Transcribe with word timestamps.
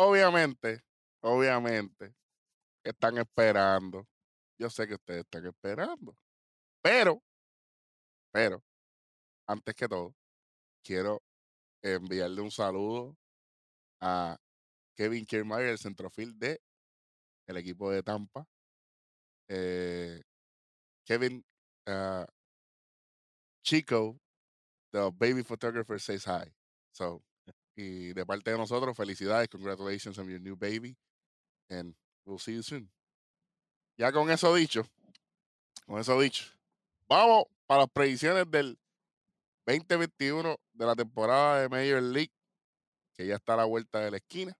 obviamente, 0.00 0.82
obviamente, 1.20 2.14
están 2.82 3.18
esperando. 3.18 4.08
Yo 4.58 4.70
sé 4.70 4.86
que 4.86 4.94
ustedes 4.94 5.20
están 5.24 5.46
esperando. 5.46 6.16
Pero, 6.82 7.22
pero, 8.32 8.62
antes 9.46 9.74
que 9.74 9.88
todo, 9.88 10.14
quiero 10.82 11.22
enviarle 11.82 12.40
un 12.40 12.50
saludo 12.50 13.16
a 14.00 14.38
Kevin 14.96 15.26
Kiermaier, 15.26 15.70
el 15.70 15.78
centrofield 15.78 16.36
de 16.38 16.60
el 17.46 17.56
equipo 17.56 17.90
de 17.90 18.02
Tampa. 18.02 18.46
Eh, 19.48 20.22
Kevin 21.04 21.44
uh, 21.88 22.24
Chico, 23.62 24.18
the 24.92 25.10
baby 25.10 25.42
photographer, 25.42 25.98
says 25.98 26.24
hi. 26.24 26.52
So, 26.92 27.22
y 27.80 28.12
de 28.12 28.26
parte 28.26 28.50
de 28.50 28.58
nosotros, 28.58 28.96
felicidades, 28.96 29.48
congratulations 29.48 30.18
on 30.18 30.28
your 30.28 30.40
new 30.40 30.56
baby, 30.56 30.96
and 31.70 31.94
we'll 32.24 32.38
see 32.38 32.54
you 32.54 32.62
soon. 32.62 32.90
Ya 33.96 34.12
con 34.12 34.30
eso 34.30 34.54
dicho, 34.54 34.86
con 35.86 35.98
eso 35.98 36.20
dicho, 36.20 36.44
vamos 37.08 37.44
para 37.66 37.82
las 37.82 37.90
predicciones 37.90 38.50
del 38.50 38.78
2021 39.66 40.56
de 40.72 40.86
la 40.86 40.94
temporada 40.94 41.62
de 41.62 41.68
Major 41.68 42.02
League, 42.02 42.32
que 43.14 43.26
ya 43.26 43.36
está 43.36 43.54
a 43.54 43.58
la 43.58 43.64
vuelta 43.64 44.00
de 44.00 44.10
la 44.10 44.16
esquina. 44.18 44.56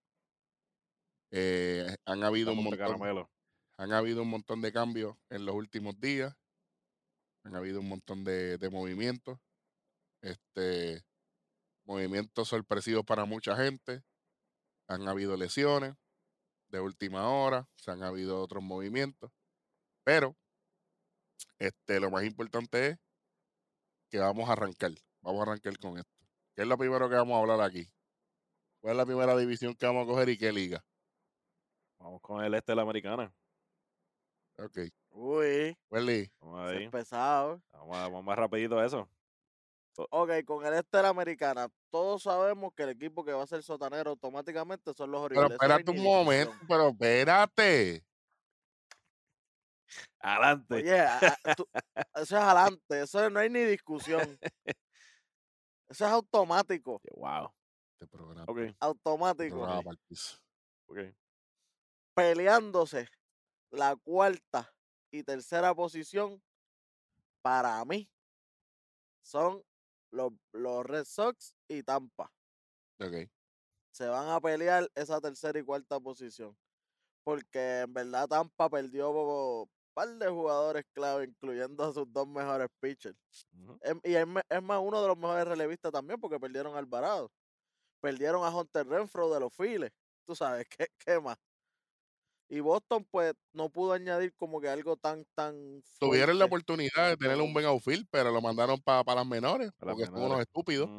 Eh, 1.31 1.97
han 2.07 2.25
habido 2.25 2.53
un 2.53 2.65
montón, 2.65 3.29
han 3.77 3.93
habido 3.93 4.23
un 4.23 4.29
montón 4.29 4.61
de 4.63 4.73
cambios 4.73 5.17
en 5.29 5.47
los 5.47 5.55
últimos 5.55 5.99
días. 6.01 6.35
Han 7.45 7.55
habido 7.55 7.81
un 7.81 7.89
montón 7.89 8.25
de, 8.25 8.59
de 8.59 8.71
movimientos. 8.71 9.39
Este, 10.21 11.03
movimientos 11.91 12.47
sorpresivos 12.49 13.05
para 13.05 13.25
mucha 13.25 13.57
gente. 13.57 14.03
Han 14.87 15.09
habido 15.09 15.37
lesiones 15.37 15.95
de 16.69 16.79
última 16.81 17.29
hora. 17.29 17.69
Se 17.77 17.91
han 17.91 18.05
habido 18.05 18.41
otros 18.41 18.63
movimientos. 18.63 19.33
Pero 20.05 20.37
este, 21.59 21.99
lo 21.99 22.11
más 22.11 22.23
importante 22.25 22.87
es 22.91 22.99
que 24.09 24.19
vamos 24.21 24.49
a 24.49 24.53
arrancar. 24.53 24.93
Vamos 25.21 25.41
a 25.41 25.51
arrancar 25.51 25.77
con 25.79 25.99
esto. 25.99 26.13
¿Qué 26.55 26.63
es 26.63 26.69
lo 26.69 26.79
primero 26.79 27.09
que 27.09 27.17
vamos 27.17 27.35
a 27.37 27.41
hablar 27.41 27.61
aquí? 27.61 27.91
¿Cuál 28.81 28.93
es 28.93 28.97
la 28.99 29.07
primera 29.07 29.37
división 29.37 29.75
que 29.75 29.87
vamos 29.87 30.05
a 30.05 30.11
coger 30.11 30.29
y 30.29 30.39
qué 30.39 30.53
liga? 30.53 30.85
Vamos 31.99 32.21
con 32.23 32.43
el 32.43 32.55
este 32.55 32.73
de 32.73 32.77
la 32.77 32.83
americana. 32.83 33.35
Ok. 34.59 34.79
Uy, 35.11 35.77
Welly. 35.91 36.31
Vamos 36.41 36.73
es 36.73 36.91
pesado. 36.91 37.61
Vamos, 37.73 37.97
a- 37.97 38.03
vamos 38.03 38.25
más 38.25 38.39
rapidito 38.39 38.83
eso. 38.83 39.09
Ok, 39.97 40.31
con 40.47 40.65
el 40.65 40.75
este 40.75 40.97
de 40.97 41.03
la 41.03 41.09
americana, 41.11 41.69
todos 41.91 42.23
sabemos 42.23 42.73
que 42.75 42.85
el 42.85 42.91
equipo 42.91 43.25
que 43.25 43.33
va 43.33 43.43
a 43.43 43.47
ser 43.47 43.63
sotanero 43.63 44.11
automáticamente 44.11 44.95
son 44.95 45.11
los 45.11 45.29
Pero 45.29 45.41
Orioles. 45.43 45.51
hay 45.61 45.67
espérate 45.71 45.91
un 45.91 46.03
momento, 46.05 46.55
pero 46.69 46.89
espérate. 46.89 48.05
Adelante. 50.21 50.75
Oye, 50.75 51.01
a- 51.01 51.19
a- 51.45 51.55
tú- 51.55 51.67
eso 52.15 52.23
es 52.23 52.33
adelante, 52.33 53.01
eso 53.03 53.31
no 53.31 53.41
hay 53.41 53.51
ni 53.51 53.61
discusión. 53.61 54.39
Eso 55.89 56.07
es 56.07 56.13
automático, 56.13 57.01
Wow. 57.17 57.53
Este 57.99 58.07
programa, 58.07 58.45
Ok, 58.49 58.59
este 58.59 58.77
automático. 58.81 59.57
programa 59.57 59.83
pa'l 59.83 59.99
piso. 60.09 60.39
ok. 60.87 60.99
Peleándose 62.15 63.09
la 63.71 63.97
cuarta 63.97 64.73
y 65.13 65.23
tercera 65.25 65.75
posición, 65.75 66.43
para 67.43 67.85
mí, 67.85 68.09
son 69.23 69.63
los, 70.13 70.33
los 70.53 70.85
Red 70.87 71.05
Sox 71.05 71.55
y 71.69 71.83
Tampa. 71.83 72.33
Ok. 73.01 73.31
se 73.93 74.07
van 74.09 74.29
a 74.29 74.41
pelear 74.41 74.89
esa 74.95 75.21
tercera 75.21 75.59
y 75.59 75.65
cuarta 75.65 76.01
posición. 76.01 76.57
Porque 77.25 77.81
en 77.83 77.93
verdad 77.95 78.29
Tampa 78.29 78.71
perdió 78.71 79.11
un 79.11 79.71
par 79.95 80.09
de 80.11 80.29
jugadores 80.29 80.85
clave, 80.95 81.25
incluyendo 81.27 81.85
a 81.85 81.93
sus 81.93 82.13
dos 82.13 82.27
mejores 82.29 82.69
pitchers. 82.81 83.17
Em- 83.83 84.01
Y 84.05 84.15
es, 84.15 84.27
más, 84.27 84.45
uno 84.83 85.03
de 85.03 85.09
los 85.09 85.19
mejores 85.19 85.47
relevistas 85.49 85.93
también, 85.93 86.21
porque 86.21 86.41
perdieron 86.41 86.75
a 86.77 86.79
Alvarado. 86.79 87.31
Perdieron 88.03 88.45
a 88.45 88.51
Hunter 88.57 88.87
Renfro 88.87 89.33
de 89.33 89.41
los 89.41 89.55
Phillies. 89.57 89.93
Tú 90.27 90.35
sabes, 90.37 90.67
¿qué, 90.79 90.89
qué 90.99 91.21
más? 91.21 91.39
Y 92.53 92.59
Boston, 92.59 93.07
pues, 93.09 93.33
no 93.53 93.69
pudo 93.69 93.93
añadir 93.93 94.35
como 94.35 94.61
que 94.61 94.69
algo 94.69 94.97
tan, 94.97 95.25
tan. 95.37 95.85
Tuvieron 96.01 96.37
la 96.37 96.47
oportunidad 96.47 97.11
de 97.11 97.17
tener 97.17 97.41
un 97.41 97.55
buen 97.55 97.65
outfield, 97.65 98.09
pero 98.11 98.33
lo 98.33 98.43
mandaron 98.43 98.81
para 98.81 99.15
las 99.15 99.27
menores, 99.27 99.71
Para 99.79 99.93
porque 99.93 100.07
son 100.07 100.21
unos 100.21 100.41
estúpidos. 100.41 100.91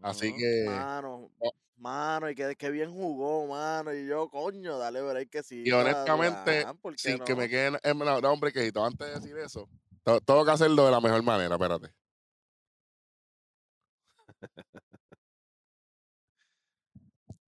Así 0.00 0.32
que, 0.36 0.66
Mano, 0.66 1.32
oh. 1.40 1.50
mano, 1.78 2.30
y 2.30 2.36
que, 2.36 2.54
que 2.54 2.70
bien 2.70 2.92
jugó, 2.92 3.48
mano. 3.48 3.92
Y 3.92 4.06
yo, 4.06 4.28
coño, 4.30 4.78
dale 4.78 5.02
break 5.02 5.30
que 5.30 5.42
sí. 5.42 5.64
y 5.66 5.72
honestamente, 5.72 6.64
sin 6.96 7.18
que 7.18 7.34
me 7.34 7.48
queden, 7.48 7.74
eh, 7.82 7.92
no, 7.92 8.20
no, 8.20 8.32
hombre, 8.32 8.52
quejito, 8.52 8.84
antes 8.84 9.04
de 9.04 9.14
decir 9.14 9.36
eso, 9.38 9.68
to- 10.04 10.20
tengo 10.20 10.44
que 10.44 10.52
hacerlo 10.52 10.84
de 10.84 10.92
la 10.92 11.00
mejor 11.00 11.24
manera, 11.24 11.56
espérate. 11.56 11.92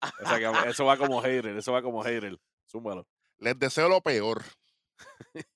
O 0.02 0.26
sea 0.26 0.38
que 0.38 0.70
eso 0.70 0.84
va 0.84 0.96
como 0.96 1.20
hater, 1.20 1.56
eso 1.56 1.72
va 1.72 1.82
como 1.82 2.02
hater. 2.02 2.36
Zúmbalo. 2.68 3.06
Les 3.40 3.58
deseo 3.58 3.88
lo 3.88 4.00
peor. 4.00 4.44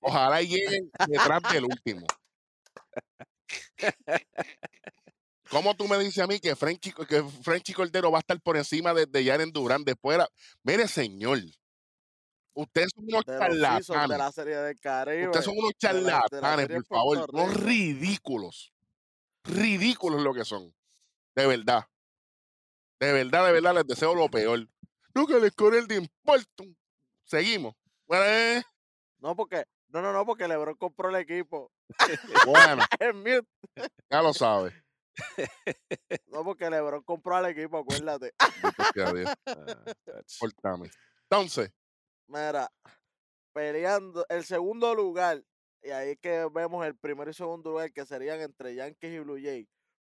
Ojalá 0.01 0.41
lleguen 0.43 0.91
detrás 1.07 1.43
del 1.53 1.65
último. 1.65 2.07
¿Cómo 5.51 5.77
tú 5.77 5.87
me 5.87 5.99
dices 5.99 6.19
a 6.23 6.27
mí 6.27 6.41
que 6.41 6.57
Frenchy, 6.57 6.93
que 6.93 7.23
Frenchy 7.43 7.73
Cordero 7.75 8.11
va 8.11 8.19
a 8.19 8.21
estar 8.21 8.41
por 8.41 8.57
encima 8.57 8.95
de, 8.95 9.07
de 9.07 9.25
Jaren 9.25 9.53
Durán 9.53 9.85
después? 9.85 10.17
de 10.17 10.25
la- 10.25 10.29
Mire, 10.63 10.89
señor, 10.89 11.39
ustedes 12.55 12.91
son 12.95 13.05
unos 13.05 13.25
de 13.25 13.33
de 13.35 13.39
charlatanes. 13.39 14.19
la 14.19 14.33
serie 14.33 14.57
del 14.57 14.81
Caribe. 14.81 15.27
Ustedes 15.27 15.45
son 15.45 15.59
unos 15.59 15.73
charlatanes, 15.79 16.69
por 16.69 16.87
favor. 16.87 17.19
Rico. 17.33 17.47
ridículos. 17.61 18.73
Ridículos 19.45 20.23
lo 20.23 20.33
que 20.33 20.45
son. 20.45 20.75
De 21.37 21.47
verdad. 21.47 21.85
De 22.99 23.13
verdad, 23.13 23.47
de 23.47 23.53
verdad, 23.53 23.75
les 23.75 23.87
deseo 23.87 24.15
lo 24.15 24.29
peor. 24.31 24.67
No 25.15 25.27
que 25.27 25.39
les 25.39 25.53
corre 25.53 25.79
el 25.81 25.87
de 25.87 25.97
importa. 25.97 26.65
Seguimos. 27.25 27.75
Bueno, 28.07 28.25
eh, 28.27 28.63
No, 29.19 29.35
porque, 29.35 29.65
no, 29.89 30.03
no, 30.03 30.13
no, 30.13 30.27
porque 30.27 30.47
LeBron 30.47 30.77
compró 30.77 31.09
el 31.09 31.17
equipo. 31.17 31.71
bueno, 32.47 32.83
ya 34.11 34.23
lo 34.23 34.33
sabes. 34.33 34.75
No, 36.27 36.43
porque 36.43 36.69
LeBron 36.69 37.03
compró 37.05 37.37
al 37.37 37.47
equipo, 37.47 37.79
acuérdate. 37.79 38.33
Ah. 38.41 38.51
Entonces, 41.31 41.71
Mira, 42.27 42.71
peleando 43.53 44.25
el 44.29 44.45
segundo 44.45 44.95
lugar, 44.95 45.45
y 45.83 45.91
ahí 45.91 46.11
es 46.11 46.19
que 46.19 46.49
vemos 46.53 46.85
el 46.87 46.97
primero 46.97 47.31
y 47.31 47.35
segundo 47.35 47.71
lugar 47.71 47.93
que 47.93 48.07
serían 48.07 48.41
entre 48.41 48.75
Yankees 48.75 49.13
y 49.13 49.19
Blue 49.21 49.39
Jays. 49.41 49.69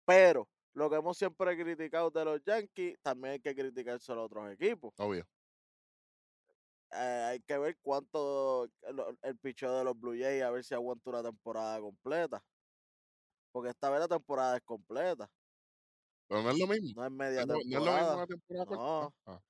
Pero 0.06 0.48
lo 0.74 0.90
que 0.90 0.98
hemos 0.98 1.18
siempre 1.18 1.58
criticado 1.58 2.12
de 2.12 2.26
los 2.26 2.42
Yankees, 2.44 2.98
también 3.02 3.34
hay 3.34 3.40
que 3.40 3.56
criticarse 3.56 4.12
a 4.12 4.16
los 4.16 4.26
otros 4.26 4.52
equipos. 4.52 4.94
obvio. 4.98 5.26
Eh, 6.94 6.98
hay 7.30 7.42
que 7.42 7.58
ver 7.58 7.78
cuánto 7.82 8.66
el, 8.82 9.18
el 9.22 9.38
picheo 9.40 9.78
de 9.78 9.84
los 9.86 9.98
Blue 10.00 10.14
Jays, 10.18 10.44
a 10.44 10.52
ver 10.52 10.64
si 10.64 10.74
aguanta 10.76 11.10
una 11.10 11.24
temporada 11.24 11.80
completa. 11.80 12.44
Porque 13.54 13.70
esta 13.70 13.90
vez 13.90 14.00
la 14.02 14.08
temporada 14.10 14.58
es 14.58 14.64
completa, 14.64 15.32
Pero 16.28 16.42
no 16.44 16.50
es 16.52 16.58
lo 16.58 16.68
mismo. 16.68 16.94
no 16.96 17.06
es 17.06 17.12
media 17.12 17.46
No, 17.46 17.56
no 17.66 17.78
es 17.80 17.84
lo 17.84 17.94
mismo 17.96 18.14
temporada. 18.14 18.16
una 18.18 18.28
temporada 18.28 18.66
corta. 18.66 18.86
No. 18.86 19.16
Ah, 19.26 19.42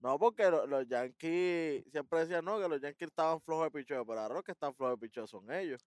No, 0.00 0.18
porque 0.18 0.50
lo- 0.50 0.66
los 0.66 0.86
Yankees 0.88 1.84
siempre 1.92 2.20
decían 2.20 2.44
no, 2.44 2.60
que 2.60 2.68
los 2.68 2.80
Yankees 2.80 3.08
estaban 3.08 3.40
flojos 3.42 3.66
de 3.66 3.80
picheo, 3.80 4.06
pero 4.06 4.20
ahora 4.20 4.34
los 4.36 4.44
que 4.44 4.52
están 4.52 4.74
flojos 4.76 5.00
de 5.00 5.06
picheo 5.08 5.26
son 5.26 5.50
ellos. 5.52 5.80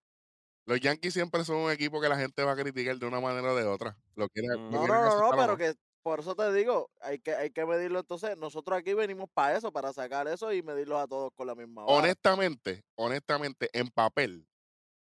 Los 0.66 0.80
Yankees 0.82 1.14
siempre 1.14 1.44
son 1.44 1.58
un 1.58 1.72
equipo 1.72 2.00
que 2.00 2.10
la 2.10 2.18
gente 2.18 2.44
va 2.44 2.52
a 2.54 2.56
criticar 2.56 2.98
de 2.98 3.06
una 3.06 3.20
manera 3.20 3.52
o 3.54 3.56
de 3.56 3.66
otra. 3.66 3.98
Lo 4.16 4.28
quieren, 4.30 4.52
lo 4.68 4.80
No, 4.80 4.88
No, 4.88 5.32
no, 5.32 5.38
pero 5.38 5.58
que 5.58 5.74
por 6.10 6.22
eso 6.22 6.36
te 6.36 6.52
digo, 6.54 6.90
hay 7.02 7.20
que, 7.20 7.36
hay 7.36 7.52
que 7.52 7.68
medirlo 7.68 8.00
entonces. 8.00 8.36
Nosotros 8.36 8.80
aquí 8.80 8.96
venimos 8.96 9.30
para 9.32 9.56
eso, 9.56 9.72
para 9.72 9.94
sacar 9.94 10.28
eso 10.28 10.52
y 10.52 10.64
medirlos 10.64 10.98
a 11.00 11.08
todos 11.08 11.32
con 11.36 11.46
la 11.46 11.54
misma 11.54 11.84
vara. 11.84 12.00
honestamente, 12.00 12.84
honestamente, 12.96 13.70
en 13.74 13.90
papel, 13.90 14.48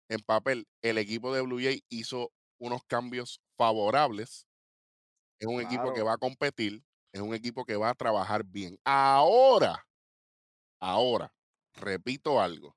en 0.08 0.18
papel, 0.18 0.66
el 0.82 0.98
equipo 0.98 1.32
de 1.32 1.42
Blue 1.42 1.60
Jay 1.60 1.84
hizo 1.88 2.32
unos 2.58 2.82
cambios 2.88 3.40
favorables. 3.56 4.48
Es 5.38 5.46
un 5.46 5.60
equipo 5.60 5.94
que 5.94 6.02
va 6.02 6.14
a 6.14 6.18
competir, 6.18 6.82
es 7.12 7.20
un 7.20 7.34
equipo 7.34 7.64
que 7.64 7.76
va 7.76 7.90
a 7.90 7.94
trabajar 7.94 8.42
bien. 8.42 8.76
Ahora, 8.84 9.86
ahora, 10.80 11.32
repito 11.74 12.40
algo, 12.40 12.76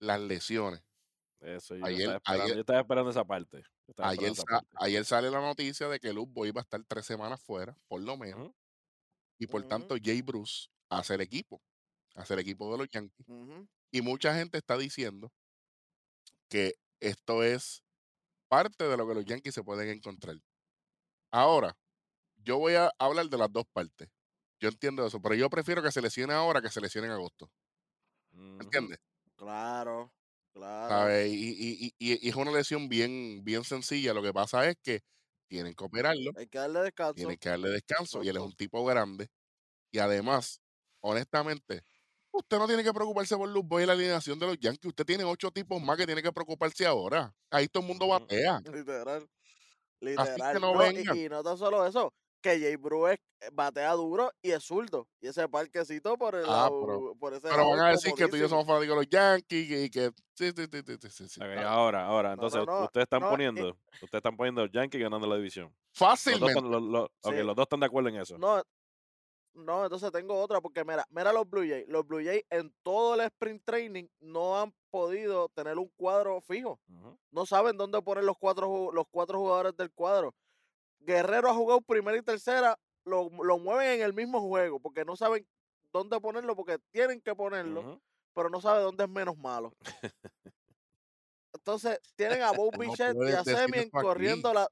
las 0.00 0.18
lesiones. 0.18 0.82
Eso, 1.40 1.76
yo, 1.76 1.84
Ayer- 1.84 1.98
estaba 2.00 2.16
esperando, 2.16 2.44
ayer- 2.44 2.54
yo 2.54 2.60
estaba 2.60 2.80
esperando 2.80 3.10
esa 3.10 3.24
parte. 3.26 3.62
Ayer, 3.98 4.34
sa- 4.34 4.62
sale 5.04 5.30
la 5.30 5.40
noticia 5.40 5.88
de 5.88 6.00
que 6.00 6.12
Luz 6.12 6.28
Boy 6.28 6.50
va 6.52 6.60
a 6.60 6.64
estar 6.64 6.82
tres 6.84 7.06
semanas 7.06 7.40
fuera, 7.42 7.78
por 7.88 8.02
lo 8.02 8.16
menos, 8.16 8.52
y 9.38 9.46
por 9.48 9.64
tanto 9.64 9.96
Jay 10.02 10.22
Bruce 10.22 10.68
a 10.90 10.98
hacer 10.98 11.20
equipo, 11.20 11.62
a 12.16 12.22
hacer 12.22 12.38
equipo 12.38 12.72
de 12.72 12.78
los 12.78 12.88
Yankees. 12.90 13.26
Y 13.92 14.02
mucha 14.02 14.34
gente 14.36 14.58
está 14.58 14.78
diciendo 14.78 15.32
que 16.48 16.74
esto 17.00 17.42
es 17.42 17.82
parte 18.48 18.84
de 18.84 18.96
lo 18.96 19.08
que 19.08 19.14
los 19.14 19.24
Yankees 19.24 19.54
se 19.54 19.64
pueden 19.64 19.88
encontrar. 19.90 20.36
Ahora, 21.32 21.76
yo 22.36 22.58
voy 22.58 22.74
a 22.74 22.92
hablar 22.98 23.28
de 23.28 23.38
las 23.38 23.52
dos 23.52 23.66
partes. 23.72 24.10
Yo 24.60 24.68
entiendo 24.70 25.06
eso, 25.06 25.20
pero 25.22 25.34
yo 25.34 25.50
prefiero 25.50 25.82
que 25.82 25.92
se 25.92 26.02
lesione 26.02 26.34
ahora 26.34 26.62
que 26.62 26.70
se 26.70 26.80
lesione 26.80 27.08
en 27.08 27.14
agosto. 27.14 27.50
¿Entiendes? 28.60 28.98
Claro, 29.36 30.12
claro. 30.56 30.88
¿Sabes? 30.88 31.32
Y, 31.32 31.88
y- 31.88 31.94
y- 31.98 32.28
es 32.28 32.34
una 32.36 32.52
lesión 32.52 32.88
bien, 32.88 33.42
bien 33.44 33.64
sencilla. 33.64 34.14
Lo 34.14 34.22
que 34.22 34.32
pasa 34.32 34.68
es 34.68 34.76
que 34.82 35.00
tienen 35.48 35.74
que 35.74 35.84
operarlo, 35.84 36.32
Hay 36.34 36.46
que 36.48 36.58
darle 36.58 36.80
descanso. 36.82 37.14
tienen 37.14 37.38
que 37.38 37.48
darle 37.48 37.70
descanso 37.70 38.22
y 38.22 38.28
él 38.28 38.36
es 38.36 38.42
un 38.42 38.52
tipo 38.54 38.84
grande. 38.84 39.28
Y 39.92 39.98
además, 40.00 40.60
honestamente, 41.02 41.82
usted 42.32 42.58
no 42.58 42.66
tiene 42.68 42.84
que 42.84 42.92
preocuparse 42.94 43.36
por 43.36 43.48
Luz 43.50 43.64
Boy 43.66 43.84
y 43.84 43.86
la 43.86 43.94
alineación 43.94 44.38
de 44.38 44.46
los 44.46 44.58
Yankees. 44.60 44.88
Usted 44.90 45.06
tiene 45.06 45.24
ocho 45.24 45.50
tipos 45.52 45.82
más 45.82 45.96
que 45.98 46.06
tiene 46.06 46.22
que 46.22 46.32
preocuparse 46.32 46.86
ahora. 46.86 47.34
Ahí 47.50 47.68
todo 47.68 47.82
el 47.82 47.88
mundo 47.88 48.08
batea. 48.08 48.60
Literal. 48.64 49.28
Así 50.14 50.42
Literal. 50.42 50.52
que 50.52 50.60
no 50.60 50.74
No, 50.74 50.92
y, 50.92 51.04
y 51.26 51.28
no 51.28 51.42
tan 51.42 51.58
solo 51.58 51.86
eso, 51.86 52.14
que 52.40 52.60
Jay 52.60 52.76
Brew 52.76 53.06
es- 53.08 53.18
eh, 53.40 53.48
batea 53.52 53.92
duro 53.92 54.30
y 54.42 54.50
es 54.52 54.64
zurdo. 54.64 55.08
Y 55.20 55.28
ese 55.28 55.48
parquecito 55.48 56.16
por 56.16 56.34
el 56.34 56.44
Ah, 56.48 56.68
pero- 56.70 57.14
por 57.18 57.34
ese 57.34 57.48
Pero 57.48 57.70
van 57.70 57.80
a 57.80 57.90
decir 57.90 58.12
que 58.14 58.28
tú 58.28 58.36
y 58.36 58.40
yo 58.40 58.48
somos 58.48 58.66
fanáticos 58.66 58.96
de 58.96 59.02
los 59.02 59.08
Yankees 59.10 59.84
y 59.86 59.90
que. 59.90 60.10
Sí, 60.34 60.50
sí, 60.56 60.64
sí, 60.70 60.98
sí, 61.10 61.28
sí, 61.28 61.40
Ah, 61.42 61.68
ahora, 61.70 62.06
ahora, 62.06 62.28
No, 62.30 62.34
entonces 62.34 62.60
no, 62.64 62.66
no, 62.80 62.84
ustedes 62.84 63.04
están 63.04 63.22
y- 63.22 63.30
poniendo, 63.30 63.68
ustedes 64.02 64.14
están 64.14 64.36
poniendo 64.36 64.62
el 64.62 64.70
Yankee 64.70 64.98
ganando 64.98 65.26
la 65.26 65.36
división. 65.36 65.66
Los 65.66 65.74
dos, 65.98 65.98
Fácilmente. 65.98 66.60
los, 66.62 66.82
los- 66.82 67.08
ok, 67.22 67.34
Sí. 67.34 67.42
los 67.42 67.56
dos 67.56 67.62
están 67.64 67.80
de 67.80 67.86
acuerdo 67.86 68.08
en 68.10 68.16
eso. 68.16 68.38
No, 68.38 68.62
no, 69.54 69.84
entonces 69.84 70.12
tengo 70.12 70.38
otra, 70.40 70.60
porque 70.60 70.84
mira, 70.84 71.06
mira 71.10 71.32
los 71.32 71.48
Blue 71.48 71.66
Jays. 71.66 71.88
Los 71.88 72.06
Blue 72.06 72.22
Jays 72.22 72.42
en 72.50 72.72
todo 72.82 73.14
el 73.14 73.20
sprint 73.22 73.62
training 73.64 74.06
no 74.20 74.60
han 74.60 74.74
podido 74.90 75.48
tener 75.50 75.78
un 75.78 75.90
cuadro 75.96 76.40
fijo. 76.42 76.78
No 77.30 77.46
saben 77.46 77.76
dónde 77.76 78.00
poner 78.02 78.24
los 78.24 78.36
cuatro, 78.38 78.90
los 78.92 79.06
cuatro 79.10 79.38
jugadores 79.38 79.74
del 79.76 79.90
cuadro. 79.92 80.34
Guerrero 81.00 81.50
ha 81.50 81.54
jugado 81.54 81.80
primera 81.80 82.16
y 82.16 82.22
tercera, 82.22 82.78
lo, 83.04 83.30
lo 83.30 83.58
mueven 83.58 84.00
en 84.00 84.02
el 84.02 84.14
mismo 84.14 84.40
juego, 84.40 84.80
porque 84.80 85.04
no 85.04 85.16
saben 85.16 85.46
dónde 85.92 86.20
ponerlo, 86.20 86.56
porque 86.56 86.78
tienen 86.90 87.20
que 87.20 87.34
ponerlo, 87.34 88.00
pero 88.34 88.50
no 88.50 88.60
saben 88.60 88.82
dónde 88.82 89.04
es 89.04 89.10
menos 89.10 89.36
malo. 89.36 89.72
Entonces, 91.54 91.98
tienen 92.16 92.42
a 92.42 92.52
Bob 92.52 92.74
No 92.74 92.78
Bichette 92.78 93.16
y 93.16 93.32
a 93.32 93.42
Semien 93.42 93.84
aquí. 93.84 93.90
corriendo 93.90 94.52
la. 94.52 94.68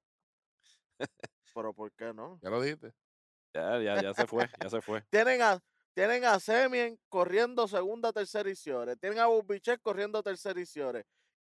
Pero 1.55 1.73
¿por 1.73 1.93
qué 1.93 2.13
no? 2.13 2.39
Ya 2.43 2.51
lo 2.51 2.61
dijiste. 2.61 2.93
Ya, 3.57 3.81
ya, 3.81 4.03
ya 4.03 4.13
se 4.13 4.27
fue, 4.27 4.51
ya 4.61 4.69
se 4.69 4.83
fue. 4.83 5.01
Tienen 5.11 5.41
a, 5.41 5.61
tienen 5.95 6.25
a 6.25 6.41
Semien 6.41 6.99
corriendo 7.09 7.69
segunda, 7.69 8.13
tercera 8.13 8.51
y. 8.51 8.55
Tienen 8.97 9.21
a 9.21 9.27
Bob 9.27 9.47
Bichette 9.47 9.81
corriendo 9.81 10.21
tercera 10.25 10.61
y. 10.61 10.65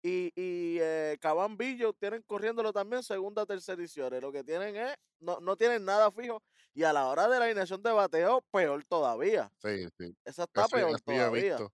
Y, 0.05 0.31
y 0.35 0.79
eh, 0.81 1.17
Cabán 1.21 1.57
Billo 1.57 1.93
tienen 1.93 2.21
corriéndolo 2.23 2.73
también 2.73 3.03
segunda, 3.03 3.45
tercera 3.45 3.81
y 3.81 3.87
Ciore. 3.87 4.19
Lo 4.19 4.31
que 4.33 4.43
tienen 4.43 4.75
es, 4.75 4.95
no, 5.19 5.39
no 5.39 5.55
tienen 5.55 5.85
nada 5.85 6.11
fijo. 6.11 6.43
Y 6.73 6.83
a 6.83 6.91
la 6.91 7.07
hora 7.07 7.29
de 7.29 7.39
la 7.39 7.45
alineación 7.45 7.81
de 7.81 7.91
bateo, 7.91 8.41
peor 8.51 8.83
todavía. 8.85 9.51
Sí, 9.61 9.87
sí. 9.97 10.15
Esa 10.25 10.43
está 10.43 10.65
Eso, 10.65 10.75
peor 10.75 10.89
eso 10.89 11.03
yo 11.07 11.13
he 11.35 11.41
visto. 11.41 11.73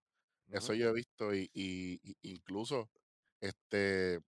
Eso 0.52 0.74
yo 0.74 0.90
he 0.90 0.94
visto. 0.94 1.34
Y, 1.34 1.50
y- 1.54 2.00
y 2.04 2.16
incluso 2.22 2.90
este 3.42 4.20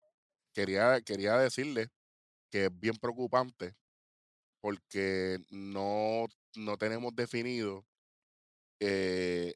quería, 0.54 1.01
quería 1.01 1.38
decirle 1.38 1.89
que 2.51 2.65
es 2.65 2.80
bien 2.80 2.95
preocupante 2.97 3.75
porque 4.62 5.39
no, 5.51 6.25
no 6.56 6.77
tenemos 6.77 7.15
definido 7.15 7.86
eh, 8.80 9.54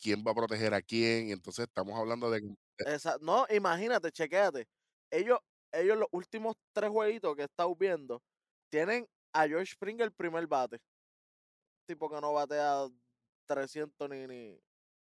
quién 0.00 0.24
va 0.26 0.32
a 0.32 0.34
proteger 0.34 0.74
a 0.74 0.82
quién. 0.82 1.28
Y 1.28 1.32
entonces 1.32 1.66
estamos 1.68 1.98
hablando 1.98 2.30
de. 2.30 2.42
Esa, 2.86 3.16
no, 3.20 3.46
imagínate, 3.50 4.10
chequéate. 4.10 4.66
Ellos, 5.10 5.38
ellos 5.72 5.98
los 5.98 6.08
últimos 6.12 6.56
tres 6.72 6.90
jueguitos 6.90 7.34
que 7.36 7.42
he 7.42 7.46
estado 7.46 7.74
viendo, 7.74 8.22
tienen 8.70 9.06
a 9.32 9.46
George 9.46 9.72
Springer 9.72 10.06
el 10.06 10.12
primer 10.12 10.46
bate. 10.46 10.80
Tipo 11.86 12.08
que 12.08 12.20
no 12.20 12.32
batea 12.32 12.88
300 13.46 14.08
ni, 14.08 14.26
ni, 14.26 14.60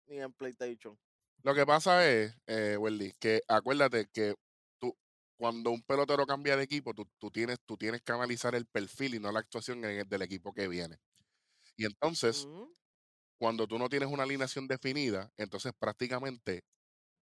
ni 0.07 0.19
en 0.19 0.33
PlayStation. 0.33 0.97
Lo 1.43 1.53
que 1.53 1.65
pasa 1.65 2.07
es, 2.07 2.35
eh, 2.47 2.77
Welly, 2.77 3.13
que 3.19 3.41
acuérdate 3.47 4.07
que 4.11 4.35
tú, 4.79 4.95
cuando 5.37 5.71
un 5.71 5.81
pelotero 5.83 6.25
cambia 6.25 6.57
de 6.57 6.63
equipo, 6.63 6.93
tú, 6.93 7.07
tú 7.17 7.31
tienes, 7.31 7.57
tú 7.65 7.77
tienes 7.77 8.01
que 8.01 8.11
analizar 8.11 8.55
el 8.55 8.65
perfil 8.65 9.15
y 9.15 9.19
no 9.19 9.31
la 9.31 9.39
actuación 9.39 9.83
en 9.85 9.99
el 9.99 10.09
del 10.09 10.21
equipo 10.21 10.53
que 10.53 10.67
viene. 10.67 10.97
Y 11.77 11.85
entonces, 11.85 12.45
cuando 13.37 13.67
tú 13.67 13.79
no 13.79 13.87
tienes 13.87 14.09
una 14.09 14.23
alineación 14.23 14.67
definida, 14.67 15.31
entonces 15.37 15.71
prácticamente 15.79 16.63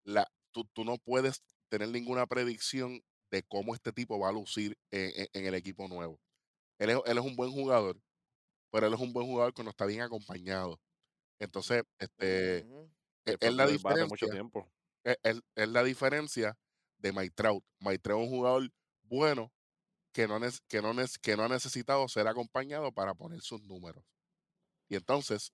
la, 0.04 0.28
tú, 0.52 0.64
tú 0.72 0.84
no 0.84 0.98
puedes 0.98 1.42
tener 1.68 1.88
ninguna 1.88 2.26
predicción 2.26 3.00
de 3.30 3.42
cómo 3.44 3.74
este 3.74 3.92
tipo 3.92 4.18
va 4.18 4.30
a 4.30 4.32
lucir 4.32 4.76
en, 4.90 5.10
en- 5.22 5.28
en 5.32 5.46
el 5.46 5.54
equipo 5.54 5.88
nuevo. 5.88 6.20
Él 6.78 6.90
es, 6.90 6.98
él 7.06 7.18
es 7.18 7.24
un 7.24 7.36
buen 7.36 7.52
jugador, 7.52 8.00
pero 8.70 8.86
él 8.86 8.94
es 8.94 9.00
un 9.00 9.12
buen 9.12 9.26
jugador 9.26 9.54
cuando 9.54 9.70
está 9.70 9.86
bien 9.86 10.02
acompañado. 10.02 10.80
Entonces, 11.40 11.84
este, 11.98 12.58
e- 13.26 13.36
es 13.40 13.52
la 13.54 13.66
mucho 14.06 14.28
diferencia 14.28 14.28
tiempo. 14.28 14.70
es, 15.04 15.16
es- 15.22 15.40
es 15.56 15.68
la 15.68 15.84
diferencia 15.84 16.56
de 16.98 17.12
Mike 17.12 17.32
Trout. 17.36 17.64
Mike 17.80 18.00
Trout 18.00 18.22
es 18.24 18.30
un 18.30 18.36
jugador 18.36 18.70
bueno 19.02 19.52
que 20.12 20.28
no, 20.28 20.40
que, 20.68 20.82
no 20.82 20.92
que 21.22 21.36
no 21.36 21.44
ha 21.44 21.48
necesitado 21.48 22.08
ser 22.08 22.28
acompañado 22.28 22.92
para 22.92 23.14
poner 23.14 23.40
sus 23.42 23.62
números. 23.64 24.04
Y 24.88 24.96
entonces, 24.96 25.52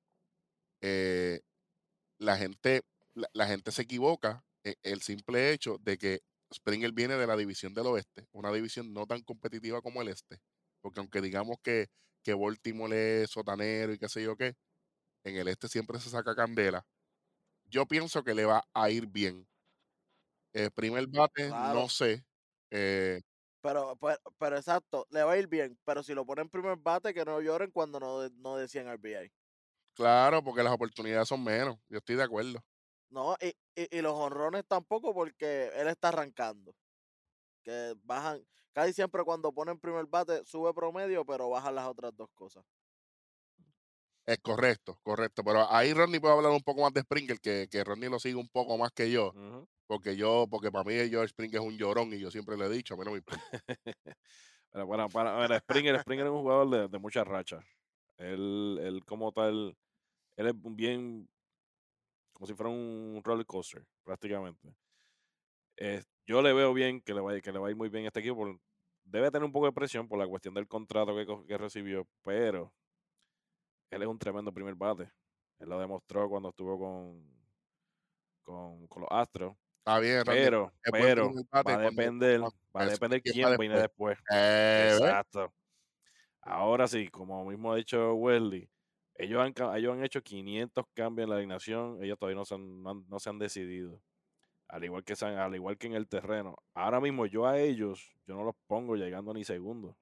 eh, 0.81 1.41
la, 2.19 2.37
gente, 2.37 2.82
la, 3.14 3.29
la 3.32 3.46
gente 3.46 3.73
se 3.73 3.82
equivoca 3.82 4.44
el 4.82 5.02
simple 5.02 5.52
hecho 5.52 5.78
de 5.81 5.99
que 5.99 6.20
Springer 6.55 6.93
viene 6.93 7.16
de 7.16 7.26
la 7.26 7.37
división 7.37 7.75
del 7.75 7.87
oeste, 7.87 8.28
una 8.32 8.52
división 8.52 8.93
no 8.93 9.06
tan 9.06 9.22
competitiva 9.22 9.82
como 9.82 10.02
el 10.02 10.08
este. 10.08 10.38
Porque 10.81 11.00
aunque 11.00 11.20
digamos 11.20 11.56
que, 11.62 11.88
que 12.22 12.34
Baltimore 12.34 13.22
es 13.25 13.31
sotanero 13.31 13.93
y 13.93 13.99
qué 13.99 14.08
sé 14.08 14.22
yo 14.22 14.37
qué, 14.37 14.55
en 15.25 15.37
el 15.37 15.49
este 15.49 15.69
siempre 15.69 16.00
se 16.00 16.11
saca 16.11 16.37
candela. 16.37 16.87
Yo 17.64 17.87
pienso 17.87 18.25
que 18.25 18.34
le 18.34 18.46
va 18.46 18.64
a 18.75 18.90
ir 18.90 19.08
bien. 19.08 19.49
Eh, 20.52 20.70
primer 20.70 21.06
bate, 21.08 21.52
Claro. 21.52 21.58
no 21.58 21.88
sé. 21.88 22.25
eh, 22.70 23.20
Pero, 23.62 23.96
pero, 23.96 24.19
pero 24.38 24.56
exacto, 24.56 25.06
le 25.10 25.22
va 25.25 25.32
a 25.32 25.38
ir 25.38 25.46
bien. 25.49 25.78
Pero 25.84 26.02
si 26.02 26.14
lo 26.14 26.26
ponen 26.26 26.49
primer 26.50 26.76
bate, 26.78 27.14
que 27.14 27.25
no 27.25 27.40
lloren 27.40 27.70
cuando 27.70 27.99
no, 28.00 28.28
no 28.28 28.56
decían 28.56 28.87
RBI. 28.88 29.32
claro, 29.94 30.43
porque 30.43 30.62
las 30.62 30.72
oportunidades 30.72 31.28
son 31.28 31.43
menos. 31.44 31.76
Yo 31.88 31.99
estoy 31.99 32.17
de 32.17 32.22
acuerdo. 32.25 32.64
No, 33.11 33.37
y, 33.41 33.49
y, 33.81 33.99
y 33.99 34.03
los 34.03 34.15
honrones 34.15 34.65
tampoco 34.67 35.15
porque 35.15 35.71
él 35.75 35.89
está 35.89 36.09
arrancando. 36.09 36.75
Que 37.62 37.95
bajan, 38.03 38.45
casi 38.73 38.93
siempre 38.93 39.23
cuando 39.25 39.53
ponen 39.53 39.79
primer 39.79 40.06
bate 40.06 40.45
sube 40.45 40.75
promedio, 40.75 41.25
pero 41.25 41.49
bajan 41.49 41.75
las 41.75 41.87
otras 41.87 42.15
dos 42.17 42.29
cosas. 42.35 42.65
Es 44.27 44.39
correcto, 44.39 44.99
correcto. 45.03 45.45
Pero 45.45 45.71
ahí 45.71 45.93
Rodney 45.93 46.19
puede 46.19 46.35
hablar 46.35 46.53
un 46.53 46.62
poco 46.62 46.83
más 46.83 46.93
de 46.93 47.03
Springer, 47.03 47.39
que, 47.41 47.69
que 47.70 47.84
Rodney 47.84 48.08
lo 48.08 48.19
sigue 48.19 48.37
un 48.37 48.49
poco 48.49 48.79
más 48.79 48.91
que 48.93 49.11
yo. 49.11 49.32
Porque 49.87 50.17
yo, 50.17 50.46
porque 50.51 50.73
para 50.73 50.84
mí 50.84 50.94
George 51.11 51.29
Springer 51.29 51.61
es 51.61 51.67
un 51.67 51.77
llorón 51.77 52.13
y 52.13 52.19
yo 52.19 52.31
siempre 52.31 52.56
le 52.56 52.67
he 52.67 52.70
dicho, 52.70 52.94
a 52.94 52.96
mí 52.96 53.05
no 53.05 53.11
me 53.11 53.19
importa. 53.19 53.43
Pero 54.73 54.89
para, 54.89 55.08
para, 55.08 55.41
mira, 55.41 55.58
Springer, 55.61 56.01
Springer 56.01 56.27
es 56.27 56.32
un 56.32 56.41
jugador 56.41 56.70
de, 56.70 56.89
de 56.89 56.99
mucha 56.99 57.23
racha. 57.23 57.61
Él, 58.17 58.79
él 58.82 59.05
como 59.05 59.31
tal, 59.32 59.77
él 60.37 60.46
es 60.46 60.55
bien 60.56 61.29
como 62.44 62.48
si 62.48 62.55
fuera 62.55 62.69
un 62.70 63.22
roller 63.24 63.46
coaster, 63.46 63.82
prácticamente. 64.05 64.77
Eh, 65.79 66.03
yo 66.27 66.43
le 66.43 66.53
veo 66.53 66.74
bien 66.74 67.01
que 67.01 67.15
le, 67.15 67.22
va, 67.22 67.31
a 67.32 67.36
ir- 67.36 67.43
que 67.43 67.51
le 67.53 67.58
va 67.58 67.69
a 67.69 67.70
ir 67.70 67.77
muy 67.77 67.89
bien 67.89 68.05
a 68.05 68.08
este 68.08 68.20
equipo. 68.20 68.36
por- 68.36 68.60
Debe 69.03 69.31
tener 69.31 69.44
un 69.44 69.53
poco 69.53 69.65
de 69.67 69.72
presión 69.72 70.06
por 70.08 70.19
la 70.19 70.27
cuestión 70.27 70.53
del 70.55 70.67
contrato 70.69 71.15
que, 71.46 71.58
recibió, 71.58 72.06
pero 72.22 72.72
él 73.91 74.03
es 74.03 74.08
un 74.08 74.19
tremendo 74.19 74.53
primer 74.53 74.74
bate. 74.74 75.10
Él 75.58 75.69
lo 75.70 75.79
demostró 75.79 76.29
cuando 76.29 76.51
estuvo 76.51 76.79
con, 76.79 77.22
con, 78.43 78.86
con 78.89 79.03
los 79.03 79.10
Astros. 79.10 79.56
Está 79.79 79.98
bien, 80.01 80.24
Rodney. 80.24 80.43
Pero, 80.43 80.72
pero 80.93 81.31
va 81.55 81.60
a 81.74 81.79
depender, 81.79 82.41
cuando- 82.41 82.56
va 82.77 82.82
a 82.82 82.86
depender 82.86 83.22
¿quién 83.22 83.32
quién 83.34 83.48
va 83.48 83.56
viene 83.56 83.79
después. 83.79 84.19
Eh. 84.31 84.91
Exacto. 84.93 85.53
Ahora 86.43 86.86
sí, 86.89 87.08
como 87.08 87.43
mismo 87.46 87.72
ha 87.72 87.77
dicho 87.77 88.15
Wesley, 88.15 88.69
ellos 89.17 89.41
han, 89.41 89.55
ellos 89.77 89.93
han 89.94 90.05
hecho 90.05 90.23
500 90.23 90.85
cambios 90.94 91.25
en 91.25 91.31
la 91.31 91.37
alineación, 91.37 92.03
ellos 92.03 92.19
todavía 92.19 92.37
no 92.39 92.44
se 92.44 92.55
han, 92.55 92.83
no 92.83 93.19
se 93.19 93.31
han 93.31 93.39
decidido. 93.39 94.01
Al 94.69 94.83
igual, 94.85 95.05
que 95.05 95.15
al 95.25 95.55
igual 95.55 95.77
que 95.79 95.87
en 95.87 95.93
el 95.94 96.09
terreno. 96.09 96.56
Ahora 96.73 97.01
mismo 97.01 97.27
yo 97.27 97.47
a 97.47 97.59
ellos, 97.61 98.13
yo 98.27 98.35
no 98.35 98.44
los 98.44 98.55
pongo 98.67 98.97
llegando 98.97 99.33
ni 99.35 99.44
segundo. 99.44 99.97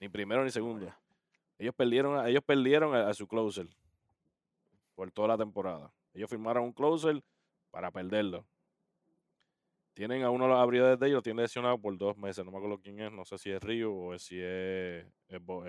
Ni 0.00 0.08
primero 0.08 0.44
ni 0.44 0.50
segundo. 0.50 0.84
Vaya. 0.86 0.98
Ellos 1.58 1.74
perdieron, 1.74 2.18
a- 2.18 2.28
ellos 2.28 2.42
perdieron 2.44 2.94
a, 2.94 3.08
a 3.08 3.14
su 3.14 3.26
closer 3.26 3.68
por 4.94 5.10
toda 5.12 5.28
la 5.28 5.38
temporada. 5.38 5.92
Ellos 6.12 6.28
firmaron 6.28 6.64
un 6.64 6.72
closer 6.72 7.22
para 7.70 7.90
perderlo. 7.90 8.44
Tienen 9.94 10.24
a 10.24 10.30
uno 10.30 10.44
de 10.44 10.50
los 10.50 10.58
abridores 10.60 10.98
de 10.98 11.06
ellos, 11.06 11.18
lo 11.18 11.22
tienen 11.22 11.42
lesionado 11.42 11.78
por 11.78 11.96
dos 11.96 12.16
meses. 12.16 12.44
No 12.44 12.50
me 12.50 12.58
acuerdo 12.58 12.80
quién 12.80 12.98
es, 13.00 13.12
no 13.12 13.24
sé 13.24 13.38
si 13.38 13.50
es 13.50 13.62
Río 13.62 13.94
o 13.94 14.18
si 14.18 14.36
es. 14.40 15.06
es 15.28 15.40
Bo- 15.44 15.64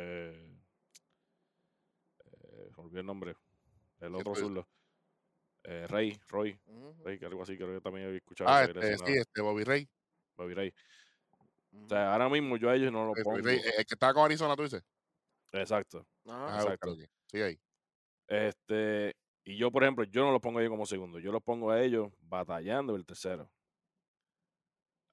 eh, 2.77 2.81
eh, 2.81 2.81
olvidé 2.81 2.99
el 3.01 3.05
nombre. 3.05 3.31
El 3.31 3.37
¿Quién 3.99 4.15
otro 4.15 4.31
dices? 4.33 4.47
zurdo. 4.47 4.67
Eh, 5.63 5.87
Rey, 5.87 6.19
Roy, 6.27 6.59
Rey, 7.03 7.17
que 7.17 7.25
algo 7.25 7.41
así, 7.41 7.57
creo 7.57 7.73
que 7.73 7.81
también 7.81 8.05
había 8.05 8.17
escuchado. 8.17 8.49
Ah, 8.49 8.65
se 8.65 8.71
este, 8.71 8.97
sí, 8.99 9.13
este 9.17 9.41
Bobby 9.41 9.63
Ray. 9.63 9.89
Bobby 10.35 10.53
Rey. 10.53 10.73
O 11.83 11.89
sea, 11.89 12.13
ahora 12.13 12.29
mismo 12.29 12.55
yo 12.57 12.69
a 12.69 12.75
ellos 12.75 12.91
no 12.91 13.05
lo 13.05 13.17
Eh, 13.17 13.23
Bobby 13.23 13.41
pongo. 13.41 13.49
Eh, 13.49 13.73
El 13.77 13.85
que 13.85 13.95
estaba 13.95 14.13
con 14.13 14.25
Arizona, 14.25 14.55
tú 14.55 14.63
dices. 14.63 14.83
Exacto. 15.51 16.05
Ajá, 16.25 16.55
exacto. 16.55 16.69
búscalo 16.69 16.93
aquí. 16.93 17.05
Sigue 17.31 17.43
ahí. 17.43 17.59
Este, 18.27 19.15
y 19.43 19.57
yo, 19.57 19.71
por 19.71 19.83
ejemplo, 19.83 20.05
yo 20.05 20.23
no 20.23 20.31
los 20.31 20.41
pongo 20.41 20.59
ellos 20.59 20.69
como 20.71 20.85
segundo. 20.85 21.19
Yo 21.19 21.31
los 21.31 21.41
pongo 21.41 21.71
a 21.71 21.81
ellos 21.81 22.11
batallando 22.19 22.95
el 22.95 23.05
tercero. 23.05 23.49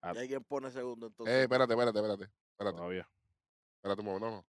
¿Y 0.03 0.19
alguien 0.19 0.43
pone 0.45 0.71
segundo 0.71 1.07
entonces? 1.07 1.35
Eh, 1.35 1.43
espérate, 1.43 1.73
espérate, 1.73 1.99
espérate. 1.99 2.25
Espérate, 2.51 2.77
Todavía. 2.77 3.09
espérate 3.77 4.01
un 4.01 4.07
momento. 4.07 4.27
No, 4.31 4.37
no. 4.37 4.47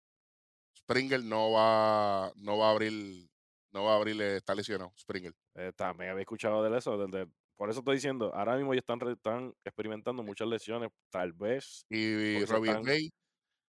Springer 0.76 1.22
no 1.22 1.50
va, 1.52 2.32
no 2.36 2.58
va 2.58 2.68
a 2.68 2.70
abrir, 2.72 3.28
no 3.72 3.84
va 3.84 3.92
a 3.94 3.96
abrir, 3.96 4.20
eh, 4.20 4.36
está 4.36 4.54
lesionado. 4.54 4.92
Springer. 4.98 5.32
Eh, 5.54 5.72
también 5.74 6.10
había 6.10 6.22
escuchado 6.22 6.62
de 6.62 6.78
eso. 6.78 6.96
del- 6.98 7.30
por 7.56 7.70
eso 7.70 7.78
estoy 7.78 7.94
diciendo, 7.96 8.34
ahora 8.34 8.56
mismo 8.56 8.74
ellos 8.74 8.82
están, 8.86 9.08
están 9.10 9.54
experimentando 9.64 10.22
muchas 10.22 10.46
lesiones. 10.46 10.90
Tal 11.10 11.32
vez. 11.32 11.86
Y 11.88 12.36
eso 12.42 12.52
Robbie 12.52 12.70
están- 12.70 12.84
Ray 12.86 13.10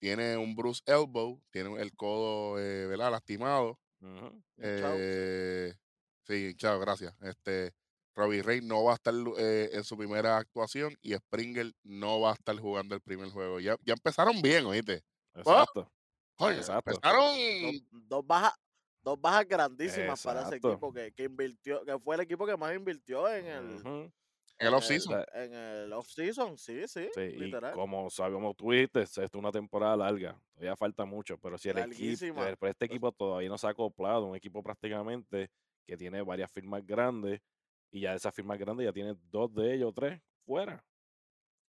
tiene 0.00 0.36
un 0.36 0.54
Bruce 0.56 0.82
Elbow, 0.86 1.40
tiene 1.50 1.80
el 1.80 1.94
codo, 1.94 2.58
eh, 2.58 2.86
¿verdad? 2.86 3.12
Lastimado. 3.12 3.78
Hinchado. 4.00 4.96
Eh, 4.98 5.72
sí, 6.26 6.54
chao, 6.56 6.78
gracias. 6.80 7.14
Este, 7.22 7.72
Robbie 8.14 8.42
Ray 8.42 8.60
no 8.60 8.82
va 8.84 8.92
a 8.92 8.94
estar 8.96 9.14
eh, 9.38 9.70
en 9.72 9.84
su 9.84 9.96
primera 9.96 10.36
actuación 10.36 10.96
y 11.00 11.14
Springer 11.14 11.72
no 11.84 12.20
va 12.20 12.30
a 12.30 12.34
estar 12.34 12.56
jugando 12.58 12.94
el 12.94 13.00
primer 13.00 13.28
juego. 13.30 13.60
Ya, 13.60 13.76
ya 13.84 13.92
empezaron 13.94 14.42
bien, 14.42 14.64
oíste. 14.66 15.02
Exacto. 15.34 15.90
Exacto. 16.38 16.90
empezaron. 16.90 17.34
Dos, 17.62 17.82
dos 18.08 18.26
bajas, 18.26 18.54
dos 19.02 19.20
bajas 19.20 19.46
grandísimas 19.46 20.22
para 20.22 20.42
ese 20.42 20.56
equipo 20.56 20.92
que, 20.92 21.12
que 21.12 21.24
invirtió, 21.24 21.84
que 21.84 21.98
fue 21.98 22.14
el 22.16 22.20
equipo 22.22 22.46
que 22.46 22.56
más 22.56 22.74
invirtió 22.74 23.28
en 23.32 23.46
el, 23.46 23.64
ujú, 23.76 23.88
En 24.58 24.66
el 24.66 24.74
offseason. 24.74 25.24
en 25.34 25.54
el 25.54 25.92
off-season, 25.92 26.58
sí, 26.58 26.86
sí, 26.88 27.08
Sí, 27.14 27.20
y 27.20 27.36
literal. 27.38 27.72
como 27.74 28.10
sabemos, 28.10 28.56
tú 28.56 28.70
dijiste, 28.70 29.02
esto 29.02 29.22
es 29.22 29.34
una 29.34 29.52
temporada 29.52 29.96
larga, 29.96 30.40
todavía 30.54 30.76
falta 30.76 31.04
mucho, 31.04 31.38
pero 31.38 31.56
si 31.58 31.68
el 31.68 31.78
equipo, 31.78 32.34
pero 32.34 32.70
este 32.70 32.84
equipo 32.86 33.12
todavía 33.12 33.48
no 33.48 33.58
se 33.58 33.66
ha 33.66 33.70
acoplado, 33.70 34.26
un 34.26 34.36
equipo 34.36 34.62
prácticamente 34.62 35.50
que 35.86 35.96
tiene 35.96 36.22
varias 36.22 36.50
firmas 36.50 36.84
grandes, 36.84 37.40
y 37.90 38.00
ya 38.00 38.10
de 38.10 38.16
esas 38.16 38.34
firmas 38.34 38.58
grandes 38.58 38.84
ya 38.86 38.92
tiene 38.92 39.14
dos 39.30 39.52
de 39.54 39.74
ellos, 39.74 39.92
tres, 39.94 40.20
fuera. 40.44 40.84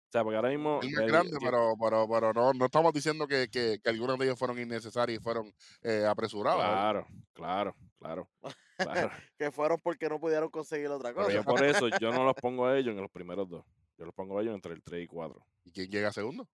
O 0.07 0.11
sea, 0.11 0.23
porque 0.23 0.37
ahora 0.37 0.49
mismo... 0.49 0.79
Es 0.81 0.97
el- 0.97 1.07
grande, 1.07 1.37
pero, 1.41 1.75
pero, 1.81 2.07
pero 2.09 2.31
no, 2.33 2.53
no 2.53 2.65
estamos 2.65 2.93
diciendo 2.93 3.27
que, 3.27 3.49
que, 3.49 3.79
que 3.83 3.89
algunos 3.89 4.17
de 4.17 4.25
ellos 4.25 4.39
fueron 4.39 4.57
innecesarios 4.57 5.19
y 5.19 5.23
fueron 5.23 5.53
eh, 5.81 6.05
apresurados. 6.07 6.61
Claro, 6.63 7.07
claro, 7.33 7.75
claro, 7.99 8.29
claro. 8.77 9.11
Que 9.37 9.51
fueron 9.51 9.77
porque 9.83 10.07
no 10.07 10.17
pudieron 10.19 10.49
conseguir 10.49 10.87
otra 10.87 11.09
Pero 11.09 11.25
cosa. 11.25 11.33
yo 11.35 11.43
por 11.43 11.61
eso, 11.63 11.89
yo 11.99 12.11
no 12.11 12.23
los 12.23 12.35
pongo 12.41 12.65
a 12.67 12.77
ellos 12.77 12.95
en 12.95 13.01
los 13.01 13.11
primeros 13.11 13.49
dos. 13.49 13.65
Yo 13.97 14.05
los 14.05 14.13
pongo 14.13 14.39
a 14.39 14.41
ellos 14.41 14.55
entre 14.55 14.73
el 14.73 14.81
3 14.81 15.03
y 15.03 15.07
4. 15.07 15.45
¿Y 15.65 15.71
quién 15.71 15.89
llega 15.89 16.13
segundo? 16.13 16.47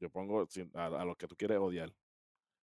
Yo 0.00 0.08
pongo 0.08 0.46
a, 0.74 0.86
a 0.86 1.04
los 1.04 1.16
que 1.16 1.26
tú 1.26 1.36
quieres 1.36 1.58
odiar. 1.58 1.92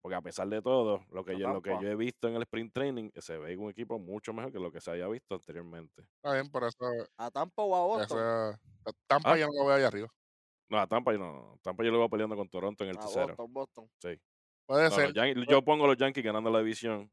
Porque 0.04 0.16
a 0.16 0.20
pesar 0.20 0.46
de 0.48 0.60
todo, 0.60 1.02
lo 1.12 1.24
que, 1.24 1.32
A 1.32 1.38
yo, 1.38 1.48
lo 1.48 1.62
que 1.62 1.70
yo 1.80 1.88
he 1.88 1.96
visto 1.96 2.28
en 2.28 2.34
el 2.34 2.42
sprint 2.42 2.74
training, 2.74 3.10
se 3.16 3.38
ve 3.38 3.56
un 3.56 3.70
equipo 3.70 3.98
mucho 3.98 4.34
mejor 4.34 4.52
que 4.52 4.58
lo 4.58 4.70
que 4.70 4.78
se 4.78 4.90
haya 4.90 5.08
visto 5.08 5.34
anteriormente. 5.36 6.02
Está 6.16 6.34
bien, 6.34 6.50
por 6.50 6.62
eso. 6.64 6.76
A 7.16 7.30
Tampa 7.30 7.62
o 7.62 7.74
a 7.74 7.86
Boston. 7.86 8.18
esa- 8.18 8.60
Tampa 9.06 9.32
Ah. 9.32 9.38
ya 9.38 9.46
no 9.46 9.52
lo 9.54 9.64
veo 9.64 9.76
ahí 9.76 9.82
arriba. 9.82 10.08
No, 10.68 10.78
a 10.78 10.86
Tampa 10.86 11.10
yo 11.12 11.18
no, 11.18 11.32
no. 11.32 11.58
Tampa 11.62 11.82
yo 11.84 11.90
lo 11.90 12.00
veo 12.00 12.10
peleando 12.10 12.36
con 12.36 12.46
Toronto 12.50 12.84
en 12.84 12.90
el 12.90 12.98
A 12.98 13.00
tercero. 13.00 13.28
Boston, 13.28 13.52
Boston. 13.54 13.90
Sí. 13.98 14.20
Puede 14.66 14.90
No, 14.90 14.94
ser 14.94 15.14
Yankees- 15.14 15.46
yo 15.48 15.62
pongo 15.64 15.84
a 15.86 15.88
los 15.88 15.96
Yankees 15.96 16.22
ganando 16.22 16.50
la 16.50 16.58
división 16.58 17.10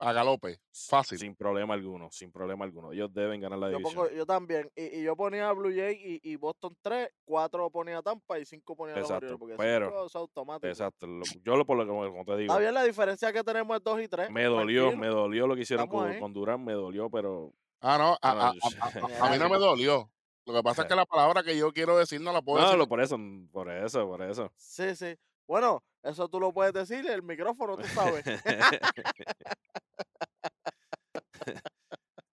a 0.00 0.12
galope. 0.12 0.60
Fácil. 0.72 1.18
sin 1.18 1.34
problema 1.34 1.74
alguno, 1.74 2.08
sin 2.10 2.30
problema 2.30 2.64
alguno. 2.64 2.92
Ellos 2.92 3.12
deben 3.12 3.40
ganar 3.40 3.58
la 3.58 3.70
Yo, 3.70 3.78
división. 3.78 4.04
pongo, 4.06 4.16
yo 4.16 4.24
también. 4.26 4.70
Y, 4.76 4.98
y 5.00 5.02
yo 5.02 5.16
ponía 5.16 5.48
a 5.48 5.52
Blue 5.52 5.72
Jay 5.74 6.20
y, 6.22 6.32
y 6.32 6.36
Boston 6.36 6.76
3, 6.80 7.08
4 7.24 7.70
ponía 7.70 7.98
a 7.98 8.02
Tampa 8.02 8.38
y 8.38 8.44
5 8.44 8.76
ponía 8.76 8.94
a 8.94 8.98
los 9.00 9.10
Exacto. 9.10 9.38
Porque 9.38 9.54
pero- 9.56 10.06
es 10.06 10.14
automático. 10.14 10.68
Exacto. 10.68 11.06
lo- 11.06 11.24
yo 11.44 11.56
lo 11.56 11.66
por 11.66 11.76
lo 11.76 11.84
que 11.84 11.88
como 12.10 12.24
te 12.24 12.36
digo, 12.36 12.52
Está 12.52 12.58
bien, 12.60 12.74
la 12.74 12.84
diferencia 12.84 13.32
que 13.32 13.42
tenemos 13.42 13.76
es 13.76 13.82
2 13.82 14.00
y 14.02 14.08
3. 14.08 14.30
me 14.30 14.44
dolió, 14.44 14.96
me 14.96 15.08
dolió 15.08 15.46
lo 15.46 15.54
que 15.54 15.62
hicieron 15.62 15.86
con, 15.88 16.18
con 16.20 16.32
Durán, 16.32 16.64
me 16.64 16.72
dolió, 16.74 17.10
pero 17.10 17.52
Ah, 17.80 17.96
no, 17.98 18.16
a, 18.22 18.34
no, 18.34 18.40
a- 18.40 18.46
a- 18.50 19.26
a 19.26 19.30
mí 19.32 19.38
no 19.38 19.48
me 19.48 19.58
dolió. 19.58 20.10
Lo 20.46 20.54
que 20.54 20.62
pasa 20.62 20.82
es 20.82 20.88
que 20.88 20.94
la 20.96 21.04
palabra 21.04 21.42
que 21.42 21.56
yo 21.58 21.72
quiero 21.72 21.98
decir 21.98 22.20
no 22.20 22.32
la 22.32 22.40
puedo 22.40 22.58
no, 22.60 22.64
decir. 22.66 22.78
lo- 22.78 22.88
por 22.88 23.00
eso, 23.00 23.18
por 23.52 23.70
eso, 23.70 24.06
por 24.06 24.22
eso. 24.22 24.50
Sí, 24.56 24.96
sí. 24.96 25.14
Bueno, 25.46 25.82
eso 26.02 26.28
tú 26.28 26.40
lo 26.40 26.52
puedes 26.52 26.72
decir, 26.72 27.08
el 27.10 27.22
micrófono, 27.22 27.76
tú 27.76 27.86
sabes. 27.88 28.24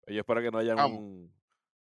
Yo 0.06 0.20
espero 0.20 0.42
que 0.42 0.50
no 0.50 0.58
haya 0.58 0.74
un, 0.86 1.32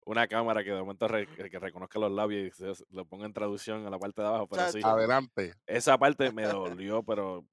una 0.06 0.28
cámara 0.28 0.64
que 0.64 0.72
de 0.72 0.80
momento 0.80 1.08
re- 1.08 1.26
que 1.28 1.60
reconozca 1.60 1.98
los 2.00 2.12
labios 2.12 2.48
y 2.48 2.52
se- 2.76 2.86
lo 2.92 3.06
ponga 3.06 3.26
en 3.26 3.34
traducción 3.34 3.84
en 3.86 3.92
la 3.92 3.98
parte 3.98 4.22
de 4.22 4.28
abajo, 4.28 4.48
pero 4.48 4.72
sí. 4.72 4.82
Adelante. 4.84 5.54
esa 5.66 5.98
parte 5.98 6.32
me 6.32 6.44
dolió, 6.44 7.02
pero 7.04 7.44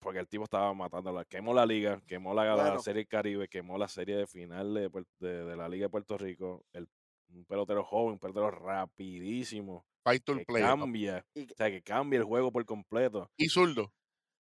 porque 0.00 0.18
el 0.18 0.28
tipo 0.28 0.44
estaba 0.44 0.72
matándola. 0.74 1.24
Quemó 1.24 1.54
la 1.54 1.64
liga, 1.64 2.02
quemó 2.06 2.34
la, 2.34 2.44
la 2.44 2.54
Bueno. 2.54 2.78
serie 2.80 3.00
del 3.02 3.08
Caribe, 3.08 3.48
quemó 3.48 3.78
la 3.78 3.88
serie 3.88 4.16
de 4.16 4.26
final 4.26 4.74
de, 4.74 4.90
de- 5.20 5.44
de 5.44 5.56
la 5.56 5.68
Liga 5.68 5.86
de 5.86 5.90
Puerto 5.90 6.18
Rico. 6.18 6.64
El, 6.72 6.86
un 7.30 7.44
pelotero 7.46 7.82
joven, 7.82 8.12
un 8.14 8.18
pelotero 8.18 8.50
rapidísimo, 8.50 9.84
To 10.24 10.36
que 10.36 10.44
play. 10.44 10.62
cambia, 10.62 11.24
Y- 11.34 11.44
o 11.50 11.54
sea, 11.56 11.70
que 11.70 11.82
cambia 11.82 12.18
el 12.18 12.24
juego 12.24 12.50
por 12.52 12.64
completo 12.64 13.30
Y 13.36 13.48
zurdo. 13.48 13.92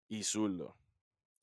y 0.08 0.24
zurdo. 0.24 0.68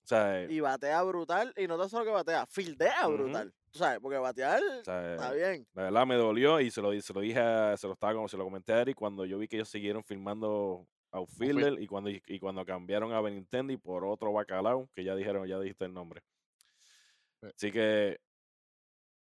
O 0.04 0.06
sea, 0.06 0.42
eh, 0.42 0.48
Y 0.50 0.60
batea 0.60 1.02
brutal. 1.02 1.52
Y 1.56 1.66
no 1.66 1.78
tan 1.78 1.88
solo 1.88 2.04
que 2.04 2.10
batea, 2.10 2.46
fildea 2.46 3.06
brutal. 3.08 3.54
Tú 3.70 3.78
sabes, 3.78 3.98
porque 4.00 4.18
batear 4.18 4.62
o 4.62 4.84
sea, 4.84 5.14
está 5.14 5.32
bien. 5.32 5.66
La 5.74 5.84
verdad 5.84 6.06
me 6.06 6.14
dolió 6.14 6.60
y 6.60 6.70
se 6.70 6.80
lo, 6.82 6.98
se 7.00 7.12
lo 7.12 7.20
dije, 7.20 7.38
a- 7.40 7.76
se 7.76 7.86
lo 7.86 7.94
estaba 7.94 8.12
como 8.14 8.28
se 8.28 8.36
lo 8.36 8.44
comenté 8.44 8.72
a 8.72 8.82
Eric 8.82 8.96
cuando 8.96 9.24
yo 9.24 9.38
vi 9.38 9.48
que 9.48 9.56
ellos 9.56 9.68
siguieron 9.70 10.04
filmando 10.04 10.86
Outfielder 11.10 11.80
y 11.80 11.86
cuando, 11.86 12.10
y 12.10 12.38
cuando 12.38 12.64
cambiaron 12.64 13.12
a 13.12 13.20
Benintendi 13.20 13.76
por 13.76 14.04
otro 14.04 14.32
bacalao, 14.32 14.88
que 14.94 15.04
ya 15.04 15.14
dijeron, 15.16 15.46
ya 15.48 15.58
dijiste 15.58 15.84
el 15.86 15.94
nombre. 15.94 16.22
Sí. 17.40 17.46
Así 17.54 17.72
que, 17.72 18.18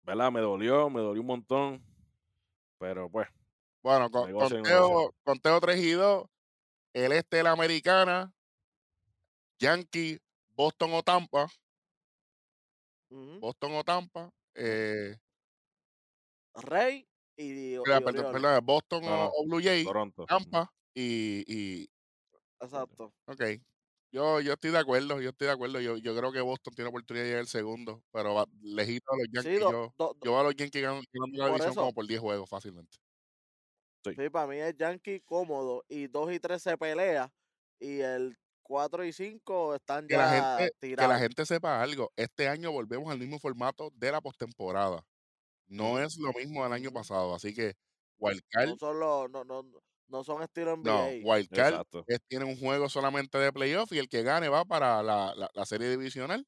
¿verdad? 0.04 0.32
Me 0.32 0.42
dolió, 0.42 0.90
me 0.90 1.02
dolió 1.02 1.22
un 1.22 1.28
montón, 1.28 1.84
pero 2.78 3.10
pues, 3.10 3.28
Bueno, 3.88 4.12
con, 4.12 4.34
conteo, 4.34 4.62
negocio. 4.62 5.16
conteo 5.24 5.62
3 5.62 5.78
y 5.80 5.92
2. 5.92 6.26
El 6.94 7.14
este 7.14 7.38
de 7.38 7.44
la 7.44 7.52
americana. 7.52 8.34
Yankee, 9.62 10.20
Boston 10.50 10.90
o 10.94 11.04
Tampa. 11.04 11.48
Boston 13.10 13.76
o 13.76 13.84
Tampa. 13.86 14.30
Eh, 14.56 15.16
Rey 16.56 17.08
y, 17.38 17.78
perdón, 17.78 18.66
Boston 18.66 19.06
No, 19.06 19.32
o, 19.34 19.46
Blue 19.46 19.62
Jay. 19.64 19.86
Toronto. 19.86 20.24
ujú. 20.24 20.28
Tampa. 20.28 20.70
Y, 20.94 21.46
y, 21.48 21.90
Exacto. 22.60 23.14
ok. 23.26 23.42
Yo, 24.12 24.42
yo 24.42 24.54
estoy 24.54 24.72
de 24.72 24.80
acuerdo, 24.80 25.22
yo 25.22 25.30
estoy 25.30 25.48
de 25.48 25.54
acuerdo. 25.54 25.80
Yo, 25.80 25.96
yo 25.96 26.14
creo 26.14 26.34
que 26.34 26.42
Boston 26.42 26.74
tiene 26.74 26.90
oportunidad 26.90 27.24
de 27.24 27.30
llegar 27.30 27.42
el 27.42 27.48
segundo, 27.48 28.04
pero 28.12 28.34
va- 28.34 28.48
lejito 28.62 29.14
a 29.14 29.18
los 29.18 29.28
Yankees. 29.32 29.60
Sí, 29.60 29.64
do- 29.64 29.72
yo, 29.72 29.94
do- 29.98 30.16
yo 30.26 30.32
veo 30.32 30.40
a 30.42 30.44
los 30.44 30.56
Yankees 30.56 30.82
ganando, 30.82 31.06
ganando 31.14 31.38
la 31.38 31.48
división 31.48 31.76
como 31.76 31.94
por 31.94 32.06
10 32.06 32.20
juegos 32.20 32.50
fácilmente. 32.50 32.98
Sí, 34.16 34.30
para 34.30 34.48
mí 34.48 34.58
es 34.58 34.76
Yankee 34.78 35.22
cómodo. 35.22 35.84
Y 35.90 36.08
2 36.08 36.32
y 36.34 36.40
3 36.40 36.62
se 36.62 36.78
pelea. 36.78 37.32
Y 37.80 38.00
el 38.02 38.38
4 38.64 39.06
y 39.06 39.14
5 39.14 39.76
están 39.76 40.08
Que 40.08 40.18
la, 40.18 40.28
ya 40.28 40.58
gente, 40.58 40.72
que 40.72 40.72
tirados. 40.80 41.08
la 41.08 41.20
gente 41.20 41.46
sepa 41.46 41.82
algo. 41.82 42.12
Este 42.16 42.48
año 42.48 42.72
volvemos 42.72 43.12
al 43.12 43.20
mismo 43.20 43.40
formato 43.40 43.92
de 43.96 44.12
la 44.12 44.22
postemporada. 44.22 45.04
No 45.68 46.00
es 46.00 46.18
lo 46.18 46.34
mismo 46.34 46.64
del 46.64 46.74
año 46.74 46.92
pasado. 46.92 47.36
Así 47.36 47.54
que 47.56 47.76
Wildcard, 48.20 48.70
No 48.70 48.78
son, 48.78 49.00
los, 49.00 49.30
no, 49.32 49.44
no, 49.44 49.64
no 50.08 50.24
son 50.24 50.42
estilo 50.44 50.76
no, 50.82 51.12
NBA. 51.12 51.24
Wildcard 51.24 51.74
Exacto. 51.74 52.08
es- 52.08 52.20
tiene 52.28 52.46
un 52.46 52.58
juego 52.58 52.90
solamente 52.90 53.38
de 53.38 53.52
playoff 53.54 53.92
y 53.92 54.00
el 54.00 54.10
que 54.10 54.24
gane 54.24 54.50
va 54.50 54.66
para 54.66 55.04
la, 55.04 55.34
la- 55.36 55.50
la 55.54 55.66
serie 55.66 55.90
divisional. 55.90 56.46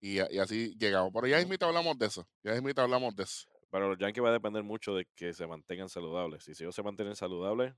Y, 0.00 0.20
así 0.20 0.74
llegamos. 0.78 1.12
Pero 1.14 1.26
ya 1.28 1.38
Ujú. 1.38 1.44
mismito 1.44 1.66
hablamos 1.66 1.98
de 1.98 2.06
eso. 2.06 2.28
Ya 2.44 2.52
mismito 2.54 2.82
hablamos 2.82 3.14
de 3.16 3.24
eso. 3.24 3.46
Pero 3.70 3.88
los 3.88 3.98
Yankees 3.98 4.22
va 4.24 4.28
a 4.30 4.32
depender 4.32 4.62
mucho 4.62 4.94
de 4.94 5.06
que 5.14 5.32
se 5.32 5.46
mantengan 5.46 5.88
saludables. 5.88 6.44
Si 6.44 6.50
ellos 6.52 6.74
se 6.74 6.82
mantienen 6.82 7.14
saludables, 7.16 7.74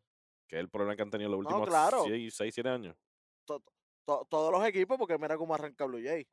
que 0.49 0.57
es 0.57 0.61
el 0.61 0.69
problema 0.69 0.97
que 0.97 1.03
han 1.03 1.11
tenido 1.11 1.31
los 1.31 1.41
No, 1.41 1.49
últimos 1.49 1.69
claro. 1.69 2.05
6, 2.05 2.35
7 2.35 2.69
años. 2.69 2.97
To- 3.47 3.63
to- 4.07 4.27
todos 4.31 4.51
los 4.53 4.65
equipos, 4.65 4.97
porque 4.99 5.19
mira 5.19 5.37
cómo 5.37 5.55
arranca 5.55 5.85
Blue 5.85 6.01
Jay. 6.03 6.27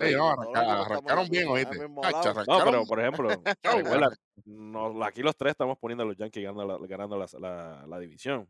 Sí, 0.00 0.08
Sí, 0.08 0.14
no, 0.16 0.30
arranca- 0.30 0.82
arrancaron 0.82 1.24
en 1.26 1.30
bien, 1.30 1.48
oíste. 1.48 1.78
No, 1.88 2.64
pero 2.64 2.86
por 2.86 2.98
ejemplo, 3.00 3.28
recuerda, 4.08 4.16
no- 4.46 5.04
aquí 5.04 5.22
los 5.22 5.36
tres 5.36 5.50
estamos 5.52 5.78
poniendo 5.78 6.04
a 6.04 6.06
los 6.06 6.16
Yankees 6.16 6.42
ganando 6.42 6.66
la, 6.78 6.86
ganando 6.86 7.16
la, 7.18 7.26
la- 7.38 7.86
la 7.86 7.98
división. 7.98 8.48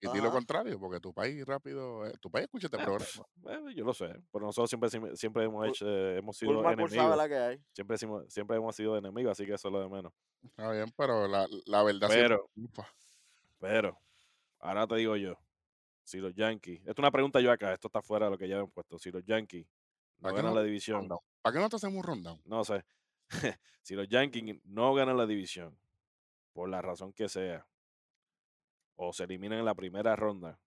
Y 0.00 0.08
di 0.12 0.20
lo 0.20 0.30
contrario, 0.30 0.78
porque 0.78 1.00
tu 1.00 1.12
país 1.12 1.44
rápido, 1.44 2.06
eh, 2.06 2.12
tu 2.20 2.30
país 2.30 2.44
escucha 2.44 2.66
este 2.68 2.80
Ah, 2.80 2.84
programa. 2.84 3.26
Eh, 3.70 3.74
yo 3.74 3.84
lo 3.84 3.94
sé, 3.94 4.14
pero 4.32 4.46
nosotros 4.46 4.70
siempre, 4.70 4.88
siempre, 4.90 5.16
siempre 5.16 5.44
hemos 5.44 5.66
hecho, 5.66 5.86
eh, 5.88 6.18
hemos 6.18 6.36
sido 6.36 6.52
sabe 6.62 6.72
enemigos. 6.74 7.16
la 7.16 7.28
que 7.28 7.34
hay. 7.36 7.64
Siempre, 7.72 7.96
hemos- 8.00 8.32
siempre 8.32 8.56
hemos 8.56 8.76
sido 8.76 8.96
enemigos, 8.96 9.32
así 9.32 9.44
que 9.46 9.54
eso 9.54 9.68
es 9.68 9.72
lo 9.72 9.80
de 9.80 9.88
menos. 9.88 10.12
Está 10.42 10.70
bien, 10.70 10.92
pero 10.96 11.26
la, 11.26 11.46
la 11.66 11.82
verdad 11.82 12.08
siempre 12.08 12.36
Pero, 12.36 12.50
triunfa. 12.54 12.88
pero, 13.58 13.98
ahora 14.60 14.86
te 14.86 14.96
digo 14.96 15.16
yo, 15.16 15.34
si 16.04 16.18
los 16.18 16.34
Yankees, 16.34 16.80
esto 16.80 16.92
es 16.92 16.98
una 17.00 17.10
pregunta 17.12 17.40
yo 17.40 17.52
acá, 17.52 17.72
esto 17.74 17.88
está 17.88 18.02
fuera 18.02 18.26
de 18.26 18.32
lo 18.32 18.38
que 18.38 18.48
ya 18.48 18.60
han 18.60 18.70
puesto, 18.70 18.98
si 18.98 19.10
los 19.10 19.24
Yankees 19.24 19.66
no 20.20 20.22
¿Para 20.22 20.34
qué 20.34 20.36
ganan 20.42 20.54
no 20.54 20.60
la 20.60 20.64
división, 20.64 21.00
rundown? 21.02 21.20
¿Para 21.42 21.54
qué 21.54 21.60
no 21.60 21.68
te 21.68 21.76
hacemos 21.76 21.96
un 21.98 22.04
rundown? 22.04 22.42
no 22.44 22.64
sé, 22.64 22.84
si 23.82 23.94
los 23.94 24.08
Yankees 24.08 24.60
no 24.64 24.94
ganan 24.94 25.16
la 25.16 25.26
división, 25.26 25.78
por 26.52 26.68
la 26.70 26.82
razón 26.82 27.12
que 27.12 27.28
sea, 27.28 27.66
o 29.00 29.12
se 29.12 29.24
eliminan 29.24 29.58
en 29.60 29.64
la 29.64 29.74
primera 29.74 30.14
ronda, 30.16 30.58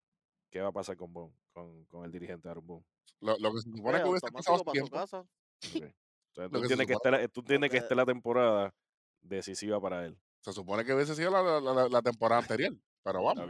¿qué 0.50 0.62
va 0.62 0.70
a 0.70 0.72
pasar 0.74 0.96
con 0.98 1.12
Boone, 1.14 1.34
con, 1.52 1.86
con 1.86 2.06
el 2.06 2.12
dirigente 2.12 2.48
Aaron 2.50 2.66
Boone? 2.66 2.86
Lo, 3.20 3.38
lo 3.38 3.52
que 3.54 3.62
se 3.62 3.70
supone 3.72 4.02
que 4.02 4.08
hubiese 4.10 4.32
pasado 4.32 4.64
tiempo. 4.72 4.92
casa. 4.96 5.24
Entonces, 6.34 6.52
tú 6.52 6.58
entiendes 6.62 6.88
que, 6.88 7.12
la, 7.12 7.28
tú 7.28 7.40
entiendes 7.42 7.70
que 7.72 7.78
esté 7.78 7.94
la 7.94 8.06
temporada 8.06 8.74
decisiva 9.22 9.80
para 9.82 10.06
él. 10.06 10.18
Se 10.40 10.54
supone 10.54 10.84
que 10.86 10.94
hubiese 10.94 11.14
sido 11.14 11.30
la, 11.30 11.42
la- 11.44 11.74
la- 11.74 11.90
la 11.90 12.02
temporada 12.02 12.42
anterior. 12.42 12.74
Pero 13.04 13.24
vamos. 13.24 13.48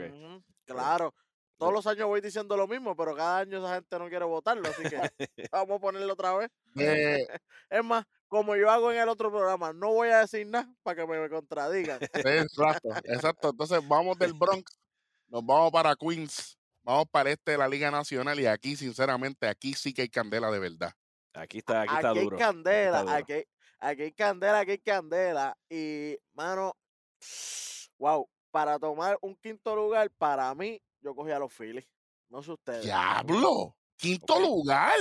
Claro. 0.65 1.13
Todos 1.57 1.73
los 1.73 1.85
años 1.85 2.07
voy 2.07 2.21
diciendo 2.21 2.57
lo 2.57 2.67
mismo, 2.67 2.95
pero 2.95 3.15
cada 3.15 3.37
año 3.39 3.59
esa 3.59 3.75
gente 3.75 3.99
no 3.99 4.09
quiere 4.09 4.25
votarlo, 4.25 4.67
así 4.67 4.81
que 4.89 4.99
vamos 5.51 5.77
a 5.77 5.79
ponerlo 5.79 6.13
otra 6.13 6.33
vez. 6.35 6.49
Eh, 6.75 7.19
Es 7.69 7.83
más, 7.85 8.03
como 8.31 8.55
yo 8.55 8.71
hago 8.71 8.93
en 8.93 8.97
el 8.97 9.09
otro 9.09 9.29
programa, 9.29 9.73
no 9.73 9.91
voy 9.91 10.07
a 10.07 10.19
decir 10.19 10.47
nada 10.47 10.73
para 10.83 11.01
que 11.01 11.05
me, 11.05 11.19
me 11.19 11.29
contradigan. 11.29 11.99
exacto, 12.01 12.89
exacto. 13.03 13.49
Entonces 13.49 13.85
vamos 13.85 14.17
del 14.17 14.31
Bronx, 14.31 14.79
nos 15.27 15.45
vamos 15.45 15.69
para 15.69 15.93
Queens, 15.97 16.57
vamos 16.81 17.07
para 17.11 17.29
este 17.29 17.51
de 17.51 17.57
la 17.57 17.67
Liga 17.67 17.91
Nacional 17.91 18.39
y 18.39 18.45
aquí, 18.45 18.77
sinceramente, 18.77 19.49
aquí 19.49 19.73
sí 19.73 19.93
que 19.93 20.03
hay 20.03 20.09
candela 20.09 20.49
de 20.49 20.59
verdad. 20.59 20.93
Aquí 21.33 21.57
está, 21.57 21.81
aquí 21.81 21.93
está 21.93 22.09
aquí 22.11 22.19
hay 22.19 22.23
duro. 22.23 22.37
candela, 22.37 23.01
duro. 23.01 23.13
aquí 23.15 23.33
hay, 23.33 23.43
aquí 23.81 24.01
hay 24.03 24.11
candela, 24.13 24.59
aquí 24.59 24.71
hay 24.71 24.79
candela. 24.79 25.57
Y, 25.69 26.17
mano, 26.31 26.73
wow, 27.99 28.29
para 28.49 28.79
tomar 28.79 29.17
un 29.21 29.35
quinto 29.35 29.75
lugar, 29.75 30.09
para 30.17 30.55
mí, 30.55 30.81
yo 31.01 31.13
cogí 31.13 31.31
a 31.31 31.39
los 31.39 31.51
Phillies. 31.51 31.85
No 32.29 32.41
sé 32.41 32.53
ustedes. 32.53 32.85
¡Diablo! 32.85 33.75
¡Quinto 33.97 34.39
lugar! 34.39 34.95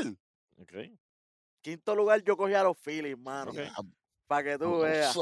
Ok. 0.59 0.73
Quinto 1.63 1.95
lugar, 1.95 2.23
yo 2.23 2.37
cogí 2.37 2.55
a 2.55 2.63
los 2.63 2.79
Phillies, 2.79 3.19
mano. 3.19 3.53
Para 4.27 4.45
que 4.45 4.59
tú 4.59 4.79
veas. 4.81 5.15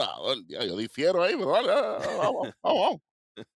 yo 0.48 0.76
difiero 0.76 1.22
ahí, 1.22 1.34
pero 1.34 1.50
vamos, 2.18 2.48
vamos, 2.62 3.00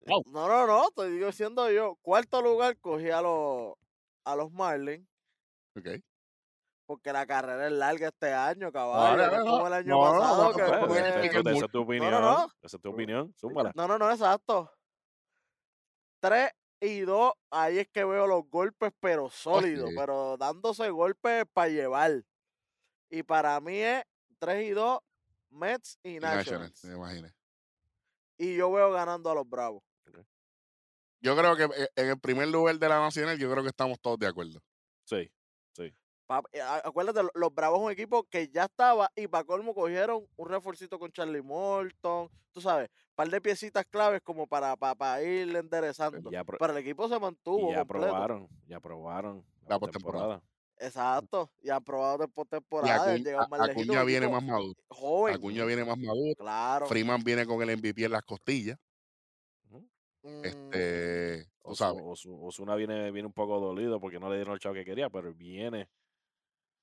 vamos. 0.06 0.24
No, 0.28 0.48
no, 0.48 0.68
no, 0.68 0.88
estoy 0.90 1.18
diciendo 1.20 1.70
yo. 1.72 1.96
Cuarto 2.02 2.42
lugar, 2.42 2.78
cogí 2.80 3.10
a 3.10 3.22
los, 3.22 3.74
a 4.26 4.36
los 4.36 4.52
Marlins. 4.52 5.08
Ok. 5.78 5.88
Porque 6.86 7.14
la 7.14 7.26
carrera 7.26 7.68
es 7.68 7.72
larga 7.72 8.08
este 8.08 8.34
año, 8.34 8.72
caballo. 8.72 9.28
No 9.28 9.38
no, 9.38 9.52
como 9.52 9.68
el 9.68 9.74
año 9.74 9.88
no, 9.90 10.14
no, 10.14 10.20
pasado 10.20 10.44
no, 10.44 10.56
que 10.56 10.62
no, 10.62 10.88
fue- 10.88 11.00
esa, 11.00 11.66
es 11.66 11.72
tu 11.72 11.82
opinión. 11.82 12.12
no. 12.12 12.52
Esa 12.62 12.78
es 12.78 12.82
tu 12.82 12.90
opinión. 12.90 13.34
Zúmbala. 13.40 13.72
No, 13.76 13.88
no, 13.88 14.00
no, 14.00 14.10
exacto. 14.12 14.72
3 16.22 16.52
y 16.82 17.02
2, 17.02 17.34
ahí 17.52 17.80
es 17.80 17.88
que 17.90 18.04
veo 18.04 18.26
los 18.28 18.50
golpes, 18.50 18.92
pero 19.00 19.30
sólidos, 19.30 19.92
pero 19.96 20.38
dándose 20.38 20.90
golpes 20.90 21.46
para 21.54 21.70
llevar. 21.70 22.24
Y 23.10 23.24
para 23.24 23.60
mí 23.60 23.78
es 23.78 24.04
3 24.40 24.68
y 24.68 24.72
2, 24.72 25.00
Mets 25.50 25.98
y 26.04 26.16
Y 26.16 26.20
National, 26.20 26.38
Nationals. 26.70 26.84
me 26.86 26.96
imagino. 26.96 27.30
Y 28.38 28.56
yo 28.56 28.72
veo 28.72 28.92
ganando 28.92 29.30
a 29.30 29.36
los 29.36 29.48
Bravos. 29.50 29.84
Yo 31.22 31.36
creo 31.36 31.56
que 31.58 31.64
eh, 31.66 31.90
en 31.98 32.10
el 32.12 32.20
primer 32.20 32.48
lugar 32.48 32.78
de 32.80 32.88
la 32.88 33.00
Nacional, 33.00 33.38
yo 33.38 33.52
creo 33.52 33.62
que 33.64 33.70
estamos 33.70 34.00
todos 34.00 34.18
de 34.20 34.28
acuerdo. 34.28 34.62
Sí. 35.06 35.30
Pa- 36.28 36.44
eh, 36.54 36.62
Acuérdate, 36.62 37.24
lo- 37.24 37.32
los 37.34 37.52
Bravos 37.54 37.80
es 37.80 37.86
un 37.88 37.92
equipo 37.92 38.24
que 38.26 38.48
ya 38.50 38.66
estaba 38.66 39.12
y 39.16 39.28
para 39.28 39.44
colmo 39.44 39.74
cogieron 39.74 40.28
un 40.36 40.48
reforcito 40.48 41.00
con 41.00 41.12
Charlie 41.12 41.42
Morton, 41.42 42.30
tú 42.52 42.62
sabes, 42.62 42.88
par 43.16 43.28
de 43.30 43.42
piecitas 43.42 43.84
claves 43.88 44.22
como 44.22 44.46
para, 44.46 44.76
para, 44.76 45.24
ir 45.24 45.56
enderezando. 45.56 46.30
ya 46.30 46.44
Pero 46.44 46.72
el 46.72 46.78
equipo 46.78 47.10
se 47.10 47.20
mantuvo 47.20 47.70
Y 47.70 47.74
ya 47.74 47.80
completo. 47.80 48.06
aprobaron. 48.06 48.48
Ya 48.68 48.78
aprobaron. 48.78 49.44
La 49.68 49.80
postemporada. 49.80 50.40
Exacto, 50.82 51.52
y 51.62 51.70
han 51.70 51.84
probado 51.84 52.24
Y 52.24 52.28
postemporada, 52.28 53.12
han 53.14 53.20
Acuña, 53.28 53.48
más 53.48 53.70
Acuña 53.70 54.04
viene 54.04 54.30
más 54.30 54.44
maduro. 54.44 54.80
joven. 54.90 55.36
Acuña 55.36 55.66
viene 55.66 55.84
más 55.84 55.98
maduro. 55.98 56.34
Claro. 56.38 56.86
Freeman 56.88 57.22
viene 57.24 57.46
con 57.46 57.62
el 57.62 57.78
MVP 57.78 58.06
en 58.06 58.12
las 58.14 58.24
costillas. 58.24 58.78
Mm, 60.22 60.44
Este, 60.46 61.50
tú 61.64 61.76
sabes, 61.76 62.02
Osuna 62.26 62.76
viene, 62.76 63.12
viene 63.12 63.28
un 63.28 63.34
poco 63.34 63.60
dolido 63.60 64.00
porque 64.00 64.20
no 64.20 64.30
le 64.30 64.36
dieron 64.38 64.54
el 64.54 64.60
chavo 64.60 64.76
que 64.76 64.86
quería, 64.86 65.10
pero 65.10 65.34
viene. 65.34 65.90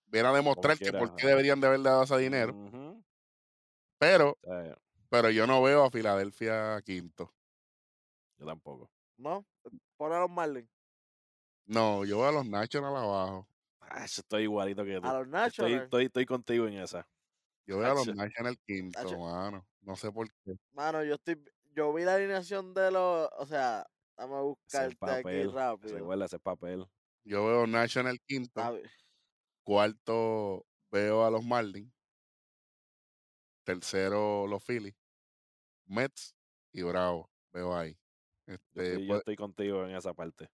viene 0.07 0.29
a 0.29 0.33
demostrar 0.33 0.79
que 0.79 0.93
por 0.93 1.15
qué 1.17 1.26
deberían 1.26 1.61
de 1.61 1.67
haber 1.67 1.83
dado 1.83 2.03
ese 2.03 2.19
dinero. 2.19 2.55
Pero, 3.99 4.37
sea, 4.43 4.76
pero 5.09 5.31
yo 5.31 5.47
no 5.47 5.63
veo 5.63 5.85
a 5.85 5.91
Filadelfia 5.91 6.80
quinto. 6.82 7.32
yo 8.39 8.45
tampoco. 8.47 8.91
¿No? 9.17 9.47
Pon 9.97 10.13
a 10.13 10.21
los 10.21 10.30
Marlins. 10.30 10.69
No, 11.65 12.04
yo 12.04 12.19
veo 12.19 12.28
a 12.28 12.32
los 12.32 12.47
Nationals 12.47 12.97
abajo. 12.97 13.49
Ah, 13.89 14.05
eso 14.05 14.21
estoy 14.21 14.43
igualito 14.43 14.85
que 14.85 15.01
tú. 15.01 15.07
A 15.07 15.13
los 15.15 15.27
Estoy, 15.27 15.31
Nationals. 15.31 15.85
estoy, 15.85 16.05
estoy 16.07 16.27
contigo 16.27 16.67
en 16.67 16.75
esa. 16.75 17.09
Yo 17.67 17.79
veo 17.79 17.91
a 17.91 17.95
los. 17.95 18.07
Nationals 18.15 18.59
quinto, 18.67 19.03
Nacho. 19.03 19.19
mano. 19.19 19.67
No 19.81 19.97
sé 19.97 20.11
por 20.13 20.29
qué. 20.45 20.55
Mano, 20.73 21.05
yo 21.05 21.15
estoy. 21.15 21.43
Yo 21.73 21.93
vi 21.93 22.05
la 22.05 22.15
alineación 22.15 22.75
de 22.75 22.91
los. 22.91 23.29
O 23.39 23.47
sea, 23.47 23.87
dame 24.17 24.35
a 24.35 24.41
buscarte 24.41 24.87
aquí 24.87 25.23
papel. 25.23 25.53
rápido. 25.53 25.95
Recuerda 25.99 26.25
ese 26.27 26.39
papel. 26.39 26.87
Yo 27.25 27.47
veo 27.47 27.67
National 27.67 28.19
quinto. 28.27 28.61
Cuarto 29.65 30.67
veo 30.91 31.25
a 31.25 31.31
los 31.31 31.45
Marlins. 31.45 31.93
Tercero 33.65 34.47
los 34.47 34.65
Phillies. 34.65 34.95
Mets 35.87 36.35
y 36.73 36.83
Bravo. 36.83 37.31
Veo 37.53 37.77
ahí. 37.77 37.99
Yo 38.47 38.55
Este, 38.55 39.01
yo 39.01 39.07
pues, 39.09 39.19
estoy 39.19 39.37
contigo 39.37 39.85
en 39.85 39.97
esa 39.97 40.15
parte. 40.15 40.49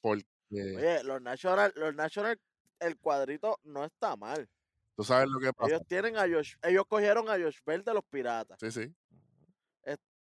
porque 0.00 0.24
Oye, 0.52 1.02
los 1.02 1.20
Nationals, 1.20 1.74
los 1.76 1.92
Nationals, 1.94 2.40
el 2.80 2.96
cuadrito 2.98 3.58
no 3.64 3.84
está 3.84 4.16
mal. 4.16 4.48
tú 4.96 5.04
sabes 5.04 5.28
lo 5.28 5.38
que 5.40 5.52
pasa. 5.52 5.74
Ellos 5.74 5.86
tienen 5.86 6.16
a 6.16 6.22
Josh, 6.22 6.54
ellos 6.62 6.84
cogieron 6.88 7.28
a 7.28 7.32
Josh 7.32 7.58
Bell 7.66 7.84
de 7.84 7.94
los 7.94 8.04
Piratas. 8.04 8.58
Sí, 8.60 8.70
sí. 8.70 8.94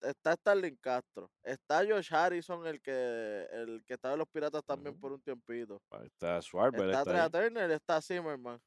Está 0.04 0.34
Starling 0.34 0.78
Castro. 0.78 1.30
Está 1.44 1.86
Josh 1.88 2.12
Harrison, 2.12 2.66
el 2.66 2.82
que 2.82 3.48
el 3.52 3.84
que 3.86 3.94
estaba 3.94 4.14
en 4.16 4.20
los 4.20 4.28
Piratas 4.28 4.64
también 4.66 5.00
por 5.00 5.12
un 5.12 5.22
tiempito. 5.22 5.80
Ahí 5.92 6.08
está 6.08 6.42
Schwarber. 6.42 6.90
Está 6.90 7.00
Está 7.02 7.12
Trea 7.12 7.24
ahí. 7.26 7.30
Turner, 7.30 7.70
está 7.70 8.02
Zimmerman, 8.02 8.60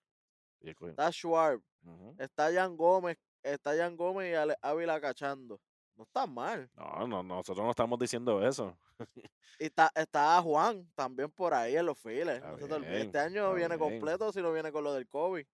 está 0.61 1.11
Schwab, 1.11 1.61
Ujú. 1.83 2.15
está 2.21 2.53
Jan 2.53 2.77
Gómez, 2.77 3.19
está 3.43 3.77
Jan 3.77 3.97
Gómez 3.97 4.31
y 4.31 4.35
Ale- 4.37 4.57
Ávila 4.63 5.01
cachando. 5.01 5.61
No 5.97 6.03
está 6.05 6.27
mal. 6.27 6.69
No, 6.75 7.07
no, 7.07 7.23
nosotros 7.23 7.65
no 7.65 7.71
estamos 7.71 7.99
diciendo 7.99 8.45
eso. 8.47 8.77
Y 8.99 9.05
está, 9.59 9.91
está 9.95 10.41
Juan 10.43 10.91
también 10.95 11.31
por 11.31 11.55
ahí 11.55 11.77
en 11.77 11.87
los 11.87 11.99
files. 11.99 12.43
No 12.43 12.57
te 12.81 13.01
Este 13.01 13.19
año 13.19 13.53
viene 13.55 13.77
bien. 13.77 13.79
completo 13.91 14.33
si 14.33 14.43
no 14.43 14.53
viene 14.53 14.73
con 14.73 14.83
lo 14.85 14.93
del 14.93 15.07
COVID. 15.09 15.47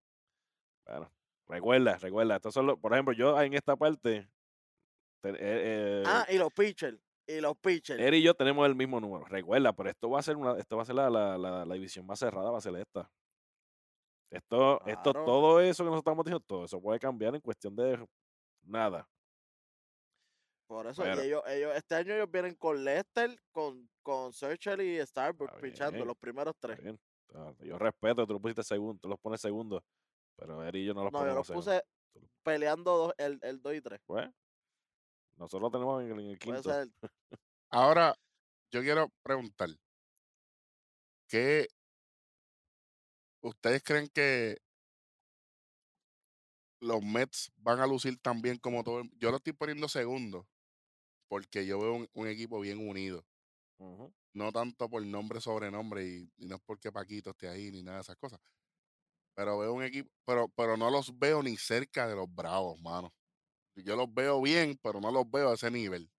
Claro. 0.85 1.11
Recuerda, 1.46 1.96
recuerda. 1.98 2.37
Estos 2.37 2.55
son 2.55 2.66
los- 2.66 2.79
por 2.79 2.92
ejemplo, 2.92 3.12
yo 3.12 3.40
en 3.40 3.55
esta 3.55 3.76
parte. 3.76 4.29
te- 5.20 5.31
eh, 5.31 5.37
eh, 5.40 6.03
ah, 6.07 6.24
y 6.31 6.38
los 6.38 6.53
pitchers. 6.53 6.98
Y 7.26 7.40
los 7.40 7.57
pitchers. 7.59 8.00
Él 8.00 8.14
y 8.14 8.22
yo 8.22 8.35
tenemos 8.35 8.66
el 8.66 8.74
mismo 8.74 8.98
número. 9.00 9.24
Recuerda, 9.26 9.72
pero 9.74 9.90
esto 9.90 10.09
va 10.09 10.20
a 10.20 10.22
ser 10.22 10.37
una, 10.37 10.59
esto 10.59 10.76
va 10.76 10.83
a 10.83 10.87
ser 10.87 10.94
la, 10.94 11.11
la, 11.11 11.37
la, 11.37 11.64
la 11.66 11.74
división 11.74 12.07
más 12.07 12.18
cerrada, 12.18 12.50
va 12.50 12.59
a 12.59 12.62
ser 12.62 12.74
esta. 12.76 13.11
Esto, 14.31 14.81
esto, 14.87 15.12
todo 15.12 15.61
eso 15.61 15.83
que 15.83 15.90
nosotros 15.90 15.98
estamos 16.03 16.24
diciendo, 16.24 16.44
todo 16.46 16.64
eso 16.64 16.81
puede 16.81 16.98
cambiar 17.00 17.35
en 17.35 17.40
cuestión 17.40 17.74
de 17.76 18.05
nada. 18.62 19.07
Por 20.71 20.87
eso, 20.87 21.05
y 21.05 21.19
ellos, 21.19 21.43
ellos, 21.49 21.75
este 21.75 21.97
año 21.97 22.15
ellos 22.15 22.31
vienen 22.31 22.55
con 22.55 22.85
Lester, 22.85 23.37
con, 23.51 23.91
con 24.05 24.33
Searcher 24.33 24.81
y 24.81 25.05
Starbucks 25.05 25.61
bien, 25.61 26.07
los 26.07 26.17
primeros 26.17 26.55
tres. 26.61 26.79
Ah, 27.35 27.53
Yo 27.59 27.77
respeto, 27.77 28.25
tú 28.25 28.35
lo 28.35 28.41
pusiste 28.41 28.63
segundo, 28.63 28.97
tú 29.03 29.09
los 29.09 29.19
pones 29.19 29.41
segundo, 29.41 29.83
pero 30.37 30.63
él 30.63 30.77
y 30.77 30.85
yo 30.85 30.95
no 30.95 31.03
los 31.03 31.13
No, 31.13 31.27
yo 31.27 31.35
los 31.35 31.47
segundo. 31.49 31.65
puse 31.73 31.83
peleando 32.45 32.97
dos, 32.97 33.15
el, 33.19 33.41
el 33.43 33.61
2 33.61 33.75
y 33.75 33.81
3. 33.81 34.01
Pues, 34.07 34.31
nosotros 35.35 35.61
lo 35.61 35.71
tenemos 35.73 36.05
en, 36.05 36.13
el- 36.13 36.21
en 36.21 36.31
el 36.31 36.39
Puede 36.39 36.61
quinto. 36.63 36.71
ser. 36.73 36.89
Ahora, 37.71 38.15
yo 38.71 38.81
quiero 38.81 39.09
preguntar. 39.25 39.71
¿Qué 41.27 41.67
ustedes 43.41 43.83
creen 43.83 44.07
que 44.07 44.59
los 46.79 47.03
Mets 47.03 47.51
van 47.57 47.81
a 47.81 47.89
lucir 47.89 48.21
tan 48.21 48.41
bien 48.41 48.57
como 48.59 48.85
todo? 48.85 49.01
el- 49.01 49.11
Yo 49.19 49.33
lo 49.33 49.39
estoy 49.39 49.53
poniendo 49.53 49.89
segundo 49.89 50.47
porque 51.31 51.66
yo 51.66 51.81
veo 51.81 51.95
un, 51.95 52.11
un 52.14 52.29
equipo 52.29 52.61
bien 52.61 52.87
unido. 52.90 53.25
No 54.35 54.53
tanto 54.53 54.88
por 54.90 55.05
nombre 55.07 55.40
sobre 55.40 55.71
nombre 55.71 56.07
y, 56.07 56.33
y 56.37 56.47
no 56.47 56.57
es 56.57 56.62
porque 56.66 56.93
Paquito 56.93 57.31
esté 57.31 57.49
ahí 57.49 57.71
ni 57.71 57.83
nada 57.83 57.99
de 57.99 58.03
esas 58.03 58.16
cosas. 58.16 58.40
Pero 59.35 59.59
veo 59.59 59.73
un 59.75 59.85
equipo, 59.85 60.11
pero, 60.27 60.49
pero 60.57 60.77
no 60.77 60.90
los 60.90 61.19
veo 61.19 61.43
ni 61.43 61.57
cerca 61.57 62.09
de 62.09 62.16
los 62.16 62.33
Bravos, 62.33 62.81
mano. 62.81 63.14
Yo 63.77 63.97
los 63.97 64.12
veo 64.12 64.43
bien, 64.43 64.79
pero 64.83 65.01
no 65.01 65.12
los 65.12 65.31
veo 65.31 65.51
a 65.51 65.55
ese 65.55 65.71
nivel. 65.71 66.11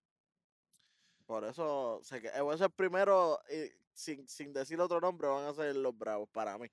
Por 1.25 1.45
eso, 1.45 2.01
sé 2.03 2.21
que 2.21 2.41
voy 2.41 2.55
a 2.55 2.57
ser 2.57 2.71
primero, 2.71 3.39
y 3.49 3.71
sin, 3.93 4.27
sin 4.27 4.53
decir 4.53 4.79
otro 4.81 4.99
nombre, 4.99 5.27
van 5.29 5.45
a 5.45 5.53
ser 5.53 5.75
los 5.75 5.97
Bravos 5.97 6.29
para 6.29 6.57
mí. 6.57 6.67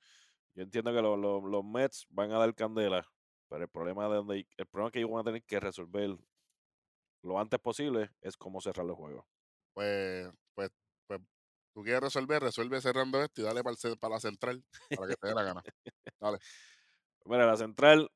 Yo 0.54 0.62
entiendo 0.64 0.92
que 0.92 1.02
lo- 1.02 1.16
lo- 1.16 1.40
los 1.46 1.64
Mets 1.64 2.06
van 2.10 2.32
a 2.32 2.38
dar 2.38 2.54
candela, 2.54 3.06
pero 3.48 3.62
el 3.64 3.70
problema 3.70 4.08
de 4.08 4.16
donde 4.16 4.48
el 4.56 4.66
problema 4.66 4.90
que 4.90 4.98
ellos 4.98 5.10
van 5.10 5.20
a 5.20 5.24
tener 5.24 5.44
que 5.44 5.60
resolver 5.60 6.16
lo 7.22 7.38
antes 7.38 7.60
posible 7.60 8.10
es 8.20 8.36
cómo 8.36 8.60
cerrar 8.60 8.86
los 8.86 8.96
juegos. 8.96 9.24
Pues, 9.74 10.30
pues, 10.54 10.70
pues, 11.06 11.20
tú 11.74 11.82
quieres 11.82 12.00
resolver, 12.02 12.42
resuelve 12.42 12.80
cerrando 12.80 13.22
esto 13.22 13.40
y 13.40 13.44
dale 13.44 13.62
para, 13.62 13.76
para 14.00 14.14
la 14.14 14.20
central 14.20 14.64
para 14.96 15.08
que 15.08 15.16
te 15.16 15.28
dé 15.28 15.34
la 15.34 15.42
gana. 15.42 15.62
Mira, 17.24 17.46
la 17.46 17.56
central, 17.56 18.10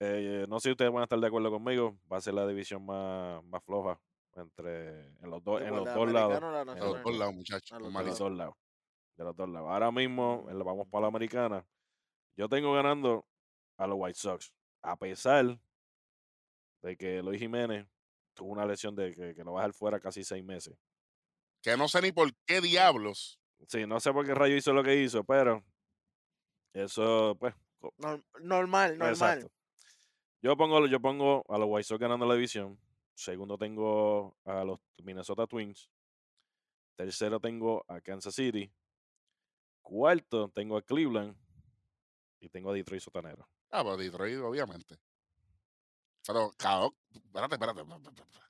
eh, 0.00 0.46
no 0.48 0.60
sé 0.60 0.68
si 0.68 0.72
ustedes 0.72 0.90
van 0.92 1.00
a 1.00 1.04
estar 1.04 1.18
de 1.18 1.26
acuerdo 1.26 1.50
conmigo, 1.50 1.98
va 2.10 2.18
a 2.18 2.20
ser 2.20 2.34
la 2.34 2.46
división 2.46 2.84
más, 2.86 3.42
más 3.44 3.62
floja 3.64 4.00
entre 4.34 5.08
en 5.20 5.30
los 5.30 5.42
dos, 5.42 5.60
en 5.60 5.68
Igual 5.68 5.84
los 5.84 5.94
dos 5.94 6.12
lados. 6.12 6.40
la 6.40 6.60
en 6.72 6.78
los 6.78 7.02
dos 7.02 7.18
lados, 7.18 7.34
muchachos. 7.34 7.70
En 7.76 7.82
los 7.82 8.18
dos 8.18 8.32
lados. 8.32 8.54
de 9.16 9.24
los 9.24 9.36
dos 9.36 9.48
lados. 9.48 9.68
Ahora 9.70 9.90
mismo, 9.90 10.46
en 10.48 10.58
la- 10.58 10.64
vamos 10.64 10.86
para 10.88 11.02
la 11.02 11.08
americana. 11.08 11.66
Yo 12.36 12.48
tengo 12.48 12.72
ganando 12.72 13.26
a 13.76 13.86
los 13.88 13.96
White 13.98 14.18
Sox. 14.18 14.52
A 14.82 14.96
pesar 14.96 15.60
de 16.82 16.96
que 16.96 17.22
Luis 17.22 17.40
Jiménez 17.40 17.86
tuvo 18.34 18.52
una 18.52 18.66
lesión 18.66 18.94
de 18.94 19.14
que, 19.14 19.34
que 19.34 19.44
lo 19.44 19.54
va 19.54 19.60
a 19.60 19.62
dejar 19.64 19.74
fuera 19.74 20.00
casi 20.00 20.24
seis 20.24 20.44
meses. 20.44 20.76
Que 21.62 21.76
no 21.76 21.88
sé 21.88 22.00
ni 22.02 22.12
por 22.12 22.32
qué 22.46 22.60
diablos. 22.60 23.40
Sí, 23.66 23.86
no 23.86 23.98
sé 24.00 24.12
por 24.12 24.24
qué 24.24 24.34
Rayo 24.34 24.56
hizo 24.56 24.72
lo 24.72 24.84
que 24.84 25.02
hizo, 25.02 25.24
pero 25.24 25.64
eso, 26.72 27.36
pues, 27.40 27.54
normal, 28.38 28.96
normal. 28.96 29.10
exacto. 29.10 29.50
Yo 30.40 30.56
pongo, 30.56 30.86
yo 30.86 31.00
pongo 31.00 31.44
a 31.48 31.58
los 31.58 31.68
White 31.68 31.84
Sox 31.84 32.00
ganando 32.00 32.26
la 32.26 32.34
división. 32.34 32.78
Segundo 33.14 33.58
tengo 33.58 34.36
a 34.44 34.62
los 34.62 34.78
Minnesota 35.02 35.46
Twins. 35.48 35.90
Tercero 36.94 37.40
tengo 37.40 37.84
a 37.88 38.00
Kansas 38.00 38.34
City. 38.34 38.72
Cuarto 39.82 40.50
tengo 40.54 40.76
a 40.76 40.82
Cleveland. 40.82 41.36
Y 42.40 42.48
tengo 42.48 42.70
a 42.70 42.74
Detroit 42.74 43.02
Sotanero. 43.02 43.48
Ah, 43.70 43.82
pues 43.82 43.98
Detroit, 43.98 44.38
obviamente. 44.38 44.96
Pero, 46.28 46.52
cabrón, 46.58 46.92
espérate, 47.14 47.54
espérate. 47.54 47.82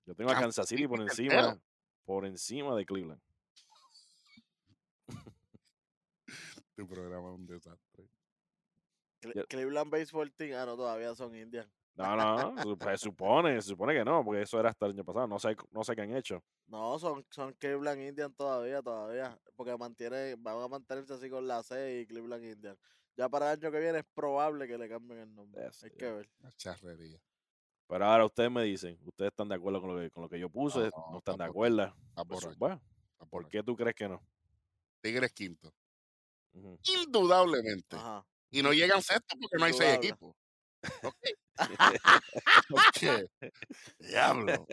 Yo 0.05 0.15
tengo 0.17 0.33
a 0.33 0.35
Kansas 0.35 0.69
City 0.69 0.89
por 0.89 1.01
encima, 1.01 1.57
por 2.05 2.27
encima 2.27 2.75
de 2.75 2.85
Cleveland. 2.85 3.21
Tu 6.75 6.89
programa 6.89 7.29
es 7.29 7.35
un 7.37 7.47
desastre. 7.47 8.11
Cle- 9.21 9.47
Cleveland 9.49 9.91
Baseball 9.93 10.33
Team, 10.33 10.59
ah, 10.59 10.67
no, 10.67 10.77
todavía 10.77 11.15
son 11.15 11.37
Indians. 11.37 11.71
No, 11.95 12.17
no, 12.17 12.77
pues, 12.79 13.01
supone, 13.01 13.63
se 13.63 13.69
supone 13.69 13.95
que 13.95 14.05
no, 14.05 14.25
porque 14.25 14.43
eso 14.43 14.59
era 14.59 14.71
hasta 14.71 14.87
el 14.87 14.93
año 14.93 15.05
pasado. 15.05 15.29
No 15.29 15.39
sé, 15.39 15.57
no 15.71 15.85
sé 15.85 15.95
qué 15.95 16.03
han 16.03 16.17
hecho. 16.17 16.43
No, 16.67 16.99
son, 16.99 17.25
son 17.31 17.53
Cleveland 17.55 18.01
Indians 18.01 18.35
todavía, 18.35 18.83
todavía. 18.83 19.39
Porque 19.55 19.77
mantiene, 19.77 20.35
van 20.37 20.61
a 20.61 20.67
mantenerse 20.67 21.15
así 21.15 21.31
con 21.31 21.47
la 21.47 21.63
C 21.63 22.01
y 22.01 22.07
Cleveland 22.09 22.45
Indians. 22.45 22.79
Ya 23.17 23.29
para 23.29 23.53
el 23.53 23.61
año 23.61 23.71
que 23.71 23.79
viene 23.79 23.99
es 24.01 24.05
probable 24.15 24.67
que 24.67 24.77
le 24.79 24.89
cambien 24.89 25.21
el 25.21 25.33
nombre. 25.33 25.65
Eso, 25.65 25.87
Hay 25.87 25.93
que 25.93 26.11
ver. 26.11 26.29
Una 26.41 26.53
charrería. 26.57 27.21
Pero 27.89 28.05
ahora 28.05 28.27
ustedes 28.27 28.51
me 28.51 28.63
dicen, 28.65 28.99
¿ustedes 29.05 29.31
están 29.31 29.49
de 29.49 29.55
acuerdo 29.55 29.81
con 29.81 29.95
lo 29.95 30.01
que, 30.01 30.11
con 30.11 30.23
lo 30.23 30.29
que 30.29 30.39
yo 30.39 30.51
puse? 30.51 30.91
No, 30.95 31.09
¿No, 31.13 31.19
están 31.19 31.39
de 31.39 31.45
acuerdo? 31.45 31.85
Está 32.11 32.25
Pues, 32.25 32.59
bueno, 32.59 32.81
está 33.13 33.25
¿por 33.25 33.49
qué 33.49 33.63
tú 33.63 33.75
crees 33.75 33.97
que 33.97 34.09
no? 34.09 34.23
Tigres 35.01 35.33
quinto. 35.33 35.73
Indudablemente. 36.85 37.97
Ajá. 37.97 38.27
Y 38.51 38.63
no 38.63 38.73
llegan 38.73 39.03
sexto 39.03 39.37
porque 39.41 39.57
no 39.59 39.65
hay 39.65 39.73
seis 39.73 39.97
equipos. 39.97 40.35
Ok. 41.03 41.17
Ok. 42.71 43.51
Diablo. 43.99 44.67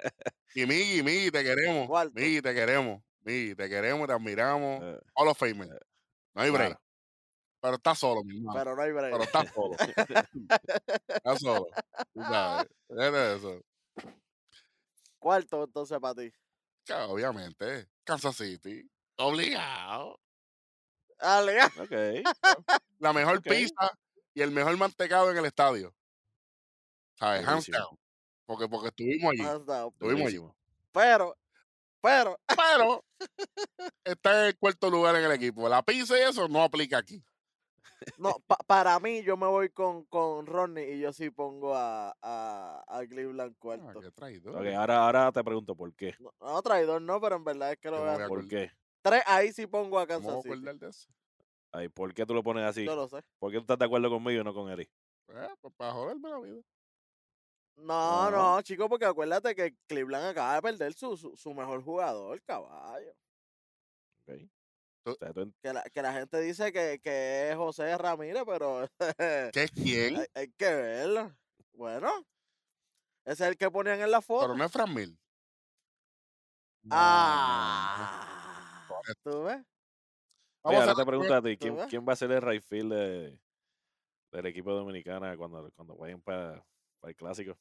Y 0.54 0.65
Miggy, 0.65 1.01
Miggy, 1.01 1.32
te 1.32 1.43
queremos. 1.43 1.89
Miggy, 2.13 2.41
te 2.41 2.54
queremos. 2.54 3.01
Miggy, 3.21 3.56
te 3.56 3.69
queremos, 3.69 4.08
te 4.08 4.13
admiramos. 4.13 4.84
Eh, 4.84 4.99
Hall 5.15 5.28
of 5.30 5.38
Famer. 5.38 5.69
No 6.34 6.41
hay 6.41 6.49
break. 6.51 6.78
Pero 7.65 7.78
está 7.78 7.95
solo, 7.95 8.23
mi 8.23 8.38
hermano. 8.38 8.60
Pero 8.60 8.75
no 8.75 8.82
hay 8.84 8.91
break. 8.91 9.12
Pero 9.12 9.23
está 9.23 9.51
solo. 9.51 9.75
está 11.08 11.36
solo. 11.39 11.67
Sabes. 12.13 13.38
Eso. 13.38 13.62
Cuarto, 15.17 15.63
entonces, 15.63 15.99
para 15.99 16.13
ti. 16.13 16.32
Claro, 16.86 17.13
obviamente. 17.13 17.89
Kansas 18.04 18.36
City. 18.36 18.88
Obligado. 19.17 20.19
Dale, 21.19 21.56
ya. 21.56 21.65
Ok. 21.82 22.23
La 22.99 23.13
mejor 23.13 23.41
pizza 23.41 23.97
y 24.36 24.43
el 24.43 24.51
mejor 24.51 24.78
mantecado 24.78 25.32
en 25.32 25.38
el 25.38 25.45
estadio. 25.45 25.91
¿Sabes? 27.15 27.47
Hands 27.47 27.65
down. 27.65 27.97
Porque, 28.45 28.67
porque 28.67 28.89
estuvimos 28.89 29.32
allí. 29.32 29.41
Estuvimos 29.41 30.28
allí. 30.28 30.39
Pero, 30.91 31.36
pero, 31.99 32.39
Pero 32.45 33.04
está 34.04 34.41
en 34.41 34.45
el 34.49 34.58
cuarto 34.60 34.91
lugar 34.91 35.15
en 35.15 35.23
el 35.23 35.32
equipo. 35.32 35.67
La 35.67 35.82
pizza 35.82 36.15
y 36.15 36.21
eso 36.21 36.47
no 36.47 36.62
aplica 36.62 36.99
aquí. 36.99 37.25
No, 38.17 38.36
pa- 38.47 38.58
para 38.67 38.99
mí 38.99 39.23
yo 39.23 39.38
me 39.38 39.47
voy 39.47 39.69
con, 39.69 40.05
con 40.05 40.45
Ronnie 40.45 40.93
y 40.95 40.99
yo 40.99 41.12
sí 41.13 41.29
pongo 41.29 41.75
a, 41.75 42.15
a, 42.21 42.84
a 42.88 43.05
Cleveland 43.08 43.53
Ah, 43.53 43.60
cuarto. 43.60 44.01
qué 44.01 44.12
traidor. 44.12 44.55
Ok, 44.55 44.67
ahora, 44.73 45.05
ahora 45.05 45.31
te 45.31 45.43
pregunto 45.43 45.75
por 45.75 45.93
qué. 45.95 46.15
No, 46.19 46.31
no, 46.39 46.62
traidor 46.62 47.01
no, 47.01 47.19
pero 47.21 47.36
en 47.36 47.43
verdad 47.43 47.71
es 47.73 47.77
que 47.79 47.89
lo 47.89 47.97
a 47.97 48.27
¿Por 48.27 48.47
qué? 48.47 48.71
Tres, 49.01 49.23
ahí 49.27 49.51
sí 49.51 49.67
pongo 49.67 49.99
a 49.99 50.08
¿Cómo 50.08 50.19
Kansas 50.27 50.43
City. 50.43 50.53
acordar 50.53 50.75
de 50.77 50.89
eso? 50.89 51.08
Ay, 51.71 51.89
¿Por 51.89 52.13
qué 52.13 52.25
tú 52.25 52.34
lo 52.34 52.41
pones 52.43 52.63
así? 52.63 52.86
Yo 52.86 52.95
lo 52.95 53.08
sé. 53.08 53.21
¿Por 53.39 53.51
qué 53.51 53.58
tú 53.58 53.62
estás 53.63 53.77
de 53.79 53.86
acuerdo 53.86 54.10
conmigo 54.10 54.41
y 54.41 54.43
no 54.43 54.53
con 54.53 54.69
Eric? 54.71 54.89
Eh, 55.27 55.47
pues 55.62 55.73
para 55.75 55.91
joderme 55.91 56.29
la 56.29 56.39
vida. 56.39 56.62
No, 57.77 58.31
No. 58.31 58.55
no, 58.55 58.62
chico, 58.62 58.88
porque 58.88 59.05
acuérdate 59.05 59.53
que 59.53 59.75
Cleveland 59.88 60.27
acaba 60.27 60.55
de 60.55 60.62
perder 60.62 60.93
su, 60.93 61.17
su, 61.17 61.36
su 61.36 61.53
mejor 61.53 61.84
jugador, 61.84 62.41
caballo. 62.43 63.12
Ok. 64.27 64.49
Tú- 65.05 65.11
O 65.11 65.15
sea, 65.15 65.31
tú 65.33 65.41
en- 65.41 65.53
Que 65.61 65.71
la, 65.71 65.83
que 65.83 66.01
la 66.01 66.13
gente 66.13 66.41
dice 66.41 66.73
que, 66.73 66.99
que 66.99 67.51
es 67.51 67.55
José 67.55 67.95
Ramírez, 67.95 68.41
pero 68.45 68.89
¿Qué 69.53 69.63
es 69.63 69.71
quién? 69.71 70.17
hay, 70.17 70.25
hay 70.33 70.51
que 70.51 70.73
verlo. 70.73 71.31
Bueno, 71.73 72.09
ese 73.23 73.43
es 73.43 73.49
el 73.51 73.57
que 73.57 73.69
ponían 73.69 73.99
en 74.01 74.09
la 74.09 74.21
foto. 74.21 74.45
Pero 74.47 74.57
no 74.57 74.65
es 74.65 74.71
Fran 74.71 74.91
Mil. 74.93 75.15
Ah, 76.89 78.87
¿tú 79.23 79.43
ves? 79.43 79.63
Oye, 80.63 80.77
ahora 80.77 80.95
te 80.95 81.05
pregunto 81.05 81.33
a 81.35 81.41
ti, 81.41 81.55
¿tú 81.57 81.61
¿quién, 81.75 81.87
quién 81.89 82.05
va 82.07 82.13
a 82.13 82.15
ser 82.15 82.31
el 82.31 82.41
right 82.41 82.63
field 82.63 82.91
de, 82.93 83.39
del 84.31 84.45
equipo 84.47 84.71
dominicana 84.73 85.37
cuando, 85.37 85.69
cuando 85.75 85.95
vayan 85.95 86.21
para 86.21 86.65
el 87.03 87.15
clásico? 87.15 87.55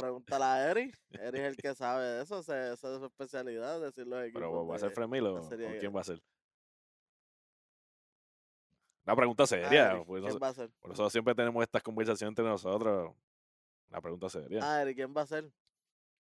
Pregúntale 0.00 0.44
a 0.44 0.70
Eric. 0.70 0.98
Eric 1.10 1.34
es 1.42 1.48
el 1.48 1.56
que 1.56 1.74
sabe 1.74 2.04
de 2.04 2.22
eso, 2.22 2.40
esa 2.40 2.72
es 2.72 2.80
su 2.80 3.04
especialidad, 3.06 3.80
decir 3.80 4.06
los 4.06 4.22
equipos. 4.24 4.40
¿Pero 4.42 4.66
va 4.66 4.76
a 4.76 4.78
ser 4.78 4.90
Fremil 4.92 5.26
o, 5.26 5.48
quién 5.80 5.94
va 5.94 6.00
a 6.00 6.04
ser? 6.04 6.22
Una 9.06 9.16
pregunta 9.16 9.44
Ah, 9.44 9.46
seria. 9.46 9.90
Eric, 9.92 10.04
pues, 10.06 10.20
¿Quién 10.22 10.32
nos- 10.34 10.42
va 10.42 10.48
a 10.48 10.54
ser? 10.54 10.70
por 10.80 10.92
eso 10.92 11.10
siempre 11.10 11.34
tenemos 11.34 11.62
estas 11.62 11.82
conversaciones 11.82 12.32
entre 12.32 12.44
nosotros. 12.44 13.14
Una 13.88 14.00
pregunta 14.00 14.28
seria. 14.28 14.60
Ah, 14.62 14.82
Eric, 14.82 14.96
¿quién 14.96 15.14
va 15.16 15.22
a 15.22 15.26
ser? 15.26 15.50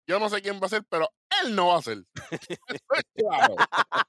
Yo 0.07 0.19
no 0.19 0.27
sé 0.27 0.41
quién 0.41 0.59
va 0.61 0.65
a 0.65 0.69
ser, 0.69 0.83
pero 0.89 1.07
él 1.43 1.55
no 1.55 1.67
va 1.67 1.77
a 1.77 1.81
ser. 1.81 1.99
Eso 2.31 2.57
es 2.95 3.03
claro. 3.13 3.55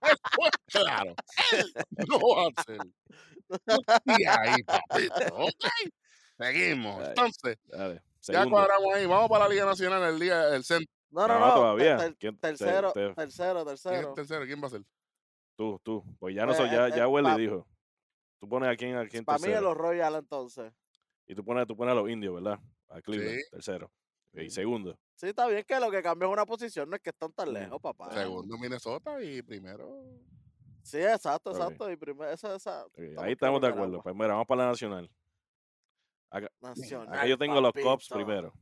Eso 0.02 0.48
es 0.48 0.74
claro. 0.82 1.14
Él 1.52 1.72
no 2.08 2.18
va 2.18 2.48
a 2.56 2.62
ser. 2.64 2.78
Y 4.18 4.24
ahí, 4.26 4.62
papito. 4.64 5.34
Ok. 5.36 5.66
Seguimos. 6.38 7.06
Entonces, 7.08 7.58
Dale, 7.66 8.02
ya 8.32 8.46
cuadramos 8.48 8.94
ahí. 8.94 9.06
Vamos 9.06 9.28
para 9.28 9.44
la 9.44 9.50
Liga 9.50 9.64
Nacional 9.66 10.02
el 10.14 10.18
día 10.20 10.46
del 10.46 10.64
centro. 10.64 10.92
No, 11.10 11.28
no, 11.28 11.38
No, 11.38 11.54
todavía. 11.54 11.96
ter- 11.96 12.16
¿Quién 12.16 12.34
te- 12.36 12.48
tercero, 12.48 12.92
te- 12.92 13.14
tercero, 13.14 13.64
¿Quién 13.64 13.74
es 13.74 13.82
tercero. 13.82 14.14
tercero? 14.14 14.44
¿Quién 14.46 14.62
va 14.62 14.66
a 14.66 14.70
ser? 14.70 14.82
Tú, 15.56 15.80
tú. 15.84 16.04
Pues 16.18 16.34
ya 16.34 16.42
no 16.42 16.48
Pues, 16.48 16.58
soy, 16.58 16.70
ya, 16.70 16.88
ya 16.88 17.06
Welly 17.08 17.40
dijo. 17.40 17.66
Tú 18.40 18.48
pones 18.48 18.68
a 18.68 18.76
quién, 18.76 18.96
a 18.96 19.06
quién 19.06 19.24
Para 19.24 19.38
mí 19.38 19.44
es 19.44 19.50
tercero. 19.50 19.68
los 19.68 19.76
Royals 19.78 20.18
entonces. 20.18 20.72
Y 21.26 21.34
tú 21.34 21.44
pones, 21.44 21.66
tú 21.66 21.76
pones 21.76 21.92
a 21.92 21.94
los 21.94 22.10
indios, 22.10 22.34
¿verdad? 22.34 22.58
A 22.88 23.00
Cleveland, 23.00 23.38
Sí. 23.38 23.50
tercero. 23.50 23.90
Y 24.32 24.50
segundo. 24.50 24.98
Sí, 25.14 25.28
está 25.28 25.46
bien 25.46 25.62
que 25.66 25.78
lo 25.78 25.90
que 25.92 26.02
cambia 26.02 26.26
es 26.26 26.32
una 26.32 26.44
posición, 26.44 26.90
no 26.90 26.96
es 26.96 27.02
que 27.02 27.10
están 27.10 27.32
tan 27.32 27.50
Mm, 27.50 27.52
lejos, 27.52 27.80
papá. 27.80 28.12
Segundo 28.12 28.58
Minnesota 28.58 29.22
y 29.22 29.40
primero. 29.42 30.02
Sí, 30.82 30.98
exacto, 30.98 31.52
exacto. 31.52 31.88
Y 31.90 31.96
primero, 31.96 32.28
esa, 32.30 32.56
esa. 32.56 32.84
Ahí 33.18 33.32
estamos 33.32 33.60
de 33.60 33.68
acuerdo. 33.68 33.92
agua. 33.92 34.02
Pues 34.02 34.14
mira, 34.16 34.28
vamos 34.28 34.46
para 34.46 34.64
la 34.64 34.70
nacional. 34.70 35.08
Acá, 36.36 36.48
Nacional. 36.60 37.14
acá 37.14 37.26
yo 37.26 37.38
tengo 37.38 37.60
los 37.60 37.72
Cops 37.72 38.08
primero. 38.08 38.52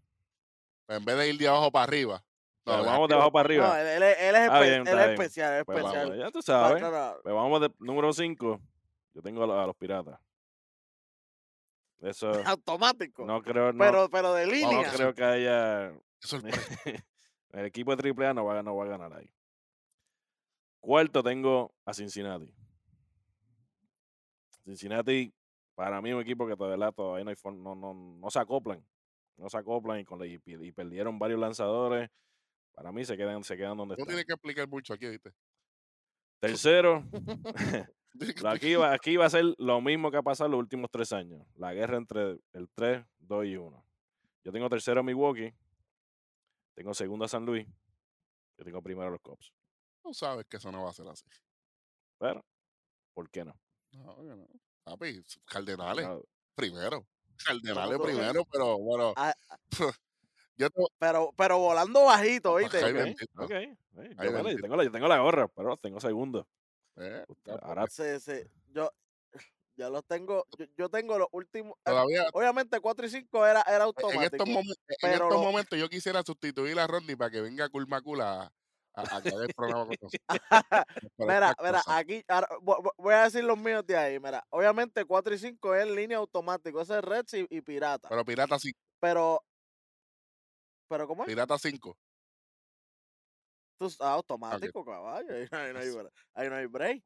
Pues 0.86 0.98
en 0.98 1.04
vez 1.04 1.16
de 1.16 1.28
ir 1.30 1.38
de 1.38 1.48
abajo 1.48 1.70
para 1.72 1.84
arriba. 1.84 2.22
Pero 2.64 2.78
no, 2.78 2.84
vamos 2.84 3.08
de 3.08 3.14
abajo 3.14 3.32
para 3.32 3.42
No, 3.56 3.64
arriba. 3.64 3.80
él, 3.80 3.86
él 3.88 4.02
es- 4.02 4.18
él 4.20 4.34
es, 4.36 4.42
Está 4.42 4.58
espe- 4.58 4.62
bien, 4.62 4.74
él 4.74 4.80
está 4.80 4.90
es 4.90 5.06
bien. 5.08 5.12
especial, 5.22 5.54
es 5.54 5.64
Pues 5.64 5.82
vamos, 5.82 6.16
ya 6.18 6.30
tú 6.30 6.38
No, 6.38 6.42
sabes. 6.42 6.82
no, 6.82 6.90
no. 6.90 7.16
Pues 7.22 7.34
vamos 7.34 7.60
de 7.62 7.70
número 7.78 8.12
5. 8.12 8.60
Yo 9.14 9.22
tengo 9.22 9.42
a 9.42 9.46
los, 9.46 9.56
a 9.58 9.66
los 9.66 9.76
piratas. 9.76 10.20
Eso 12.02 12.30
Automático. 12.58 13.24
no 13.24 13.42
creo, 13.42 13.72
no, 13.72 13.78
pero, 13.78 14.08
pero 14.10 14.34
de 14.34 14.46
no 14.46 14.52
línea. 14.52 14.92
creo 14.92 15.14
que 15.14 15.24
haya. 15.24 15.92
El 17.52 17.64
equipo 17.66 17.94
de 17.96 18.02
AAA 18.10 18.34
no 18.34 18.44
va, 18.44 18.58
a- 18.58 18.62
no 18.62 18.76
va 18.76 18.84
a 18.84 18.88
ganar 18.88 19.12
ahí. 19.14 19.32
Cuarto 20.80 21.22
tengo 21.22 21.72
a 21.84 21.94
Cincinnati. 21.94 22.52
Cincinnati, 24.64 25.32
para 25.74 26.00
mí, 26.02 26.12
un 26.12 26.20
equipo 26.20 26.46
que 26.46 26.56
todavía, 26.56 26.92
todavía 26.92 27.24
no, 27.24 27.30
hay 27.30 27.36
forma- 27.36 27.62
no, 27.62 27.74
no, 27.74 27.94
no 27.94 28.30
se 28.30 28.38
acoplan. 28.38 28.84
No 29.36 29.48
se 29.48 29.56
acoplan 29.58 30.00
y, 30.00 30.04
con 30.04 30.18
la- 30.18 30.26
y, 30.26 30.38
perdieron 30.72 31.18
varios 31.18 31.40
lanzadores. 31.40 32.10
Para 32.74 32.92
mí 32.92 33.04
se 33.04 33.16
quedan, 33.16 33.42
se 33.44 33.56
quedan 33.56 33.76
donde 33.76 33.92
No 33.92 33.96
están. 33.96 34.06
tienes 34.08 34.24
que 34.26 34.32
explicar 34.32 34.68
mucho 34.68 34.94
aquí, 34.94 35.08
¿viste? 35.08 35.32
Tercero, 36.40 37.04
aquí, 38.46 38.74
va, 38.74 38.92
aquí 38.92 39.16
va 39.16 39.26
a 39.26 39.30
ser 39.30 39.44
lo 39.58 39.80
mismo 39.80 40.10
que 40.10 40.16
ha 40.16 40.22
pasado 40.22 40.50
los 40.50 40.58
últimos 40.60 40.90
tres 40.90 41.12
años. 41.12 41.46
La 41.54 41.72
guerra 41.72 41.96
entre 41.96 42.38
el 42.52 42.68
3, 42.74 43.04
2 43.18 43.46
y 43.46 43.56
1. 43.56 43.84
Yo 44.44 44.52
tengo 44.52 44.68
tercero 44.68 45.00
a 45.00 45.02
Milwaukee. 45.02 45.54
Tengo 46.74 46.94
segundo 46.94 47.24
a 47.24 47.28
San 47.28 47.44
Luis. 47.46 47.66
Yo 48.58 48.64
tengo 48.64 48.82
primero 48.82 49.08
a 49.08 49.10
los 49.12 49.20
Cubs. 49.20 49.52
Tú 50.02 50.12
sabes 50.12 50.46
que 50.46 50.56
eso 50.56 50.72
no 50.72 50.82
va 50.82 50.90
a 50.90 50.94
ser 50.94 51.06
así. 51.08 51.24
Pero, 52.18 52.44
¿por 53.14 53.30
qué 53.30 53.44
no? 53.44 53.54
No, 53.92 54.22
no. 54.22 54.46
Papi, 54.84 55.22
Cardenales 55.44 56.06
No, 56.06 56.22
primero. 56.54 57.06
Cardenales 57.44 57.98
primero, 58.00 58.44
pero 58.50 58.78
bueno. 58.78 59.14
Ah, 59.16 59.34
yo 60.56 60.68
Pero, 60.98 61.32
pero 61.36 61.58
volando 61.58 62.04
bajito, 62.04 62.56
¿viste? 62.56 62.78
Ay, 62.78 62.92
ok, 62.92 62.96
bendito. 62.98 63.44
ok, 63.44 63.50
eh, 63.50 63.76
Ay, 63.96 64.28
yo, 64.30 64.60
tengo 64.60 64.76
la, 64.76 64.84
yo 64.84 64.90
tengo 64.92 65.08
la 65.08 65.18
gorra, 65.18 65.48
pero 65.48 65.76
tengo 65.76 66.00
segundo. 66.00 66.46
Eh, 66.96 67.24
Usted- 67.28 67.52
ya, 67.62 67.66
ahora 67.66 67.86
Sí, 67.88 68.20
sí. 68.20 68.42
Yo, 68.74 68.90
yo 69.76 69.90
los 69.90 70.04
tengo, 70.06 70.46
yo, 70.58 70.66
yo 70.76 70.88
tengo 70.88 71.18
los 71.18 71.28
últimos. 71.32 71.74
eh, 71.86 72.26
Obviamente 72.32 72.80
4 72.80 73.06
y 73.06 73.10
5 73.10 73.46
era, 73.46 73.62
era 73.62 73.76
en 73.76 73.82
automático. 73.82 74.22
estos, 74.24 74.48
momen- 74.48 74.76
en 75.02 75.12
estos 75.12 75.40
momentos 75.40 75.78
yo 75.78 75.88
quisiera 75.88 76.22
sustituir 76.22 76.78
a 76.78 76.86
Rodney 76.86 77.16
para 77.16 77.30
que 77.30 77.40
venga 77.40 77.68
Kulmakul 77.68 78.20
a, 78.94 79.00
a, 79.00 79.04
a 79.04 79.16
haga 79.16 79.30
el 79.44 79.54
programa 79.54 79.86
con 79.86 79.96
nosotros. 80.00 80.22
Mira, 81.18 81.54
mira, 81.62 81.82
aquí 81.86 82.22
ahora, 82.28 82.48
vo- 82.60 82.82
vo- 82.82 82.94
voy 82.98 83.14
a 83.14 83.24
decir 83.24 83.42
los 83.44 83.58
míos 83.58 83.84
de 83.86 83.96
ahí. 83.96 84.18
Mira, 84.20 84.44
obviamente 84.50 85.04
4 85.04 85.34
y 85.34 85.38
5 85.38 85.74
es 85.74 85.86
línea 85.88 86.18
automático, 86.18 86.80
ese 86.80 86.98
es 86.98 87.04
Reds 87.04 87.34
y, 87.34 87.46
y 87.50 87.60
Pirata. 87.62 88.08
Pero 88.08 88.24
Pirata 88.24 88.58
5. 88.58 88.78
Pero, 89.00 89.42
pero 90.88 91.06
¿cómo 91.08 91.22
es? 91.22 91.26
Pirata 91.28 91.58
5. 91.58 91.96
Tú 93.78 93.86
s- 93.86 93.96
ah, 94.00 94.12
automático, 94.12 94.84
caballo. 94.84 95.34
Ahí, 95.34 95.48
no 95.50 95.58
hay- 95.58 95.72
no 95.72 95.78
hay 95.80 95.88
ahí 96.34 96.48
no 96.50 96.56
hay 96.56 96.66
break. 96.66 97.02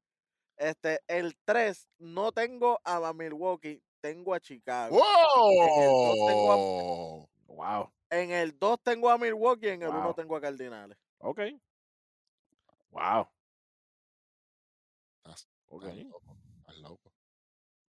Este, 0.59 1.01
el 1.07 1.37
3, 1.45 1.87
no 1.99 2.33
tengo 2.33 2.81
a 2.83 3.13
Milwaukee, 3.13 3.83
tengo 4.01 4.33
a 4.35 4.41
Chicago. 4.41 4.97
tengo 6.27 6.53
a- 6.53 6.57
¡Wow! 6.57 7.29
wow. 7.47 7.93
En 8.11 8.31
el 8.31 8.59
2 8.59 8.81
tengo 8.83 9.11
a 9.11 9.19
Milwaukee, 9.19 9.69
en 9.69 9.83
el 9.83 9.89
1 9.91 10.03
Wow. 10.05 10.15
tengo 10.15 10.37
a 10.37 10.41
Cardinales. 10.41 10.97
Ok. 11.19 11.41
Wow. 12.97 13.29
Estás, 15.19 15.47
loco. 15.69 15.87
Estás 15.87 16.77
loco. 16.79 17.13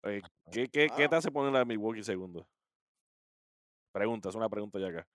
Loco. 0.03 0.29
¿Qué, 0.51 0.69
qué, 0.69 0.89
¿Qué 0.89 1.09
te 1.09 1.15
hace 1.15 1.31
poner 1.31 1.53
la 1.53 1.65
Milwaukee 1.65 2.03
segundo? 2.03 2.49
Pregunta, 3.93 4.31
es 4.31 4.35
una 4.35 4.49
pregunta 4.49 4.81
ya 4.81 4.89
acá. 4.89 5.09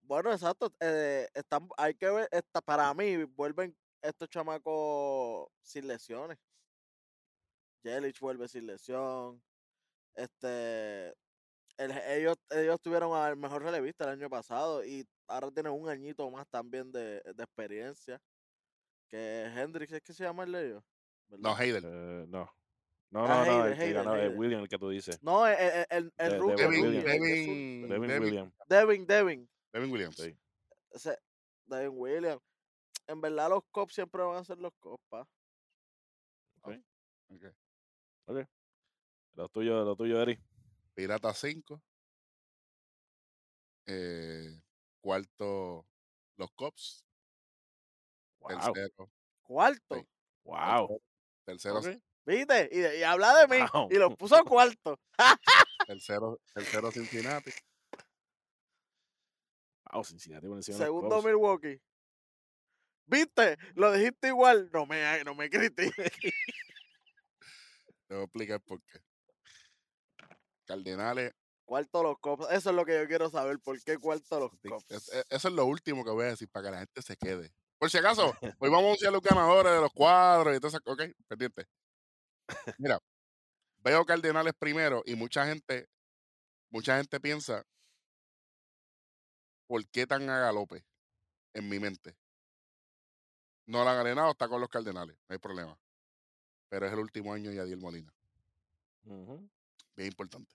Bueno, 0.00 0.32
exacto. 0.32 0.72
eh, 0.80 1.28
están, 1.34 1.68
hay 1.76 1.94
que 1.94 2.10
ver, 2.10 2.28
esta, 2.32 2.62
para 2.62 2.92
mí, 2.94 3.24
vuelven 3.24 3.76
estos 4.00 4.30
chamacos 4.30 5.48
sin 5.60 5.86
lesiones. 5.86 6.38
Jelich 7.84 8.18
vuelve 8.20 8.48
sin 8.48 8.66
lesión. 8.66 9.42
Este, 10.14 11.08
el- 11.76 11.98
ellos, 12.08 12.36
ellos 12.48 12.80
tuvieron 12.80 13.14
al 13.14 13.36
mejor 13.36 13.62
relevista 13.62 14.04
el 14.04 14.18
año 14.18 14.30
pasado 14.30 14.82
y 14.82 15.06
ahora 15.26 15.50
tienen 15.50 15.72
un 15.74 15.90
añito 15.90 16.30
más 16.30 16.48
también 16.48 16.90
de, 16.90 17.20
de 17.20 17.42
experiencia. 17.44 18.18
Que 19.12 19.44
Hendrix 19.54 19.92
es 19.92 20.00
que 20.02 20.14
se 20.14 20.24
llama 20.24 20.44
el 20.44 20.54
ellos. 20.54 20.82
No. 21.28 21.54
Heidel. 21.56 21.84
Eh, 21.84 22.24
no. 22.28 22.50
No, 23.10 23.26
Ah, 23.26 23.44
no, 23.46 23.58
no, 23.58 23.66
el 23.66 23.76
que 23.76 23.92
ganó, 23.92 24.12
Hader. 24.12 24.34
William, 24.38 24.62
el 24.62 24.68
que 24.70 24.78
tú 24.78 24.88
dices. 24.88 25.22
No, 25.22 25.46
el, 25.46 25.54
el, 25.58 25.86
el, 25.90 26.12
el 26.16 26.30
De- 26.30 26.38
rookie, 26.38 26.62
Devin 26.62 26.84
el 26.86 26.92
Devin, 26.92 27.06
el 27.10 27.12
es 27.12 27.48
un- 27.48 27.52
Devin, 27.52 27.88
Devin, 27.90 28.08
Devin, 28.08 28.22
Williams. 28.24 28.54
Devin, 28.68 29.06
Devin. 29.06 29.50
Devin 29.70 29.92
Williams. 29.92 30.16
Sí. 30.16 30.34
ese- 30.92 31.18
Devin 31.66 31.90
Williams. 31.92 32.42
En 33.06 33.20
verdad 33.20 33.50
los 33.50 33.64
cops 33.70 33.94
siempre 33.94 34.22
van 34.22 34.38
a 34.38 34.44
ser 34.44 34.56
los 34.58 34.72
cops, 34.80 35.04
pa. 35.10 35.28
Ok. 36.62 36.72
Lo 39.34 39.48
tuyo, 39.50 39.84
lo 39.84 39.94
tuyo, 39.94 40.20
Eri. 40.22 40.38
Pirata 40.94 41.34
5. 41.34 41.82
Eh, 43.86 44.58
cuarto, 45.00 45.86
los 46.36 46.50
Cops. 46.52 47.04
Wow. 48.42 48.72
Tercero, 48.72 49.10
Cuarto. 49.42 49.94
Sí. 49.96 50.06
Wow. 50.44 51.00
tercero, 51.44 51.78
Ok. 51.78 51.86
¿Viste? 52.24 52.68
Y, 52.70 53.00
y 53.00 53.02
habla 53.02 53.34
de 53.40 53.48
mí. 53.48 53.66
Wow. 53.72 53.88
Y 53.90 53.94
los 53.96 54.14
puso 54.16 54.44
cuarto. 54.44 54.98
tercero, 55.86 56.38
tercero 56.54 56.90
Cincinnati. 56.92 57.50
Wow, 59.92 60.04
Cincinnati 60.04 60.46
los 60.46 60.64
Segundo. 60.64 61.20
Milwaukee. 61.22 61.80
¿Viste? 63.06 63.58
Lo 63.74 63.92
dijiste 63.92 64.28
igual. 64.28 64.70
No 64.72 64.86
me, 64.86 65.22
no 65.24 65.34
me 65.34 65.50
critiques. 65.50 66.12
Te 68.06 68.14
voy 68.14 68.20
a 68.20 68.24
explicar 68.24 68.60
por 68.60 68.80
qué. 68.84 69.00
Cardenales, 70.64 71.32
Cuarto 71.64 72.02
los 72.02 72.18
cops. 72.18 72.46
Eso 72.50 72.70
es 72.70 72.76
lo 72.76 72.84
que 72.84 72.94
yo 73.00 73.06
quiero 73.08 73.30
saber. 73.30 73.58
¿Por 73.58 73.82
qué 73.82 73.96
cuarto 73.98 74.38
los 74.40 74.50
cops? 74.68 74.90
es- 74.90 75.26
eso 75.28 75.48
es 75.48 75.54
lo 75.54 75.64
último 75.66 76.04
que 76.04 76.10
voy 76.10 76.26
a 76.26 76.28
decir 76.28 76.48
para 76.48 76.66
que 76.66 76.70
la 76.72 76.78
gente 76.78 77.02
se 77.02 77.16
quede. 77.16 77.52
Por 77.82 77.90
si 77.90 77.98
acaso, 77.98 78.32
hoy 78.60 78.70
vamos 78.70 78.84
a 78.84 78.86
anunciar 78.86 79.12
los 79.12 79.20
ganadores 79.20 79.72
de 79.72 79.80
los 79.80 79.92
cuadros 79.92 80.56
y 80.56 80.60
todo 80.60 80.68
eso. 80.68 80.78
Ok, 80.84 81.02
pendiente. 81.26 81.66
Mira, 82.78 83.00
veo 83.78 84.04
Cardenales 84.04 84.54
primero 84.56 85.02
y 85.04 85.16
mucha 85.16 85.44
gente, 85.46 85.88
mucha 86.70 86.96
gente 86.98 87.18
piensa, 87.18 87.64
¿por 89.66 89.84
qué 89.88 90.06
tan 90.06 90.30
a 90.30 90.38
galope? 90.38 90.84
En 91.54 91.68
mi 91.68 91.80
mente. 91.80 92.16
No 93.66 93.84
la 93.84 93.98
han 93.98 94.04
ganado, 94.04 94.30
está 94.30 94.46
con 94.46 94.60
los 94.60 94.68
Cardenales, 94.68 95.16
no 95.28 95.32
hay 95.32 95.38
problema. 95.40 95.76
Pero 96.68 96.86
es 96.86 96.92
el 96.92 97.00
último 97.00 97.34
año 97.34 97.50
de 97.50 97.56
Yadiel 97.56 97.80
Molina, 97.80 98.14
bien 99.96 100.06
importante. 100.06 100.54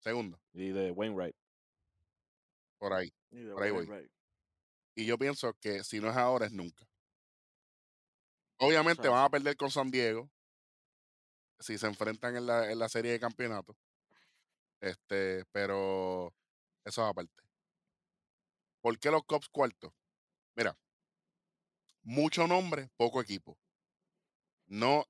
Segundo, 0.00 0.38
Y 0.52 0.72
de 0.72 0.90
Wainwright. 0.90 1.36
por 2.76 2.92
ahí. 2.92 3.10
Y 3.30 3.44
de 3.44 3.54
por 3.54 3.62
ahí 3.62 3.70
voy. 3.70 4.10
Y 4.94 5.06
yo 5.06 5.18
pienso 5.18 5.54
que 5.54 5.82
si 5.84 6.00
no 6.00 6.10
es 6.10 6.16
ahora, 6.16 6.46
es 6.46 6.52
nunca. 6.52 6.86
Obviamente 8.58 9.08
van 9.08 9.24
a 9.24 9.30
perder 9.30 9.56
con 9.56 9.70
San 9.70 9.90
Diego 9.90 10.30
si 11.58 11.78
se 11.78 11.86
enfrentan 11.86 12.36
en 12.36 12.46
la, 12.46 12.70
en 12.70 12.78
la 12.78 12.88
serie 12.88 13.12
de 13.12 13.20
campeonato. 13.20 13.76
Este, 14.80 15.44
pero 15.52 16.34
eso 16.84 17.02
es 17.02 17.10
aparte. 17.10 17.42
¿Por 18.80 18.98
qué 18.98 19.10
los 19.10 19.24
Cubs 19.24 19.48
cuartos? 19.48 19.92
Mira, 20.54 20.76
mucho 22.02 22.46
nombre, 22.46 22.90
poco 22.96 23.20
equipo. 23.20 23.58
No 24.66 25.06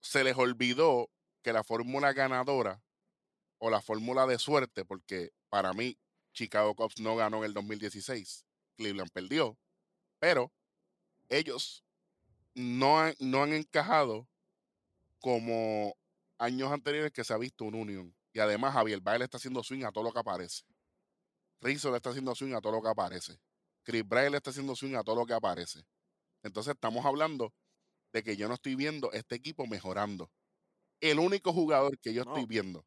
se 0.00 0.24
les 0.24 0.36
olvidó 0.36 1.10
que 1.42 1.52
la 1.52 1.64
fórmula 1.64 2.12
ganadora 2.12 2.82
o 3.58 3.70
la 3.70 3.80
fórmula 3.80 4.26
de 4.26 4.38
suerte, 4.38 4.84
porque 4.84 5.32
para 5.48 5.72
mí 5.72 5.98
Chicago 6.32 6.74
Cubs 6.74 7.00
no 7.00 7.16
ganó 7.16 7.38
en 7.38 7.44
el 7.44 7.54
2016, 7.54 8.46
Cleveland 8.76 9.10
perdió, 9.12 9.58
pero 10.18 10.52
ellos 11.28 11.84
no 12.54 13.00
han, 13.00 13.14
no 13.18 13.42
han 13.42 13.52
encajado 13.52 14.28
como 15.20 15.96
años 16.38 16.72
anteriores 16.72 17.12
que 17.12 17.24
se 17.24 17.32
ha 17.32 17.38
visto 17.38 17.64
un 17.64 17.74
union. 17.74 18.14
Y 18.32 18.40
además 18.40 18.74
Javier 18.74 19.00
Baez 19.00 19.22
está 19.22 19.36
haciendo 19.36 19.62
swing 19.62 19.84
a 19.84 19.92
todo 19.92 20.04
lo 20.04 20.12
que 20.12 20.18
aparece. 20.18 20.64
Rizzo 21.60 21.90
le 21.90 21.98
está 21.98 22.10
haciendo 22.10 22.34
swing 22.34 22.54
a 22.54 22.60
todo 22.60 22.72
lo 22.72 22.82
que 22.82 22.88
aparece. 22.88 23.38
Chris 23.84 24.06
Bryant 24.06 24.32
le 24.32 24.36
está 24.38 24.50
haciendo 24.50 24.74
swing 24.74 24.94
a 24.94 25.02
todo 25.02 25.16
lo 25.16 25.26
que 25.26 25.34
aparece. 25.34 25.84
Entonces 26.42 26.74
estamos 26.74 27.04
hablando 27.04 27.52
de 28.12 28.22
que 28.22 28.36
yo 28.36 28.48
no 28.48 28.54
estoy 28.54 28.74
viendo 28.74 29.12
este 29.12 29.36
equipo 29.36 29.66
mejorando. 29.66 30.30
El 31.00 31.18
único 31.18 31.52
jugador 31.52 31.98
que 31.98 32.12
yo 32.12 32.22
estoy 32.22 32.46
viendo 32.46 32.84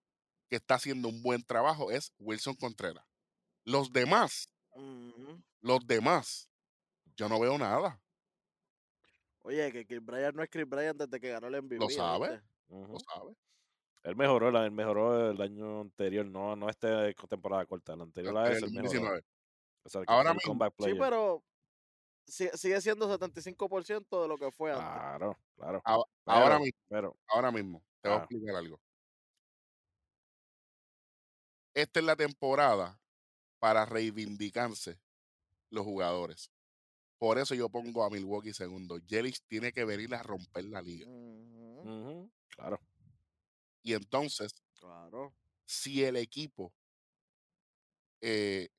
que 0.50 0.58
está 0.58 0.76
haciendo 0.76 1.10
un 1.10 1.22
buen 1.22 1.44
trabajo 1.44 1.92
es 1.92 2.14
Wilson 2.20 2.56
Contreras. 2.56 3.06
Los 3.64 3.92
demás, 3.92 4.50
Los 5.62 5.86
demás, 5.88 6.50
yo 7.16 7.30
no 7.30 7.40
veo 7.40 7.58
nada. 7.58 8.00
Oye, 9.42 9.72
que 9.72 9.86
Chris 9.86 10.04
Bryant 10.04 10.36
no 10.36 10.44
es 10.44 10.50
Chris 10.50 10.68
Bryant 10.68 11.00
desde 11.00 11.20
que 11.20 11.30
ganó 11.30 11.48
el 11.48 11.56
MVP. 11.62 11.78
sabe. 11.92 12.30
¿viste? 12.32 12.46
Ujú. 12.68 12.94
¿Lo 12.94 13.00
sabes? 13.00 13.38
Él 14.04 14.16
mejoró, 14.16 14.52
la- 14.52 14.66
él 14.66 14.72
mejoró 14.72 15.32
el 15.32 15.42
año 15.42 15.82
anterior, 15.82 16.26
no, 16.26 16.56
no 16.56 16.70
con 17.16 17.28
temporada 17.30 17.66
corta, 17.66 17.94
el 17.94 18.02
anterior 18.02 18.38
a 18.38 18.48
En 18.48 18.52
ese, 18.54 18.58
el 18.60 18.64
él 18.66 18.72
mejoró. 18.72 18.84
2019. 18.90 19.26
O 19.84 19.90
sea, 19.90 20.02
Ahora 20.08 20.34
mismo- 20.34 20.52
comeback 20.52 20.74
Sí, 20.80 20.94
pero 21.00 21.44
si- 22.28 22.50
sigue 22.50 22.82
siendo 22.82 23.08
75% 23.08 24.22
de 24.24 24.28
lo 24.28 24.38
que 24.38 24.52
fue 24.52 24.72
antes. 24.72 24.86
Claro, 24.86 25.38
claro. 25.56 25.82
Ahora 25.86 26.06
Pero- 26.26 26.60
mismo, 26.60 26.80
Pero, 26.90 27.18
ahora 27.28 27.52
mismo, 27.52 27.84
te 28.02 28.10
voy 28.10 28.18
a 28.18 28.20
explicar 28.22 28.56
algo. 28.56 28.80
Esta 31.74 32.00
es 32.00 32.06
la 32.06 32.16
temporada 32.16 33.00
para 33.66 33.84
reivindicarse 33.84 35.00
los 35.72 35.84
jugadores. 35.84 36.52
Por 37.18 37.40
eso 37.40 37.56
yo 37.56 37.68
pongo 37.68 38.04
a 38.04 38.12
Milwaukee 38.12 38.54
segundo. 38.54 39.00
Yelich 39.00 39.42
tiene 39.48 39.72
que 39.74 39.86
venir 39.86 40.14
a 40.14 40.22
romper 40.22 40.66
la 40.66 40.84
liga. 40.84 41.08
Claro. 42.50 42.80
Y 43.82 43.94
entonces, 43.94 44.54
Claro. 44.80 45.34
si 45.66 46.04
el 46.04 46.16
equipo 46.18 46.76
eh, 48.22 48.70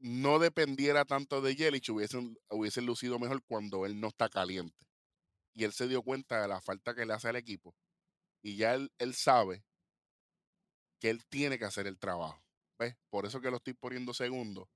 no 0.00 0.38
dependiera 0.38 1.06
tanto 1.06 1.40
de 1.40 1.56
Yelich, 1.56 1.88
hubiesen, 1.88 2.36
hubiesen 2.50 2.84
lucido 2.84 3.18
mejor 3.18 3.42
cuando 3.42 3.86
él 3.86 3.98
no 3.98 4.08
está 4.08 4.28
caliente. 4.28 4.86
Y 5.54 5.64
él 5.64 5.72
se 5.72 5.88
dio 5.88 6.02
cuenta 6.02 6.42
de 6.42 6.48
la 6.48 6.60
falta 6.60 6.94
que 6.94 7.06
le 7.06 7.14
hace 7.14 7.28
al 7.28 7.36
equipo. 7.36 7.74
Y 8.42 8.56
ya 8.56 8.74
él, 8.74 8.92
él 8.98 9.14
sabe 9.14 9.64
que 11.00 11.08
él 11.08 11.24
tiene 11.24 11.58
que 11.58 11.64
hacer 11.64 11.86
el 11.86 11.98
trabajo. 11.98 12.38
¿Ves? 12.82 12.96
Por 13.10 13.26
eso 13.26 13.40
que 13.40 13.50
lo 13.50 13.56
estoy 13.58 13.74
poniendo 13.74 14.12
segundo. 14.12 14.68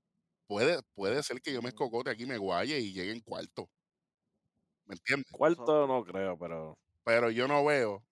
Puede, 0.47 0.81
puede 0.95 1.21
ser 1.23 1.41
que 1.41 1.51
yo 1.53 1.61
me 1.61 1.69
escocote 1.69 2.09
aquí, 2.09 2.25
me 2.25 2.37
guaye 2.37 2.79
y 2.79 2.93
llegue 2.93 3.11
en 3.11 3.19
cuarto. 3.21 3.69
¿Me 4.85 4.95
entiendes? 4.95 5.29
Cuarto 5.31 5.85
no 5.87 6.03
creo, 6.05 6.37
pero 6.37 6.77
Pero 7.03 7.29
yo 7.31 7.47
no 7.47 7.63
veo, 7.65 8.05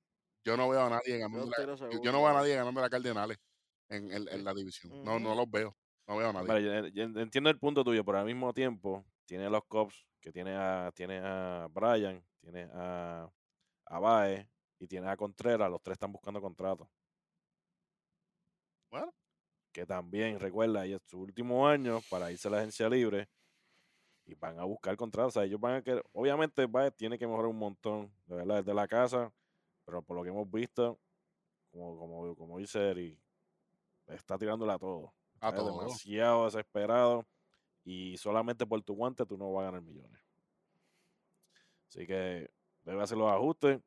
yo 0.44 0.58
no 0.58 0.68
veo 0.70 0.82
a 0.86 0.90
nadie 0.90 1.18
ganando. 1.18 1.46
la- 1.50 1.90
yo, 2.02 2.12
no 2.12 2.18
veo 2.20 2.28
a 2.28 2.34
nadie 2.34 2.56
ganando 2.56 2.82
la 2.82 2.90
Cardenales 2.90 3.38
en, 3.90 4.12
en- 4.12 4.28
en 4.28 4.38
Sí. 4.40 4.44
la 4.44 4.54
división. 4.54 5.04
No, 5.04 5.18
no 5.20 5.34
los 5.36 5.50
veo. 5.50 5.78
No 6.08 6.18
veo 6.18 6.30
a 6.30 6.34
nadie. 6.34 6.48
Mira, 6.48 6.60
yo- 6.60 6.88
yo 6.90 7.20
entiendo 7.22 7.50
el 7.50 7.58
punto 7.60 7.84
tuyo, 7.84 8.04
pero 8.04 8.18
al 8.20 8.26
mismo 8.26 8.54
tiempo 8.54 9.06
tiene 9.26 9.50
los 9.50 9.64
Cubs 9.66 10.06
que 10.20 10.32
tiene 10.32 10.56
a, 10.56 10.92
tiene 10.94 11.20
a 11.24 11.68
Brian, 11.72 12.22
tiene 12.42 12.70
a, 12.74 13.30
a 13.86 14.00
Baez 14.00 14.48
y 14.80 14.88
tiene 14.88 15.10
a 15.10 15.16
Contreras, 15.18 15.70
los 15.72 15.82
tres 15.82 15.94
están 15.96 16.12
buscando 16.12 16.42
contratos. 16.42 16.88
Bueno. 18.92 19.14
Que 19.76 19.86
también, 19.86 20.40
recuerda, 20.40 20.88
y 20.88 20.94
es 20.94 21.02
su 21.04 21.20
último 21.20 21.68
año 21.68 22.00
para 22.10 22.32
irse 22.32 22.48
a 22.48 22.52
la 22.52 22.60
agencia 22.60 22.88
libre 22.88 23.28
y 24.26 24.34
van 24.34 24.58
a 24.58 24.64
buscar 24.64 24.96
contratos. 24.96 25.36
O 25.36 25.40
sea, 25.42 25.44
ellos 25.44 25.60
van 25.60 25.74
a 25.76 25.82
querer, 25.82 26.02
obviamente 26.14 26.66
Baez 26.66 26.96
tiene 26.96 27.20
que 27.20 27.28
mejorar 27.28 27.48
un 27.48 27.58
montón, 27.60 28.10
de 28.26 28.38
verdad, 28.38 28.64
desde 28.64 28.74
la 28.74 28.88
casa, 28.88 29.34
pero 29.84 30.02
por 30.02 30.16
lo 30.16 30.24
que 30.24 30.30
hemos 30.30 30.50
visto, 30.50 30.98
como, 31.72 31.98
como, 32.00 32.36
como 32.38 32.58
dice 32.58 32.92
Eri, 32.92 33.20
está 34.08 34.38
tirándola 34.38 34.76
a 34.76 34.80
todo. 34.80 35.14
A 35.42 35.50
Es 35.50 35.56
todo. 35.56 35.78
demasiado 35.82 36.46
desesperado 36.46 37.26
y 37.84 38.16
solamente 38.16 38.66
por 38.66 38.82
tu 38.82 38.96
guante 38.96 39.26
tú 39.26 39.38
no 39.38 39.52
vas 39.52 39.64
a 39.64 39.66
ganar 39.72 39.82
millones. 39.82 40.22
Así 41.90 42.08
que 42.08 42.50
debe 42.86 43.04
hacer 43.04 43.18
los 43.18 43.30
ajustes 43.30 43.82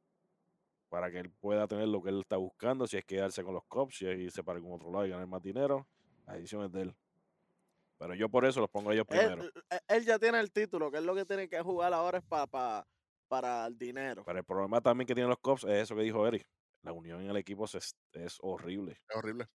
para 0.89 1.11
que 1.11 1.19
él 1.19 1.31
pueda 1.31 1.67
tener 1.67 1.89
lo 1.89 2.03
que 2.03 2.11
él 2.11 2.21
está 2.21 2.37
buscando, 2.37 2.87
si 2.87 2.97
es 2.97 3.05
quedarse 3.05 3.43
con 3.45 3.55
los 3.55 3.65
Cubs, 3.65 3.97
si 3.99 4.07
es 4.07 4.19
irse 4.19 4.43
para 4.43 4.57
algún 4.57 4.75
otro 4.75 4.91
lado 4.91 5.07
y 5.07 5.11
ganar 5.11 5.27
más 5.27 5.43
dinero, 5.43 5.87
la 6.27 6.35
decisión 6.35 6.65
es 6.65 6.73
de 6.73 6.83
él. 6.83 6.97
Pero 7.99 8.15
yo 8.15 8.29
por 8.29 8.45
eso 8.45 8.61
los 8.61 8.71
pongo 8.71 8.91
a 8.91 8.95
ellos 8.95 9.07
primero. 9.07 9.43
Él, 9.43 9.53
él- 9.71 9.81
él 9.89 10.05
ya 10.05 10.19
tiene 10.19 10.39
el 10.41 10.53
título, 10.53 10.91
que 10.91 10.99
es 10.99 11.05
lo 11.05 11.15
que 11.15 11.25
tiene 11.25 11.49
que 11.49 11.61
jugar 11.61 11.93
ahora 11.93 12.19
es 12.19 12.25
pa- 12.25 12.47
pa- 12.47 12.87
para 13.27 13.67
el 13.67 13.77
dinero. 13.77 14.23
Pero 14.25 14.39
el 14.39 14.45
problema 14.45 14.81
también 14.81 15.07
que 15.07 15.15
tienen 15.15 15.29
los 15.29 15.39
Cubs 15.41 15.65
es 15.65 15.83
eso 15.83 15.97
que 15.97 16.03
dijo 16.03 16.27
Eric. 16.27 16.47
La 16.83 16.93
unión 16.93 17.21
en 17.23 17.31
el 17.31 17.37
equipo 17.37 17.65
es, 17.65 17.97
es 18.13 18.39
horrible. 18.41 18.93
Es 19.09 19.17
horrible. 19.17 19.49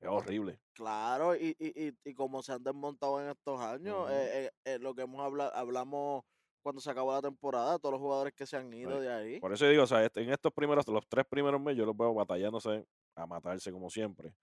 Es 0.00 0.08
horrible. 0.08 0.60
Claro, 0.72 1.36
y, 1.36 1.54
y, 1.58 1.86
y, 1.88 1.92
y 2.04 2.14
como 2.14 2.42
se 2.42 2.52
han 2.52 2.64
desmontado 2.64 3.20
en 3.22 3.28
estos 3.30 3.60
años, 3.60 4.10
eh, 4.10 4.46
eh, 4.46 4.50
eh, 4.64 4.78
lo 4.78 4.94
que 4.94 5.02
hemos 5.02 5.20
hablado, 5.20 5.54
hablamos 5.54 6.24
cuando 6.64 6.80
se 6.80 6.90
acabó 6.90 7.12
la 7.12 7.20
temporada, 7.20 7.78
todos 7.78 7.92
los 7.92 8.00
jugadores 8.00 8.32
que 8.32 8.46
se 8.46 8.56
han 8.56 8.72
ido 8.72 8.98
de 8.98 9.12
ahí. 9.12 9.38
Por 9.38 9.52
eso 9.52 9.68
digo, 9.68 9.82
o 9.82 9.86
sea, 9.86 10.02
este- 10.02 10.22
en 10.22 10.30
estos 10.30 10.50
primeros, 10.50 10.88
los 10.88 11.06
tres 11.06 11.26
primeros 11.26 11.60
meses, 11.60 11.76
yo 11.76 11.84
los 11.84 11.94
veo 11.94 12.14
batallándose 12.14 12.86
a 13.14 13.26
matarse 13.26 13.70
como 13.70 13.90
siempre. 13.90 14.34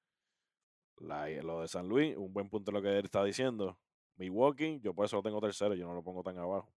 La- 0.97 1.27
lo 1.41 1.61
de 1.61 1.67
San 1.67 1.87
Luis, 1.87 2.15
un 2.15 2.31
buen 2.31 2.47
punto 2.47 2.71
de 2.71 2.77
lo 2.77 2.81
que 2.83 2.99
él 2.99 3.05
está 3.05 3.23
diciendo. 3.23 3.75
Milwaukee, 4.17 4.79
yo 4.81 4.93
por 4.93 5.05
eso 5.05 5.15
lo 5.15 5.23
tengo 5.23 5.41
tercero, 5.41 5.73
yo 5.73 5.87
no 5.87 5.95
lo 5.95 6.03
pongo 6.03 6.21
tan 6.21 6.37
abajo. 6.37 6.71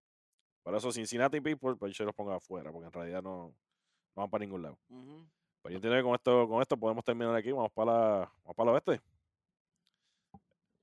Por 0.63 0.75
eso 0.75 0.91
Cincinnati 0.91 1.37
y 1.37 1.41
Pittsburgh, 1.43 1.79
pues 1.79 1.95
yo 1.95 2.07
los 2.07 2.15
pongo 2.15 2.33
afuera, 2.33 2.73
porque 2.73 2.87
en 2.87 2.93
realidad 2.93 3.23
no, 3.23 3.49
no 3.49 4.23
van 4.23 4.31
para 4.31 4.47
ningún 4.47 4.63
lado. 4.63 4.79
Ujú. 4.89 5.27
Pero 5.61 5.73
yo 5.73 5.77
entiendo 5.77 5.99
que 5.99 6.03
con 6.03 6.15
esto, 6.15 6.49
con 6.49 6.63
esto 6.63 6.77
podemos 6.79 7.05
terminar 7.05 7.35
aquí, 7.35 7.53
vamos 7.53 7.71
para 7.73 7.93
la, 7.93 8.33
vamos 8.45 8.57
para 8.57 8.67
la 8.71 8.73
oeste. 8.73 9.01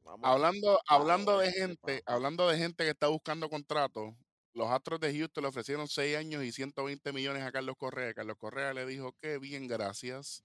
Vamos. 0.03 0.21
Hablando, 0.23 0.79
hablando 0.87 1.39
de 1.39 1.47
este, 1.47 1.61
gente, 1.61 2.03
hablando 2.05 2.47
de 2.47 2.57
gente 2.59 2.83
que 2.83 2.91
está 2.91 3.07
buscando 3.07 3.49
contratos, 3.49 4.13
los 4.53 4.69
Astros 4.69 4.99
de 4.99 5.17
Houston 5.17 5.43
le 5.43 5.47
ofrecieron 5.49 5.87
6 5.87 6.17
años 6.17 6.43
y 6.43 6.51
120 6.51 7.13
millones 7.13 7.43
a 7.43 7.51
Carlos 7.51 7.75
Correa. 7.77 8.13
Carlos 8.13 8.37
Correa 8.37 8.73
le 8.73 8.85
dijo 8.85 9.13
que 9.21 9.37
bien, 9.37 9.67
gracias. 9.67 10.43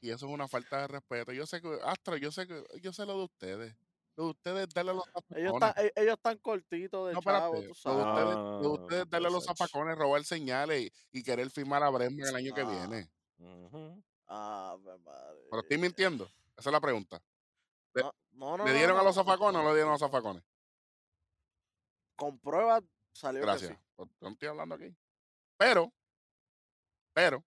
Y 0.00 0.10
eso 0.10 0.26
es 0.26 0.32
una 0.32 0.46
falta 0.48 0.82
de 0.82 0.88
respeto. 0.88 1.32
Yo 1.32 1.46
sé 1.46 1.60
que, 1.62 1.78
Astro, 1.84 2.16
yo 2.18 2.30
sé 2.30 2.46
que, 2.46 2.62
yo 2.82 2.92
sé 2.92 3.06
lo 3.06 3.16
de 3.18 3.24
ustedes. 3.24 3.76
Lo 4.16 4.24
de 4.24 4.30
ustedes 4.30 4.68
darle 4.72 4.92
a 4.92 4.94
los 4.94 5.04
Ellos 5.34 5.52
están, 5.54 5.74
e- 5.76 5.92
ellos 5.96 6.14
están 6.16 6.38
cortitos 6.38 7.08
de 7.08 7.14
No, 7.14 7.20
chavo, 7.22 7.54
tú 7.56 7.62
Lo 7.62 7.68
de 7.68 7.74
sabes. 7.74 8.06
ustedes, 8.06 8.34
lo 8.36 8.60
de 8.60 8.68
ustedes 8.68 9.10
darle 9.10 9.28
a 9.28 9.30
los 9.30 9.44
Sach. 9.44 9.56
zafacones, 9.58 9.98
robar 9.98 10.24
señales 10.24 10.82
y, 11.12 11.18
y 11.18 11.22
querer 11.22 11.50
firmar 11.50 11.82
a 11.82 11.90
Bregman 11.90 12.28
el 12.28 12.34
año 12.36 12.54
que 12.54 12.60
Ah. 12.62 12.70
viene. 12.70 13.10
Ujú. 13.38 14.02
Ave 14.26 14.98
María. 14.98 15.40
Pero 15.50 15.62
estoy 15.62 15.78
mintiendo. 15.78 16.24
Esa 16.56 16.70
es 16.70 16.72
la 16.72 16.80
pregunta. 16.80 17.20
le- 17.94 18.02
No, 18.32 18.56
no, 18.56 18.64
¿Le 18.64 18.72
no, 18.72 18.76
dieron 18.78 18.98
a 18.98 19.02
los 19.02 19.14
zafacones 19.14 19.58
o 19.60 19.62
no 19.62 19.68
le 19.70 19.74
dieron 19.74 19.90
a 19.90 19.94
los 19.94 20.00
zafacones? 20.00 20.42
Con 22.16 22.38
pruebas 22.38 22.82
salió 23.16 23.42
Gracias. 23.42 23.70
que 23.70 23.76
sí. 24.04 24.10
No 24.20 24.28
estoy 24.30 24.48
hablando 24.48 24.74
aquí. 24.74 24.94
Pero, 25.58 25.92
pero, 27.14 27.44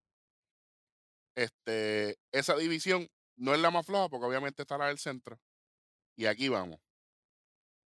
este, 1.34 2.18
esa 2.32 2.56
división 2.56 3.08
no 3.36 3.54
es 3.54 3.60
la 3.60 3.70
más 3.70 3.84
floja 3.84 4.08
porque 4.08 4.26
obviamente 4.26 4.62
está 4.62 4.78
la 4.78 4.86
del 4.86 4.98
centro. 4.98 5.38
Y 6.16 6.26
aquí 6.26 6.48
vamos. 6.48 6.80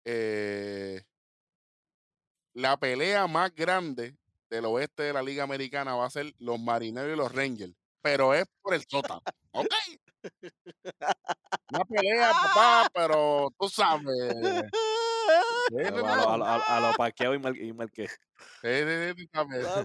Eh, 0.04 1.02
la 2.54 2.76
pelea 2.76 3.26
más 3.26 3.54
grande 3.54 4.16
del 4.48 4.64
oeste 4.66 5.02
de 5.02 5.12
la 5.12 5.22
Liga 5.22 5.42
Americana 5.44 5.94
va 5.96 6.06
a 6.06 6.10
ser 6.10 6.32
los 6.38 6.58
Marineros 6.58 7.12
y 7.12 7.16
los 7.16 7.32
Rangers. 7.32 7.74
Pero 8.00 8.34
es 8.34 8.44
por 8.62 8.74
el 8.74 8.84
sótano. 8.88 9.22
¿Ok? 9.52 9.68
Una 11.70 11.84
pelea, 11.84 12.32
papá, 12.32 12.90
pero 12.94 13.50
tú 13.58 13.68
sabes. 13.68 14.34
A 15.72 16.80
lo- 16.80 16.92
parqueado 16.96 17.34
y, 17.34 17.38
mal, 17.38 17.56
y 17.56 17.72
marqué. 17.72 18.08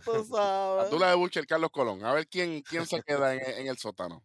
Tú 0.04 0.26
sabes. 0.26 0.90
Tú 0.90 1.00
La 1.00 1.10
de 1.10 1.16
Butcher, 1.16 1.46
Carlos 1.46 1.70
Colón. 1.72 2.04
A 2.06 2.14
ver 2.14 2.28
quién, 2.28 2.62
quién 2.62 2.86
se 2.86 3.02
queda 3.04 3.34
en, 3.36 3.62
en 3.62 3.68
el 3.68 3.78
sótano. 3.78 4.24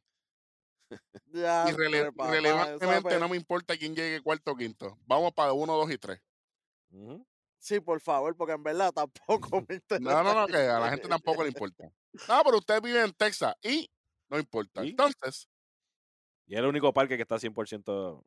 Ya, 1.27 1.65
Irrele- 1.67 2.13
papá, 2.15 2.29
irrelevantemente 2.29 3.09
esa 3.09 3.19
no 3.19 3.29
me 3.29 3.37
importa 3.37 3.77
quién 3.77 3.97
llegue 3.97 4.21
cuarto 4.21 4.53
o 4.53 4.57
quinto. 4.57 4.97
Vamos 5.07 5.33
para 5.33 5.53
uno, 5.53 5.77
dos 5.77 5.91
y 5.91 5.99
tres. 5.99 6.21
Sí, 7.59 7.81
por 7.81 8.01
favor, 8.01 8.37
porque 8.37 8.53
en 8.53 8.63
verdad 8.63 8.93
tampoco 8.93 9.65
me 9.69 9.75
interesa. 9.77 9.99
No, 10.13 10.23
no, 10.23 10.35
no, 10.43 10.47
que 10.47 10.57
a 10.57 10.79
la 10.79 10.91
gente 10.91 11.09
tampoco 11.09 11.43
le 11.43 11.49
importa. 11.49 11.91
No, 12.29 12.43
pero 12.45 12.59
usted 12.59 12.81
vive 12.81 13.03
en 13.03 13.13
Texas 13.13 13.55
y 13.63 13.91
no 14.29 14.39
importa. 14.39 14.85
¿Y? 14.85 14.91
Entonces, 14.91 15.49
Y 16.47 16.55
es 16.55 16.61
el 16.61 16.67
único 16.67 16.93
parque 16.93 17.17
que 17.17 17.23
está 17.23 17.37
100% 17.37 18.23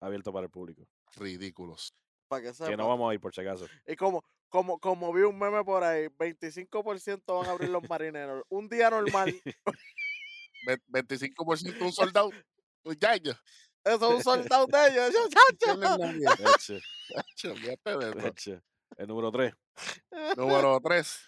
abierto 0.00 0.32
para 0.32 0.44
el 0.44 0.50
público. 0.50 0.86
ridículos. 1.16 1.94
Para 2.28 2.42
que 2.42 2.48
Que 2.48 2.54
sepa. 2.54 2.76
no 2.76 2.88
vamos 2.88 3.10
a 3.10 3.14
ir 3.14 3.20
por 3.20 3.34
si 3.34 3.40
acaso. 3.40 3.66
Y 3.86 3.96
como, 3.96 4.24
como, 4.48 4.78
como 4.78 5.12
vi 5.12 5.22
un 5.22 5.38
meme 5.38 5.62
por 5.64 5.82
ahí, 5.84 6.08
25% 6.08 7.38
van 7.38 7.46
a 7.48 7.50
abrir 7.52 7.68
los 7.70 7.88
marineros. 7.88 8.42
Un 8.48 8.68
día 8.68 8.90
normal, 8.90 9.34
Ve- 10.66 10.80
25% 10.88 11.84
un 11.84 11.92
soldado. 11.92 12.30
Ya, 12.98 13.16
ya. 13.16 13.32
eso 13.84 13.96
es 13.96 14.02
un 14.02 14.22
soldado 14.48 14.66
de 14.66 14.88
ellos. 14.88 15.12
Yo, 15.12 15.28
chacho. 18.34 18.62
El 18.96 19.08
número 19.08 19.30
3. 19.32 19.52
Número 20.36 20.80
3. 20.80 21.20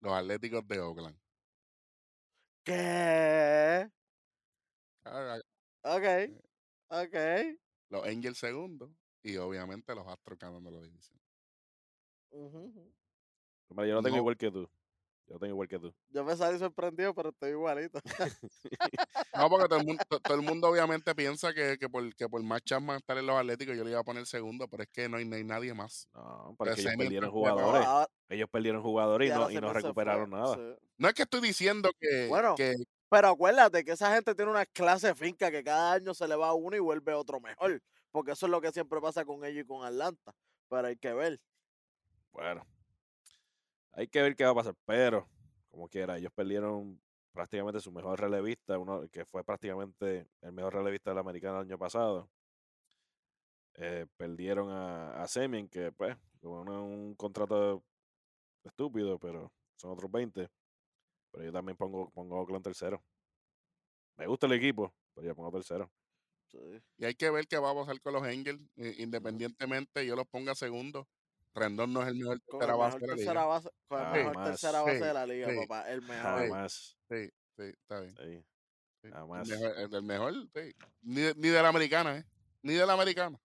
Los 0.00 0.12
Atléticos 0.12 0.66
de 0.68 0.80
Oakland. 0.80 1.18
¿Qué? 2.64 3.90
Ah, 5.04 5.38
Ok, 5.82 6.04
ok. 6.90 7.16
Los 7.90 8.04
Angels 8.06 8.38
segundo. 8.38 8.90
Y 9.22 9.36
obviamente 9.36 9.94
los 9.94 10.06
Astros 10.06 10.38
ganando 10.38 10.70
la 10.70 10.80
división. 10.80 11.18
Yo 12.30 13.94
lo 13.94 14.02
tengo 14.02 14.16
No. 14.16 14.22
igual 14.22 14.36
que 14.36 14.50
tú. 14.50 14.68
Yo 15.26 15.34
lo 15.34 15.40
tengo 15.40 15.52
igual 15.54 15.68
que 15.68 15.78
tú. 15.78 15.94
Yo 16.08 16.24
me 16.24 16.34
salí 16.36 16.58
sorprendido, 16.58 17.14
pero 17.14 17.30
estoy 17.30 17.50
igualito. 17.50 18.00
No, 19.34 19.48
porque 19.48 19.68
todo 19.68 19.78
el 19.78 19.86
mundo, 19.86 20.02
to- 20.08 20.18
todo 20.20 20.34
el 20.36 20.42
mundo 20.42 20.68
obviamente 20.68 21.14
piensa 21.14 21.52
que, 21.54 21.76
que 21.78 21.88
por, 21.88 22.12
que 22.16 22.28
por 22.28 22.42
más 22.42 22.60
Chapman 22.64 22.96
estar 22.96 23.16
en 23.18 23.26
los 23.26 23.36
Atléticos 23.36 23.76
yo 23.76 23.84
le 23.84 23.90
iba 23.90 24.00
a 24.00 24.04
poner 24.04 24.26
segundo, 24.26 24.66
pero 24.68 24.82
es 24.82 24.88
que 24.88 25.08
no 25.08 25.16
hay, 25.18 25.24
no 25.24 25.36
hay 25.36 25.44
nadie 25.44 25.72
más. 25.74 26.08
No, 26.12 26.54
porque 26.58 26.80
ellos 26.80 26.92
perdieron 26.96 27.30
jugadores. 27.30 27.86
Ahora- 27.86 28.08
Ellos 28.30 28.48
perdieron 28.50 28.82
jugadores 28.82 29.28
y 29.30 29.32
no, 29.32 29.50
y 29.50 29.54
no 29.56 29.70
fue, 29.70 29.80
recuperaron 29.80 30.30
nada. 30.30 30.54
sí. 30.56 30.84
No 30.96 31.08
es 31.08 31.14
que 31.14 31.22
estoy 31.22 31.40
diciendo 31.40 31.90
que, 32.00 32.26
Bueno, 32.28 32.54
que 32.56 32.74
Pero 33.08 33.28
acuérdate 33.28 33.84
que 33.84 33.92
esa 33.92 34.14
gente 34.14 34.34
tiene 34.34 34.50
una 34.50 34.66
clase 34.66 35.14
finca 35.14 35.50
que 35.50 35.64
cada 35.64 35.94
año 35.94 36.12
se 36.14 36.28
le 36.28 36.36
va 36.36 36.52
uno 36.52 36.76
y 36.76 36.80
vuelve 36.80 37.14
otro 37.14 37.40
mejor. 37.40 37.82
Porque 38.10 38.32
eso 38.32 38.46
es 38.46 38.50
lo 38.50 38.60
que 38.60 38.72
siempre 38.72 39.00
pasa 39.00 39.24
con 39.24 39.44
ellos 39.44 39.64
y 39.64 39.66
con 39.66 39.84
Atlanta. 39.84 40.34
Pero 40.68 40.88
hay 40.88 40.96
que 40.96 41.12
ver. 41.12 41.40
Bueno, 42.32 42.66
hay 43.92 44.08
que 44.08 44.22
ver 44.22 44.36
qué 44.36 44.44
va 44.44 44.50
a 44.50 44.54
pasar, 44.54 44.74
pero 44.84 45.28
como 45.68 45.88
quiera, 45.88 46.18
ellos 46.18 46.32
perdieron 46.34 47.00
prácticamente 47.32 47.80
su 47.80 47.92
mejor 47.92 48.20
relevista, 48.20 48.78
uno 48.78 49.08
que 49.10 49.24
fue 49.24 49.44
prácticamente 49.44 50.26
el 50.40 50.52
mejor 50.52 50.74
relevista 50.74 51.10
del 51.10 51.18
americano 51.18 51.60
el 51.60 51.66
año 51.66 51.78
pasado. 51.78 52.28
Eh, 53.74 54.06
perdieron 54.16 54.70
a, 54.70 55.22
a 55.22 55.28
Semien, 55.28 55.68
que 55.68 55.92
pues, 55.92 56.16
un 56.42 57.14
contrato 57.16 57.84
estúpido, 58.64 59.18
pero 59.18 59.52
son 59.76 59.92
otros 59.92 60.10
20. 60.10 60.48
Pero 61.30 61.44
yo 61.44 61.52
también 61.52 61.76
pongo, 61.76 62.10
pongo 62.10 62.36
a 62.36 62.40
Oakland 62.40 62.64
tercero. 62.64 63.02
Me 64.16 64.26
gusta 64.26 64.46
el 64.46 64.52
equipo, 64.52 64.92
pero 65.14 65.26
yo 65.26 65.34
pongo 65.34 65.50
tercero. 65.52 65.90
Sí. 66.50 66.58
y 66.96 67.04
hay 67.04 67.14
que 67.14 67.28
ver 67.28 67.46
qué 67.46 67.58
va 67.58 67.70
a 67.72 67.74
pasar 67.74 68.00
con 68.00 68.14
los 68.14 68.22
Angels, 68.22 68.58
independientemente 68.98 70.06
yo 70.06 70.16
los 70.16 70.26
ponga 70.26 70.54
segundo. 70.54 71.06
Rendón 71.54 71.92
no 71.92 72.00
es 72.02 72.08
el 72.08 72.14
mejor 72.16 72.40
Con 72.46 72.60
tercera 72.60 72.76
base 72.76 72.98
mejor 72.98 73.00
de 73.00 73.06
la 73.08 73.16
tercera 73.16 73.40
liga. 73.42 73.46
base, 73.46 73.70
con 73.88 73.98
el 74.00 74.06
Ah, 74.06 74.12
mejor 74.12 74.34
más. 74.36 74.48
tercera 74.48 74.80
base 74.82 74.98
Sí, 74.98 75.04
de 75.04 75.12
la 75.14 75.26
liga, 75.26 75.50
sí, 75.50 75.56
papá. 75.66 75.90
El 75.90 76.02
mejor. 76.02 76.22
Jamás. 76.48 76.96
Sí, 77.10 77.30
sí, 77.56 77.62
está 77.64 78.00
bien. 78.00 78.16
sí, 78.16 78.44
sí. 79.02 79.10
jamás. 79.10 79.48
El 79.50 79.58
mejor, 79.58 79.78
el, 79.78 79.94
el 79.94 80.02
mejor, 80.02 80.34
sí. 80.54 80.74
Ni, 81.02 81.20
de- 81.20 81.34
ni 81.34 81.48
de 81.48 81.62
la 81.62 81.68
americana, 81.68 82.16
¿eh? 82.16 82.24
Ni 82.62 82.72
de 82.74 82.86
la 82.86 82.92
americana. 82.94 83.38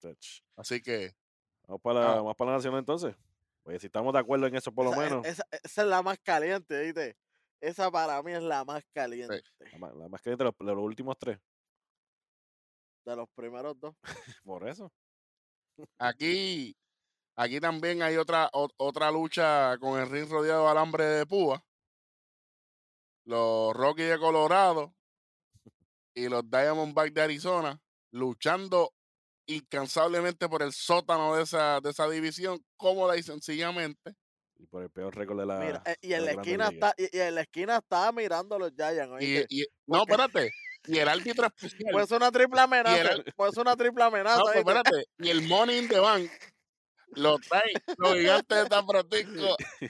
Touch. 0.00 0.40
Así 0.56 0.80
que, 0.80 1.14
Vamos 1.66 1.82
para 1.82 2.00
la, 2.00 2.12
Ah. 2.12 2.14
vamos 2.16 2.34
para 2.36 2.50
la 2.52 2.56
nacional 2.56 2.78
entonces. 2.80 3.14
Pues 3.68 3.82
si 3.82 3.86
estamos 3.88 4.14
de 4.14 4.18
acuerdo 4.20 4.46
en 4.46 4.54
eso 4.56 4.72
por 4.72 4.86
lo 4.86 4.92
Esa, 4.92 5.00
e- 5.02 5.04
menos. 5.10 5.26
Esa, 5.26 5.44
esa 5.50 5.82
es 5.82 5.88
la 5.88 6.02
más 6.02 6.18
caliente, 6.20 6.80
¿viste? 6.80 7.18
Esa 7.60 7.90
para 7.90 8.22
mí 8.22 8.32
es 8.32 8.42
la 8.42 8.64
más 8.64 8.82
caliente. 8.94 9.42
La 9.72 9.78
más, 9.78 9.94
la 9.94 10.08
más 10.08 10.22
caliente 10.22 10.42
de 10.42 10.50
los, 10.50 10.56
de 10.58 10.74
los 10.74 10.82
últimos 10.82 11.18
tres. 11.18 11.38
De 13.04 13.14
los 13.14 13.28
primeros 13.34 13.78
dos. 13.78 13.94
Por 14.42 14.66
eso. 14.66 14.90
aquí, 15.98 16.74
Aquí 17.36 17.60
también 17.60 18.02
hay 18.02 18.16
otra, 18.16 18.48
o- 18.54 18.70
otra 18.78 19.10
lucha 19.10 19.76
con 19.76 20.00
el 20.00 20.08
ring 20.08 20.30
rodeado 20.30 20.64
de 20.64 20.70
alambre 20.70 21.04
de 21.04 21.26
púa. 21.26 21.62
Los 23.26 23.76
Rockies 23.76 24.08
de 24.08 24.18
Colorado 24.18 24.94
y 26.14 26.26
los 26.30 26.48
Diamondbacks 26.50 27.12
de 27.12 27.20
Arizona 27.20 27.78
luchando 28.12 28.94
incansablemente 29.48 30.48
por 30.48 30.62
el 30.62 30.72
sótano 30.72 31.34
de 31.34 31.42
esa, 31.42 31.80
de 31.80 31.90
esa 31.90 32.08
división, 32.08 32.62
cómoda 32.76 33.16
y 33.16 33.22
sencillamente. 33.22 34.14
Y 34.58 34.66
por 34.66 34.82
el 34.82 34.90
peor 34.90 35.16
récord 35.16 35.38
de 35.40 35.46
la. 35.46 35.58
Mira, 35.58 35.82
eh, 35.86 35.96
y 36.00 36.08
de 36.08 36.16
en 36.16 36.24
la 36.24 36.32
Grandes 36.32 36.46
esquina 36.46 36.68
está, 36.68 36.94
y, 36.96 37.16
y 37.16 37.20
en 37.20 37.34
la 37.34 37.40
esquina 37.42 37.76
estaba 37.76 38.12
mirando 38.12 38.56
a 38.56 38.58
los 38.58 38.72
Giants. 38.76 39.22
Y, 39.22 39.36
¿oíste? 39.36 39.46
y- 39.48 39.66
no, 39.86 40.00
espérate. 40.02 40.50
Y 40.86 40.98
el 40.98 41.08
árbitro 41.08 41.46
especial. 41.56 41.92
Puede 41.92 42.06
ser 42.06 42.16
una 42.18 42.30
triple 42.32 42.60
amenaza. 42.60 43.22
Puede 43.36 43.52
ser 43.52 43.60
una 43.62 43.76
triple 43.76 44.04
amenaza. 44.04 44.38
No, 44.38 44.44
pues, 44.44 44.56
espérate. 44.56 45.04
Y 45.18 45.28
el 45.30 45.42
Money 45.42 45.78
in 45.78 45.88
the 45.88 46.00
Bank 46.00 46.30
lo 47.12 47.38
trae 47.38 47.72
los 47.96 48.14
gigantes 48.14 48.64
de 48.64 48.68
San 48.68 48.86
Francisco. 48.86 49.56
Y 49.80 49.84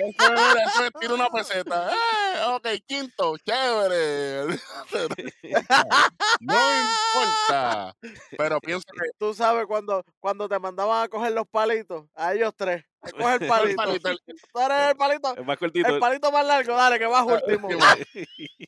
eso 0.00 0.34
es, 0.34 0.74
eso 0.74 0.90
es, 1.00 1.08
una 1.10 1.28
peseta. 1.30 1.90
¡Eh! 1.92 2.44
Ok, 2.48 2.66
quinto, 2.86 3.36
chévere. 3.38 4.56
No 6.40 6.54
importa. 6.54 7.96
Pero 8.36 8.60
pienso 8.60 8.84
que 8.92 9.10
Tú 9.18 9.34
sabes 9.34 9.66
cuando, 9.66 10.04
cuando 10.20 10.48
te 10.48 10.58
mandaban 10.58 11.04
a 11.04 11.08
coger 11.08 11.32
los 11.32 11.46
palitos, 11.48 12.06
a 12.14 12.34
ellos 12.34 12.52
tres. 12.56 12.82
eh, 12.82 13.10
Coge 13.18 13.34
el 13.36 13.42
el 13.42 13.76
palito. 13.76 14.08
el- 14.08 14.20
Tú 14.52 14.60
eres 14.60 14.90
el 14.90 14.96
palito. 14.96 15.36
Es 15.36 15.44
más 15.46 15.56
cortito. 15.58 15.88
El 15.88 16.00
palito 16.00 16.32
más 16.32 16.46
largo, 16.46 16.74
dale, 16.74 16.98
que 16.98 17.06
vas 17.06 17.26
último. 17.26 17.68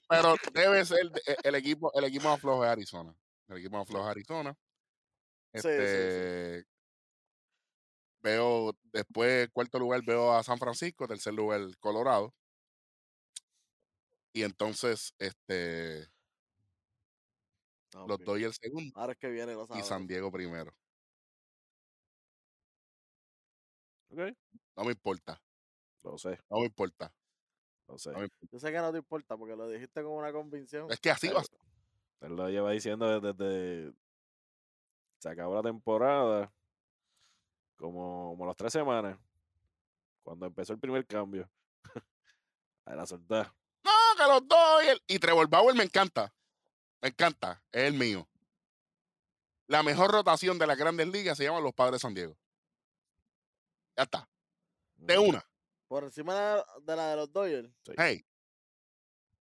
pero 0.09 0.37
debe 0.53 0.85
ser 0.85 0.99
el 1.43 1.55
equipo, 1.55 1.93
el 1.95 2.05
equipo 2.05 2.29
más 2.29 2.41
flojo 2.41 2.62
de 2.62 2.71
Arizona. 2.71 3.14
El 3.49 3.59
equipo 3.59 3.77
más 3.79 3.87
flojo 3.87 4.05
de 4.05 4.11
Arizona. 4.11 4.57
Sí, 5.55 5.61
sí, 5.62 5.69
sí. 5.69 6.76
Veo 8.27 8.72
después, 8.93 9.49
cuarto 9.53 9.79
lugar, 9.79 10.03
veo 10.05 10.33
a 10.33 10.43
San 10.43 10.59
Francisco, 10.59 11.07
tercer 11.07 11.33
lugar, 11.33 11.61
Colorado. 11.79 12.35
Y 14.33 14.43
entonces, 14.43 15.14
este, 15.20 16.09
los 17.95 18.11
Ok. 18.18 18.22
Dodgers 18.24 18.59
segundo 18.61 18.91
Ahora 18.99 19.12
es 19.12 19.18
que 19.20 19.31
viene 19.31 19.55
lo 19.55 19.68
y. 19.79 19.83
San 19.85 20.09
Diego 20.09 20.33
primero. 20.33 20.77
Ok, 24.11 24.18
No 24.77 24.85
me 24.85 24.91
importa, 24.91 25.41
Lo 26.03 26.18
sé, 26.18 26.41
no 26.51 26.59
me 26.59 26.66
importa. 26.66 27.14
lo 27.87 27.97
sé. 27.97 28.11
no 28.11 28.18
me. 28.18 28.29
Yo 28.51 28.59
sé 28.59 28.72
que 28.72 28.79
no 28.79 28.91
te 28.91 28.99
importa 28.99 29.37
porque 29.37 29.55
lo 29.55 29.68
dijiste 29.68 30.03
con 30.03 30.14
una 30.14 30.33
convicción. 30.33 30.91
Es 30.91 30.99
que 30.99 31.11
así 31.11 31.29
va. 31.29 31.43
Él 32.22 32.35
lo 32.35 32.49
lleva 32.51 32.72
diciendo 32.72 33.20
desde, 33.20 33.33
desde- 33.35 33.95
se 35.20 35.29
acabó 35.29 35.55
la 35.55 35.62
temporada, 35.62 36.53
como, 37.77 38.31
como 38.31 38.47
las 38.47 38.57
tres 38.57 38.72
semanas, 38.72 39.18
cuando 40.22 40.47
empezó 40.47 40.72
el 40.72 40.79
primer 40.79 41.07
cambio. 41.07 41.49
A 42.85 42.95
la 42.95 43.07
soltar. 43.07 43.53
No, 43.85 43.91
que 44.16 44.22
los 44.24 44.49
Dodgers. 44.49 45.03
Y 45.07 45.18
Trevor 45.18 45.49
Bauer 45.49 45.74
me 45.74 45.85
encanta. 45.85 46.33
Me 47.01 47.09
encanta. 47.09 47.62
Es 47.70 47.85
el 47.85 47.95
mío. 47.95 48.29
La 49.68 49.83
mejor 49.83 50.11
rotación 50.11 50.59
de 50.59 50.66
las 50.66 50.77
grandes 50.77 51.09
ligas 51.09 51.37
se 51.37 51.45
llama 51.45 51.61
los 51.61 51.74
Padres 51.74 51.95
de 51.95 51.99
San 52.01 52.14
Diego. 52.14 52.37
Ya 53.97 54.05
está. 54.05 54.29
De 54.97 55.18
una. 55.18 55.45
Por 55.89 56.05
encima 56.05 56.35
de 56.35 56.41
la 56.41 56.66
de, 56.83 56.97
la 56.97 57.11
de 57.11 57.16
los 57.16 57.33
Dodgers. 57.33 57.70
Hey. 57.97 58.27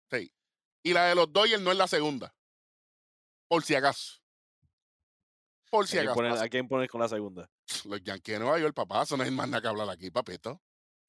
Sí. 0.09 0.33
Y 0.81 0.93
la 0.93 1.05
de 1.05 1.15
los 1.15 1.31
Dodgers 1.31 1.61
no 1.61 1.71
es 1.71 1.77
la 1.77 1.87
segunda. 1.87 2.33
Por 3.47 3.63
si 3.63 3.75
acaso. 3.75 4.22
Por 5.73 5.87
si 5.87 5.97
¿A 5.97 6.01
quién, 6.01 6.09
acaso. 6.11 6.15
poner, 6.15 6.31
¿A 6.43 6.49
quién 6.49 6.67
pones 6.67 6.87
con 6.87 7.01
la 7.01 7.07
segunda? 7.09 7.49
Los 7.85 8.03
Yankees 8.03 8.35
de 8.35 8.39
Nueva 8.39 8.59
York, 8.59 8.75
papá. 8.75 9.01
Eso 9.01 9.17
no 9.17 9.23
hay 9.23 9.31
más 9.31 9.49
nada 9.49 9.59
que 9.59 9.67
hablar 9.69 9.89
aquí, 9.89 10.11
papito. 10.11 10.61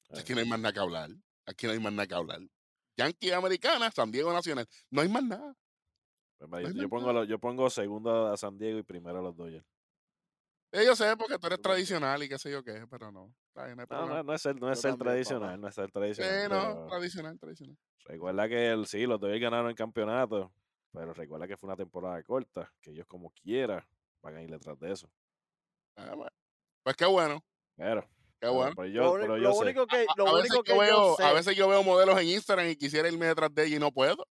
Eh, 0.09 0.19
Aquí 0.21 0.33
no 0.33 0.39
hay 0.39 0.47
más 0.49 0.59
nada 0.59 0.73
que 0.73 0.79
hablar. 0.79 1.11
Aquí 1.45 1.67
no 1.67 1.73
hay 1.73 1.79
más 1.79 1.93
nada 1.93 2.07
que 2.07 2.15
hablar. 2.15 2.39
Yankees 2.97 3.31
Americana, 3.33 3.91
San 3.91 4.11
Diego 4.11 4.33
Nacional. 4.33 4.65
No 4.89 5.01
hay 5.01 5.07
más 5.09 5.23
nada. 5.23 5.55
pues 6.49 6.73
no 6.73 6.81
yo, 6.81 6.89
pongo, 6.89 7.07
nada. 7.13 7.19
lo- 7.19 7.23
yo 7.25 7.37
pongo 7.37 7.69
segundo 7.69 8.25
a 8.33 8.37
San 8.37 8.57
Diego 8.57 8.79
y 8.79 8.83
primero 8.83 9.19
a 9.19 9.21
los 9.21 9.35
Dodgers. 9.37 9.63
Eh, 10.71 10.83
Yo 10.83 10.95
sé 10.95 11.15
porque 11.15 11.37
tú 11.37 11.45
eres 11.45 11.61
tradicional 11.61 12.23
y 12.23 12.27
qué 12.29 12.39
sé 12.39 12.49
yo 12.51 12.63
qué, 12.63 12.87
pero 12.89 13.11
no. 13.11 13.35
No 13.53 13.75
No, 13.87 14.05
no, 14.07 14.23
no 14.23 14.33
es 14.33 14.41
ser, 14.41 14.59
no 14.59 14.71
es 14.71 14.81
papá. 14.81 14.97
tradicional, 14.97 15.61
no 15.61 15.67
es 15.67 15.75
ser 15.75 15.91
tradicional. 15.91 16.49
No, 16.49 16.87
tradicional, 16.87 17.39
tradicional. 17.39 17.77
recuerda 18.05 18.49
que 18.49 18.69
el, 18.71 18.87
sí, 18.87 19.05
los 19.05 19.19
Dodgers 19.19 19.41
ganaron 19.41 19.69
el 19.69 19.75
campeonato, 19.75 20.51
pero 20.91 21.13
recuerda 21.13 21.47
que 21.47 21.55
fue 21.55 21.67
una 21.67 21.77
temporada 21.77 22.21
corta, 22.23 22.73
que 22.81 22.89
ellos 22.89 23.05
como 23.07 23.29
quiera 23.29 23.87
van 24.25 24.35
a 24.37 24.41
ir 24.41 24.49
detrás 24.49 24.79
de 24.79 24.91
eso. 24.91 25.09
Ah. 25.97 26.13
Pues 26.83 26.95
qué 26.97 27.05
bueno, 27.05 27.43
Pero, 27.77 28.07
qué 28.41 28.47
bueno. 28.47 28.73
pero 28.75 28.87
Lo, 28.87 28.93
yo, 28.93 29.11
uni- 29.13 29.21
pero 29.21 29.37
lo 29.37 29.43
yo 29.43 29.53
sé. 29.53 29.59
único 29.59 29.87
que, 29.87 30.05
lo 30.17 30.27
a 30.27 30.39
único 30.39 30.63
que 30.63 30.77
veo, 30.77 31.15
sé. 31.15 31.23
a 31.23 31.33
veces 31.33 31.55
yo 31.55 31.67
veo 31.67 31.83
modelos 31.83 32.19
en 32.19 32.27
Instagram 32.27 32.67
y 32.69 32.75
quisiera 32.75 33.07
irme 33.07 33.27
detrás 33.27 33.53
de 33.53 33.65
ella 33.65 33.75
y 33.77 33.79
no 33.79 33.91
puedo. 33.91 34.27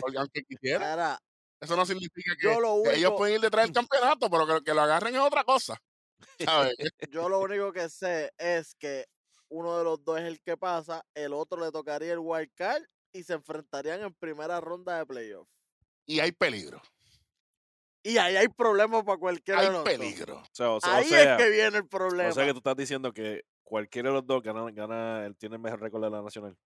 Porque 0.00 0.18
aunque 0.18 0.42
quisiera, 0.44 0.92
Era, 0.92 1.18
eso 1.60 1.76
no 1.76 1.86
significa 1.86 2.34
que, 2.40 2.48
lo 2.60 2.84
ellos 2.90 3.12
pueden 3.16 3.36
ir 3.36 3.40
detrás 3.40 3.64
del 3.66 3.74
campeonato, 3.74 4.28
pero 4.30 4.46
que, 4.46 4.64
que 4.64 4.74
lo 4.74 4.82
agarren 4.82 5.14
es 5.14 5.20
otra 5.20 5.44
cosa. 5.44 5.76
¿sabes? 6.74 6.74
yo 7.10 7.28
lo 7.28 7.40
único 7.40 7.72
que 7.72 7.88
sé 7.88 8.32
es 8.38 8.74
que 8.74 9.06
uno 9.48 9.78
de 9.78 9.84
los 9.84 10.02
dos 10.04 10.18
es 10.18 10.24
el 10.24 10.40
que 10.40 10.56
pasa, 10.56 11.04
el 11.14 11.32
otro 11.32 11.60
le 11.64 11.70
tocaría 11.72 12.12
el 12.12 12.18
wild 12.20 12.50
card 12.54 12.82
y 13.12 13.22
se 13.22 13.34
enfrentarían 13.34 14.02
en 14.02 14.14
primera 14.14 14.60
ronda 14.60 14.98
de 14.98 15.06
playoff. 15.06 15.48
y 16.06 16.20
hay 16.20 16.32
peligro. 16.32 16.80
Y 18.06 18.18
ahí 18.18 18.36
hay 18.36 18.46
problemas 18.48 19.02
para 19.02 19.18
cualquiera 19.18 19.60
de 19.60 19.66
Hay 19.66 19.72
los 19.72 19.84
dos. 19.84 19.92
peligro. 19.92 20.36
O 20.38 20.44
sea, 20.52 20.70
o 20.70 20.80
sea, 20.80 20.92
o 20.92 20.94
Ahí 20.96 21.04
sea, 21.06 21.36
es 21.36 21.42
que 21.42 21.50
viene 21.50 21.78
el 21.78 21.88
problema. 21.88 22.28
o 22.28 22.32
sea 22.32 22.44
que 22.46 22.52
tú 22.52 22.58
estás 22.58 22.76
diciendo 22.76 23.12
que 23.12 23.42
cualquiera 23.64 24.10
de 24.10 24.14
los 24.14 24.26
dos 24.26 24.42
gana, 24.42 24.70
gana 24.70 25.26
él 25.26 25.36
tiene 25.36 25.56
el 25.56 25.62
mejor 25.62 25.80
récord 25.80 26.04
de 26.04 26.10
la 26.10 26.22
nacional. 26.22 26.56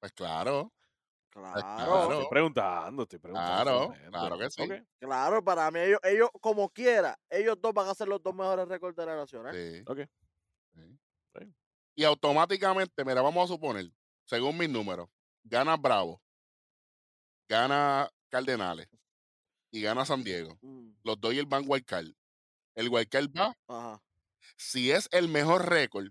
Pues 0.00 0.12
claro, 0.12 0.72
Claro, 1.30 1.52
claro. 1.52 2.12
Estoy 2.12 2.26
preguntando, 2.30 3.02
estoy 3.02 3.18
preguntando. 3.18 3.92
Claro, 3.92 4.10
claro 4.10 4.38
que 4.38 4.50
sí. 4.50 4.62
Ok. 4.62 4.72
claro, 5.00 5.42
para 5.42 5.68
mí 5.72 5.80
ellos, 5.80 5.98
ellos 6.04 6.28
como 6.40 6.68
quiera, 6.70 7.18
ellos 7.28 7.56
dos 7.60 7.72
van 7.74 7.88
a 7.88 7.94
ser 7.94 8.06
los 8.06 8.22
dos 8.22 8.34
mejores 8.34 8.68
récords 8.68 8.96
de 8.96 9.06
la 9.06 9.16
nacional. 9.16 9.52
sí. 9.54 9.82
Ok. 9.86 9.98
sí. 10.74 10.98
Sí. 11.38 11.54
Y 11.96 12.04
automáticamente, 12.04 13.04
mira, 13.04 13.20
vamos 13.22 13.44
a 13.50 13.52
suponer, 13.52 13.86
según 14.24 14.56
mis 14.58 14.68
números, 14.68 15.08
gana 15.42 15.76
Bravo, 15.76 16.20
gana 17.48 18.08
Cardenales 18.28 18.88
y 19.74 19.82
gana 19.82 20.04
San 20.06 20.22
Diego. 20.22 20.56
Mm, 20.62 20.90
Los 21.02 21.20
Dodgers 21.20 21.48
van 21.48 21.64
wild 21.66 21.84
card. 21.84 22.06
El 22.76 22.88
wild 22.88 23.08
card 23.08 23.28
va, 23.36 23.54
Ajá. 23.68 24.00
si 24.56 24.90
es 24.92 25.08
el 25.12 25.28
mejor 25.28 25.68
récord, 25.68 26.06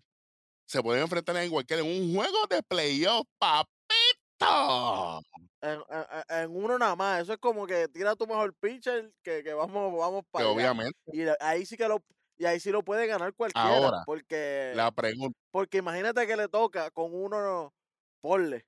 se 0.67 0.81
pueden 0.81 1.03
enfrentar 1.03 1.35
en 1.37 1.51
wild 1.51 1.65
card 1.67 1.79
en 1.79 1.85
un 1.87 2.13
juego 2.13 2.45
de 2.49 2.61
playoff, 2.63 3.25
papito. 3.39 5.21
En, 5.61 5.71
en- 5.71 6.05
en- 6.29 6.37
en 6.43 6.55
uno 6.55 6.77
nada 6.77 6.95
más. 6.95 7.21
Eso 7.21 7.33
es 7.33 7.39
como 7.39 7.65
que 7.65 7.87
tira 7.87 8.15
tu 8.15 8.27
mejor 8.27 8.53
pitcher 8.55 9.13
que, 9.23 9.43
que 9.43 9.53
vamos, 9.53 9.97
vamos 9.97 10.23
Que 10.23 10.29
para 10.31 10.45
allá. 10.45 10.53
obviamente, 10.53 10.99
Y 11.13 11.21
ahí 11.39 11.65
sí 11.65 11.77
que 11.77 11.87
lo 11.87 12.03
y 12.37 12.45
ahí 12.45 12.59
sí 12.59 12.71
lo 12.71 12.83
puede 12.83 13.05
ganar 13.07 13.33
cualquiera. 13.33 13.67
Ahora, 13.77 14.03
porque, 14.05 14.73
la 14.75 14.91
pregunta, 14.91 15.37
porque 15.51 15.77
imagínate 15.77 16.25
que 16.27 16.35
le 16.35 16.49
toca 16.49 16.89
con 16.91 17.13
uno, 17.13 17.41
no, 17.41 17.73
ponle. 18.21 18.65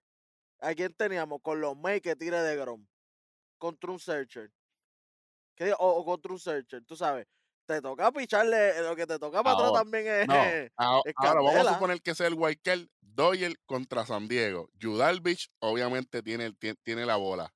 ¿A 0.61 0.73
quién 0.75 0.93
teníamos? 0.93 1.41
Con 1.41 1.59
los 1.59 1.75
May 1.75 1.99
que 1.99 2.15
tire 2.15 2.37
de 2.41 2.55
Grom. 2.55 2.85
Contra 3.57 3.91
un 3.91 3.99
Searcher. 3.99 4.51
¿Qué 5.55 5.65
digo? 5.65 5.77
O, 5.79 5.99
o 6.01 6.05
contra 6.05 6.31
un 6.33 6.39
Searcher, 6.39 6.83
tú 6.85 6.95
sabes. 6.95 7.25
Te 7.65 7.81
toca 7.81 8.11
picharle, 8.11 8.81
lo 8.83 8.95
que 8.95 9.07
te 9.07 9.17
toca 9.19 9.43
para 9.43 9.53
atrás 9.53 9.71
también 9.73 10.05
es. 10.07 10.27
no, 10.27 10.59
es 11.03 11.13
ahora 11.15 11.41
vamos 11.41 11.65
a 11.67 11.73
suponer 11.73 12.01
que 12.01 12.13
sea 12.15 12.27
el 12.27 12.35
card, 12.61 12.87
Dodgers 13.01 13.55
contra 13.65 14.05
San 14.05 14.27
Diego. 14.27 14.69
Beach 15.21 15.49
obviamente 15.59 16.21
tiene, 16.21 16.45
el, 16.45 16.57
tie- 16.59 16.77
tiene 16.83 17.05
la 17.05 17.15
bola. 17.15 17.53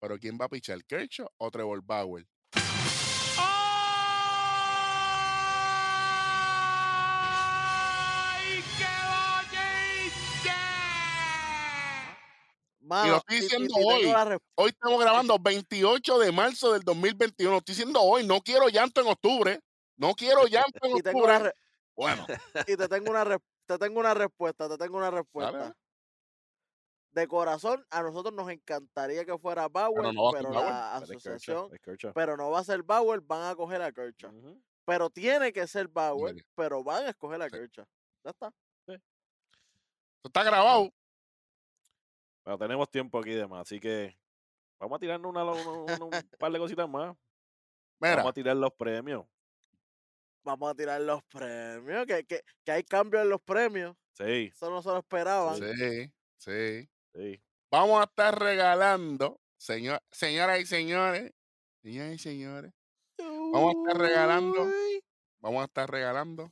Pero 0.00 0.18
¿quién 0.18 0.38
va 0.40 0.46
a 0.46 0.48
pichar? 0.50 0.84
¿Kershaw 0.84 1.28
o 1.38 1.50
Trevor 1.50 1.82
Bauer? 1.84 2.26
Mano, 12.88 13.16
estoy 13.18 13.36
y- 13.36 13.38
y- 13.38 13.42
diciendo 13.42 13.66
y 13.66 13.74
tengo 13.74 13.88
hoy. 14.24 14.38
Hoy 14.54 14.68
estamos 14.70 15.00
grabando 15.00 15.38
28 15.38 16.18
de 16.18 16.32
marzo 16.32 16.72
del 16.72 16.82
2021. 16.82 17.58
Estoy 17.58 17.74
diciendo 17.74 18.00
hoy, 18.00 18.26
no 18.26 18.40
quiero 18.40 18.68
llanto 18.68 19.00
en 19.02 19.08
octubre. 19.08 19.60
No 19.96 20.14
quiero 20.14 20.46
llanto 20.46 20.78
en 20.82 20.92
octubre. 20.94 21.38
re- 21.38 21.52
Bueno, 21.94 22.26
y 22.68 22.76
te 22.76 22.88
tengo 22.88 23.10
una 23.10 23.24
te 23.66 23.78
tengo 23.78 24.00
una 24.00 24.14
respuesta, 24.14 24.68
te 24.68 24.78
tengo 24.78 24.96
una 24.96 25.10
respuesta. 25.10 25.76
De 27.10 27.26
corazón, 27.26 27.84
a 27.90 28.02
nosotros 28.02 28.32
nos 28.34 28.48
encantaría 28.50 29.24
que 29.24 29.36
fuera 29.38 29.68
Bauer, 29.68 30.14
no 30.14 30.30
pero 30.32 30.50
Bauer. 30.50 30.64
la 30.70 30.96
asociación, 30.96 31.70
pero 32.14 32.36
no 32.36 32.50
va 32.50 32.60
a 32.60 32.64
ser 32.64 32.82
Bauer, 32.82 33.20
van 33.20 33.50
a 33.50 33.54
coger 33.56 33.82
a 33.82 33.92
Kershaw. 33.92 34.30
Ujú. 34.32 34.62
Pero 34.86 35.10
tiene 35.10 35.52
que 35.52 35.66
ser 35.66 35.88
Bauer, 35.88 36.36
pero 36.54 36.82
van 36.84 37.06
a 37.06 37.10
escoger 37.10 37.42
a 37.42 37.48
Sí. 37.50 37.56
Ya 38.24 38.30
está. 38.30 38.50
esto 38.86 39.00
está 40.24 40.42
grabado. 40.44 40.90
Pero 42.48 42.56
tenemos 42.56 42.90
tiempo 42.90 43.18
aquí 43.18 43.32
de 43.32 43.46
más, 43.46 43.60
así 43.60 43.78
que 43.78 44.18
vamos 44.80 44.96
a 44.96 44.98
tirarnos 45.00 45.28
una, 45.30 45.44
una- 45.44 45.70
una- 45.70 46.04
un 46.06 46.10
par 46.40 46.50
de 46.50 46.58
cositas 46.58 46.88
más. 46.88 47.14
Mira, 48.00 48.16
Vamos 48.16 48.30
a 48.30 48.32
tirar 48.32 48.56
los 48.56 48.72
premios. 48.72 49.26
vamos 50.42 50.70
a 50.70 50.74
tirar 50.74 50.98
los 51.02 51.22
premios, 51.24 52.06
que, 52.06 52.24
que, 52.24 52.42
que 52.64 52.72
hay 52.72 52.84
cambios 52.84 53.22
en 53.24 53.28
los 53.28 53.42
premios. 53.42 53.94
Sí, 54.14 54.50
Eso 54.50 54.70
no 54.70 54.80
se 54.82 54.88
lo 54.88 55.00
esperaban. 55.00 55.56
Sí, 55.56 56.10
sí. 56.38 56.88
sí. 57.14 57.42
Vamos 57.70 58.00
a 58.00 58.04
estar 58.04 58.38
regalando, 58.38 59.38
señor, 59.58 60.00
señoras 60.10 60.58
y 60.60 60.64
señores, 60.64 61.34
señoras 61.82 62.14
y 62.14 62.18
señores, 62.18 62.72
Vamos 63.18 63.74
a 63.74 63.78
estar 63.90 63.98
regalando. 64.00 64.70
Vamos 65.40 65.60
a 65.60 65.64
estar 65.66 65.90
regalando 65.90 66.50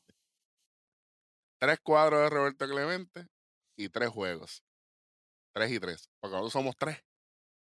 tres 1.59 1.81
cuadros 1.81 2.21
de 2.21 2.29
Roberto 2.29 2.69
Clemente 2.69 3.29
y 3.79 3.89
tres 3.89 4.11
juegos. 4.11 4.63
Tres 5.57 5.73
y 5.73 5.81
tres. 5.81 6.11
Porque 6.21 6.35
nosotros 6.35 6.53
somos 6.53 6.77
tres. 6.77 7.03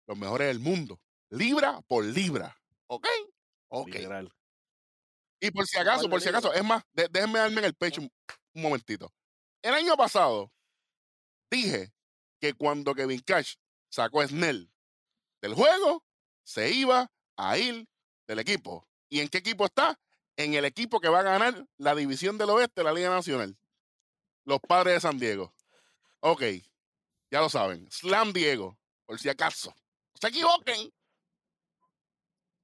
Los 0.08 0.18
mejores 0.18 0.48
del 0.48 0.58
mundo. 0.58 1.00
Libra 1.30 1.80
por 1.86 2.04
libra. 2.04 2.60
¿Ok? 2.88 3.06
Ok. 3.68 3.94
Y 5.38 5.50
por 5.52 5.64
si 5.64 5.78
acaso, 5.78 6.00
¿Cuál 6.00 6.10
por 6.10 6.20
si 6.20 6.28
acaso, 6.28 6.52
es 6.52 6.64
más, 6.64 6.82
de- 6.92 7.06
déjenme 7.08 7.38
darme 7.38 7.58
en 7.60 7.66
el 7.66 7.74
pecho 7.76 8.00
un, 8.00 8.10
un 8.54 8.62
momentito. 8.62 9.12
El 9.62 9.74
año 9.74 9.96
pasado 9.96 10.50
dije 11.48 11.92
que 12.40 12.52
cuando 12.54 12.96
Kevin 12.96 13.20
Cash 13.20 13.54
sacó 13.88 14.22
a 14.22 14.26
Snell 14.26 14.68
del 15.40 15.54
juego, 15.54 16.04
se 16.42 16.72
iba 16.72 17.12
a 17.36 17.58
ir 17.58 17.86
del 18.26 18.40
equipo. 18.40 18.84
¿Y 19.08 19.20
en 19.20 19.28
qué 19.28 19.38
equipo 19.38 19.66
está? 19.66 20.00
En 20.36 20.54
el 20.54 20.64
equipo 20.64 20.98
que 20.98 21.08
va 21.08 21.20
a 21.20 21.22
ganar 21.22 21.64
la 21.76 21.94
división 21.94 22.38
del 22.38 22.50
oeste 22.50 22.80
de 22.80 22.84
la 22.86 22.92
Liga 22.92 23.10
Nacional. 23.10 23.56
Los 24.44 24.58
padres 24.58 24.94
de 24.94 25.00
San 25.00 25.16
Diego. 25.20 25.54
Ok, 26.18 26.42
ya 27.30 27.40
lo 27.40 27.48
saben. 27.48 27.90
Slam 27.90 28.32
Diego, 28.32 28.78
por 29.06 29.18
si 29.18 29.28
acaso. 29.28 29.70
No 29.70 30.18
se 30.20 30.28
equivoquen. 30.28 30.92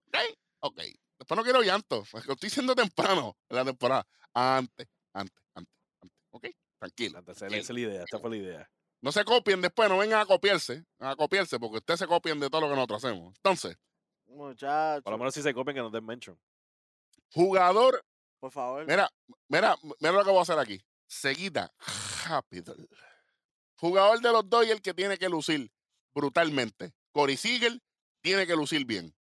Ok, 0.08 0.16
ok. 0.60 0.80
Después 1.18 1.36
no 1.36 1.44
quiero 1.44 1.62
llanto. 1.62 2.02
Es 2.02 2.10
que 2.22 2.26
lo 2.28 2.34
estoy 2.34 2.48
diciendo 2.48 2.74
temprano 2.74 3.36
en 3.48 3.56
la 3.56 3.64
temporada. 3.64 4.06
Antes, 4.32 4.88
antes, 5.12 5.42
antes, 5.54 5.74
antes. 6.00 6.16
Ok, 6.30 6.46
tranquilo. 6.78 7.22
Esa 7.26 7.46
es 7.46 7.70
la 7.70 7.80
idea, 7.80 8.02
esta 8.04 8.18
fue 8.18 8.30
la 8.30 8.36
idea. 8.36 8.70
No 9.02 9.12
se 9.12 9.24
copien 9.24 9.60
después, 9.62 9.88
no 9.88 9.96
vengan 9.98 10.20
a 10.20 10.26
copiarse, 10.26 10.84
a 10.98 11.16
copiarse, 11.16 11.58
porque 11.58 11.78
ustedes 11.78 12.00
se 12.00 12.06
copian 12.06 12.38
de 12.38 12.50
todo 12.50 12.60
lo 12.60 12.68
que 12.68 12.74
nosotros 12.74 13.04
hacemos. 13.04 13.34
Entonces, 13.36 13.76
Muchachos, 14.26 15.02
Por 15.02 15.12
lo 15.12 15.18
menos 15.18 15.34
si 15.34 15.42
se 15.42 15.52
copian 15.52 15.74
que 15.74 15.80
nos 15.82 15.90
den 15.90 16.04
mention. 16.04 16.38
jugador, 17.30 18.04
por 18.38 18.52
favor. 18.52 18.86
mira, 18.86 19.10
mira, 19.48 19.76
mira 19.98 20.12
lo 20.12 20.24
que 20.24 20.30
voy 20.30 20.38
a 20.38 20.42
hacer 20.42 20.58
aquí. 20.58 20.80
Seguida, 21.08 21.72
rápido. 22.28 22.76
Jugador 23.80 24.20
de 24.20 24.30
los 24.32 24.48
dos 24.48 24.66
y 24.66 24.70
el 24.70 24.82
que 24.82 24.92
tiene 24.94 25.16
que 25.18 25.28
lucir 25.28 25.70
brutalmente. 26.14 26.92
Corey 27.12 27.36
Siegel 27.36 27.82
tiene 28.22 28.46
que 28.46 28.54
lucir 28.54 28.84
bien. 28.84 29.14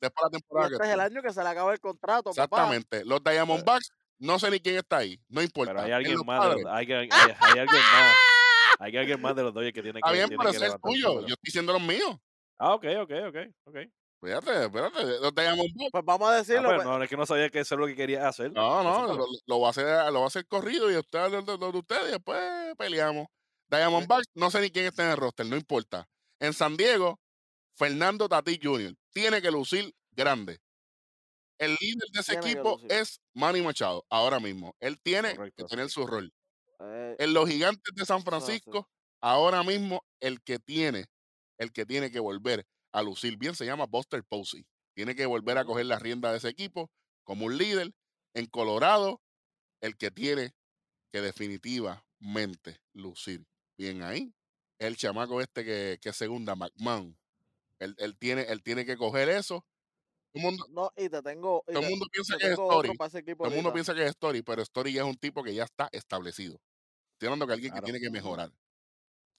Después 0.00 0.30
de 0.30 0.36
la 0.36 0.40
temporada 0.40 0.68
que 0.68 0.74
este 0.74 0.86
es 0.86 0.92
el 0.94 1.00
año 1.00 1.22
que 1.22 1.32
se 1.32 1.42
le 1.42 1.48
acaba 1.48 1.72
el 1.72 1.80
contrato, 1.80 2.30
papá. 2.30 2.42
Exactamente. 2.44 3.04
Los 3.04 3.22
Diamondbacks, 3.22 3.90
no 4.18 4.38
sé 4.38 4.50
ni 4.50 4.58
quién 4.60 4.76
está 4.76 4.98
ahí. 4.98 5.20
No 5.28 5.42
importa. 5.42 5.72
Pero 5.72 5.84
hay 5.84 5.90
En 5.90 5.94
alguien 5.96 6.18
más, 6.26 6.38
padres, 6.40 6.64
hay, 6.68 6.86
hay- 6.92 7.08
hay- 7.12 7.34
hay 7.38 7.58
alguien 7.58 7.82
más. 7.92 8.16
Hay 8.78 8.96
alguien 8.96 9.20
más 9.20 9.36
de 9.36 9.42
los 9.42 9.52
Dodgers 9.54 9.74
que 9.74 9.82
tiene 9.82 10.00
que. 10.00 10.08
Está 10.08 10.12
bien, 10.12 10.28
tiene 10.28 10.38
pero 10.42 10.50
que 10.50 10.56
ese 10.56 10.66
es 10.66 10.80
tuyo. 10.82 11.12
Yo 11.20 11.20
estoy 11.20 11.36
diciendo 11.44 11.72
los 11.74 11.82
míos. 11.82 12.16
Ah, 12.58 12.74
ok, 12.74 12.84
ok, 13.02 13.10
ok, 13.28 13.36
ok. 13.66 13.76
Fíjate, 14.22 14.64
espérate. 14.64 15.04
Los 15.20 15.34
Diamondbacks. 15.34 15.90
Pues 15.92 16.04
vamos 16.04 16.28
a 16.28 16.32
Ah, 16.32 16.36
decirlo. 16.36 16.62
pues, 16.64 16.74
pues, 16.76 16.86
no, 16.86 17.02
es 17.02 17.08
que 17.10 17.16
no 17.16 17.26
sabía 17.26 17.50
que 17.50 17.60
eso 17.60 17.74
es 17.74 17.78
lo 17.78 17.86
que 17.86 17.94
quería 17.96 18.26
hacer. 18.28 18.52
No, 18.52 18.82
no, 18.82 19.14
lo, 19.14 19.26
lo 19.46 19.60
va 19.60 19.68
a 19.68 19.70
hacer, 19.70 19.84
lo 20.12 20.18
va 20.20 20.24
a 20.24 20.28
hacer 20.28 20.46
corrido 20.46 20.90
y 20.90 20.94
lo, 20.94 21.02
lo 21.56 21.72
de 21.72 21.78
ustedes 21.78 22.08
y 22.08 22.12
después 22.12 22.40
peleamos. 22.78 23.26
Diamondbacks, 23.70 24.26
no 24.34 24.50
sé 24.50 24.60
ni 24.60 24.70
quién 24.70 24.86
está 24.86 25.04
en 25.04 25.10
el 25.12 25.16
roster, 25.16 25.46
no 25.46 25.56
importa. 25.56 26.08
En 26.40 26.52
San 26.52 26.76
Diego, 26.76 27.20
Fernando 27.76 28.28
Tatí 28.28 28.58
Jr. 28.62 28.94
tiene 29.12 29.40
que 29.40 29.50
lucir 29.50 29.94
grande. 30.10 30.58
El 31.58 31.76
líder 31.80 32.08
de 32.12 32.20
ese 32.20 32.36
Tiene 32.36 32.52
equipo 32.52 32.80
es 32.88 33.20
Manny 33.34 33.60
Machado, 33.62 34.04
ahora 34.08 34.40
mismo. 34.40 34.74
Él 34.80 34.98
tiene 35.02 35.36
Correcto, 35.36 35.64
que 35.66 35.68
tener 35.68 35.90
su 35.90 36.06
rol. 36.06 36.32
eh, 36.80 37.16
En 37.18 37.34
los 37.34 37.48
gigantes 37.48 37.94
de 37.94 38.06
San. 38.06 38.22
Francisco, 38.22 38.88
ahora 39.20 39.62
mismo 39.62 40.02
el 40.20 40.40
que 40.42 40.58
tiene, 40.58 41.04
el 41.58 41.72
que 41.72 41.84
tiene 41.84 42.10
que 42.10 42.20
volver 42.20 42.66
a 42.92 43.02
lucir 43.02 43.36
bien 43.36 43.54
se 43.54 43.66
llama 43.66 43.86
Buster 43.86 44.24
Posey. 44.24 44.64
Tiene 44.94 45.14
que 45.14 45.26
volver 45.26 45.58
a 45.58 45.64
coger 45.64 45.86
la 45.86 45.98
rienda 45.98 46.30
de 46.32 46.38
ese 46.38 46.48
equipo 46.48 46.90
como 47.24 47.46
un 47.46 47.58
líder. 47.58 47.92
En 48.34 48.46
Colorado, 48.46 49.20
el 49.82 49.96
que 49.96 50.10
tiene 50.10 50.52
que 51.12 51.20
definitivamente 51.20 52.80
lucir 52.94 53.44
bien 53.80 54.02
ahí, 54.02 54.32
el 54.78 54.96
chamaco 54.96 55.40
este 55.40 55.64
que, 55.64 55.98
que 56.00 56.10
es 56.10 56.16
segunda, 56.16 56.54
McMahon. 56.54 57.16
Él, 57.78 57.94
él 57.98 58.16
tiene, 58.18 58.42
él 58.42 58.62
tiene 58.62 58.84
que 58.84 58.96
coger 58.96 59.28
eso. 59.30 59.64
Todo 60.32 60.34
el 60.34 60.42
mundo, 60.42 60.66
no, 60.70 60.92
y 60.96 61.08
te 61.08 61.22
tengo. 61.22 61.64
y 61.66 61.72
todo 61.72 61.78
el 61.80 61.84
te- 61.86 61.90
mundo 61.90 62.06
piensa 62.12 62.34
te 62.34 62.40
que 62.40 62.46
es 62.46 62.52
Story. 62.52 62.96
Todo 63.36 63.48
el 63.48 63.54
mundo 63.54 63.72
piensa 63.72 63.94
que 63.94 64.02
es 64.02 64.08
Story, 64.10 64.42
pero 64.42 64.62
Story 64.62 64.92
ya 64.92 65.02
es 65.02 65.08
un 65.08 65.16
tipo 65.16 65.42
que 65.42 65.54
ya 65.54 65.64
está 65.64 65.88
establecido. 65.92 66.60
Estoy 67.14 67.26
hablando 67.26 67.46
de 67.46 67.54
alguien 67.54 67.70
Claro. 67.72 67.84
que 67.86 67.92
tiene 67.92 68.04
que 68.04 68.10
mejorar 68.10 68.52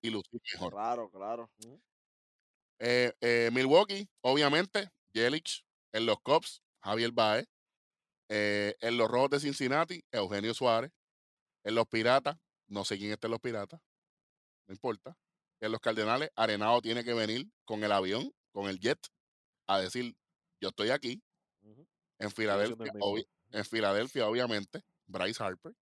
y 0.01 0.09
lucir 0.09 0.41
mejor. 0.53 0.73
Claro, 0.73 1.09
claro. 1.11 1.51
Eh, 2.79 3.13
eh, 3.21 3.49
Milwaukee, 3.53 4.09
obviamente, 4.21 4.89
Yelich. 5.13 5.63
En 5.93 6.05
los 6.05 6.19
Cubs, 6.21 6.63
Javier 6.83 7.11
Baez. 7.11 7.45
Eh, 8.29 8.75
en 8.79 8.97
los 8.97 9.09
Rojos 9.09 9.29
de 9.31 9.39
Cincinnati, 9.41 10.03
Eugenio 10.11 10.53
Suárez. 10.53 10.91
En 11.63 11.75
los 11.75 11.85
Piratas, 11.87 12.37
no 12.67 12.85
sé 12.85 12.97
quién 12.97 13.11
está 13.11 13.27
en 13.27 13.31
los 13.31 13.39
Piratas. 13.41 13.79
No 14.71 14.75
importa. 14.75 15.17
En 15.59 15.73
los 15.73 15.81
Cardenales, 15.81 16.31
Arenado 16.33 16.81
tiene 16.81 17.03
que 17.03 17.13
venir 17.13 17.45
con 17.65 17.83
el 17.83 17.91
avión, 17.91 18.33
con 18.53 18.69
el 18.69 18.79
jet, 18.79 18.97
a 19.67 19.79
decir, 19.79 20.15
yo 20.61 20.69
estoy 20.69 20.91
aquí. 20.91 21.21
En 22.17 22.31
Filadelfia, 22.31 22.93
en 23.51 23.65
Filadelfia, 23.65 24.29
obviamente, 24.29 24.81
Bryce 25.07 25.43
Harper. 25.43 25.75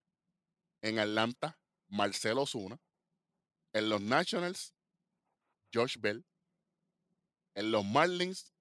En 0.81 0.99
Atlanta, 0.99 1.59
Marcelo 1.89 2.47
Zuna. 2.47 2.81
En 3.75 3.91
los 3.91 4.01
Nationals, 4.01 4.75
Josh 5.75 5.99
Bell. 6.01 6.25
En 7.55 7.71
los 7.71 7.85
Marlins, 7.85 8.55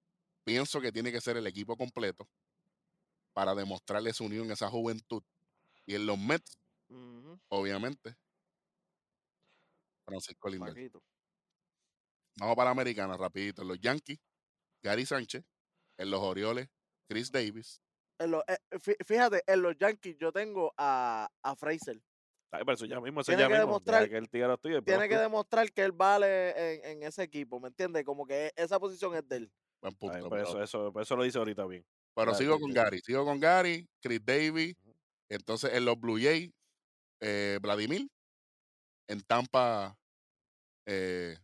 pienso 0.44 0.82
que 0.82 0.92
tiene 0.92 1.10
que 1.10 1.22
ser 1.22 1.38
el 1.38 1.46
equipo 1.46 1.74
completo 1.74 2.28
para 3.32 3.54
demostrarle 3.54 4.12
su 4.12 4.24
unión, 4.24 4.50
esa 4.50 4.68
juventud. 4.68 5.22
Y 5.86 5.94
en 5.94 6.04
los 6.04 6.18
Mets, 6.18 6.58
obviamente, 7.48 8.18
Francisco 10.08 10.48
Lindor. 10.48 10.68
Paquito. 10.74 11.02
Vamos 12.38 12.56
para 12.56 12.66
la 12.66 12.70
americana, 12.72 13.16
rapidito. 13.16 13.62
En 13.62 13.68
los 13.68 13.80
Yankees, 13.80 14.18
Gary 14.82 15.04
Sánchez. 15.06 15.44
En 15.98 16.10
los 16.12 16.20
Orioles, 16.20 16.68
Chris 17.08 17.32
Davis. 17.32 17.80
En 18.20 18.30
los- 18.30 18.44
eh, 18.46 18.56
fí- 18.78 18.96
fíjate, 19.04 19.42
en 19.46 19.62
los 19.62 19.76
Yankees 19.76 20.16
yo 20.18 20.30
tengo 20.32 20.72
a, 20.76 21.28
a 21.42 21.56
Fraser. 21.56 22.00
Ay, 22.52 22.60
pero 22.64 22.72
eso 22.74 22.86
ya 22.86 23.00
mismo, 23.00 23.20
eso 23.20 23.30
Tiene 23.32 23.42
ya 23.42 23.48
que 23.48 23.54
mismo. 23.54 23.66
demostrar- 23.80 24.08
que 24.08 24.80
Tiene 24.84 25.08
que 25.08 25.14
tú. 25.16 25.20
demostrar 25.20 25.72
que 25.72 25.82
él 25.82 25.92
vale 25.92 26.50
en, 26.76 26.84
en 26.98 27.02
ese 27.02 27.24
equipo, 27.24 27.58
¿me 27.60 27.68
entiendes? 27.68 28.04
Como 28.04 28.24
que 28.26 28.52
esa 28.56 28.78
posición 28.78 29.14
es 29.16 29.28
de 29.28 29.36
él. 29.36 29.52
Buen 29.82 29.92
Ay, 29.92 29.98
punto. 29.98 30.20
por 30.28 30.30
pero- 30.38 30.48
eso, 30.48 30.62
eso, 30.62 30.92
por 30.92 31.02
eso 31.02 31.16
lo 31.16 31.24
dice 31.24 31.38
ahorita 31.38 31.66
bien. 31.66 31.84
Pero 32.14 32.34
sigo 32.34 32.54
sí, 32.54 32.60
con 32.60 32.70
sí. 32.70 32.76
Gary, 32.76 33.00
sigo 33.00 33.24
con 33.24 33.38
Gary, 33.40 33.88
Chris 34.00 34.24
Davis. 34.24 34.74
Entonces 35.28 35.72
en 35.74 35.84
los 35.84 35.98
Blue 36.00 36.16
Jays, 36.20 36.50
eh, 37.20 37.58
Vladimir. 37.60 38.08
En 39.08 39.20
Tampa, 39.22 39.96
eh, 40.86 41.36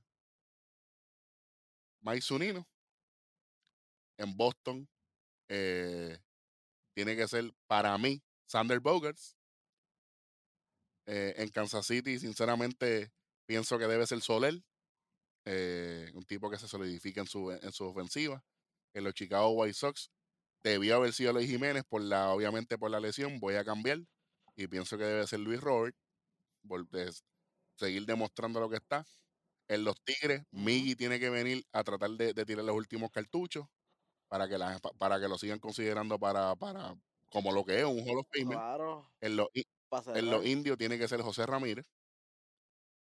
Mike 2.03 2.23
Zunino. 2.23 2.65
En 4.19 4.37
Boston, 4.37 4.89
eh, 5.49 6.19
tiene 6.95 7.17
que 7.17 7.29
ser 7.29 7.53
para 7.69 7.97
mí 7.99 8.23
Sander 8.47 8.81
Bogarts. 8.81 9.37
Eh, 11.07 11.35
en 11.37 11.51
Kansas 11.51 11.87
City, 11.87 12.19
sinceramente, 12.19 13.13
pienso 13.47 13.79
que 13.79 13.87
debe 13.87 14.07
ser 14.07 14.21
Soler. 14.21 14.63
eh, 15.47 16.11
un 16.15 16.25
tipo 16.25 16.51
que 16.51 16.59
se 16.59 16.69
solidifica 16.69 17.21
en 17.23 17.27
su, 17.29 17.51
en 17.53 17.73
su 17.73 17.87
ofensiva. 17.87 18.43
En 18.95 19.05
los 19.05 19.15
Chicago 19.15 19.51
White 19.51 19.75
Sox, 19.75 20.11
debió 20.65 20.97
haber 20.97 21.13
sido 21.15 21.33
Luis 21.35 21.49
Jiménez, 21.51 21.85
por 21.89 22.03
la, 22.03 22.31
obviamente 22.31 22.79
por 22.79 22.91
la 22.91 23.01
lesión, 23.01 23.41
voy 23.41 23.57
a 23.57 23.65
cambiar. 23.65 24.01
Y 24.57 24.69
pienso 24.69 24.99
que 24.99 25.05
debe 25.05 25.27
ser 25.27 25.41
Luis 25.41 25.61
Robert. 25.61 25.97
Seguir 27.77 28.07
demostrando 28.07 28.61
lo 28.61 28.69
que 28.69 28.77
está. 28.77 29.07
En 29.69 29.85
los 29.85 29.97
Tigres. 30.03 30.43
Miggy 30.51 30.95
tiene 30.95 31.19
que 31.19 31.31
venir 31.31 31.65
a 31.73 31.83
tratar 31.85 32.11
de, 32.11 32.35
de 32.35 32.45
tirar 32.45 32.65
los 32.65 32.77
últimos 32.77 33.11
cartuchos 33.11 33.67
para 34.29 34.49
que, 34.49 34.59
la- 34.59 34.79
para 34.99 35.19
que 35.21 35.29
lo 35.29 35.39
sigan 35.39 35.59
considerando 35.59 36.19
para, 36.19 36.55
para 36.57 36.95
como 37.31 37.51
lo 37.53 37.65
que 37.65 37.79
es 37.81 37.85
un 37.85 38.01
Hall 38.07 38.19
of 38.19 38.27
Famer. 38.31 38.57
Claro, 38.59 39.11
En 39.21 39.37
los, 39.37 39.49
en 40.15 40.31
indios 40.47 40.77
tiene 40.77 40.99
que 40.99 41.09
ser 41.09 41.23
José 41.23 41.47
Ramírez. 41.47 41.87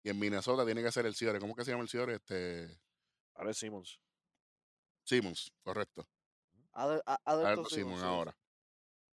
Y 0.04 0.10
en 0.10 0.18
Minnesota 0.18 0.64
tiene 0.64 0.82
que 0.82 0.90
ser 0.92 1.06
el 1.06 1.14
Ciore. 1.14 1.38
¿Cómo 1.38 1.54
que 1.54 1.64
se 1.64 1.70
llama 1.70 1.84
el 1.84 1.88
Ciore? 1.88 2.14
Este, 2.16 2.64
es 3.50 3.56
Simmons. 3.58 3.98
Simmons, 5.04 5.52
correcto. 5.62 6.06
Adel- 6.72 7.66
Simmons, 7.68 8.02
ahora. 8.02 8.36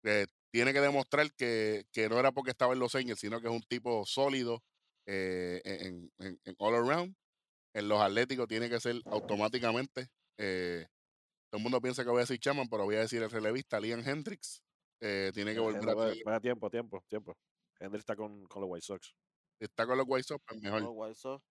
Eh, 0.04 0.26
tiene 0.50 0.72
que 0.72 0.80
demostrar 0.80 1.32
que, 1.34 1.86
que 1.92 2.08
no 2.08 2.18
era 2.18 2.32
porque 2.32 2.50
estaba 2.52 2.72
en 2.72 2.78
los 2.78 2.94
Angels, 2.94 3.20
sino 3.20 3.40
que 3.40 3.48
es 3.48 3.52
un 3.52 3.62
tipo 3.62 4.06
sólido 4.06 4.62
eh, 5.06 5.60
en, 5.64 6.10
en- 6.18 6.40
en 6.44 6.54
all 6.58 6.74
around. 6.74 7.14
En 7.74 7.88
los 7.88 8.00
Atléticos 8.00 8.48
tiene 8.48 8.68
que 8.70 8.80
ser 8.80 8.96
automáticamente. 9.06 10.08
eh, 10.38 10.86
todo 11.50 11.58
el 11.58 11.62
mundo 11.62 11.80
piensa 11.80 12.02
que 12.04 12.10
voy 12.10 12.18
a 12.18 12.20
decir 12.22 12.38
Chaman, 12.40 12.68
pero 12.68 12.84
voy 12.84 12.96
a 12.96 13.00
decir 13.00 13.22
el 13.22 13.30
relevista 13.30 13.78
Liam 13.80 14.00
Hendricks. 14.06 14.62
eh, 15.00 15.30
tiene 15.34 15.52
que 15.52 15.58
Eh, 15.58 15.60
volver 15.60 15.88
a 15.90 15.94
vaya, 15.94 16.40
tiempo, 16.40 16.70
tiempo, 16.70 17.04
tiempo. 17.08 17.36
Hendricks 17.78 18.00
está 18.02 18.16
con, 18.16 18.46
con 18.46 18.62
los 18.62 18.70
White 18.70 18.86
Sox. 18.86 19.14
está 19.60 19.86
con 19.86 19.96
los 19.98 20.06
White 20.08 20.24
Sox, 20.24 20.42
pues 20.46 20.60
mejor. 20.62 20.82
Los 20.82 20.92
White 20.94 21.14
Sox. 21.14 21.44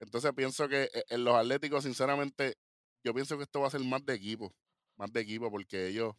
Entonces 0.00 0.32
pienso 0.34 0.68
que 0.68 0.84
eh, 0.84 1.04
en 1.10 1.24
los 1.24 1.34
Atléticos, 1.34 1.84
sinceramente, 1.84 2.54
yo 3.04 3.12
pienso 3.14 3.36
que 3.36 3.44
esto 3.44 3.60
va 3.60 3.66
a 3.68 3.70
ser 3.70 3.80
más 3.82 4.04
de 4.04 4.14
equipo, 4.14 4.54
más 4.98 5.12
de 5.12 5.20
equipo, 5.20 5.50
porque 5.50 5.88
ellos, 5.88 6.14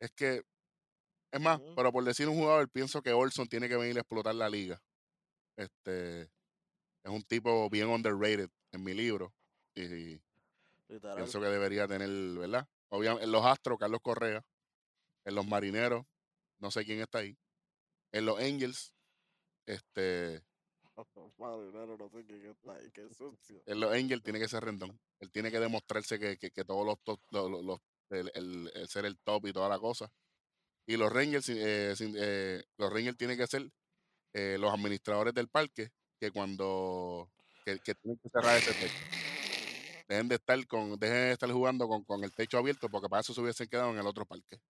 es 0.00 0.10
que, 0.12 0.42
es 1.32 1.40
más, 1.40 1.58
pero 1.76 1.90
por 1.92 2.04
decir 2.04 2.28
un 2.28 2.36
jugador, 2.36 2.68
pienso 2.70 3.00
que 3.02 3.12
Olson 3.12 3.46
tiene 3.48 3.68
que 3.68 3.76
venir 3.76 3.96
a 3.96 4.00
explotar 4.00 4.34
la 4.34 4.48
liga. 4.50 4.80
Este, 5.62 6.22
es 6.22 7.10
un 7.10 7.22
tipo 7.24 7.68
bien 7.70 7.88
underrated 7.88 8.50
en 8.72 8.84
mi 8.84 8.94
libro 8.94 9.32
y 9.74 10.20
Literal. 10.88 11.16
pienso 11.16 11.40
que 11.40 11.46
debería 11.46 11.86
tener, 11.88 12.08
¿verdad? 12.38 12.66
Obviamente, 12.90 13.24
en 13.24 13.32
los 13.32 13.44
Astros, 13.44 13.78
Carlos 13.78 14.00
Correa, 14.02 14.44
en 15.24 15.34
los 15.34 15.46
Marineros, 15.46 16.04
no 16.58 16.70
sé 16.70 16.84
quién 16.84 17.00
está 17.00 17.18
ahí, 17.18 17.36
en 18.12 18.26
los 18.26 18.38
Angels, 18.38 18.92
este, 19.66 20.42
Marinero, 21.38 21.96
no 21.96 22.08
sé 22.10 22.24
quién 22.24 22.44
está 22.46 22.74
ahí, 22.74 22.90
qué 22.92 23.08
sucio. 23.14 23.62
en 23.66 23.80
los 23.80 23.92
Angels 23.92 24.22
tiene 24.22 24.38
que 24.38 24.48
ser 24.48 24.64
Rendón. 24.64 24.98
Él 25.20 25.30
tiene 25.30 25.50
que 25.50 25.60
demostrarse 25.60 26.18
que, 26.18 26.36
que, 26.36 26.50
que 26.50 26.64
todos 26.64 26.84
los, 26.84 26.98
top- 27.02 27.20
los, 27.30 27.80
el, 28.10 28.30
el- 28.34 28.70
el 28.74 28.88
ser 28.88 29.06
el 29.06 29.18
top 29.18 29.46
y 29.46 29.52
toda 29.52 29.68
la 29.68 29.78
cosa. 29.78 30.12
Y 30.86 30.96
los 30.96 31.12
Rangers, 31.12 31.48
eh, 31.48 31.94
sin- 31.96 32.14
eh, 32.18 32.64
los 32.76 32.92
Rangers 32.92 33.16
tienen 33.16 33.38
que 33.38 33.46
ser 33.46 33.70
eh, 34.32 34.56
los 34.58 34.72
administradores 34.72 35.34
del 35.34 35.48
parque 35.48 35.90
que 36.18 36.30
cuando 36.30 37.30
que, 37.64 37.78
que 37.80 37.94
tienen 37.94 38.18
que 38.18 38.28
cerrar 38.28 38.56
ese 38.56 38.72
techo. 38.72 38.94
Dejen 40.08 40.28
de 40.28 40.34
estar 40.34 40.66
con, 40.66 40.98
dejen 40.98 41.16
de 41.16 41.32
estar 41.32 41.50
jugando 41.50 41.88
con, 41.88 42.04
con 42.04 42.22
el 42.24 42.34
techo 42.34 42.58
abierto 42.58 42.88
porque 42.88 43.08
para 43.08 43.20
eso 43.20 43.32
se 43.32 43.40
hubiesen 43.40 43.68
quedado 43.68 43.90
en 43.90 43.98
el 43.98 44.06
otro 44.06 44.26
parque. 44.26 44.60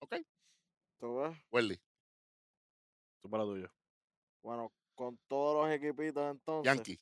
¿Ok? 0.00 0.16
¿Tú? 0.98 1.20
Welly, 1.50 1.80
Tú 3.20 3.28
para 3.28 3.44
tuyo. 3.44 3.70
Bueno, 4.42 4.72
con 4.94 5.18
todos 5.28 5.66
los 5.66 5.74
equipitos 5.74 6.30
entonces. 6.30 6.64
Yankee, 6.72 7.00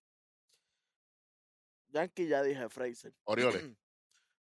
Yankee 1.88 2.28
ya 2.28 2.42
dije 2.42 2.68
Fraser. 2.68 3.14
Orioles. 3.24 3.62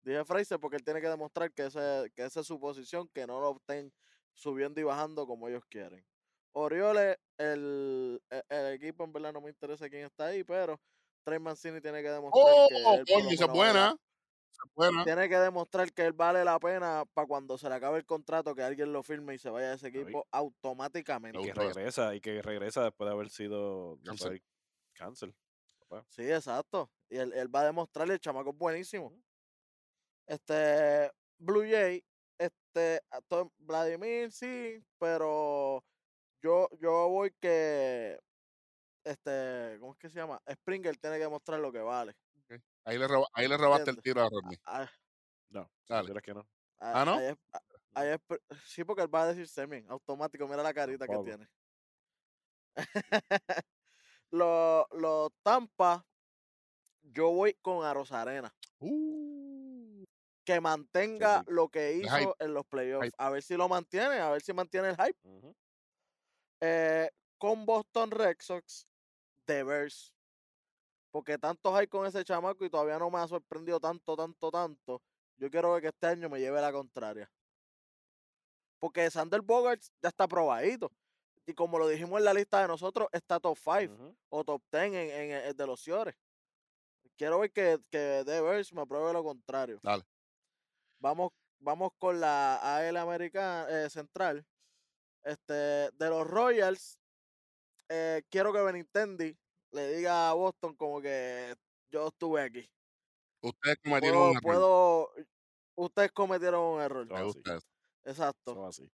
dije 0.03 0.25
Fraser 0.25 0.59
porque 0.59 0.77
él 0.77 0.83
tiene 0.83 1.01
que 1.01 1.07
demostrar 1.07 1.51
que, 1.51 1.65
ese, 1.65 2.11
que 2.15 2.23
esa 2.23 2.41
es 2.41 2.47
su 2.47 2.59
posición, 2.59 3.07
que 3.09 3.25
no 3.25 3.39
lo 3.39 3.57
estén 3.57 3.93
subiendo 4.33 4.79
y 4.79 4.83
bajando 4.83 5.25
como 5.25 5.47
ellos 5.47 5.63
quieren. 5.65 6.05
Orioles, 6.51 7.17
el, 7.37 8.21
e- 8.29 8.43
el, 8.49 8.73
equipo 8.73 9.03
en 9.03 9.13
verdad 9.13 9.33
no 9.33 9.41
me 9.41 9.49
interesa 9.49 9.89
quién 9.89 10.05
está 10.05 10.27
ahí, 10.27 10.43
pero 10.43 10.79
Trey 11.23 11.39
Mancini 11.39 11.81
tiene 11.81 12.01
que 12.01 12.09
demostrar 12.09 12.45
¡Oh! 12.45 12.67
que 12.69 12.75
él 12.75 13.05
Coño, 13.05 13.29
esa 13.29 13.47
vale 13.47 13.57
la- 13.57 13.63
buena. 13.63 13.87
Esa 14.51 14.63
es 14.65 14.73
buena. 14.75 15.03
tiene 15.03 15.29
que 15.29 15.37
demostrar 15.37 15.91
que 15.93 16.05
él 16.05 16.13
vale 16.13 16.45
la 16.45 16.59
pena 16.59 17.03
para 17.13 17.27
cuando 17.27 17.57
se 17.57 17.67
le 17.69 17.75
acabe 17.75 17.97
el 17.97 18.05
contrato 18.05 18.53
que 18.53 18.61
alguien 18.61 18.93
lo 18.93 19.01
firme 19.01 19.35
y 19.35 19.39
se 19.39 19.49
vaya 19.49 19.69
de 19.69 19.75
ese 19.75 19.87
equipo 19.87 20.27
automáticamente. 20.31 21.41
Y 21.41 21.45
que 21.45 21.53
regresa, 21.53 22.13
y 22.13 22.21
que 22.21 22.41
regresa 22.41 22.83
después 22.83 23.07
de 23.07 23.13
haber 23.13 23.29
sido 23.29 23.97
cáncer. 24.93 25.33
papá. 25.79 26.05
Sí, 26.09 26.31
exacto. 26.31 26.91
Y 27.09 27.17
él, 27.17 27.33
él 27.33 27.53
va 27.53 27.61
a 27.61 27.65
demostrarle, 27.65 28.13
el 28.13 28.19
chamaco 28.19 28.51
es 28.51 28.57
buenísimo. 28.57 29.11
Este, 30.27 31.11
Blue 31.37 31.65
Jay, 31.69 32.03
este, 32.37 33.01
Vladimir 33.57 34.31
sí, 34.31 34.83
pero 34.99 35.83
yo, 36.43 36.69
yo 36.81 37.09
voy 37.09 37.31
que, 37.39 38.19
este, 39.03 39.77
¿cómo 39.79 39.93
es 39.93 39.97
que 39.99 40.09
se 40.09 40.19
llama? 40.19 40.41
Springer 40.51 40.97
tiene 40.97 41.17
que 41.17 41.23
demostrar 41.23 41.59
lo 41.59 41.71
que 41.71 41.79
vale. 41.79 42.13
Ahí 42.85 42.97
le, 42.97 43.07
roba- 43.07 43.27
ahí 43.33 43.47
le 43.47 43.57
robaste 43.57 43.91
el 43.91 44.01
tiro 44.01 44.21
a 44.21 44.29
Rodney. 44.29 44.57
Ah, 44.65 44.89
No, 45.49 45.71
Dale. 45.87 46.09
¿crees 46.09 46.23
que 46.23 46.33
no? 46.33 46.41
ah, 46.79 47.01
¿Ah, 47.01 47.05
no? 47.05 47.15
ahí 47.15 47.25
es- 47.27 47.37
ah, 47.53 47.61
ahí 47.95 48.09
es 48.09 48.19
pr- 48.27 48.41
sí, 48.65 48.83
porque 48.83 49.03
él 49.03 49.13
va 49.13 49.23
a 49.23 49.27
decir 49.27 49.47
semen, 49.47 49.85
automático, 49.89 50.47
mira 50.47 50.61
la 50.63 50.73
carita 50.73 51.07
que 51.07 51.17
tiene. 51.19 51.47
los, 54.31 54.85
los 54.91 55.31
Tampa, 55.43 56.05
yo 57.03 57.31
voy 57.31 57.53
con 57.61 57.85
Arosarena. 57.85 58.53
Uh, 58.79 60.03
que 60.45 60.59
mantenga 60.59 61.43
lo 61.47 61.69
que 61.69 61.93
hizo 61.93 62.35
en 62.39 62.53
los 62.53 62.65
playoffs. 62.65 63.05
hype. 63.05 63.15
A 63.17 63.29
ver 63.29 63.43
si 63.43 63.55
lo 63.55 63.69
mantiene, 63.69 64.19
a 64.19 64.29
ver 64.31 64.41
si 64.41 64.51
mantiene 64.51 64.89
el 64.89 64.97
hype. 64.97 65.17
Eh, 66.61 67.09
con 67.37 67.65
Boston 67.65 68.11
Red 68.11 68.37
Sox, 68.39 68.87
The 69.45 69.63
Bears. 69.63 70.13
Porque 71.11 71.37
tantos 71.37 71.73
hay 71.75 71.87
con 71.87 72.05
ese 72.05 72.23
chamaco 72.23 72.65
y 72.65 72.69
todavía 72.69 72.97
no 72.97 73.09
me 73.09 73.19
ha 73.19 73.27
sorprendido 73.27 73.79
tanto, 73.79 74.15
tanto, 74.15 74.49
tanto. 74.49 75.01
Yo 75.37 75.49
quiero 75.49 75.73
ver 75.73 75.81
que 75.81 75.87
este 75.89 76.07
año 76.07 76.29
me 76.29 76.39
lleve 76.39 76.59
la 76.61 76.71
contraria. 76.71 77.29
Porque 78.79 79.09
Sander 79.11 79.41
Bogarts 79.41 79.91
ya 80.01 80.09
está 80.09 80.27
probadito. 80.27 80.91
Y 81.45 81.53
como 81.53 81.77
lo 81.77 81.87
dijimos 81.87 82.17
en 82.19 82.25
la 82.25 82.33
lista 82.33 82.61
de 82.61 82.67
nosotros, 82.67 83.07
está 83.11 83.39
top 83.39 83.57
5 83.57 83.93
Ujú. 83.93 84.15
o 84.29 84.43
top 84.43 84.61
10 84.71 84.83
en, 84.85 84.93
en 84.95 85.31
el 85.31 85.55
de 85.55 85.67
los 85.67 85.81
Ciores. 85.81 86.15
Quiero 87.17 87.39
ver 87.39 87.51
que, 87.51 87.79
que 87.89 88.23
The 88.25 88.41
Bears 88.41 88.73
me 88.73 88.81
apruebe 88.81 89.13
lo 89.13 89.23
contrario. 89.23 89.79
Dale. 89.83 90.03
Vamos, 90.99 91.31
vamos 91.59 91.91
con 91.99 92.19
la 92.19 92.55
AL 92.57 92.97
americana 92.97 93.67
eh, 93.69 93.89
central. 93.89 94.45
Este, 95.23 95.53
de 95.53 96.09
los 96.09 96.27
Royals, 96.27 96.99
eh, 97.89 98.23
quiero 98.29 98.53
que 98.53 98.61
Benintendi 98.61 99.37
le 99.71 99.95
diga 99.95 100.29
a 100.29 100.33
Boston 100.33 100.75
como 100.75 101.01
que 101.01 101.55
yo 101.91 102.07
estuve 102.09 102.41
aquí. 102.43 102.69
ustedes 103.41 103.77
cometieron 103.83 104.23
Puedo, 104.23 104.31
un 104.31 104.37
error. 104.37 104.41
puedo, 104.41 105.11
ustedes 105.75 106.11
cometieron 106.13 106.61
un 106.75 106.81
error. 106.81 107.07
Todo 107.07 107.17
Me 107.17 107.21
así. 107.21 107.25
gusta 107.25 107.55
eso. 107.57 107.67
Exacto. 108.05 108.55
Son 108.55 108.65
así. 108.67 108.91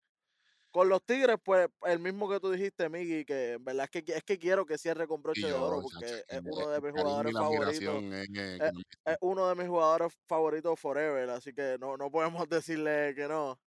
Con 0.72 0.88
los 0.90 1.02
Tigres, 1.04 1.38
pues, 1.42 1.68
el 1.84 1.98
mismo 2.00 2.28
que 2.28 2.38
tú 2.40 2.50
dijiste, 2.50 2.88
Miggy, 2.90 3.24
que 3.24 3.52
en 3.54 3.64
verdad 3.64 3.88
es 3.90 4.02
que, 4.04 4.12
es 4.14 4.22
que 4.24 4.38
quiero 4.38 4.66
que 4.66 4.78
cierre 4.78 5.06
con 5.08 5.22
broche 5.22 5.46
de 5.46 5.58
oro, 5.58 5.80
porque 5.80 6.04
que 6.06 6.24
es 6.28 6.42
uno 6.44 6.68
de 6.70 6.80
mis 6.82 6.92
jugadores 6.92 7.34
favoritos. 7.38 8.04
es, 8.04 8.60
eh, 8.60 8.72
es 9.06 9.16
uno 9.22 9.48
de 9.48 9.54
mis 9.54 9.68
jugadores 9.68 10.12
favoritos 10.28 10.78
forever, 10.78 11.30
así 11.30 11.54
que 11.54 11.78
no, 11.80 11.96
no 11.96 12.10
podemos 12.10 12.46
decirle 12.50 13.14
que 13.16 13.26
no. 13.28 13.58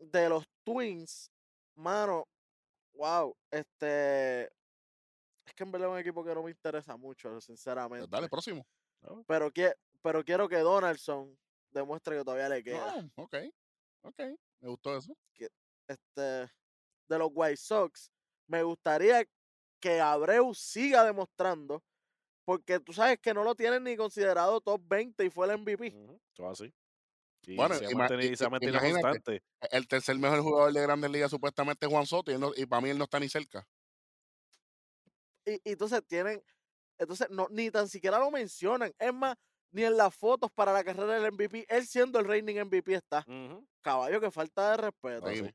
De 0.00 0.28
los 0.28 0.44
Twins, 0.64 1.30
mano, 1.78 2.26
wow, 2.94 3.34
este 3.50 4.44
es 4.44 5.54
que 5.54 5.62
en 5.64 5.72
verdad 5.72 5.88
es 5.88 5.92
un 5.94 5.98
equipo 5.98 6.22
que 6.24 6.34
no 6.34 6.42
me 6.42 6.50
interesa 6.50 6.96
mucho, 6.96 7.40
sinceramente. 7.40 8.00
Pues 8.06 8.10
Dale, 8.10 8.28
próximo. 8.28 8.66
Pero, 9.26 9.50
qui- 9.52 9.74
pero 10.02 10.24
quiero 10.24 10.48
que 10.48 10.56
Donaldson 10.58 11.38
demuestre 11.70 12.18
que 12.18 12.24
todavía 12.24 12.48
le 12.48 12.62
queda. 12.62 13.02
No, 13.02 13.24
ok, 13.24 13.36
ok. 14.02 14.20
Me 14.60 14.68
gustó 14.68 14.96
eso. 14.96 15.16
Este, 15.88 16.20
de 16.20 17.18
los 17.18 17.30
White 17.32 17.56
Sox, 17.56 18.10
me 18.46 18.62
gustaría 18.62 19.24
que 19.80 20.00
Abreu 20.00 20.52
siga 20.54 21.04
demostrando, 21.04 21.82
porque 22.44 22.78
tú 22.80 22.92
sabes 22.92 23.18
que 23.20 23.32
no 23.32 23.42
lo 23.44 23.54
tienen 23.54 23.84
ni 23.84 23.96
considerado 23.96 24.60
top 24.60 24.82
20 24.86 25.24
y 25.24 25.30
fue 25.30 25.46
el 25.46 25.52
MVP. 25.60 25.94
Ujú. 25.96 26.20
Todo 26.34 26.50
así. 26.50 26.74
Y 27.48 27.56
Bueno, 27.56 27.74
se 27.76 27.86
ha 27.86 27.90
ima- 27.90 27.98
mantenido, 28.00 28.32
i- 28.32 28.36
se 28.36 28.44
ha 28.44 28.48
i- 28.48 28.50
mantenido 28.50 28.78
imagínate. 28.78 29.02
constante. 29.02 29.42
El 29.70 29.88
tercer 29.88 30.18
mejor 30.18 30.40
jugador 30.42 30.72
de 30.72 30.82
Grandes 30.82 31.10
Ligas 31.10 31.30
supuestamente 31.30 31.86
es 31.86 31.92
Juan 31.92 32.06
Soto 32.06 32.30
y, 32.30 32.34
él 32.34 32.40
no- 32.40 32.52
y 32.54 32.66
para 32.66 32.82
mí 32.82 32.90
él 32.90 32.98
no 32.98 33.04
está 33.04 33.18
ni 33.18 33.28
cerca. 33.28 33.66
Y, 35.46 35.52
y 35.64 35.72
entonces 35.72 36.02
tienen, 36.06 36.42
entonces 36.98 37.28
no, 37.30 37.46
ni 37.50 37.70
tan 37.70 37.88
siquiera 37.88 38.18
lo 38.18 38.30
mencionan. 38.30 38.92
Es 38.98 39.14
más, 39.14 39.36
ni 39.70 39.84
en 39.84 39.96
las 39.96 40.14
fotos 40.14 40.50
para 40.54 40.72
la 40.72 40.84
carrera 40.84 41.14
del 41.14 41.32
MVP, 41.32 41.64
él 41.68 41.86
siendo 41.86 42.18
el 42.18 42.26
reigning 42.26 42.58
MVP 42.58 42.94
está. 42.94 43.24
Caballo, 43.80 44.20
que 44.20 44.30
falta 44.30 44.72
de 44.72 44.76
respeto. 44.76 45.26
Seguimos. 45.26 45.52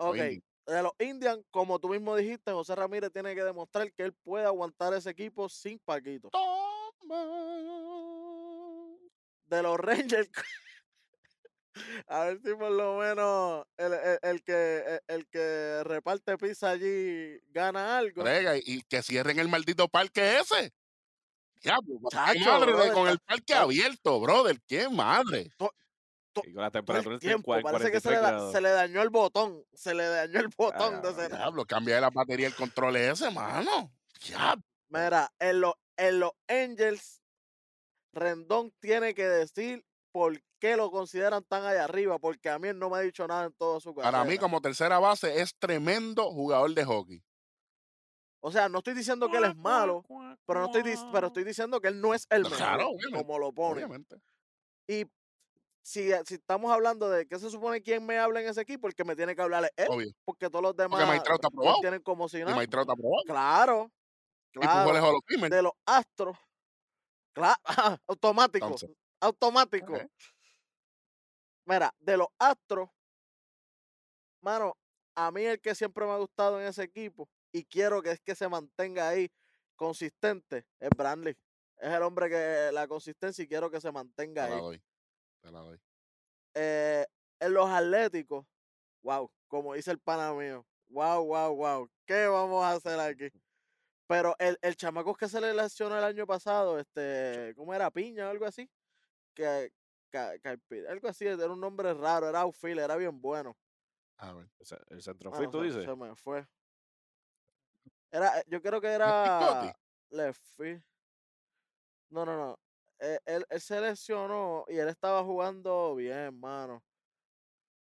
Ok, 0.00 0.16
de 0.16 0.82
los 0.82 0.92
Indians, 0.98 1.42
como 1.50 1.78
tú 1.78 1.88
mismo 1.88 2.14
dijiste, 2.14 2.52
José 2.52 2.74
Ramírez 2.74 3.10
tiene 3.12 3.34
que 3.34 3.42
demostrar 3.42 3.90
que 3.92 4.02
él 4.02 4.12
puede 4.12 4.44
aguantar 4.44 4.92
ese 4.94 5.08
equipo 5.10 5.48
sin 5.48 5.78
Paquito. 5.80 6.28
Toma. 6.30 7.24
De 9.48 9.62
los 9.62 9.78
Rangers, 9.78 10.30
a 12.08 12.24
ver 12.24 12.40
si 12.44 12.54
por 12.54 12.70
lo 12.70 12.98
menos 12.98 13.66
el, 13.76 13.92
el- 13.94 14.18
el 14.22 14.42
que, 14.42 14.78
el, 14.86 15.00
el 15.16 15.26
que 15.28 15.82
reparte 15.84 16.36
pizza 16.36 16.70
allí 16.70 17.38
gana 17.48 17.98
algo. 17.98 18.22
Brega, 18.22 18.56
y, 18.56 18.82
que 18.82 19.02
cierren 19.02 19.38
el 19.38 19.48
maldito 19.48 19.88
parque 19.88 20.38
ese. 20.40 20.72
Diablo, 21.60 21.98
Chacho, 22.10 22.38
madre 22.44 22.66
de- 22.66 22.72
brother, 22.72 22.92
con 22.92 23.08
el 23.08 23.18
parque 23.20 23.54
abierto, 23.54 24.20
brother. 24.20 24.60
Qué 24.66 24.88
madre. 24.88 25.50
Y 26.44 26.52
con 26.52 26.62
la 26.62 26.70
temperatura 26.70 27.14
el 27.16 27.20
tiempo. 27.20 27.52
Parece 27.60 27.90
que 27.90 28.00
se 28.00 28.10
le, 28.10 28.16
43 28.18 28.22
da- 28.22 28.30
grados. 28.30 28.52
se 28.52 28.60
le 28.60 28.68
dañó 28.70 29.02
el 29.02 29.08
botón. 29.10 29.64
Se 29.74 29.92
le 29.94 30.04
dañó 30.04 30.38
el 30.40 30.48
botón 30.56 31.02
de 31.02 31.08
Ah, 31.08 31.10
ese. 31.26 31.28
Diablo, 31.36 31.64
cambia 31.64 31.96
de 31.96 32.00
la 32.02 32.10
batería 32.10 32.46
el 32.46 32.54
control 32.54 32.94
ese, 32.96 33.30
mano. 33.30 33.92
Diablo. 34.24 34.62
Mira, 34.90 35.32
en 35.40 35.60
los, 35.62 35.74
en 35.96 36.20
los 36.20 36.30
Angels, 36.46 37.17
Rendón 38.12 38.72
tiene 38.80 39.14
que 39.14 39.26
decir 39.26 39.84
por 40.12 40.40
qué 40.58 40.76
lo 40.76 40.90
consideran 40.90 41.44
tan 41.44 41.64
allá 41.64 41.84
arriba, 41.84 42.18
porque 42.18 42.48
a 42.48 42.58
mí 42.58 42.68
él 42.68 42.78
no 42.78 42.90
me 42.90 42.98
ha 42.98 43.00
dicho 43.00 43.26
nada 43.26 43.44
en 43.46 43.52
toda 43.52 43.80
su 43.80 43.94
carrera. 43.94 44.10
Para 44.10 44.24
mí, 44.24 44.38
como 44.38 44.60
tercera 44.60 44.98
base, 44.98 45.40
es 45.40 45.54
tremendo 45.58 46.30
jugador 46.30 46.74
de 46.74 46.84
hockey. 46.84 47.22
O 48.40 48.52
sea, 48.52 48.68
no 48.68 48.78
estoy 48.78 48.94
diciendo 48.94 49.28
que 49.28 49.36
él 49.38 49.44
es 49.44 49.56
malo, 49.56 50.04
pero 50.46 50.60
no 50.60 50.66
estoy, 50.66 50.94
pero 51.12 51.26
estoy 51.28 51.44
diciendo 51.44 51.80
que 51.80 51.88
él 51.88 52.00
no 52.00 52.14
es 52.14 52.26
el 52.30 52.42
mejor, 52.42 52.56
claro, 52.56 52.90
como 53.12 53.38
lo 53.38 53.52
pone. 53.52 53.84
Obviamente. 53.84 54.16
Y 54.86 55.04
si, 55.82 56.10
si 56.24 56.34
estamos 56.34 56.70
hablando 56.70 57.08
de 57.08 57.26
qué 57.26 57.38
se 57.38 57.50
supone 57.50 57.82
quién 57.82 58.06
me 58.06 58.18
habla 58.18 58.40
en 58.40 58.48
ese 58.48 58.60
equipo, 58.60 58.86
el 58.86 58.94
que 58.94 59.04
me 59.04 59.16
tiene 59.16 59.34
que 59.34 59.42
hablar 59.42 59.64
es 59.64 59.72
él, 59.76 59.88
Obvio. 59.90 60.12
porque 60.24 60.48
todos 60.48 60.62
los 60.62 60.76
demás 60.76 61.00
está 61.16 61.36
tienen 61.80 62.02
como 62.02 62.28
si 62.28 62.38
nada. 62.44 62.62
Está. 62.62 62.84
Claro, 63.26 63.90
Y 64.54 64.58
claro. 64.60 65.20
De 65.50 65.62
los 65.62 65.72
astros. 65.84 66.36
Claro, 67.38 67.60
automático. 68.08 68.74
Automático. 69.20 69.94
Mira, 71.64 71.94
de 71.98 72.16
los 72.16 72.28
astros, 72.38 72.88
mano, 74.40 74.76
a 75.14 75.30
mí 75.30 75.44
el 75.44 75.60
que 75.60 75.74
siempre 75.74 76.06
me 76.06 76.12
ha 76.12 76.16
gustado 76.16 76.60
en 76.60 76.66
ese 76.66 76.82
equipo 76.82 77.28
y 77.52 77.64
quiero 77.64 78.02
que 78.02 78.12
es 78.12 78.20
que 78.20 78.34
se 78.34 78.48
mantenga 78.48 79.08
ahí 79.08 79.30
consistente 79.76 80.66
es 80.80 80.90
Brandley. 80.96 81.36
Es 81.76 81.92
el 81.92 82.02
hombre 82.02 82.28
que 82.28 82.70
la 82.72 82.88
consistencia 82.88 83.44
y 83.44 83.48
quiero 83.48 83.70
que 83.70 83.80
se 83.80 83.92
mantenga 83.92 84.44
Te 84.44 84.50
la 84.50 84.56
ahí. 84.56 84.62
doy. 84.62 84.82
Te 85.40 85.50
la 85.52 85.60
doy. 85.60 85.80
Eh, 86.54 87.06
en 87.38 87.54
los 87.54 87.68
atléticos, 87.68 88.46
wow, 89.02 89.30
como 89.46 89.74
dice 89.74 89.92
el 89.92 90.00
pana 90.00 90.34
mío, 90.34 90.66
wow, 90.88 91.24
wow, 91.24 91.54
wow, 91.54 91.90
¿qué 92.04 92.26
vamos 92.26 92.64
a 92.64 92.72
hacer 92.72 92.98
aquí? 92.98 93.30
Pero 94.08 94.34
el, 94.38 94.58
el 94.62 94.74
chamaco 94.74 95.14
que 95.14 95.28
se 95.28 95.38
le 95.40 95.52
lesionó 95.52 95.96
el 95.98 96.02
año 96.04 96.26
pasado, 96.26 96.78
este, 96.78 97.52
¿cómo 97.56 97.74
era? 97.74 97.90
Piña 97.90 98.26
o 98.26 98.30
algo 98.30 98.46
así. 98.46 98.68
Que, 99.34 99.70
algo 100.88 101.08
así, 101.08 101.26
era 101.26 101.52
un 101.52 101.60
nombre 101.60 101.92
raro, 101.92 102.26
era 102.28 102.40
outfield, 102.40 102.80
era 102.80 102.96
bien 102.96 103.20
bueno. 103.20 103.54
A 104.16 104.32
ver. 104.32 104.48
El 104.58 104.66
ce- 104.66 104.76
El 104.88 104.98
Ah, 104.98 105.02
centrofield, 105.02 105.44
no, 105.44 105.50
tú 105.50 105.58
se- 105.60 105.64
dices. 105.66 105.84
Se 105.84 105.94
me 105.94 106.16
fue. 106.16 106.46
Era, 108.10 108.42
yo 108.46 108.62
creo 108.62 108.80
que 108.80 108.88
¿No 108.88 108.94
es 108.94 109.00
era 110.10 110.34
field. 110.56 110.82
No, 112.08 112.24
no, 112.24 112.36
no. 112.38 112.58
eh, 113.00 113.18
Él, 113.26 113.44
él 113.50 113.60
se 113.60 113.78
lesionó 113.78 114.64
y 114.68 114.78
él 114.78 114.88
estaba 114.88 115.22
jugando 115.22 115.94
bien, 115.94 116.40
mano. 116.40 116.82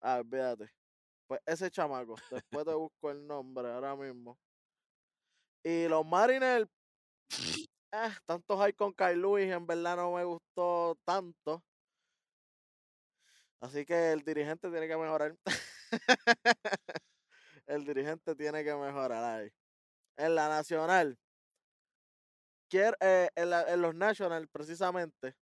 Ah, 0.01 0.17
olvídate. 0.19 0.69
Pues 1.29 1.41
ese 1.47 1.71
chamaco. 1.71 2.17
Después 2.31 2.65
te 2.67 2.75
busco 2.75 3.11
el 3.13 3.25
nombre 3.25 3.71
ahora 3.71 3.95
mismo. 3.95 4.37
Y 5.65 5.89
los 5.89 6.05
Mariners. 6.07 6.69
ah, 7.93 8.17
tantos 8.27 8.61
hay 8.61 8.73
con 8.73 8.93
Kyle 8.95 9.17
Lewis, 9.21 9.51
en 9.53 9.67
verdad 9.67 9.97
no 9.97 10.13
me 10.13 10.25
gustó 10.25 10.97
tanto. 11.05 11.63
Así 13.61 13.85
que 13.85 14.13
el 14.13 14.23
dirigente 14.23 14.71
tiene 14.71 14.89
que 14.89 14.97
mejorar. 14.97 15.37
el 17.67 17.85
dirigente 17.85 18.35
tiene 18.35 18.65
que 18.65 18.75
mejorar 18.75 19.25
ahí. 19.25 19.51
En 20.19 20.35
la 20.35 20.49
nacional. 20.49 21.19
Quiero, 22.69 22.97
eh, 23.01 23.29
en, 23.35 23.51
la- 23.51 23.73
en 23.73 23.83
los 23.83 23.95
national, 23.95 24.49
precisamente. 24.49 25.35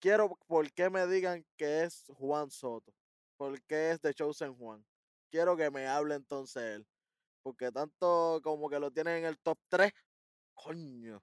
Quiero 0.00 0.36
por 0.46 0.70
qué 0.72 0.90
me 0.90 1.06
digan 1.06 1.46
que 1.56 1.84
es 1.84 2.04
Juan 2.18 2.50
Soto. 2.50 2.92
¿Por 3.38 3.62
qué 3.62 3.92
es 3.92 4.00
de 4.02 4.12
Chosen 4.12 4.54
Juan? 4.54 4.84
Quiero 5.30 5.56
que 5.56 5.70
me 5.70 5.86
hable 5.86 6.14
entonces 6.16 6.62
él. 6.62 6.86
Porque 7.42 7.72
tanto 7.72 8.40
como 8.42 8.68
que 8.68 8.78
lo 8.78 8.90
tienen 8.90 9.18
en 9.18 9.24
el 9.24 9.38
top 9.38 9.58
3. 9.68 9.92
Coño. 10.54 11.22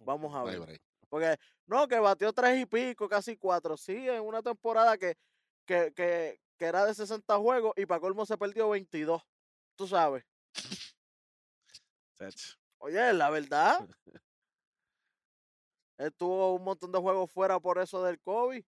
Vamos 0.00 0.34
a 0.34 0.44
ver. 0.44 0.80
Porque, 1.08 1.36
no, 1.66 1.88
que 1.88 1.98
batió 1.98 2.32
tres 2.32 2.60
y 2.60 2.66
pico, 2.66 3.08
casi 3.08 3.36
cuatro. 3.36 3.76
Sí, 3.76 4.08
en 4.08 4.22
una 4.22 4.42
temporada 4.42 4.96
que, 4.98 5.16
que, 5.64 5.92
que, 5.94 6.40
que 6.56 6.64
era 6.64 6.84
de 6.84 6.94
60 6.94 7.36
juegos 7.38 7.72
y 7.76 7.86
para 7.86 8.00
colmo 8.00 8.26
se 8.26 8.36
perdió 8.36 8.68
22. 8.68 9.22
Tú 9.74 9.86
sabes. 9.86 10.24
Oye, 12.78 13.12
la 13.12 13.30
verdad. 13.30 13.88
Él 15.98 16.14
tuvo 16.14 16.54
un 16.54 16.64
montón 16.64 16.92
de 16.92 16.98
juegos 16.98 17.30
fuera 17.30 17.58
por 17.58 17.78
eso 17.78 18.02
del 18.04 18.20
COVID. 18.20 18.64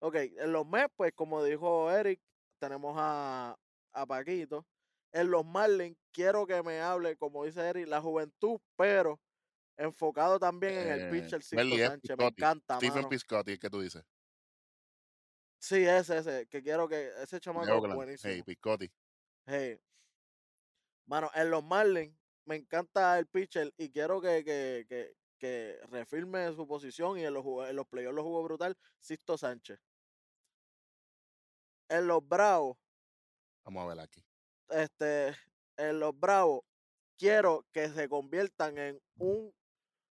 Ok, 0.00 0.14
en 0.14 0.52
los 0.52 0.66
Mets, 0.66 0.92
pues 0.96 1.12
como 1.12 1.42
dijo 1.42 1.90
Eric, 1.90 2.20
tenemos 2.60 2.94
a, 2.96 3.58
a 3.92 4.06
Paquito. 4.06 4.64
En 5.12 5.30
los 5.30 5.44
Marlins, 5.44 5.96
quiero 6.12 6.46
que 6.46 6.62
me 6.62 6.80
hable, 6.80 7.16
como 7.16 7.44
dice 7.44 7.60
Eric, 7.66 7.86
la 7.88 8.00
juventud, 8.00 8.60
pero 8.76 9.20
enfocado 9.76 10.38
también 10.38 10.74
en 10.74 10.88
el 10.88 11.00
Eh, 11.02 11.10
pitcher 11.10 11.40
F. 11.40 11.56
Sánchez. 11.78 12.16
Me 12.18 12.26
encanta, 12.26 12.76
Stephen 12.76 12.94
mano. 12.96 13.08
Piscotti, 13.08 13.58
¿qué 13.58 13.70
tú 13.70 13.80
dices? 13.80 14.04
Sí, 15.60 15.84
ese, 15.84 16.18
ese, 16.18 16.46
que 16.48 16.62
quiero 16.62 16.88
que 16.88 17.10
ese 17.22 17.40
chamaco 17.40 17.86
es 17.86 17.94
buenísimo. 17.94 18.32
Hey, 18.32 18.42
Piscotti. 18.42 18.90
Hey. 19.46 19.80
Mano, 21.06 21.30
en 21.34 21.50
los 21.50 21.64
Marlins 21.64 22.14
me 22.44 22.56
encanta 22.56 23.18
el 23.18 23.26
pitcher 23.26 23.72
y 23.76 23.90
quiero 23.90 24.20
que, 24.20 24.44
que, 24.44 24.84
que, 24.88 25.16
que 25.38 25.80
refirme 25.90 26.52
su 26.52 26.66
posición 26.66 27.18
y 27.18 27.24
en 27.24 27.34
los, 27.34 27.44
en 27.68 27.76
los 27.76 27.86
playoffs 27.86 28.14
lo 28.14 28.22
jugó 28.22 28.42
brutal 28.42 28.76
Sisto 29.00 29.38
Sánchez. 29.38 29.80
En 31.88 32.06
los 32.06 32.26
Bravos, 32.26 32.76
Vamos 33.64 33.84
a 33.84 33.86
ver 33.88 34.00
aquí. 34.00 34.22
Este, 34.70 35.34
en 35.76 36.00
los 36.00 36.18
Bravos, 36.18 36.62
quiero 37.18 37.64
que 37.72 37.88
se 37.88 38.08
conviertan 38.08 38.78
en 38.78 39.00
un 39.18 39.52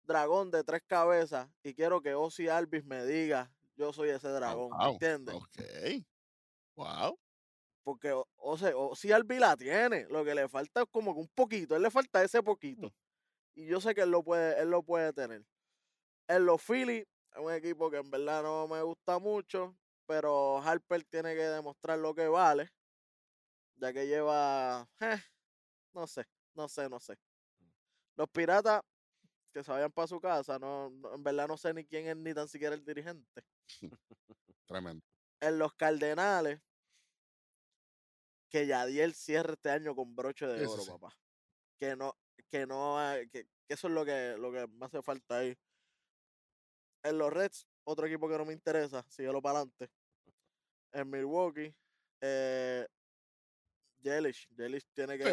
dragón 0.03 0.51
de 0.51 0.63
tres 0.63 0.81
cabezas 0.87 1.49
y 1.63 1.73
quiero 1.73 2.01
que 2.01 2.13
Ozzy 2.13 2.47
Alvis 2.47 2.83
me 2.85 3.05
diga, 3.05 3.51
yo 3.75 3.93
soy 3.93 4.09
ese 4.09 4.29
dragón, 4.29 4.69
wow, 4.71 4.93
¿entiendes? 4.93 5.35
Ok. 5.35 5.61
Wow. 6.75 7.19
Porque, 7.83 8.11
o, 8.11 8.27
o 8.37 8.57
sea, 8.57 8.75
o 8.75 8.95
si 8.95 9.11
Albi 9.11 9.39
la 9.39 9.55
tiene, 9.55 10.05
lo 10.09 10.23
que 10.23 10.35
le 10.35 10.47
falta 10.49 10.81
es 10.81 10.87
como 10.91 11.13
que 11.13 11.21
un 11.21 11.29
poquito, 11.29 11.75
él 11.75 11.81
le 11.81 11.91
falta 11.91 12.23
ese 12.23 12.43
poquito. 12.43 12.93
Y 13.55 13.67
yo 13.67 13.81
sé 13.81 13.95
que 13.95 14.01
él 14.01 14.11
lo 14.11 14.23
puede, 14.23 14.59
él 14.61 14.69
lo 14.69 14.83
puede 14.83 15.11
tener. 15.13 15.43
En 16.27 16.45
los 16.45 16.61
Phillies, 16.61 17.07
es 17.33 17.39
un 17.39 17.51
equipo 17.51 17.89
que 17.89 17.97
en 17.97 18.09
verdad 18.09 18.43
no 18.43 18.67
me 18.67 18.81
gusta 18.81 19.19
mucho, 19.19 19.75
pero 20.05 20.59
Harper 20.61 21.03
tiene 21.05 21.35
que 21.35 21.41
demostrar 21.41 21.99
lo 21.99 22.13
que 22.13 22.27
vale, 22.27 22.71
ya 23.79 23.93
que 23.93 24.05
lleva, 24.07 24.87
eh, 24.99 25.17
no 25.93 26.05
sé, 26.07 26.25
no 26.55 26.67
sé, 26.67 26.89
no 26.89 26.99
sé. 26.99 27.17
Los 28.15 28.29
Piratas, 28.29 28.81
que 29.53 29.63
se 29.63 29.71
vayan 29.71 29.91
para 29.91 30.07
su 30.07 30.19
casa, 30.19 30.59
no, 30.59 30.89
no- 30.89 31.15
en 31.15 31.23
verdad 31.23 31.47
no 31.47 31.57
sé 31.57 31.73
ni 31.73 31.85
quién 31.85 32.07
es 32.07 32.17
ni 32.17 32.33
tan 32.33 32.47
siquiera 32.47 32.75
el 32.75 32.83
dirigente. 32.85 33.43
Tremendo. 34.67 35.03
en 35.41 35.57
los 35.57 35.73
Cardenales, 35.75 36.61
que 38.51 38.65
Yadiel 38.67 39.13
cierre 39.13 39.53
este 39.53 39.69
año 39.71 39.95
con 39.95 40.15
broche 40.15 40.45
de 40.47 40.63
Eso 40.63 40.73
oro, 40.73 40.81
sí. 40.83 40.91
papá. 40.91 41.17
Que 41.79 41.95
no, 41.95 42.13
que 42.49 42.65
no, 42.67 42.97
que, 43.31 43.45
que 43.45 43.73
eso 43.73 43.87
es 43.87 43.93
lo 43.93 44.03
que, 44.05 44.35
lo 44.37 44.51
que 44.51 44.67
me 44.67 44.85
hace 44.85 45.01
falta 45.01 45.37
ahí. 45.37 45.57
En 47.03 47.17
los 47.17 47.31
Reds, 47.31 47.67
otro 47.85 48.05
equipo 48.07 48.27
que 48.27 48.37
no 48.37 48.45
me 48.45 48.53
interesa, 48.53 49.03
síguelo 49.09 49.41
para 49.41 49.59
adelante. 49.59 49.89
En 50.91 51.09
Milwaukee, 51.09 51.73
eh, 52.21 52.87
Yelich, 54.01 54.47
Yelich 54.57 54.85
tiene 54.93 55.17
que, 55.17 55.23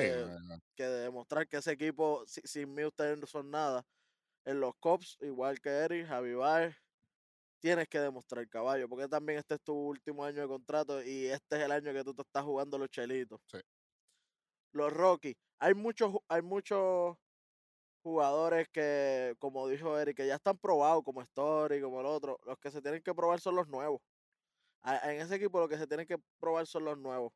que 0.77 0.85
demostrar 0.85 1.47
que 1.49 1.59
ese 1.59 1.73
equipo, 1.73 2.25
si- 2.27 2.41
sin 2.45 2.73
mí 2.75 2.85
ustedes 2.85 3.19
no 3.19 3.27
son 3.27 3.51
nada. 3.51 3.85
En 4.45 4.61
los 4.61 4.75
Cubs, 4.81 5.17
igual 5.21 5.61
que 5.61 5.71
Eric, 5.71 6.07
Javi 6.07 6.35
Baez, 6.35 6.77
tienes 7.61 7.89
que 7.89 7.99
demostrar 8.01 8.49
caballo, 8.49 8.89
porque 8.89 9.09
también 9.09 9.39
este 9.41 9.55
es 9.57 9.63
tu 9.63 9.75
último 9.75 10.25
año 10.25 10.43
de 10.43 10.49
contrato 10.49 11.03
y 11.03 11.27
este 11.27 11.57
es 11.57 11.63
el 11.65 11.73
año 11.73 11.93
que 11.93 12.05
tú 12.05 12.15
te 12.15 12.23
estás 12.23 12.45
jugando 12.45 12.79
los 12.79 12.89
chelitos. 12.91 13.41
Sí. 13.51 13.59
Los 14.73 14.93
Rockies, 14.93 15.37
hay 15.59 15.75
muchos, 15.75 16.13
hay 16.29 16.43
muchos 16.43 17.17
jugadores 18.03 18.69
que, 18.73 19.35
como 19.39 19.67
dijo 19.69 19.99
Eric, 19.99 20.17
que 20.19 20.27
ya 20.27 20.37
están 20.37 20.59
probados, 20.59 21.03
como 21.05 21.23
Story, 21.23 21.81
como 21.81 22.01
el 22.01 22.07
otro. 22.07 22.39
Los 22.45 22.59
que 22.59 22.71
se 22.71 22.81
tienen 22.83 23.03
que 23.03 23.15
probar 23.15 23.41
son 23.41 23.57
los 23.57 23.67
nuevos. 23.69 24.01
En 24.85 25.21
ese 25.21 25.35
equipo 25.37 25.59
lo 25.59 25.69
que 25.69 25.79
se 25.79 25.87
tienen 25.87 26.07
que 26.07 26.17
probar 26.39 26.67
son 26.67 26.85
los 26.85 26.97
nuevos. 26.99 27.33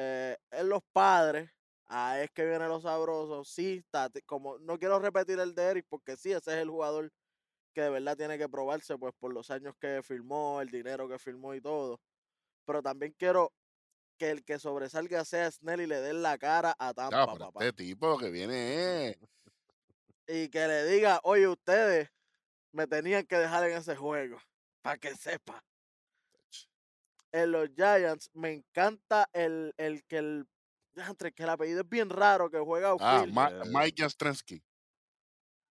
Eh, 0.00 0.36
en 0.52 0.68
los 0.68 0.80
padres, 0.92 1.50
ah, 1.88 2.20
es 2.20 2.30
que 2.30 2.46
viene 2.46 2.68
lo 2.68 2.80
sabroso. 2.80 3.44
Sí, 3.44 3.84
Tati, 3.90 4.22
como 4.22 4.56
no 4.60 4.78
quiero 4.78 5.00
repetir 5.00 5.40
el 5.40 5.56
de 5.56 5.62
Eric, 5.64 5.86
porque 5.88 6.16
sí, 6.16 6.30
ese 6.30 6.52
es 6.52 6.58
el 6.58 6.70
jugador 6.70 7.12
que 7.74 7.80
de 7.80 7.90
verdad 7.90 8.16
tiene 8.16 8.38
que 8.38 8.48
probarse, 8.48 8.96
pues 8.96 9.12
por 9.18 9.34
los 9.34 9.50
años 9.50 9.74
que 9.80 10.00
firmó, 10.04 10.60
el 10.60 10.70
dinero 10.70 11.08
que 11.08 11.18
firmó 11.18 11.52
y 11.52 11.60
todo. 11.60 12.00
Pero 12.64 12.80
también 12.80 13.12
quiero 13.18 13.52
que 14.18 14.30
el 14.30 14.44
que 14.44 14.60
sobresalga 14.60 15.24
sea 15.24 15.50
Snell 15.50 15.80
y 15.80 15.86
le 15.88 16.00
den 16.00 16.22
la 16.22 16.38
cara 16.38 16.76
a 16.78 16.94
Tampa, 16.94 17.34
papá. 17.36 17.64
este 17.64 17.84
tipo 17.84 18.16
que 18.18 18.30
viene 18.30 19.08
es. 19.08 19.16
Y 20.28 20.48
que 20.48 20.68
le 20.68 20.84
diga, 20.84 21.18
oye, 21.24 21.48
ustedes 21.48 22.08
me 22.70 22.86
tenían 22.86 23.26
que 23.26 23.36
dejar 23.36 23.68
en 23.68 23.76
ese 23.76 23.96
juego, 23.96 24.38
para 24.80 24.96
que 24.96 25.16
sepa. 25.16 25.64
En 27.32 27.52
los 27.52 27.68
Giants 27.74 28.30
me 28.32 28.52
encanta 28.52 29.28
el, 29.32 29.74
el 29.76 30.04
que 30.04 30.18
el, 30.18 30.46
diantre, 30.94 31.32
que 31.32 31.42
el 31.42 31.50
apellido 31.50 31.82
es 31.82 31.88
bien 31.88 32.08
raro, 32.10 32.50
que 32.50 32.58
juega 32.58 32.94
Ah. 33.00 33.24
Ma- 33.30 33.50
Mike 33.66 34.02
Jastrensky. 34.02 34.62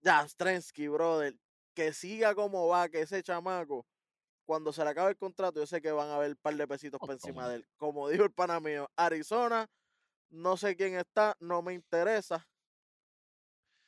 Jastrensky, 0.04 0.88
brother, 0.88 1.36
que 1.76 1.94
siga 1.94 2.34
como 2.34 2.68
va, 2.68 2.90
que 2.90 3.02
ese 3.02 3.22
chamaco, 3.22 3.86
cuando 4.46 4.74
se 4.74 4.84
le 4.84 4.90
acabe 4.90 5.12
el 5.12 5.18
contrato, 5.18 5.60
yo 5.60 5.68
sé 5.68 5.82
que 5.82 5.92
van 5.92 6.10
a 6.10 6.16
haber 6.16 6.32
un 6.32 6.38
par 6.38 6.56
de 6.56 6.68
pesitos 6.68 7.00
Oh, 7.02 7.06
por 7.06 7.14
encima 7.14 7.48
de 7.48 7.58
él. 7.58 7.68
Como 7.78 8.10
dijo 8.10 8.24
el 8.24 8.32
pana 8.32 8.60
mío, 8.60 8.90
Arizona, 8.96 9.68
no 10.30 10.58
sé 10.58 10.76
quién 10.76 10.96
está, 10.96 11.36
no 11.40 11.62
me 11.62 11.74
interesa. 11.74 12.48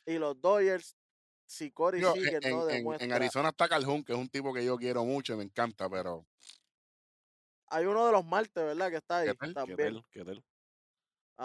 Y 0.06 0.18
los 0.18 0.40
Dodgers, 0.40 0.96
si 1.48 1.72
Corey 1.72 2.02
Digo, 2.02 2.14
sigue, 2.14 2.40
en, 2.42 2.52
no 2.52 2.64
en- 2.64 2.70
en 2.70 2.78
demuestra. 2.78 3.16
Arizona 3.16 3.50
está 3.50 3.68
Calhoun, 3.68 4.04
que 4.04 4.14
es 4.14 4.20
un 4.20 4.30
tipo 4.30 4.54
que 4.54 4.64
yo 4.64 4.78
quiero 4.78 5.04
mucho 5.06 5.34
y 5.34 5.38
me 5.38 5.44
encanta, 5.44 5.90
pero 5.90 6.26
hay 7.74 7.86
uno 7.86 8.06
de 8.06 8.12
los 8.12 8.24
martes, 8.26 8.64
¿verdad? 8.64 8.90
Que 8.92 8.98
está 8.98 9.18
ahí 9.20 9.30
¿Qué 9.30 9.36
tal? 9.36 9.48
¿Qué 9.50 9.54
¿Qué 9.54 9.54
también. 9.54 9.94
tal? 9.94 10.06
¿Qué 10.12 10.24
tal? 10.26 10.44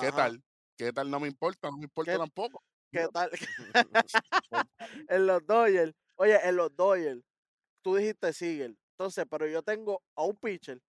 ¿Qué 0.00 0.12
tal? 0.12 0.42
¿Qué 0.76 0.92
tal? 0.92 1.10
No 1.10 1.20
me 1.20 1.28
importa, 1.28 1.70
no 1.70 1.78
me 1.78 1.84
importa 1.84 2.12
¿Qué- 2.12 2.18
tampoco. 2.18 2.62
¿Qué 2.92 3.06
tal? 3.12 3.30
en 5.08 5.26
los 5.26 5.46
Dodgers. 5.46 5.94
Oye, 6.16 6.36
en 6.48 6.56
los 6.56 6.74
Dodgers, 6.76 7.22
tú 7.82 7.96
dijiste 7.96 8.32
Sigel. 8.32 8.78
Entonces, 8.92 9.24
pero 9.30 9.46
yo 9.46 9.62
tengo 9.62 10.02
a 10.16 10.24
un 10.24 10.36
pitcher. 10.36 10.80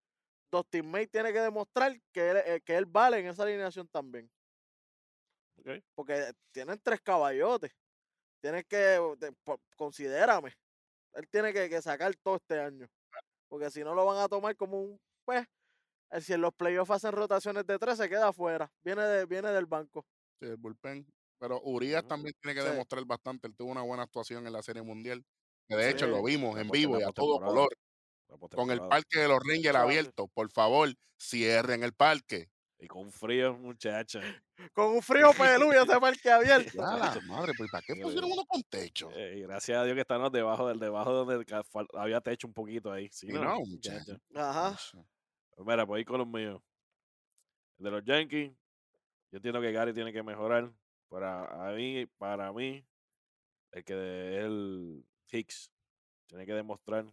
Dustin 0.51 0.89
May 0.89 1.07
tiene 1.07 1.31
que 1.31 1.39
demostrar 1.41 1.95
que 2.11 2.29
él, 2.31 2.37
eh, 2.45 2.61
que 2.65 2.75
él 2.75 2.85
vale 2.85 3.19
en 3.19 3.27
esa 3.27 3.43
alineación 3.43 3.87
también. 3.87 4.29
Ok. 5.59 5.83
Porque 5.95 6.33
tienen 6.51 6.79
tres 6.81 7.01
caballotes. 7.01 7.71
Tienes 8.41 8.65
que, 8.65 8.97
po- 9.43 9.61
considérame. 9.75 10.51
Él 11.13 11.27
tiene 11.29 11.53
que, 11.53 11.69
que 11.69 11.81
sacar 11.81 12.15
todo 12.23 12.37
este 12.37 12.59
año. 12.59 12.87
Porque 13.47 13.69
si 13.69 13.83
no 13.83 13.93
lo 13.93 14.05
van 14.05 14.17
a 14.19 14.27
tomar 14.27 14.55
como 14.55 14.81
un, 14.81 14.99
pues, 15.29 15.45
eh, 16.11 16.21
si 16.21 16.33
en 16.33 16.41
los 16.41 16.53
playoffs 16.55 16.91
hacen 16.91 17.11
rotaciones 17.11 17.65
de 17.67 17.77
tres, 17.77 17.97
se 17.97 18.09
queda 18.09 18.29
afuera. 18.29 18.71
Viene, 18.83 19.03
de, 19.03 19.25
viene 19.27 19.49
del 19.51 19.67
banco. 19.67 20.05
Sí, 20.41 20.47
el 20.47 20.57
bullpen. 20.57 21.05
Pero 21.39 21.61
Urias 21.61 22.07
también 22.07 22.33
tiene 22.41 22.55
que 22.55 22.65
Sí. 22.65 22.71
demostrar 22.71 23.05
bastante. 23.05 23.47
Él 23.47 23.55
tuvo 23.55 23.71
una 23.71 23.83
buena 23.83 24.03
actuación 24.03 24.45
en 24.47 24.53
la 24.53 24.63
Serie 24.63 24.81
Mundial. 24.81 25.23
Que 25.67 25.75
de 25.75 25.91
hecho 25.91 26.07
lo 26.07 26.23
vimos 26.23 26.59
en 26.59 26.67
vivo 26.69 26.99
y 26.99 27.03
a 27.03 27.11
todo 27.11 27.39
color. 27.39 27.69
Con 28.55 28.71
el 28.71 28.79
parque 28.81 29.19
de 29.19 29.27
los 29.27 29.39
Rangers 29.47 29.75
abierto. 29.75 30.27
Por 30.29 30.49
favor, 30.51 30.89
cierren 31.19 31.83
el 31.83 31.93
parque. 31.93 32.49
Y 32.81 32.87
con 32.87 33.11
frío, 33.11 33.57
muchacha. 33.57 34.21
Con 34.73 34.85
un 34.95 35.01
frío 35.01 35.31
peludo 35.37 35.73
ese 35.73 35.99
parque 36.01 36.31
abierto. 36.31 36.81
La 36.81 37.19
madre, 37.27 37.53
pues 37.57 37.69
¿para 37.69 37.83
qué 37.85 37.93
pusieron 38.01 38.31
uno 38.31 38.45
con 38.45 38.63
techo? 38.63 39.09
Eh, 39.13 39.41
gracias 39.41 39.77
a 39.77 39.83
Dios 39.83 39.95
que 39.95 40.01
estamos 40.01 40.31
debajo 40.31 40.67
del 40.67 40.79
debajo 40.79 41.11
donde 41.11 41.45
había 41.93 42.21
techo 42.21 42.47
un 42.47 42.53
poquito 42.53 42.91
ahí. 42.91 43.09
Sí, 43.11 43.27
no, 43.27 43.43
no, 43.43 43.59
muchacha. 43.59 44.17
Ajá. 44.33 44.77
Pues 45.59 45.67
Mira, 45.67 45.85
pues 45.85 45.97
ahí 45.97 46.05
con 46.05 46.19
los 46.19 46.27
míos. 46.27 46.61
El 47.79 47.83
de 47.83 47.91
los 47.91 48.05
Yankees, 48.05 48.53
yo 49.31 49.37
entiendo 49.37 49.59
que 49.59 49.73
Gary 49.73 49.93
tiene 49.93 50.13
que 50.13 50.23
mejorar. 50.23 50.71
Para 51.09 51.73
mí, 51.75 52.05
para 52.17 52.53
mí, 52.53 52.85
el 53.71 53.83
que 53.83 53.93
de- 53.93 54.37
el 54.45 55.05
Hicks 55.31 55.69
tiene 56.27 56.45
que 56.45 56.53
demostrar 56.53 57.05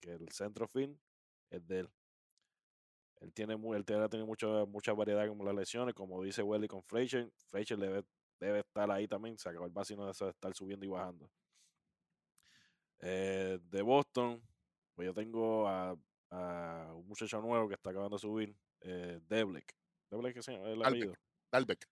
que 0.00 0.14
el 0.14 0.28
centro 0.30 0.66
fin 0.66 1.00
es 1.50 1.64
de 1.68 1.80
él. 1.80 1.90
Él 3.20 3.32
tiene, 3.32 3.54
él 3.54 3.84
tiene, 3.84 4.24
mucha, 4.24 4.48
mucha 4.66 4.92
variedad 4.94 5.28
como 5.28 5.44
las 5.44 5.54
lesiones, 5.54 5.94
como 5.94 6.20
dice 6.24 6.42
Welly 6.42 6.66
con 6.66 6.82
Frazier. 6.82 7.30
Frazier 7.46 7.78
debe, 7.78 8.04
debe 8.40 8.58
estar 8.60 8.90
ahí 8.90 9.06
también, 9.06 9.38
se 9.38 9.48
acabó 9.48 9.66
el 9.66 9.70
vacío 9.72 10.04
de 10.04 10.10
estar 10.10 10.54
subiendo 10.54 10.84
y 10.84 10.88
bajando. 10.88 11.30
Eh, 12.98 13.60
de 13.62 13.82
Boston, 13.82 14.42
pues 14.94 15.06
yo 15.06 15.14
tengo 15.14 15.68
a, 15.68 15.96
a 16.32 16.92
un 16.94 17.06
muchacho 17.06 17.40
nuevo 17.40 17.68
que 17.68 17.74
está 17.74 17.90
acabando 17.90 18.16
de 18.16 18.20
subir, 18.20 18.56
eh, 18.80 19.20
Deblek. 19.28 19.74
¿Deblek 20.10 20.34
qué 20.34 20.42
se 20.42 20.52
llama 20.52 20.70
el 20.70 20.82
apellido? 20.82 21.14
Dalbeck. 21.52 21.86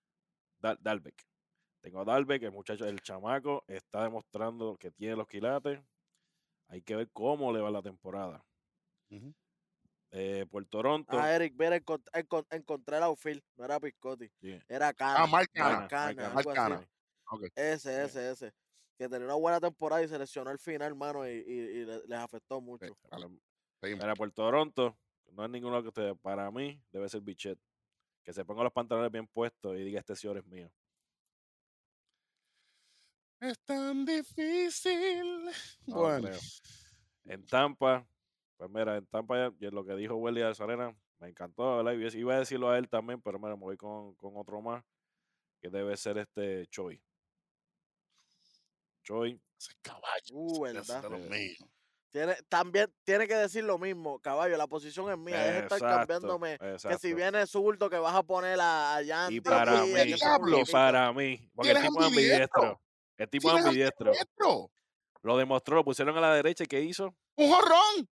Dal- 0.58 0.78
Dalbeck. 0.80 1.22
Tengo 1.82 2.00
a 2.00 2.04
Dalbeck, 2.04 2.42
el 2.42 2.52
muchacho, 2.52 2.84
el 2.86 3.00
chamaco, 3.00 3.64
está 3.66 4.02
demostrando 4.02 4.76
que 4.76 4.90
tiene 4.90 5.16
los 5.16 5.26
quilates. 5.26 5.80
Hay 6.68 6.82
que 6.82 6.96
ver 6.96 7.10
cómo 7.12 7.52
le 7.52 7.60
va 7.60 7.70
la 7.70 7.82
temporada. 7.82 8.44
Eh, 10.12 10.46
por 10.50 10.64
Toronto, 10.66 11.18
Ah, 11.18 11.32
Eric, 11.34 11.54
encont- 11.56 12.10
encon- 12.12 12.46
encontré 12.50 12.96
el 12.96 13.02
outfield. 13.04 13.42
No 13.56 13.64
era 13.64 13.78
Piscotti. 13.80 14.30
yeah, 14.40 14.62
Era 14.68 14.92
Cana. 14.92 15.22
Ah, 15.22 15.26
Mark 15.26 15.50
Cana, 15.52 15.86
Canha. 15.88 15.88
Mark 15.88 15.88
Cana, 15.88 16.14
Canha, 16.14 16.26
algo 16.38 16.54
Mark 16.54 16.58
así. 16.58 16.86
Canha. 17.24 17.50
Ese, 17.54 17.90
Yeah. 17.90 18.04
ese, 18.04 18.30
ese. 18.30 18.52
Que 18.98 19.08
tenía 19.08 19.26
una 19.26 19.34
buena 19.36 19.60
temporada 19.60 20.02
y 20.02 20.08
se 20.08 20.18
lesionó 20.18 20.50
al 20.50 20.58
final, 20.58 20.94
mano, 20.94 21.26
y, 21.26 21.30
y- 21.32 21.52
y 21.80 21.84
le- 21.86 22.06
les 22.06 22.18
afectó 22.18 22.60
mucho. 22.60 22.86
Vale, 23.10 23.28
Mira, 23.28 23.40
seguimos. 23.80 24.04
Mira, 24.04 24.14
por 24.14 24.30
Toronto, 24.32 24.96
no 25.32 25.44
es 25.44 25.50
ninguno 25.50 25.82
que 25.82 25.88
usted, 25.88 26.16
para 26.16 26.50
mí, 26.50 26.80
debe 26.92 27.08
ser 27.08 27.20
Bichet. 27.20 27.58
Que 28.22 28.32
se 28.32 28.44
ponga 28.44 28.62
los 28.62 28.72
pantalones 28.72 29.10
bien 29.10 29.26
puestos 29.26 29.76
y 29.76 29.82
diga 29.82 30.00
este 30.00 30.14
señor 30.14 30.38
es 30.38 30.46
mío. 30.46 30.70
Es 33.40 33.58
tan 33.60 34.04
difícil. 34.04 35.46
No 35.86 35.96
bueno, 35.96 36.28
creo. 36.28 36.40
En 37.24 37.46
Tampa, 37.46 38.06
pues 38.58 38.70
mira, 38.70 38.96
en 38.96 39.06
Tampa 39.06 39.50
ya, 39.58 39.70
lo 39.70 39.84
que 39.84 39.94
dijo 39.94 40.16
Welly 40.16 40.42
Arena 40.42 40.94
me 41.18 41.28
encantó, 41.28 41.82
¿verdad? 41.82 42.12
Iba 42.12 42.34
a 42.34 42.38
decirlo 42.40 42.70
a 42.70 42.76
él 42.76 42.88
también, 42.88 43.20
pero 43.22 43.38
mira, 43.38 43.56
me 43.56 43.62
voy 43.62 43.76
con, 43.76 44.14
con 44.16 44.36
otro 44.36 44.60
más, 44.60 44.84
que 45.60 45.70
debe 45.70 45.96
ser 45.96 46.18
este 46.18 46.66
Choi. 46.66 47.00
Choi, 49.02 49.40
ese 49.56 49.72
caballo. 49.80 50.32
Uh, 50.32 50.66
de 50.66 50.74
los 50.74 51.20
míos. 51.30 51.58
Tiene, 52.10 52.34
también 52.48 52.92
tiene 53.04 53.28
que 53.28 53.36
decir 53.36 53.62
lo 53.62 53.78
mismo, 53.78 54.18
caballo. 54.18 54.56
La 54.56 54.66
posición 54.66 55.10
es 55.12 55.18
mía. 55.18 55.38
Deja 55.38 55.52
de 55.52 55.58
estar 55.60 55.78
exacto, 55.78 55.96
cambiándome. 55.98 56.58
Que 56.58 56.98
si 56.98 57.14
viene 57.14 57.46
zurdo, 57.46 57.88
que 57.88 57.98
vas 57.98 58.14
a 58.14 58.22
poner 58.24 58.60
a, 58.60 58.96
a 58.96 59.02
Yanti. 59.02 59.36
Y 59.36 59.40
para 59.40 59.82
mí, 59.82 59.92
y 59.92 60.72
para 60.72 61.12
mí, 61.12 61.50
porque 61.54 61.70
el 61.70 61.80
tipo 61.82 62.00
es 62.00 62.06
ambidiestro. 62.06 62.80
El 63.16 63.28
tipo 63.28 63.50
es 63.50 63.58
es 63.58 63.64
ambidiestro. 63.64 64.12
Lo 65.22 65.36
demostró, 65.36 65.76
lo 65.76 65.84
pusieron 65.84 66.16
a 66.16 66.20
la 66.20 66.34
derecha 66.34 66.64
y 66.64 66.66
¿qué 66.66 66.80
hizo? 66.80 67.14
Un 67.36 67.52
jorrón. 67.52 68.08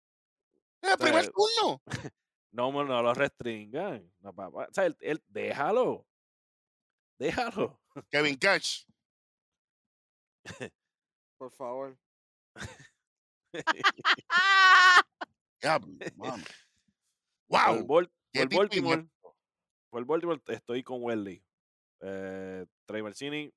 En 0.81 0.89
el 0.89 0.97
primer 0.97 1.29
turno. 1.29 1.81
No, 2.53 2.71
no, 2.71 2.83
no 2.83 3.01
lo 3.01 3.15
restringan. 3.15 4.13
No, 4.19 4.31
papá. 4.31 4.67
O 4.69 4.73
sea, 4.73 4.85
él, 4.85 4.95
él- 4.99 5.23
déjalo. 5.27 6.05
Déjalo. 7.17 7.79
Kevin 8.11 8.37
Cash. 8.37 8.85
Por 11.39 11.51
favor. 11.51 11.97
Diablo, 15.61 15.97
mano. 16.15 16.43
Por, 17.47 17.59
Wow. 17.75 17.85
Bol- 17.85 18.11
qué 18.31 18.39
por 18.41 18.49
tipo 18.49 18.61
Baltimore, 18.61 19.07
por 19.89 20.05
Baltimore 20.05 20.41
estoy 20.47 20.83
con 20.83 21.03
Welly. 21.03 21.43
Eh, 22.01 22.65
Trey 22.85 23.01
Mancini 23.03 23.53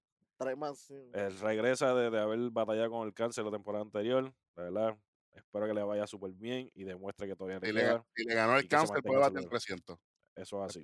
eh, 1.14 1.28
regresa 1.40 1.94
de, 1.94 2.10
de 2.10 2.20
haber 2.20 2.50
batallado 2.50 2.90
con 2.90 3.06
el 3.06 3.14
cáncer 3.14 3.44
la 3.44 3.50
temporada 3.50 3.84
anterior. 3.84 4.34
De 4.54 4.62
verdad, 4.62 4.98
espero 5.32 5.66
que 5.66 5.74
le 5.74 5.82
vaya 5.82 6.06
súper 6.06 6.32
bien 6.32 6.70
y 6.74 6.84
demuestre 6.84 7.26
que 7.26 7.36
todavía 7.36 7.58
le 7.60 7.66
Si 7.68 7.72
le, 7.72 8.02
si 8.14 8.24
le 8.24 8.34
ganó 8.34 8.56
y 8.56 8.60
el 8.60 8.68
cáncer, 8.68 9.02
puede 9.02 9.18
bater 9.18 9.42
saludable. 9.42 9.48
300. 9.48 9.98
Eso 10.36 10.62
es 10.64 10.70
así. 10.70 10.82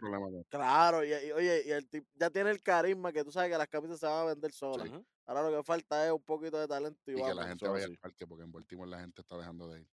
Claro, 0.48 1.04
y, 1.04 1.10
y 1.12 1.32
oye, 1.32 1.62
y 1.66 1.70
el 1.70 1.86
tipo 1.88 2.08
ya 2.14 2.30
tiene 2.30 2.50
el 2.50 2.62
carisma 2.62 3.12
que 3.12 3.22
tú 3.22 3.30
sabes 3.30 3.50
que 3.50 3.58
las 3.58 3.68
camisas 3.68 4.00
se 4.00 4.06
van 4.06 4.22
a 4.22 4.24
vender 4.24 4.50
solas. 4.52 4.88
Ahora 5.26 5.42
lo 5.50 5.58
que 5.58 5.62
falta 5.62 6.06
es 6.06 6.12
un 6.12 6.22
poquito 6.22 6.58
de 6.58 6.66
talento 6.66 7.00
y, 7.06 7.12
Y 7.12 7.22
que 7.22 7.34
la 7.34 7.46
gente 7.46 7.68
vaya 7.68 7.84
así. 7.84 7.92
al 7.92 7.98
parque, 7.98 8.26
porque 8.26 8.44
en 8.44 8.52
Baltimore 8.52 8.90
la 8.90 9.00
gente 9.00 9.20
está 9.20 9.36
dejando 9.36 9.68
de 9.68 9.80
ir. 9.80 9.88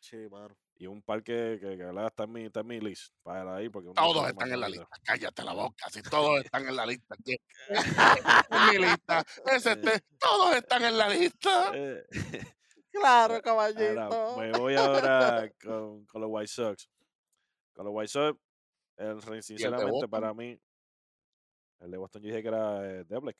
Sí, 0.00 0.16
mano. 0.30 0.56
Y 0.76 0.86
un 0.88 1.00
parque 1.00 1.58
que, 1.60 1.76
que 1.76 1.84
¿verdad? 1.84 2.06
está 2.08 2.24
en 2.24 2.32
mi, 2.32 2.44
está 2.46 2.60
en 2.60 2.66
mi 2.66 2.80
list 2.80 3.14
para 3.22 3.62
ir. 3.62 3.70
Porque 3.70 3.90
Todos 3.94 4.28
están 4.28 4.52
en 4.52 4.60
la 4.60 4.68
lista. 4.68 4.88
Cállate 5.04 5.44
la 5.44 5.52
boca. 5.54 5.88
Si 5.90 6.02
todos 6.02 6.44
están 6.44 6.66
en 6.68 6.76
la 6.76 6.86
lista. 6.86 7.14
en 7.68 8.66
mi 8.72 8.86
lista. 8.86 9.24
Ese 9.46 9.72
este, 9.72 10.00
todos 10.18 10.56
están 10.56 10.84
en 10.84 10.98
la 10.98 11.08
lista. 11.08 11.70
Eh, 11.74 12.04
Claro, 12.90 13.34
Ahora, 13.36 13.40
caballito. 13.42 14.36
me 14.36 14.52
voy 14.52 14.74
ahora 14.74 15.50
con, 15.64 16.04
con 16.04 16.20
los 16.20 16.30
White 16.30 16.48
Sox. 16.48 16.90
Con 17.74 17.86
los 17.86 17.94
White 17.94 18.08
Sox, 18.08 18.38
el, 18.96 19.42
sinceramente, 19.42 20.08
para 20.08 20.34
mí, 20.34 20.58
el 21.80 21.90
de 21.90 21.96
Boston 21.96 22.22
yo 22.22 22.28
dije 22.28 22.42
que 22.42 22.48
era 22.48 22.90
eh, 22.90 23.04
Deblek. 23.04 23.36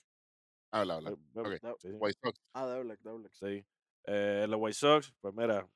Habla, 0.72 0.94
habla. 0.94 1.10
Eh, 1.10 1.16
Deblek, 1.32 1.60
sí, 1.60 1.88
sí, 1.88 1.96
White 1.98 2.18
Sox. 2.22 2.40
Ah, 2.54 2.66
de 2.66 2.82
Black, 2.82 3.00
de 3.00 3.12
Black. 3.12 3.32
sí. 3.32 3.64
Eh, 4.04 4.46
los 4.48 4.60
White 4.60 4.74
Sox, 4.74 5.12
pues 5.20 5.34
mira, 5.34 5.68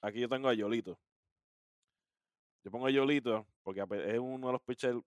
aquí 0.00 0.20
yo 0.20 0.28
tengo 0.28 0.48
a 0.48 0.54
Yolito. 0.54 0.98
Yo 2.64 2.70
pongo 2.70 2.86
a 2.86 2.90
Yolito 2.90 3.46
porque 3.62 3.80
es 3.80 4.18
uno 4.18 4.46
de 4.46 4.52
los 4.52 4.62
pitchers 4.62 5.00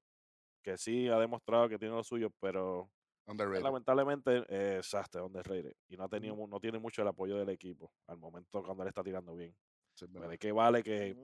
que 0.62 0.78
sí 0.78 1.08
ha 1.08 1.18
demostrado 1.18 1.70
que 1.70 1.80
tiene 1.80 1.96
lo 1.96 2.04
suyo, 2.04 2.30
pero 2.40 2.92
Underrated. 3.28 3.64
lamentablemente 3.64 4.46
eh, 4.50 4.78
es 4.80 4.88
Sastre, 4.88 5.22
underrated. 5.22 5.74
Y 5.88 5.96
no, 5.96 6.04
ha 6.04 6.10
tenido, 6.10 6.36
no 6.48 6.60
tiene 6.60 6.80
mucho 6.80 7.02
el 7.02 7.08
apoyo 7.08 7.38
del 7.38 7.50
equipo 7.50 7.92
al 8.08 8.18
momento 8.18 8.64
cuando 8.64 8.84
él 8.84 8.90
está 8.90 9.04
tirando 9.04 9.36
bien. 9.36 9.56
Sí, 9.94 10.06
es 10.06 10.12
Pero 10.12 10.22
verdad. 10.22 10.32
¿De 10.32 10.38
qué 10.38 10.52
vale 10.52 10.84
que. 10.84 11.16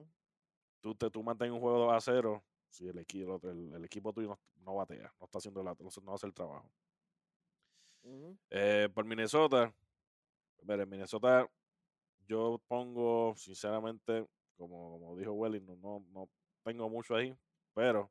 Tú, 0.82 0.96
te, 0.96 1.10
tú 1.10 1.24
mantengas 1.24 1.56
un 1.56 1.62
juego 1.62 1.80
2 1.80 1.94
a 1.94 2.02
0 2.02 2.44
si 2.70 2.88
el, 2.88 2.98
equipo 3.00 3.40
el, 3.44 3.74
el 3.74 3.86
equipo 3.86 4.14
tuyo 4.14 4.30
no, 4.30 4.40
no 4.64 4.76
batea, 4.76 5.14
no 5.20 5.26
está 5.26 5.38
haciendo 5.40 5.64
la, 5.64 5.76
no, 6.04 6.14
hace 6.14 6.28
el 6.28 6.34
trabajo? 6.34 6.72
Eh, 8.50 8.90
por 8.94 9.06
Minnesota, 9.06 9.74
en 10.68 10.90
Minnesota 10.90 11.50
yo 12.28 12.62
pongo, 12.68 13.36
sinceramente, 13.36 14.26
como, 14.58 15.00
como 15.00 15.18
dijo 15.18 15.34
Welly, 15.34 15.60
no, 15.62 15.76
no, 15.76 16.06
no 16.12 16.30
tengo 16.64 16.90
mucho 16.90 17.16
ahí, 17.16 17.36
pero 17.74 18.10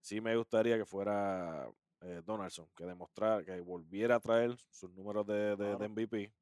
sí 0.00 0.20
me 0.20 0.36
gustaría 0.36 0.76
que 0.78 0.84
fuera 0.86 1.68
eh, 2.00 2.22
Donaldson, 2.24 2.68
que 2.74 2.84
demostrara, 2.86 3.44
que 3.44 3.60
volviera 3.60 4.16
a 4.16 4.20
traer 4.20 4.56
sus 4.70 4.90
números 4.92 5.26
de, 5.26 5.34
de- 5.34 5.56
de 5.56 5.76
Claro. 5.76 5.84
MVP, 5.84 6.32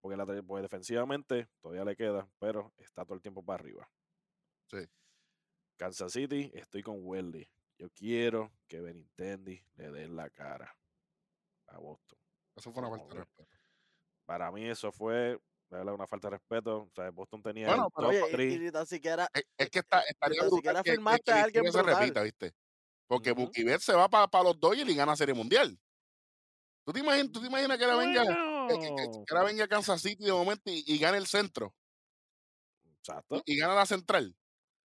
porque, 0.00 0.16
la, 0.16 0.26
porque 0.26 0.62
defensivamente 0.62 1.48
todavía 1.60 1.84
le 1.84 1.96
queda, 1.96 2.28
pero 2.38 2.72
está 2.78 3.04
todo 3.04 3.14
el 3.14 3.22
tiempo 3.22 3.44
para 3.44 3.62
arriba. 3.62 3.88
Sí. 4.70 4.78
Kansas 5.76 6.12
City, 6.12 6.50
estoy 6.54 6.82
con 6.82 6.98
Welly. 7.00 7.50
Yo 7.78 7.88
quiero 7.90 8.52
que 8.68 8.80
Benintendi 8.80 9.64
le 9.74 9.90
dé 9.90 10.08
la 10.08 10.28
cara 10.30 10.76
a 11.68 11.78
Boston. 11.78 12.18
Eso 12.54 12.72
fue 12.72 12.82
una 12.82 12.90
falta 12.90 13.06
a 13.06 13.08
de 13.08 13.20
respeto. 13.24 13.56
Para 14.26 14.52
mí 14.52 14.68
eso 14.68 14.92
fue 14.92 15.40
una 15.70 16.06
falta 16.06 16.28
de 16.28 16.36
respeto. 16.36 16.82
O 16.82 16.90
sea, 16.94 17.10
Boston 17.10 17.42
tenía 17.42 17.68
Bueno, 17.68 17.86
el 17.86 17.92
pero 17.96 18.08
top 18.08 18.16
Oye, 18.22 18.28
y, 18.28 18.32
3. 18.32 18.54
y 18.54 18.58
ni 18.58 18.70
tan 18.70 18.86
siquiera, 18.86 19.28
Es, 19.32 19.44
es 19.56 19.70
que 19.70 19.78
está, 19.78 20.00
estaría 20.02 20.40
brutal 20.42 20.58
siquiera 20.58 20.82
que, 20.82 20.90
que- 20.90 20.96
firmaste 20.96 21.22
que 21.24 21.32
a 21.32 21.42
alguien 21.44 21.64
historia 21.66 21.94
se 21.94 22.00
repita, 22.00 22.22
¿viste? 22.22 22.54
Porque. 23.06 23.32
Buki 23.32 23.64
Bet 23.64 23.80
se 23.80 23.94
va 23.94 24.08
para 24.08 24.44
los 24.44 24.60
Dodgers 24.60 24.88
y 24.90 24.94
gana 24.94 25.16
Serie 25.16 25.34
Mundial. 25.34 25.78
¿Tú 26.84 26.92
te 26.92 27.00
imaginas, 27.00 27.32
tú 27.32 27.40
te 27.40 27.46
imaginas 27.46 27.78
que 27.78 27.84
ahora 27.84 27.96
venga, 27.96 28.22
que, 28.68 28.74
que- 28.74 28.80
que- 28.80 28.90
Bueno. 28.92 29.24
que 29.26 29.34
ahora 29.34 29.44
venga 29.46 29.68
Kansas 29.68 30.00
City 30.02 30.24
de 30.24 30.32
momento 30.32 30.62
y, 30.70 30.82
y 30.86 30.98
gane 30.98 31.18
el 31.18 31.26
centro 31.26 31.74
Exacto, 32.98 33.42
y, 33.46 33.54
y 33.54 33.58
gana 33.58 33.74
la 33.74 33.86
central? 33.86 34.36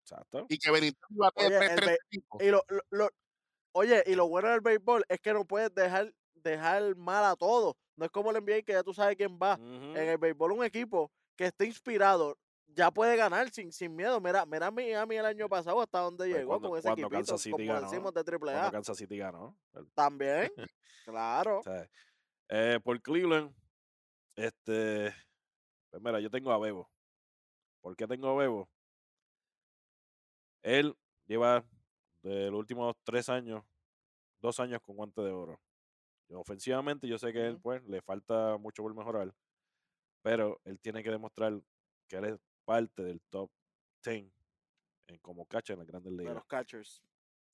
Exacto. 0.05 0.45
Y 0.49 0.57
que 0.57 0.71
Benítez 0.71 0.99
bate 1.09 1.45
Oye, 1.47 1.55
el 1.55 1.59
be- 1.61 1.75
335. 1.75 2.37
y 2.41 2.47
lo, 2.49 2.63
lo- 2.69 2.81
lo- 2.91 3.09
oye, 3.73 4.03
y 4.05 4.15
lo 4.15 4.27
bueno 4.27 4.49
del 4.49 4.61
béisbol 4.61 5.03
es 5.09 5.19
que 5.19 5.33
no 5.33 5.45
puedes 5.45 5.73
dejar, 5.73 6.13
dejar 6.35 6.95
mal 6.95 7.25
a 7.25 7.35
todos. 7.35 7.75
No 7.97 8.05
es 8.05 8.11
como 8.11 8.29
el 8.31 8.37
NBA 8.37 8.61
que 8.63 8.73
ya 8.73 8.83
tú 8.83 8.93
sabes 8.93 9.15
quién 9.15 9.37
va. 9.41 9.55
En 9.59 9.97
el 9.97 10.17
béisbol 10.17 10.51
un 10.51 10.63
equipo 10.63 11.11
que 11.35 11.45
esté 11.47 11.65
inspirado 11.65 12.37
ya 12.67 12.91
puede 12.91 13.15
ganar 13.15 13.49
sin, 13.51 13.71
sin 13.71 13.95
miedo. 13.95 14.19
Mira, 14.19 14.45
mira 14.45 14.67
a 14.67 14.71
Miami 14.71 15.15
el 15.15 15.25
año 15.25 15.47
pasado 15.47 15.79
hasta 15.81 15.99
donde 15.99 16.25
Pues 16.25 16.35
llegó 16.37 16.49
cuando- 16.49 16.69
con 16.69 16.77
ese 16.79 16.87
cuando 16.89 17.01
equipito, 17.07 17.17
Kansas 17.17 17.41
City 17.41 17.51
como 17.51 17.73
ganó, 17.73 17.89
decimos 17.89 18.13
de 18.13 18.23
Triple 18.25 18.53
A. 18.53 18.71
Kansas 18.71 18.97
City 18.97 19.17
ganó. 19.17 19.57
También, 19.93 20.51
claro. 21.05 21.59
o 21.59 21.63
sea, 21.63 21.89
eh, 22.49 22.79
por 22.83 23.01
Cleveland, 23.01 23.55
este, 24.35 25.13
pues 25.89 26.03
mira, 26.03 26.19
yo 26.19 26.29
tengo 26.29 26.51
a 26.51 26.57
Bebo. 26.59 26.89
¿Por 27.81 27.95
qué 27.95 28.07
tengo 28.07 28.27
a 28.29 28.35
Bebo? 28.35 28.67
Él 30.65 30.97
lleva 31.27 31.63
de 32.23 32.49
los 32.49 32.57
últimos 32.59 32.95
tres 33.03 33.29
años, 33.29 33.63
dos 34.39 34.59
años 34.59 34.81
con 34.81 34.95
guante 34.95 35.21
de 35.21 35.31
oro. 35.31 35.61
Ofensivamente, 36.29 37.07
yo 37.07 37.19
sé 37.19 37.31
que 37.31 37.45
él 37.45 37.59
pues 37.61 37.83
le 37.85 38.01
falta 38.01 38.57
mucho 38.57 38.81
por 38.81 38.95
mejorar, 38.95 39.31
pero 40.23 40.59
él 40.65 40.79
tiene 40.79 41.03
que 41.03 41.11
demostrar 41.11 41.61
que 42.07 42.15
él 42.15 42.25
es 42.25 42.39
parte 42.65 43.03
del 43.03 43.21
top 43.29 43.51
10 44.03 44.25
en 45.07 45.17
como 45.19 45.45
catcher 45.45 45.75
en 45.75 45.79
las 45.81 45.87
grandes 45.87 46.11
De 46.13 46.17
ligas. 46.17 46.33
los 46.33 46.45
catchers. 46.45 47.03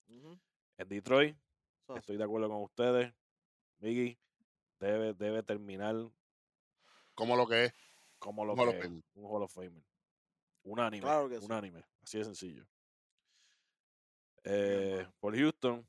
En 0.07 0.87
Detroit, 0.87 1.35
So, 1.85 1.97
estoy 1.97 2.15
de 2.15 2.23
acuerdo 2.23 2.47
con 2.47 2.61
ustedes. 2.63 3.13
Miggy 3.79 4.17
debe, 4.79 5.13
debe 5.15 5.43
terminar 5.43 5.95
Como 7.13 7.35
lo 7.35 7.45
que 7.45 7.65
es. 7.65 7.73
como 8.19 8.45
lo 8.45 8.55
que 8.55 8.77
es, 8.79 8.85
un 9.15 9.25
Hall 9.25 9.43
of 9.43 9.53
Famer. 9.53 9.83
Unánime. 10.63 11.01
Claro 11.01 11.27
que 11.27 11.39
sí. 11.39 11.45
unánime. 11.45 11.83
Así 12.03 12.19
de 12.19 12.23
sencillo. 12.23 12.65
Eh, 14.43 15.07
por 15.19 15.35
Houston, 15.35 15.85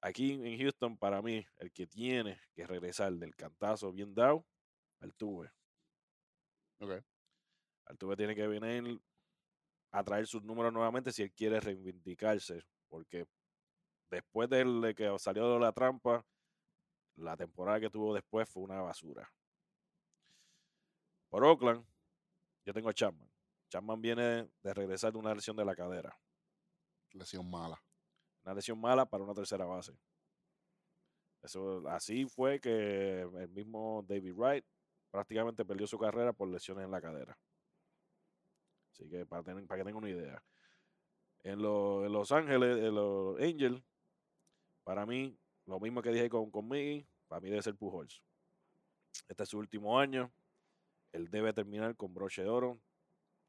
aquí 0.00 0.32
en 0.32 0.58
Houston, 0.58 0.96
para 0.96 1.20
mí, 1.22 1.46
el 1.58 1.72
que 1.72 1.86
tiene 1.86 2.40
que 2.54 2.66
regresar 2.66 3.12
del 3.12 3.34
cantazo 3.36 3.92
bien 3.92 4.14
dado, 4.14 4.44
Altuve. 5.00 5.50
Ok. 6.80 7.02
Altuve 7.86 8.16
tiene 8.16 8.34
que 8.34 8.46
venir 8.46 9.00
a 9.90 10.02
traer 10.02 10.26
sus 10.26 10.42
números 10.42 10.72
nuevamente 10.72 11.12
si 11.12 11.22
él 11.22 11.32
quiere 11.32 11.60
reivindicarse, 11.60 12.64
porque 12.88 13.26
después 14.10 14.48
de, 14.48 14.94
que 14.96 15.18
salió 15.18 15.52
de 15.52 15.60
la 15.60 15.72
trampa, 15.72 16.24
la 17.16 17.36
temporada 17.36 17.80
que 17.80 17.90
tuvo 17.90 18.14
después 18.14 18.48
fue 18.48 18.62
una 18.62 18.80
basura. 18.80 19.30
Por 21.28 21.44
Oakland, 21.44 21.84
yo 22.64 22.72
tengo 22.72 22.88
a 22.88 22.94
Chapman. 22.94 23.30
Chapman 23.68 24.00
viene 24.00 24.50
de 24.62 24.74
regresar 24.74 25.12
de 25.12 25.18
una 25.18 25.34
lesión 25.34 25.56
de 25.56 25.64
la 25.64 25.74
cadera. 25.74 26.18
Lesión 27.14 27.48
mala. 27.50 27.82
Una 28.44 28.54
lesión 28.54 28.80
mala 28.80 29.06
para 29.06 29.22
una 29.24 29.34
tercera 29.34 29.64
base. 29.64 29.92
Eso, 31.42 31.86
así 31.88 32.26
fue 32.26 32.60
que 32.60 33.20
el 33.20 33.48
mismo 33.48 34.04
David 34.06 34.32
Wright 34.34 34.64
prácticamente 35.10 35.64
perdió 35.64 35.86
su 35.86 35.98
carrera 35.98 36.32
por 36.32 36.48
lesiones 36.48 36.84
en 36.84 36.90
la 36.90 37.00
cadera. 37.00 37.38
Así 38.92 39.08
que 39.08 39.26
para, 39.26 39.42
tener- 39.42 39.66
para 39.66 39.80
que 39.80 39.84
tengan 39.84 40.02
una 40.02 40.10
idea. 40.10 40.42
En, 41.42 41.52
en 41.54 42.12
Los 42.12 42.30
Ángeles, 42.30 42.78
en 42.78 42.94
los 42.94 43.40
Angels, 43.40 43.82
para 44.84 45.04
mí, 45.06 45.36
lo 45.66 45.80
mismo 45.80 46.02
que 46.02 46.10
dije 46.10 46.28
con, 46.28 46.50
con 46.50 46.68
Miggy, 46.68 47.06
para 47.28 47.40
mí 47.40 47.50
debe 47.50 47.62
ser 47.62 47.76
Pujols. 47.76 48.22
Este 49.28 49.42
es 49.42 49.48
su 49.48 49.58
último 49.58 49.98
año. 49.98 50.32
Él 51.12 51.28
debe 51.30 51.52
terminar 51.52 51.96
con 51.96 52.14
broche 52.14 52.42
de 52.42 52.48
oro. 52.48 52.80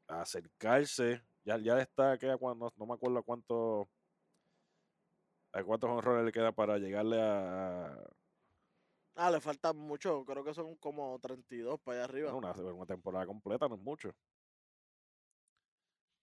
Acercarse. 0.08 1.22
Ya, 1.44 1.58
ya 1.58 1.78
está, 1.80 2.18
queda 2.18 2.36
cuando, 2.38 2.72
no 2.76 2.86
me 2.86 2.94
acuerdo 2.94 3.18
a 3.18 3.22
cuánto 3.22 3.88
a 5.52 5.62
cuántos 5.64 5.90
honrones 5.90 6.24
le 6.26 6.32
queda 6.32 6.52
para 6.52 6.78
llegarle 6.78 7.18
a, 7.22 7.96
Ah, 9.16 9.28
le 9.30 9.40
faltan 9.40 9.76
mucho. 9.76 10.24
Creo 10.24 10.44
que 10.44 10.54
son 10.54 10.76
como 10.76 11.18
32 11.18 11.80
para 11.80 11.96
allá 11.98 12.04
arriba. 12.04 12.32
bueno, 12.32 12.38
una, 12.38 12.52
una 12.52 12.86
temporada 12.86 13.26
completa, 13.26 13.68
no 13.68 13.76
es 13.76 13.80
mucho. 13.80 14.10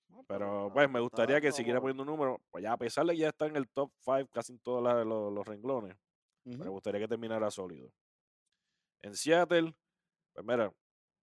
No, 0.09 0.23
Pero 0.27 0.69
pues 0.73 0.89
me 0.89 0.99
gustaría 0.99 1.41
que 1.41 1.51
siguiera 1.51 1.81
poniendo 1.81 2.03
un 2.03 2.07
número. 2.09 2.41
Pues 2.51 2.63
ya 2.63 2.73
a 2.73 2.77
pesar 2.77 3.05
de 3.05 3.13
que 3.13 3.19
ya 3.19 3.29
está 3.29 3.47
en 3.47 3.55
el 3.55 3.69
top 3.69 3.91
5 3.99 4.29
casi 4.31 4.53
en 4.53 4.59
todos 4.59 4.81
los, 4.83 5.33
los 5.33 5.45
renglones, 5.47 5.97
Ujú. 6.45 6.63
me 6.63 6.71
gustaría 6.71 7.01
que 7.01 7.09
terminara 7.09 7.51
sólido. 7.51 7.93
En 9.03 9.15
Seattle, 9.15 9.75
pues 10.33 10.45
mira, 10.45 10.73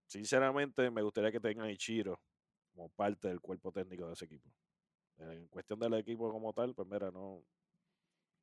sinceramente 0.06 0.90
me 0.90 1.02
gustaría 1.02 1.32
que 1.32 1.40
tengan 1.40 1.70
Ichiro 1.70 2.20
como 2.78 2.88
parte 2.90 3.26
del 3.26 3.40
cuerpo 3.40 3.72
técnico 3.72 4.06
de 4.06 4.12
ese 4.12 4.26
equipo. 4.26 4.48
En 5.16 5.48
cuestión 5.48 5.80
del 5.80 5.94
equipo 5.94 6.30
como 6.30 6.52
tal, 6.52 6.76
pues 6.76 6.86
mira, 6.86 7.10
no, 7.10 7.44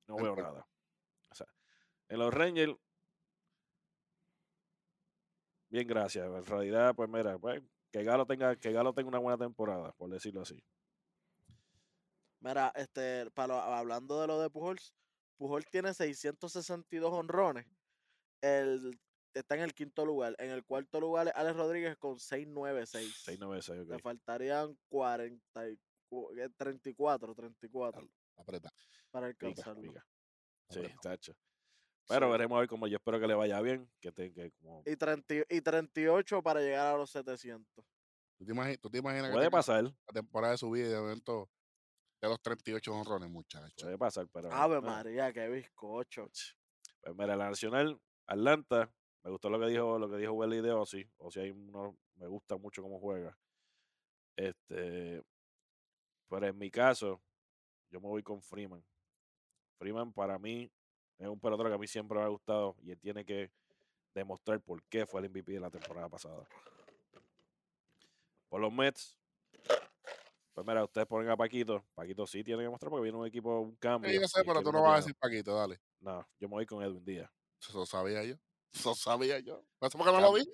no 0.07 0.15
veo 0.17 0.35
nada. 0.35 0.67
O 1.31 1.35
sea, 1.35 1.47
en 2.09 2.19
los 2.19 2.33
Rangers, 2.33 2.75
bien, 5.69 5.87
gracias. 5.87 6.27
En 6.27 6.45
realidad, 6.45 6.93
pues 6.93 7.09
mira, 7.09 7.39
pues, 7.39 7.63
que 7.89 8.03
Galo 8.03 8.25
tenga, 8.25 8.57
que 8.57 8.73
Galo 8.73 8.93
tenga 8.93 9.07
una 9.07 9.19
buena 9.19 9.37
temporada, 9.37 9.93
por 9.93 10.09
decirlo 10.09 10.41
así. 10.41 10.61
Mira, 12.41 12.73
este, 12.75 13.31
para 13.31 13.47
lo- 13.47 13.61
hablando 13.61 14.19
de 14.19 14.27
lo 14.27 14.41
de 14.41 14.49
Pujols, 14.49 14.93
Pujols 15.37 15.69
tiene 15.69 15.93
662 15.93 17.13
honrones. 17.13 17.65
El, 18.41 18.99
está 19.35 19.55
en 19.55 19.61
el 19.61 19.73
quinto 19.73 20.05
lugar. 20.05 20.35
En 20.39 20.49
el 20.51 20.63
cuarto 20.63 20.99
lugar 20.99 21.27
es 21.27 21.33
Alex 21.35 21.55
Rodríguez 21.55 21.97
con 21.97 22.19
696. 22.19 23.13
696, 23.23 23.87
Le 23.87 23.95
ok. 23.95 24.01
faltarían 24.01 24.77
40 24.89 25.69
y 25.69 25.77
cu- 26.09 26.31
eh, 26.37 26.49
34, 26.57 27.35
34 27.35 28.07
Apreta. 28.37 28.71
para 29.11 29.27
Pica, 29.29 29.47
alcanzarlo. 29.47 29.81
pica. 29.81 30.05
Sí, 30.69 30.79
Apretado. 30.79 30.99
tacho. 31.01 31.37
Pero 32.07 32.27
Sí. 32.27 32.31
veremos 32.31 32.55
a 32.55 32.59
ver 32.59 32.69
cómo 32.69 32.87
yo 32.87 32.97
espero 32.97 33.19
que 33.19 33.27
le 33.27 33.33
vaya 33.33 33.59
bien. 33.61 33.89
Que, 33.99 34.11
te, 34.11 34.31
que 34.33 34.51
como 34.51 34.83
Y, 34.85 34.95
30 34.95 35.33
y- 35.33 35.43
y 35.49 35.61
38 35.61 36.41
para 36.43 36.59
llegar 36.61 36.93
a 36.93 36.97
los 36.97 37.09
700. 37.11 37.85
¿Tú 38.37 38.45
te 38.45 38.51
imaginas, 38.51 38.79
tú 38.79 38.89
te 38.89 38.97
imaginas 38.99 39.27
que 39.27 39.31
puede 39.33 39.45
tenga 39.45 39.57
pasar, 39.57 39.83
la 39.85 40.13
temporada 40.13 40.51
de 40.51 40.57
su 40.57 40.69
vida 40.69 40.87
y 40.87 40.89
de 40.91 40.99
momento 40.99 41.49
de 42.21 42.27
los 42.29 42.41
38 42.41 42.93
honrones, 42.93 43.29
muchachos? 43.29 43.73
puede 43.81 43.97
pasar, 43.97 44.27
pero. 44.31 44.51
Ave 44.51 44.77
eh, 44.77 44.81
María, 44.81 45.31
qué 45.33 45.47
bizcocho. 45.47 46.29
Pues 47.01 47.15
mira, 47.15 47.35
la 47.35 47.49
Nacional, 47.49 47.99
Atlanta, 48.27 48.91
me 49.25 49.31
gustó 49.31 49.49
lo 49.49 49.59
que 49.59 49.65
dijo, 49.65 49.97
lo 49.97 50.07
que 50.07 50.17
dijo 50.17 50.33
Welly 50.33 50.61
de 50.61 50.71
Ozzy. 50.71 51.09
Ozzy 51.17 51.39
ahí 51.39 51.53
no, 51.53 51.97
me 52.17 52.27
gusta 52.27 52.57
mucho 52.57 52.83
cómo 52.83 52.99
juega. 52.99 53.35
Este, 54.35 55.23
pero 56.29 56.45
en 56.45 56.55
mi 56.55 56.69
caso, 56.69 57.19
yo 57.89 57.99
me 57.99 58.07
voy 58.07 58.21
con 58.21 58.39
Freeman. 58.39 58.85
Freeman 59.79 60.13
para 60.13 60.37
mí 60.37 60.71
es 61.17 61.27
un 61.27 61.39
pelotero 61.39 61.69
que 61.69 61.75
a 61.75 61.79
mí 61.79 61.87
siempre 61.87 62.19
me 62.19 62.23
ha 62.23 62.27
gustado 62.27 62.75
y 62.83 62.91
él 62.91 62.99
tiene 62.99 63.25
que 63.25 63.51
demostrar 64.13 64.61
por 64.61 64.83
qué 64.83 65.07
fue 65.07 65.21
el 65.21 65.29
MVP 65.31 65.53
de 65.53 65.59
la 65.59 65.71
temporada 65.71 66.07
pasada. 66.07 66.47
Por 68.47 68.61
los 68.61 68.71
Mets, 68.71 69.17
pues 70.53 70.67
mira, 70.67 70.83
ustedes 70.83 71.07
ponen 71.07 71.31
a 71.31 71.35
Paquito. 71.35 71.83
Paquito 71.95 72.27
sí 72.27 72.43
tiene 72.43 72.61
que 72.61 72.69
mostrar 72.69 72.91
porque 72.91 73.03
viene 73.03 73.17
un 73.17 73.25
equipo, 73.25 73.59
un 73.59 73.75
cambio. 73.77 74.11
Sí, 74.11 74.19
yo 74.19 74.27
sé, 74.27 74.43
pero 74.45 74.61
tú 74.61 74.71
no 74.71 74.83
vas 74.83 74.93
a 74.93 74.97
decir 74.97 75.15
Paquito, 75.15 75.55
dale. 75.55 75.81
No, 75.99 76.23
yo 76.39 76.47
me 76.47 76.53
voy 76.53 76.67
con 76.67 76.83
Edwin 76.83 77.03
Díaz. 77.03 77.31
Eso 77.59 77.87
sabía 77.87 78.23
yo. 78.23 78.35
Eso 78.75 78.93
sabía 78.93 79.39
yo. 79.39 79.63
¿Eso 79.81 79.97
por 79.97 80.05
qué 80.05 80.11
no 80.11 80.19
lo 80.19 80.33
dije? 80.33 80.51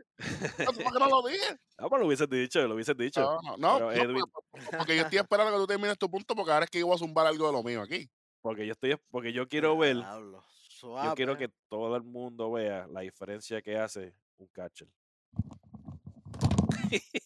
¿Eso 0.59 0.73
por 0.73 0.93
qué 0.93 0.99
no 0.99 1.09
lo 1.09 1.27
dije? 1.27 1.57
Ah, 1.77 1.89
pues 1.89 1.99
lo 1.99 2.07
hubieses 2.07 2.29
dicho, 2.29 2.65
lo 2.67 2.75
hubieses 2.75 2.95
dicho. 2.95 3.21
No, 3.21 3.41
no, 3.41 3.57
no, 3.57 3.87
Pero 3.89 4.03
no, 4.03 4.09
Edwin- 4.19 4.23
porque, 4.31 4.77
porque 4.77 4.95
yo 4.95 5.03
estoy 5.03 5.17
esperando 5.19 5.51
que 5.51 5.57
tú 5.57 5.67
termines 5.67 5.97
tu 5.97 6.09
punto 6.09 6.35
porque 6.35 6.51
ahora 6.51 6.65
es 6.65 6.71
que 6.71 6.79
yo 6.79 6.87
voy 6.87 6.95
a 6.95 6.99
zumbar 6.99 7.27
algo 7.27 7.47
de 7.47 7.53
lo 7.53 7.63
mío 7.63 7.81
aquí. 7.81 8.09
Porque 8.41 8.65
yo 8.65 8.73
estoy, 8.73 8.95
porque 9.09 9.33
yo 9.33 9.47
quiero 9.47 9.77
ver, 9.77 9.97
Diablo, 9.97 10.43
yo 10.81 11.13
quiero 11.15 11.33
suave. 11.33 11.47
que 11.47 11.53
todo 11.69 11.95
el 11.95 12.03
mundo 12.03 12.51
vea 12.51 12.87
la 12.87 13.01
diferencia 13.01 13.61
que 13.61 13.77
hace 13.77 14.15
un 14.37 14.47
catcher. 14.47 14.87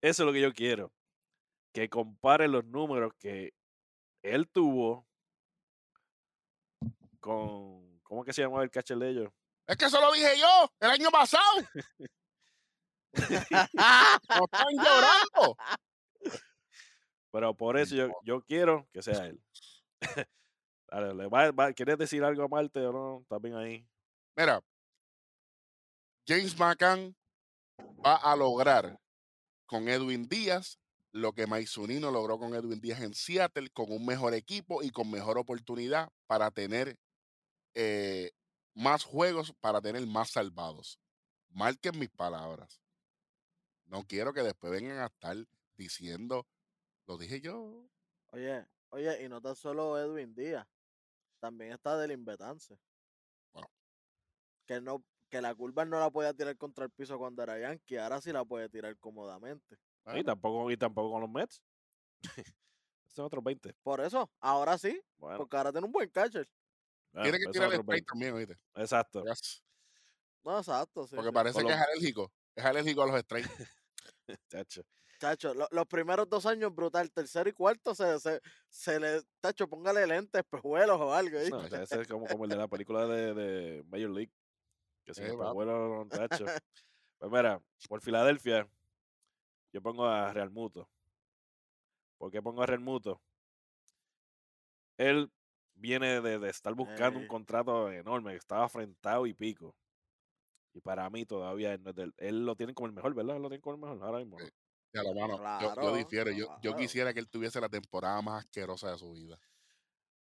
Eso 0.00 0.22
es 0.22 0.26
lo 0.26 0.32
que 0.32 0.40
yo 0.40 0.52
quiero. 0.54 0.92
Que 1.72 1.88
compare 1.88 2.48
los 2.48 2.64
números 2.64 3.12
que 3.18 3.52
él 4.22 4.48
tuvo 4.48 5.06
con. 7.20 7.87
¿Cómo 8.08 8.24
que 8.24 8.32
se 8.32 8.42
llamaba 8.42 8.62
el 8.64 8.70
catcher 8.70 8.96
de 8.98 9.10
ellos? 9.10 9.30
Es 9.66 9.76
que 9.76 9.84
eso 9.84 10.00
lo 10.00 10.10
dije 10.12 10.38
yo 10.38 10.72
el 10.80 10.90
año 10.90 11.10
pasado. 11.10 11.44
No 14.28 14.44
están 14.44 14.66
llorando. 14.76 15.56
Pero 17.30 17.54
por 17.54 17.76
eso 17.78 17.94
yo, 17.94 18.08
yo 18.24 18.42
quiero 18.42 18.86
que 18.92 19.02
sea 19.02 19.26
él. 19.26 19.40
Dale, 20.90 21.14
le 21.14 21.26
va- 21.28 21.50
va- 21.50 21.72
¿Quieres 21.72 21.98
decir 21.98 22.24
algo 22.24 22.44
a 22.44 22.48
Marte 22.48 22.80
o 22.86 22.92
no? 22.92 23.20
¿Estás 23.22 23.40
bien 23.42 23.56
ahí? 23.56 23.86
Mira, 24.36 24.62
James 26.26 26.58
McCann 26.58 27.14
va 28.04 28.16
a 28.16 28.36
lograr 28.36 28.98
con 29.66 29.88
Edwin 29.88 30.28
Díaz 30.28 30.78
lo 31.12 31.32
que 31.32 31.46
Maizunino 31.46 32.10
logró 32.10 32.38
con 32.38 32.54
Edwin 32.54 32.80
Díaz 32.80 33.00
en 33.00 33.14
Seattle, 33.14 33.70
con 33.70 33.90
un 33.90 34.04
mejor 34.06 34.34
equipo 34.34 34.82
y 34.82 34.90
con 34.90 35.10
mejor 35.10 35.38
oportunidad 35.38 36.10
para 36.26 36.50
tener 36.50 36.96
eh, 37.74 38.32
más 38.74 39.04
juegos, 39.04 39.52
para 39.60 39.80
tener 39.80 40.06
más 40.06 40.30
salvados. 40.30 40.98
Marquen 41.50 41.98
mis 41.98 42.10
palabras. 42.10 42.80
No 43.86 44.04
quiero 44.04 44.32
que 44.32 44.42
después 44.42 44.70
vengan 44.70 44.98
a 44.98 45.06
estar 45.06 45.36
diciendo, 45.76 46.46
lo 47.06 47.16
dije 47.16 47.40
yo. 47.40 47.88
Oye, 48.32 48.66
oye, 48.90 49.24
y 49.24 49.28
no 49.28 49.40
tan 49.40 49.56
solo 49.56 49.98
Edwin 49.98 50.34
Díaz, 50.34 50.66
también 51.40 51.72
está 51.72 51.96
del 51.96 52.16
Betance. 52.18 52.78
Bueno. 53.52 53.70
Que 54.66 54.80
no, 54.80 55.02
que 55.30 55.40
la 55.40 55.54
curva 55.54 55.84
no 55.84 55.98
la 55.98 56.10
podía 56.10 56.34
tirar 56.34 56.56
contra 56.56 56.84
el 56.84 56.90
piso 56.90 57.18
cuando 57.18 57.42
era 57.42 57.58
Yankee, 57.58 57.96
ahora 57.96 58.20
sí 58.20 58.32
la 58.32 58.44
puede 58.44 58.68
tirar 58.68 58.96
cómodamente. 58.98 59.78
Y 60.14 60.24
tampoco, 60.24 60.70
y 60.70 60.76
tampoco 60.76 61.12
con 61.12 61.20
los 61.20 61.30
Mets. 61.30 61.62
Son 63.08 63.24
otros 63.24 63.42
20. 63.42 63.74
Por 63.82 64.00
eso, 64.00 64.30
ahora 64.40 64.78
sí, 64.78 65.00
Bueno, 65.16 65.38
porque 65.38 65.56
ahora 65.56 65.72
tiene 65.72 65.86
un 65.86 65.92
buen 65.92 66.08
catcher. 66.10 66.48
Tiene 67.12 67.38
que 67.38 67.42
esos 67.44 67.52
tirar 67.52 67.72
el 67.72 67.82
20. 67.82 68.04
también, 68.06 68.34
oíste. 68.34 68.58
Exacto. 68.74 69.24
Yes. 69.24 69.62
No, 70.44 70.58
exacto, 70.58 71.06
sí. 71.06 71.14
Porque 71.16 71.28
sí. 71.30 71.34
parece 71.34 71.64
que 71.64 71.72
es 71.72 71.78
alérgico. 71.78 72.32
Es 72.54 72.64
alérgico 72.64 73.02
a 73.02 73.06
los 73.06 73.20
strikes. 73.20 73.48
Chacho. 74.48 74.82
Chacho, 75.20 75.52
lo- 75.52 75.68
los 75.72 75.86
primeros 75.86 76.28
dos 76.28 76.46
años 76.46 76.72
brutal, 76.74 77.10
tercero 77.10 77.48
y 77.50 77.52
cuarto 77.52 77.94
se, 77.94 78.20
se, 78.20 78.40
se 78.68 79.00
le, 79.00 79.20
Tacho, 79.40 79.68
póngale 79.68 80.06
lentes, 80.06 80.40
espejuelos 80.40 81.00
o 81.00 81.12
algo. 81.12 81.38
¿viste? 81.38 81.50
No, 81.50 81.64
ese 81.64 81.82
ese 81.82 82.00
es 82.02 82.08
como, 82.08 82.26
como 82.26 82.44
el 82.44 82.50
de 82.50 82.56
la 82.56 82.68
película 82.68 83.06
de, 83.06 83.34
de 83.34 83.82
Major 83.84 84.10
League. 84.10 84.32
Que 85.04 85.14
se 85.14 85.26
Eh, 85.26 85.30
abuelo 85.40 86.06
tacho. 86.08 86.44
Pues 87.18 87.32
mira, 87.32 87.60
por 87.88 88.00
Filadelfia, 88.00 88.68
yo 89.72 89.82
pongo 89.82 90.06
a 90.06 90.32
Real 90.32 90.50
Muto. 90.52 90.88
¿Por 92.16 92.30
qué 92.30 92.40
pongo 92.40 92.62
a 92.62 92.66
Real 92.66 92.78
Muto? 92.78 93.20
Él 94.96 95.32
viene 95.78 96.20
de, 96.20 96.38
de 96.38 96.50
estar 96.50 96.74
buscando 96.74 97.18
un 97.18 97.22
Ey. 97.24 97.28
contrato 97.28 97.90
enorme, 97.90 98.32
que 98.32 98.36
estaba 98.38 98.64
afrentado 98.64 99.26
y 99.26 99.34
pico. 99.34 99.74
Y 100.74 100.80
para 100.80 101.08
mí 101.10 101.24
todavía 101.24 101.72
él, 101.74 101.82
no 101.82 101.90
es 101.90 101.96
del- 101.96 102.14
él 102.18 102.44
lo 102.44 102.54
tiene 102.54 102.74
como 102.74 102.86
el 102.86 102.92
mejor, 102.92 103.14
¿verdad? 103.14 103.36
Él 103.36 103.42
lo 103.42 103.48
tiene 103.48 103.62
como 103.62 103.74
el 103.76 103.80
mejor 103.80 104.02
ahora 104.04 104.18
mismo. 104.18 104.36
Ya, 104.92 105.02
lo 105.02 105.14
mano, 105.14 105.36
yo- 105.36 105.68
yo, 105.68 105.74
Claro. 105.74 106.32
Yo, 106.36 106.58
yo 106.62 106.76
quisiera 106.76 107.12
que 107.12 107.20
él 107.20 107.28
tuviese 107.28 107.60
la 107.60 107.68
temporada 107.68 108.20
más 108.22 108.44
asquerosa 108.44 108.90
de 108.90 108.98
su 108.98 109.12
vida. 109.12 109.38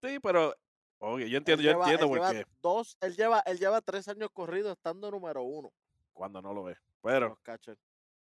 Sí, 0.02 0.20
pero 0.22 0.56
oye, 1.00 1.26
yo 1.30 1.38
Él 1.38 1.42
entiendo, 1.42 1.64
yo 1.64 1.72
lleva- 1.72 1.84
entiendo 1.92 2.06
él 2.06 2.10
por 2.10 2.30
lleva 2.30 2.44
qué 2.46 2.52
Dos, 2.62 2.98
él 3.02 3.16
lleva, 3.16 3.40
él 3.46 3.60
lleva 3.60 3.82
tres 3.82 4.08
años 4.08 4.30
corridos 4.32 4.72
estando 4.72 5.12
número 5.12 5.44
uno. 5.44 5.72
cuando 6.14 6.42
no 6.42 6.54
lo 6.54 6.64
ve. 6.64 6.76
Pero 7.02 7.38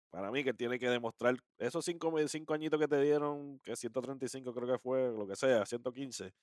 para 0.10 0.32
mí 0.32 0.44
que 0.44 0.54
tiene 0.54 0.78
que 0.80 0.88
demostrar 0.90 1.36
esos 1.58 1.84
cinco, 1.84 2.14
cinco 2.28 2.54
añitos 2.54 2.80
que 2.80 2.88
te 2.88 3.02
dieron, 3.02 3.60
que 3.60 3.76
135 3.76 4.54
creo 4.54 4.68
que 4.68 4.78
fue, 4.80 5.12
lo 5.12 5.28
que 5.28 5.36
sea, 5.36 5.66
115. 5.66 6.34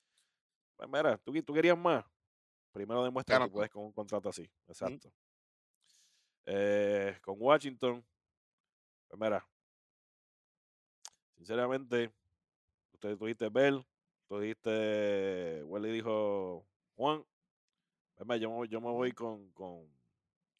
Pues 0.81 0.89
mira, 0.91 1.15
tú, 1.19 1.31
tú 1.43 1.53
querías 1.53 1.77
más. 1.77 2.03
Primero 2.71 3.03
demuestra 3.03 3.35
que 3.35 3.39
Gánate. 3.39 3.53
puedes 3.53 3.69
con 3.69 3.83
un 3.83 3.91
contrato 3.91 4.29
así. 4.29 4.49
Exacto. 4.67 5.13
Eh, 6.47 7.19
con 7.21 7.35
Washington, 7.39 8.03
pues 9.07 9.21
mira, 9.21 9.47
sinceramente, 11.37 12.11
usted 12.93 13.15
tú 13.15 13.25
dijiste 13.25 13.49
Bell, 13.49 13.85
tú 14.27 14.39
dijiste, 14.39 15.61
Welly 15.65 15.91
dijo 15.91 16.65
Juan, 16.95 17.23
pues 18.25 18.41
yo, 18.41 18.49
me 18.49 18.55
voy- 18.55 18.67
yo 18.67 18.81
me 18.81 18.89
voy 18.89 19.11
con, 19.11 19.51
con, 19.51 19.87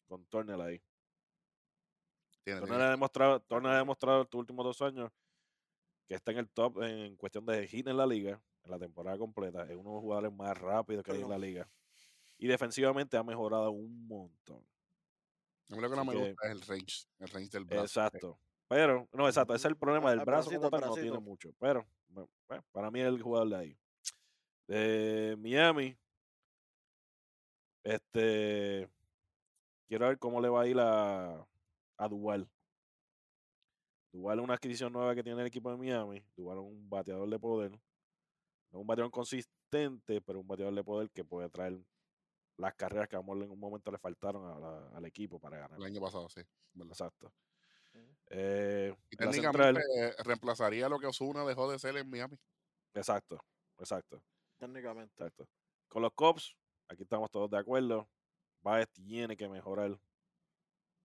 con 0.06 0.24
Turner 0.26 0.60
ahí. 0.60 0.80
Turner 2.44 2.80
ha 2.80 2.90
demostrado, 2.90 3.40
Turner 3.40 3.72
ha 3.72 3.78
demostrado 3.78 4.22
estos 4.22 4.38
últimos 4.38 4.64
dos 4.64 4.80
años 4.82 5.10
que 6.06 6.14
está 6.14 6.30
en 6.30 6.38
el 6.38 6.48
top 6.48 6.80
en 6.84 7.16
cuestión 7.16 7.44
de 7.44 7.66
hit 7.66 7.88
en 7.88 7.96
la 7.96 8.06
liga, 8.06 8.40
en 8.64 8.70
la 8.70 8.78
temporada 8.78 9.18
completa. 9.18 9.62
Es 9.64 9.76
uno 9.76 9.90
de 9.90 9.94
los 9.96 10.00
jugadores 10.02 10.32
más 10.32 10.56
rápidos 10.58 11.04
que 11.04 11.12
hay 11.12 11.22
en 11.22 11.28
la 11.30 11.38
liga. 11.38 11.68
Y 12.38 12.46
defensivamente 12.48 13.16
ha 13.16 13.22
mejorado 13.22 13.70
un 13.70 14.06
montón. 14.06 14.64
A 15.70 15.74
mí 15.76 15.80
lo 15.80 15.88
que 15.90 15.96
no 15.96 16.02
así 16.02 16.10
me 16.10 16.16
que- 16.16 16.28
gusta 16.30 16.46
es 16.46 16.52
el 16.52 16.60
range, 16.62 17.06
el 17.18 17.28
range 17.28 17.50
del 17.50 17.64
brazo. 17.64 17.84
Exacto. 17.84 18.38
Pero, 18.68 19.08
no, 19.12 19.26
exacto, 19.26 19.54
ese 19.54 19.68
es 19.68 19.70
el 19.72 19.76
problema 19.76 20.10
del 20.10 20.20
El 20.20 20.24
brazo 20.24 20.48
bracito, 20.50 20.70
como 20.70 20.70
tal, 20.80 20.88
no 20.88 20.94
tiene 20.94 21.10
bracito. 21.10 21.30
mucho. 21.30 21.52
Pero, 21.58 21.86
bueno, 22.08 22.64
para 22.72 22.90
mí 22.90 23.00
es 23.00 23.06
el 23.06 23.20
jugador 23.22 23.48
de 23.50 23.56
ahí. 23.56 23.78
De 24.66 25.36
Miami, 25.38 25.96
este, 27.84 28.88
quiero 29.88 30.06
ver 30.06 30.18
cómo 30.18 30.40
le 30.40 30.48
va 30.48 30.62
a 30.62 30.66
ir 30.66 30.78
a, 30.78 31.46
a 31.96 32.08
Duval. 32.08 32.48
Duval 34.12 34.38
es 34.38 34.44
una 34.44 34.54
adquisición 34.54 34.92
nueva 34.92 35.14
que 35.14 35.22
tiene 35.22 35.40
el 35.40 35.46
equipo 35.46 35.70
de 35.70 35.76
Miami. 35.76 36.22
Duval 36.36 36.58
es 36.58 36.64
un 36.64 36.88
bateador 36.88 37.28
de 37.28 37.38
poder. 37.38 37.78
No 38.72 38.78
es 38.78 38.80
un 38.80 38.86
bateador 38.86 39.10
consistente, 39.10 40.20
pero 40.22 40.40
un 40.40 40.46
bateador 40.48 40.74
de 40.74 40.82
poder 40.84 41.10
que 41.10 41.24
puede 41.24 41.48
traer 41.50 41.78
las 42.56 42.74
carreras 42.74 43.08
que 43.08 43.16
a 43.16 43.20
en 43.20 43.28
un 43.50 43.58
momento 43.58 43.90
le 43.90 43.98
faltaron 43.98 44.46
a 44.46 44.58
la- 44.58 44.88
al 44.96 45.04
equipo 45.04 45.38
para 45.38 45.58
ganar. 45.58 45.78
El 45.78 45.84
año 45.84 46.00
pasado, 46.00 46.28
sí. 46.28 46.40
¿verdad? 46.72 46.92
Exacto. 46.92 47.32
Eh, 48.34 48.94
Y 49.10 49.16
técnicamente 49.16 49.82
central, 49.82 50.14
reemplazaría 50.24 50.88
lo 50.88 50.98
que 50.98 51.06
Osuna 51.06 51.44
dejó 51.44 51.70
de 51.70 51.78
ser 51.78 51.96
en 51.98 52.08
Miami. 52.08 52.38
exacto, 52.94 53.38
exacto, 53.78 54.22
Técnicamente. 54.58 55.12
exacto. 55.12 55.46
Con 55.88 56.00
los 56.02 56.12
Cops, 56.14 56.56
aquí 56.88 57.02
estamos 57.02 57.30
todos 57.30 57.50
de 57.50 57.58
acuerdo. 57.58 58.08
Baez 58.62 58.88
tiene 58.90 59.36
que 59.36 59.48
mejorar 59.48 59.98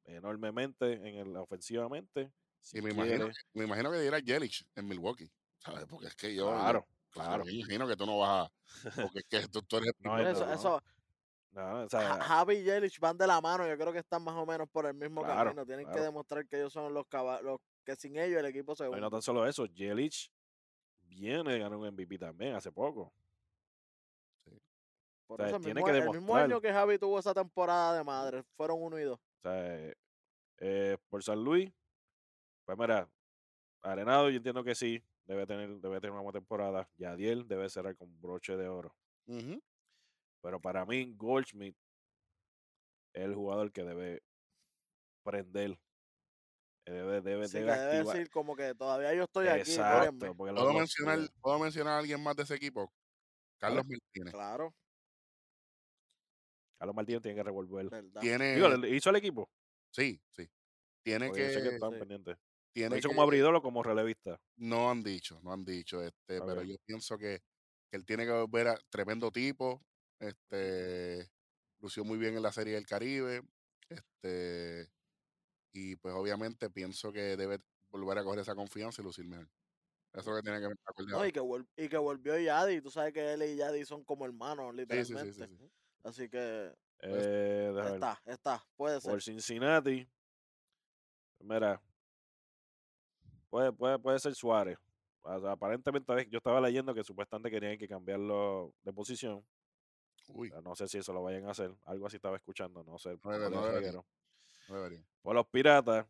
enormemente 0.06 0.94
en 0.94 1.16
el 1.16 1.36
ofensivamente. 1.36 2.32
Si 2.62 2.78
y 2.78 2.82
me 2.82 2.92
imagino, 2.92 3.26
quiere- 3.26 3.34
me 3.54 3.64
imagino 3.66 3.92
que 3.92 4.00
diera 4.00 4.20
Yelich 4.20 4.66
en 4.76 4.88
Milwaukee. 4.88 5.30
¿Sabes? 5.58 5.86
Porque 5.86 6.08
es 6.08 6.16
que 6.16 6.34
yo. 6.34 6.48
claro, 6.50 6.88
claro. 7.12 7.46
Me 7.46 7.52
imagino 7.54 7.88
que 7.88 7.96
tú 7.96 8.06
no 8.06 8.18
vas 8.20 8.48
a. 8.48 8.52
Porque 9.12 9.20
es 9.20 9.26
que 9.26 9.48
tú, 9.48 9.62
tú 9.62 9.78
eres. 9.78 9.92
No, 10.00 10.20
Eso, 10.20 10.46
no, 10.46 10.54
eso, 10.54 10.82
No, 11.52 11.84
o 11.84 11.90
Ja- 11.90 11.90
sea, 11.90 12.24
Javi 12.24 12.56
y 12.58 12.64
Yelich 12.64 13.00
van 13.00 13.18
de 13.18 13.26
la 13.28 13.40
mano, 13.42 13.68
yo 13.68 13.78
creo 13.78 13.92
que 13.94 14.00
están 14.00 14.24
más 14.24 14.36
o 14.36 14.46
menos 14.46 14.68
por 14.70 14.86
el 14.86 14.94
mismo 14.94 15.24
Claro, 15.24 15.50
camino. 15.52 15.66
Tienen 15.66 15.90
que 15.90 16.00
demostrar 16.00 16.46
que 16.48 16.58
ellos 16.58 16.74
son 16.74 16.94
los 16.94 17.06
caballos, 17.08 17.60
que 17.86 17.96
sin 17.96 18.18
ellos 18.18 18.40
el 18.40 18.46
equipo 18.46 18.76
se 18.76 18.88
hunde. 18.88 19.00
no 19.02 19.10
tan 19.10 19.22
solo 19.22 19.48
eso, 19.48 19.66
Jelich 19.74 20.30
viene 21.02 21.52
de 21.54 21.60
ganar 21.60 21.78
un 21.78 21.86
MVP 21.88 22.18
también 22.20 22.56
hace 22.56 22.72
poco. 22.72 23.14
Por 25.26 25.42
o 25.42 25.44
sea, 25.44 25.48
eso 25.50 25.60
tiene 25.60 25.82
mismo, 25.82 25.86
que 25.86 25.92
el 25.92 25.98
mismo 26.06 26.14
demostrar. 26.14 26.44
año 26.46 26.62
que 26.62 26.72
Javi 26.72 26.98
tuvo 26.98 27.20
esa 27.20 27.34
temporada 27.34 27.98
de 27.98 28.04
madre, 28.04 28.44
fueron 28.56 28.82
uno 28.82 28.98
y 29.00 29.04
dos. 29.04 29.20
O 29.20 29.42
sea, 29.42 29.94
eh, 30.60 30.98
por 31.10 31.22
San 31.24 31.44
Luis, 31.44 31.72
pues 32.66 32.78
mira, 32.78 33.10
Arenado 33.82 34.30
yo 34.30 34.38
entiendo 34.38 34.64
que 34.64 34.74
sí, 34.76 35.04
debe 35.28 35.46
tener, 35.46 35.70
debe 35.80 36.00
tener 36.00 36.12
una 36.14 36.22
buena 36.22 36.40
temporada. 36.40 36.90
Yadiel 36.98 37.48
debe 37.48 37.70
cerrar 37.70 37.96
con 37.96 38.20
broche 38.20 38.56
de 38.58 38.68
oro. 38.68 38.96
Pero 40.42 40.60
para 40.62 40.86
mí, 40.86 41.14
Goldschmidt 41.16 41.76
es 43.14 43.24
el 43.26 43.36
jugador 43.36 43.72
que 43.72 43.84
debe 43.84 44.24
prender. 45.24 45.72
eh, 46.86 46.92
Debe, 46.92 47.22
debe, 47.22 47.50
que 47.50 47.60
decir 47.60 48.30
como 48.30 48.56
que 48.56 48.74
todavía 48.74 49.14
yo 49.14 49.24
estoy 49.26 49.48
aquí. 49.48 49.72
Exacto. 49.72 50.34
porque 50.38 50.54
¿Puedo 50.54 50.74
mencionar, 50.74 51.20
los- 51.20 51.32
¿Puedo 51.42 51.60
mencionar 51.60 51.94
a 51.96 52.00
alguien 52.00 52.24
más 52.24 52.36
de 52.38 52.44
ese 52.44 52.56
equipo? 52.56 52.94
Carlos 53.60 53.86
Martínez. 53.86 54.34
Claro, 54.34 54.74
Carlos 56.80 56.96
Martínez 56.96 57.22
tiene 57.24 57.36
que 57.36 57.44
revolver. 57.44 57.90
Tiene. 58.22 58.56
Digo, 58.56 58.70
¿le- 58.70 58.90
¿hizo 58.96 59.10
el 59.10 59.16
equipo? 59.18 59.50
Sí, 59.92 60.22
sí. 60.32 60.48
Tiene 61.04 61.28
Porque 61.28 61.42
yo 61.48 61.60
sé 61.60 61.64
que 61.64 61.70
que. 61.72 61.80
sí. 61.80 62.00
pendientes. 62.00 62.38
¿Lo 62.84 62.90
Tiene 62.90 63.02
que 63.02 63.08
como 63.08 63.22
abridor 63.22 63.56
o 63.56 63.62
como 63.62 63.84
relevista? 63.84 64.40
no 64.58 64.90
han 64.90 65.04
dicho, 65.04 65.40
no 65.44 65.52
han 65.54 65.64
dicho, 65.66 66.02
este, 66.02 66.40
pero 66.42 66.64
yo 66.64 66.76
pienso 66.86 67.18
que, 67.18 67.42
que 67.90 67.98
él 67.98 68.06
tiene 68.06 68.26
que 68.26 68.32
volver 68.32 68.68
a 68.68 68.78
tremendo 68.90 69.32
tipo, 69.32 69.82
este, 70.20 71.30
lució 71.80 72.04
muy 72.04 72.18
bien 72.18 72.36
en 72.36 72.44
la 72.44 72.52
Serie 72.52 72.74
del 72.76 72.86
Caribe, 72.86 73.42
este, 73.90 74.90
y 75.74 75.96
pues 75.98 76.14
obviamente 76.16 76.70
pienso 76.70 77.12
que 77.12 77.38
debe 77.38 77.60
volver 77.90 78.18
a 78.18 78.24
coger 78.24 78.40
esa 78.40 78.56
confianza 78.56 79.02
y 79.02 79.06
lucir 79.06 79.26
mejor. 79.26 79.48
Eso 80.14 80.22
es 80.22 80.28
lo 80.28 80.36
que 80.38 80.42
tiene 80.42 80.60
que 80.60 80.68
ver 80.68 80.78
No, 81.08 81.26
y, 81.26 81.32
que 81.32 81.42
vol- 81.42 81.68
y 81.78 81.88
que 81.90 81.98
volvió 81.98 82.40
Yadi. 82.40 82.82
Tú 82.82 82.90
sabes 82.90 83.14
que 83.14 83.34
él 83.34 83.44
y 83.44 83.56
Yadi 83.56 83.86
son 83.86 84.04
como 84.04 84.26
hermanos, 84.26 84.74
Sí, 84.76 84.82
sí, 84.82 84.88
sí, 84.88 85.16
literalmente. 85.18 85.48
sí, 85.48 85.58
sí. 85.58 85.72
Así 86.04 86.30
que 86.30 86.74
Eh, 87.02 87.72
déjame 87.76 87.84
ver. 87.84 87.94
está, 87.94 88.22
está, 88.26 88.68
puede 88.76 89.00
ser. 89.00 89.12
Por 89.12 89.22
Cincinnati. 89.22 90.10
Mira. 91.40 91.82
Puede, 93.50 93.72
puede, 93.72 94.00
puede 94.00 94.20
ser 94.20 94.36
Suárez. 94.36 94.78
O 95.22 95.40
sea, 95.42 95.52
aparentemente 95.52 96.28
yo 96.30 96.38
estaba 96.38 96.62
leyendo 96.62 96.94
que 96.94 97.04
supuestamente 97.04 97.50
querían 97.52 97.78
que 97.78 97.88
cambiarlo 97.88 98.74
de 98.84 98.94
posición. 98.94 99.46
Uy, 100.30 100.52
No 100.64 100.76
sé 100.76 100.88
si 100.88 100.98
eso 100.98 101.14
lo 101.14 101.24
vayan 101.24 101.46
a 101.48 101.52
hacer. 101.52 101.74
Algo 101.86 102.08
así 102.08 102.16
estaba 102.18 102.36
escuchando. 102.38 102.84
No 102.84 102.98
sé. 102.98 103.18
No 103.24 103.32
debería. 103.32 103.72
reguero. 103.72 104.06
no 104.70 104.76
debería. 104.76 105.04
Por 105.22 105.36
los 105.36 105.48
piratas. 105.48 106.06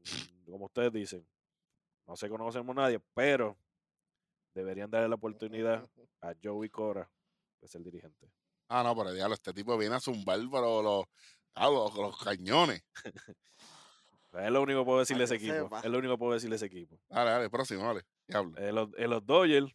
mm, 0.00 0.50
Como 0.50 0.66
ustedes 0.66 0.92
dicen. 0.92 1.26
No 2.06 2.16
se 2.16 2.28
conocemos 2.28 2.74
nadie. 2.74 3.00
Pero 3.14 3.56
deberían 4.54 4.90
darle 4.90 5.08
la 5.08 5.14
oportunidad 5.16 5.88
a 6.22 6.34
Joey 6.42 6.68
Cora 6.70 7.10
de 7.60 7.68
ser 7.68 7.82
dirigente. 7.82 8.30
Ah, 8.68 8.82
no, 8.82 8.94
pero 8.96 9.12
diablo, 9.12 9.34
este 9.34 9.52
tipo 9.54 9.76
viene 9.78 9.94
a 9.94 10.00
zumbar, 10.00 10.38
pero 10.50 10.82
los, 10.82 11.04
Ah, 11.54 11.68
los, 11.70 11.94
los 11.94 12.22
cañones. 12.22 12.82
Es 14.46 14.50
lo 14.50 14.62
único 14.62 14.80
que 14.80 14.84
puedo 14.84 14.98
decirle 15.00 15.22
a 15.22 15.26
ese 15.26 15.34
equipo. 15.36 15.54
sepa. 15.54 15.80
Es 15.80 15.86
lo 15.86 15.98
único 15.98 16.14
que 16.14 16.18
puedo 16.18 16.32
decirle 16.34 16.54
a 16.54 16.56
ese 16.56 16.66
equipo. 16.66 16.98
Dale, 17.08 17.30
dale, 17.30 17.50
próximo, 17.50 17.82
dale. 17.82 18.04
En 18.28 18.74
los, 18.74 18.88
en 18.96 19.10
los 19.10 19.24
Dodgers 19.26 19.72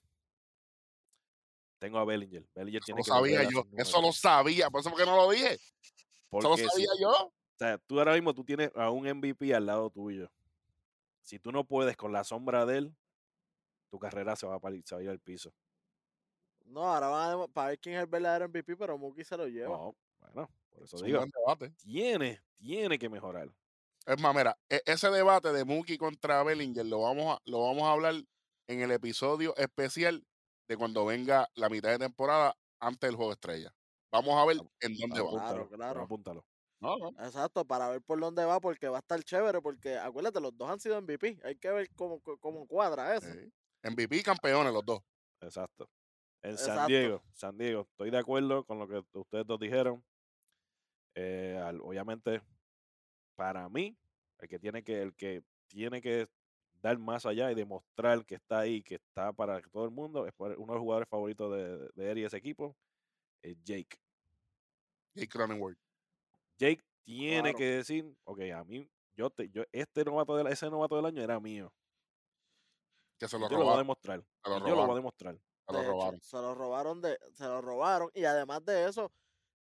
tengo 1.80 1.98
a 1.98 2.06
Bellinger. 2.06 2.48
Bellinger 2.56 2.80
Eso 2.82 2.86
tiene 2.86 3.00
lo 3.00 3.04
que 3.04 3.10
sabía 3.10 3.50
yo. 3.50 3.64
Eso 3.78 4.02
lo 4.02 4.12
sabía. 4.14 4.70
Por 4.70 4.80
eso 4.82 4.90
porque 4.90 5.06
no 5.06 5.16
lo 5.16 5.30
dije. 5.30 5.54
Eso 5.56 5.62
lo 6.32 6.40
Porque 6.42 6.62
si- 6.64 6.70
sabía 6.70 6.90
yo. 7.02 7.10
O 7.12 7.34
sea, 7.58 7.78
tú 7.80 8.00
ahora 8.00 8.14
mismo 8.14 8.34
tú 8.34 8.44
tienes 8.44 8.72
a 8.76 8.90
un 8.90 9.06
MVP 9.06 9.54
al 9.54 9.66
lado 9.66 9.90
tuyo. 9.90 10.32
Si 11.22 11.40
tú 11.40 11.52
no 11.52 11.64
puedes 11.66 11.96
con 11.96 12.12
la 12.12 12.24
sombra 12.24 12.66
de 12.66 12.78
él, 12.80 12.96
tu 13.90 14.00
carrera 14.00 14.36
se 14.36 14.48
va 14.48 14.56
a, 14.56 14.60
se 14.84 14.96
va 14.96 15.02
a 15.02 15.04
ir 15.04 15.10
al 15.10 15.20
piso. 15.20 15.54
No, 16.66 16.84
ahora 16.92 17.08
van 17.10 17.42
a 17.42 17.48
para 17.48 17.68
ver 17.70 17.80
quién 17.80 17.96
es 17.96 18.02
el 18.02 18.08
verdadero 18.08 18.48
MVP, 18.48 18.76
pero 18.78 18.98
Mookie 18.98 19.24
se 19.24 19.38
lo 19.38 19.48
lleva. 19.48 19.78
No, 19.78 19.96
bueno, 20.20 20.50
por 20.70 20.84
eso 20.84 20.96
Es 20.98 21.04
digo, 21.04 21.24
tiene, 21.84 22.42
tiene 22.58 22.98
que 22.98 23.10
mejorar. 23.10 23.50
Es 24.06 24.20
más, 24.22 24.36
mira, 24.36 24.58
e- 24.70 24.82
ese 24.86 25.10
debate 25.10 25.54
de 25.54 25.64
Mookie 25.66 25.98
contra 25.98 26.44
Bellinger 26.44 26.86
lo 26.86 27.02
vamos 27.02 27.36
a, 27.38 27.42
lo 27.46 27.62
vamos 27.62 27.84
a 27.84 27.92
hablar 27.92 28.16
en 28.68 28.82
el 28.82 28.92
episodio 28.92 29.56
especial 29.56 30.26
de 30.68 30.78
cuando 30.78 31.06
venga 31.06 31.48
la 31.56 31.70
mitad 31.70 31.90
de 31.90 32.00
temporada 32.00 32.56
antes 32.82 33.08
del 33.08 33.16
juego 33.16 33.32
estrella. 33.32 33.74
Vamos 34.12 34.36
a 34.36 34.46
ver 34.46 34.58
en 34.82 34.98
dónde 34.98 35.22
va. 35.22 35.32
Claro, 35.32 35.70
claro. 35.70 36.02
apúntalo. 36.02 36.46
No, 36.82 36.98
no. 36.98 37.10
Exacto, 37.26 37.66
para 37.66 37.88
ver 37.90 38.02
por 38.02 38.20
dónde 38.20 38.44
va, 38.44 38.60
porque 38.60 38.90
va 38.90 38.98
a 38.98 39.00
estar 39.00 39.24
chévere, 39.24 39.62
porque 39.62 39.98
acuérdate, 39.98 40.42
los 40.42 40.56
dos 40.58 40.70
han 40.70 40.80
sido 40.82 41.02
MVP. 41.02 41.40
Hay 41.44 41.56
que 41.56 41.72
ver 41.72 41.90
cómo, 41.96 42.20
cómo- 42.42 42.68
cuadra 42.68 43.16
eso. 43.16 43.28
Sí. 43.32 43.52
MVP 43.84 44.18
y 44.18 44.24
campeones 44.24 44.74
los 44.74 44.86
dos. 44.86 45.02
Exacto. 45.42 45.90
En 46.44 46.58
San. 46.58 46.88
Diego, 46.88 47.24
San 47.32 47.58
Diego, 47.58 47.88
estoy 47.90 48.12
de 48.12 48.18
acuerdo 48.18 48.66
con 48.66 48.80
lo 48.80 48.88
que 48.88 49.02
ustedes 49.18 49.48
dos 49.48 49.60
dijeron. 49.60 50.04
Eh, 51.16 51.58
obviamente, 51.82 52.42
para 53.36 53.68
mí, 53.70 53.96
el 54.40 54.48
que 54.48 54.60
tiene 54.60 54.84
que, 54.84 55.02
el 55.02 55.14
que 55.16 55.44
tiene 55.68 56.02
que 56.02 56.28
dar 56.82 56.98
más 56.98 57.26
allá 57.26 57.52
y 57.52 57.56
demostrar 57.56 58.26
que 58.26 58.36
está 58.36 58.60
ahí, 58.60 58.82
que 58.84 58.96
está 58.96 59.32
para 59.34 59.62
todo 59.62 59.86
el 59.86 59.92
mundo, 59.92 60.28
es 60.28 60.34
por- 60.34 60.52
uno 60.58 60.74
de 60.74 60.78
los 60.78 60.82
jugadores 60.84 61.10
favoritos 61.10 61.54
de, 61.56 61.90
de 61.96 62.12
él 62.12 62.18
y 62.20 62.24
ese 62.26 62.38
equipo, 62.38 62.76
es 63.42 63.58
Jake. 63.64 63.98
Jake 65.16 65.30
Cronenworth. 65.30 65.78
Jake 66.58 66.84
tiene 67.04 67.42
Claro. 67.52 67.58
que 67.58 67.64
decir, 67.66 68.16
ok, 68.26 68.40
a 68.56 68.64
mí, 68.64 68.90
yo 69.16 69.30
te, 69.30 69.50
yo, 69.50 69.64
este 69.72 70.04
novato 70.04 70.36
del, 70.36 70.48
ese 70.48 70.70
novato 70.70 70.96
del 70.96 71.06
año 71.06 71.22
era 71.22 71.40
mío. 71.40 71.72
Que 73.20 73.28
se 73.28 73.38
lo 73.38 73.48
yo 73.50 73.58
lo 73.58 73.58
voy 73.58 73.62
a 73.62 73.66
robaron. 73.66 73.84
demostrar. 73.84 74.24
Se 74.44 74.50
lo 74.50 74.58
y 74.58 74.60
yo 74.60 74.66
lo 74.66 74.66
voy 74.66 74.72
a 74.72 74.76
robaron. 74.76 74.96
demostrar. 74.96 75.36
Se 75.66 75.72
lo 75.72 75.78
De 75.78 75.84
hecho, 75.84 75.92
robaron. 75.92 76.22
se 76.22 76.38
lo 76.38 76.56
robaron 76.56 77.02
de, 77.02 77.18
se 77.34 77.44
lo 77.46 77.62
robaron. 77.62 78.10
Y 78.14 78.26
además 78.26 78.66
de 78.66 78.88
eso, 78.90 79.12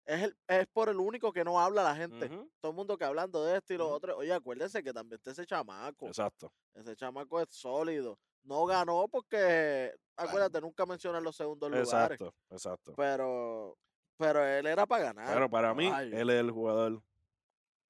es 0.06 0.24
el, 0.24 0.38
es 0.48 0.68
por 0.68 0.90
el 0.90 0.98
único 1.00 1.32
que 1.34 1.44
no 1.44 1.60
habla 1.60 1.84
la 1.84 1.96
gente. 1.96 2.30
Todo 2.60 2.72
el 2.72 2.76
mundo 2.76 2.98
que 2.98 3.06
hablando 3.06 3.44
de 3.44 3.58
esto 3.58 3.74
y 3.74 3.78
lo 3.78 3.88
Ujú. 3.88 3.96
otro. 3.96 4.18
Oye, 4.18 4.34
acuérdense 4.34 4.84
que 4.84 4.94
también 4.94 5.18
está 5.18 5.32
ese 5.32 5.46
chamaco. 5.46 6.08
Exacto. 6.08 6.52
Ese 6.74 6.96
chamaco 6.96 7.42
es 7.42 7.48
sólido. 7.50 8.20
No 8.44 8.66
ganó 8.66 9.08
porque, 9.08 9.92
acuérdate, 10.16 10.62
nunca 10.62 10.86
mencionan 10.86 11.24
los 11.24 11.36
segundos 11.36 11.70
lugares. 11.70 12.22
Exacto. 12.22 12.34
Exacto. 12.52 12.94
Pero, 12.96 13.78
pero 14.18 14.46
él 14.46 14.68
era 14.68 14.86
para 14.86 15.06
ganar. 15.06 15.34
Pero 15.34 15.50
para 15.50 15.74
mí, 15.74 15.88
él 15.88 16.30
es 16.30 16.40
el 16.40 16.52
jugador 16.52 17.02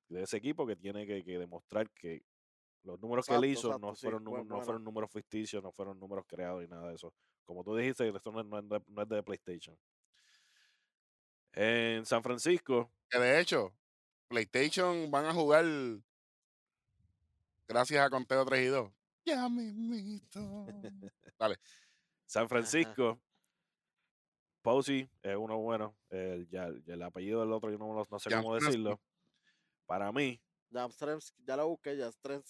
de 0.07 0.23
ese 0.23 0.37
equipo 0.37 0.65
que 0.65 0.75
tiene 0.75 1.05
que, 1.05 1.23
que 1.23 1.37
demostrar 1.37 1.89
que 1.89 2.23
los 2.83 2.99
números 3.01 3.25
que 3.25 3.35
él 3.35 3.45
hizo 3.45 3.69
no, 3.69 3.75
exacto, 3.75 3.95
sí, 3.95 4.01
fueron, 4.03 4.23
números- 4.23 4.45
no 4.45 4.61
fueron 4.61 4.83
números 4.83 5.11
ficticios, 5.11 5.61
no 5.61 5.71
fueron 5.71 5.99
números 5.99 6.23
creados 6.27 6.63
y 6.63 6.67
nada 6.67 6.89
de 6.89 6.95
eso. 6.95 7.11
Como 7.43 7.63
tú 7.63 7.75
dijiste, 7.75 8.07
esto 8.07 8.31
no 8.31 8.43
no 8.43 8.61
no 8.61 9.01
es 9.01 9.09
de 9.09 9.23
PlayStation. 9.23 9.77
En 11.55 12.05
San 12.05 12.21
Francisco, 12.21 12.91
Que 13.09 13.17
de 13.19 13.39
hecho, 13.39 13.73
PlayStation 14.27 15.09
van 15.09 15.25
a 15.25 15.33
jugar 15.33 15.65
gracias 17.67 18.05
a 18.05 18.09
Conteo 18.09 18.45
3 18.45 18.61
y 18.61 18.67
2. 18.67 18.91
Ya 19.25 19.47
mismito. 19.49 20.67
San 22.27 22.49
Francisco, 22.49 23.19
Posey 24.61 25.09
es 25.21 25.35
uno 25.35 25.57
bueno. 25.57 25.95
El, 26.09 26.47
ya, 26.49 26.65
el- 26.65 26.83
el 26.87 27.01
apellido 27.03 27.39
del 27.41 27.51
otro 27.53 27.71
yo 27.71 27.77
no, 27.77 28.05
no 28.09 28.19
sé 28.19 28.29
cómo 28.31 28.55
decirlo. 28.55 28.99
Para 29.85 30.11
mí, 30.11 30.41
Jamstremski, 30.73 31.43
ya 31.45 31.55
lo 31.55 31.67
busqué, 31.69 31.95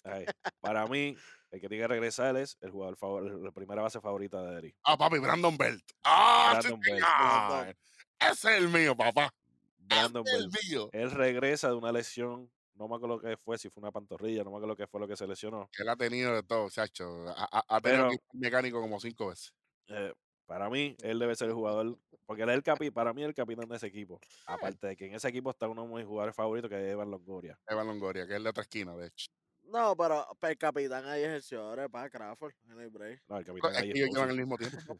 ay, 0.05 0.25
para 0.61 0.87
mí, 0.87 1.15
el 1.51 1.59
que 1.61 1.67
tiene 1.67 1.83
que 1.83 1.87
regresar 1.89 2.35
es 2.37 2.57
el 2.61 2.71
jugador 2.71 2.95
favor- 2.95 3.43
la 3.43 3.51
primera 3.51 3.81
base 3.81 3.99
favorita 3.99 4.41
de 4.41 4.57
Eric. 4.57 4.75
Ah, 4.83 4.97
papi, 4.97 5.19
Brandon 5.19 5.55
Belt. 5.57 5.83
Ah, 6.03 6.59
sí, 6.61 6.69
Brandon 6.69 6.79
Belt. 6.79 7.77
Ese 8.19 8.51
es 8.55 8.57
el 8.63 8.69
mío, 8.69 8.95
papá. 8.95 9.33
Brandon 9.77 10.23
el 10.27 10.47
Belt. 10.49 10.63
mío. 10.63 10.89
Él 10.93 11.11
regresa 11.11 11.67
de 11.69 11.75
una 11.75 11.91
lesión, 11.91 12.51
no 12.73 12.87
me 12.87 12.95
acuerdo 12.95 13.19
qué 13.19 13.37
fue, 13.37 13.57
si 13.57 13.69
fue 13.69 13.81
una 13.81 13.91
pantorrilla, 13.91 14.43
no 14.43 14.49
me 14.51 14.57
acuerdo 14.57 14.75
qué 14.75 14.87
fue 14.87 14.99
lo 14.99 15.07
que 15.07 15.15
se 15.15 15.27
lesionó. 15.27 15.69
Él 15.77 15.89
ha 15.89 15.95
tenido 15.95 16.33
de 16.33 16.43
todo, 16.43 16.69
chacho. 16.69 17.27
Ha, 17.29 17.63
ha- 17.67 17.81
tenido 17.81 18.07
Pero- 18.07 18.09
que 18.31 18.37
mecánico 18.37 18.81
como 18.81 18.99
cinco 18.99 19.27
veces. 19.27 19.53
Eh, 19.87 20.13
para 20.47 20.69
mí, 20.69 20.95
él 21.01 21.19
debe 21.19 21.35
ser 21.35 21.49
el 21.49 21.53
jugador, 21.53 21.97
porque 22.25 22.43
él 22.43 22.49
es 22.49 22.55
el 22.55 22.63
capi, 22.63 22.89
para 22.91 23.13
mí 23.13 23.23
el 23.23 23.33
capitán 23.35 23.67
de 23.69 23.75
ese 23.75 23.87
equipo. 23.87 24.19
Aparte 24.47 24.87
de 24.87 24.95
que 24.95 25.05
en 25.07 25.13
ese 25.15 25.27
equipo 25.27 25.51
está 25.51 25.67
uno 25.67 25.87
de 25.87 25.93
mis 25.93 26.05
jugadores 26.05 26.35
favoritos, 26.35 26.69
que 26.69 26.77
es 26.83 26.91
Evan 26.93 27.11
Longoria. 27.11 27.59
Evan 27.67 27.85
Longoria, 27.87 28.25
que 28.27 28.35
es 28.35 28.43
de 28.43 28.49
otra 28.49 28.63
esquina, 28.63 28.95
de 28.95 29.07
hecho. 29.07 29.27
No, 29.63 29.95
pero 29.97 30.27
el 30.41 30.57
capitán 30.57 31.05
ahí 31.07 31.23
ejerció 31.23 31.61
ahora 31.63 31.89
para 31.89 32.09
Crawford 32.09 32.53
en 32.69 32.79
el 32.79 32.89
break. 32.89 33.23
No, 33.27 33.37
el 33.37 33.45
capitán 33.45 33.75
ahí 33.75 33.91
que 33.91 33.99
ellos 33.99 34.09
llevan 34.13 34.29
el 34.31 34.37
mismo 34.37 34.57
tiempo. 34.57 34.99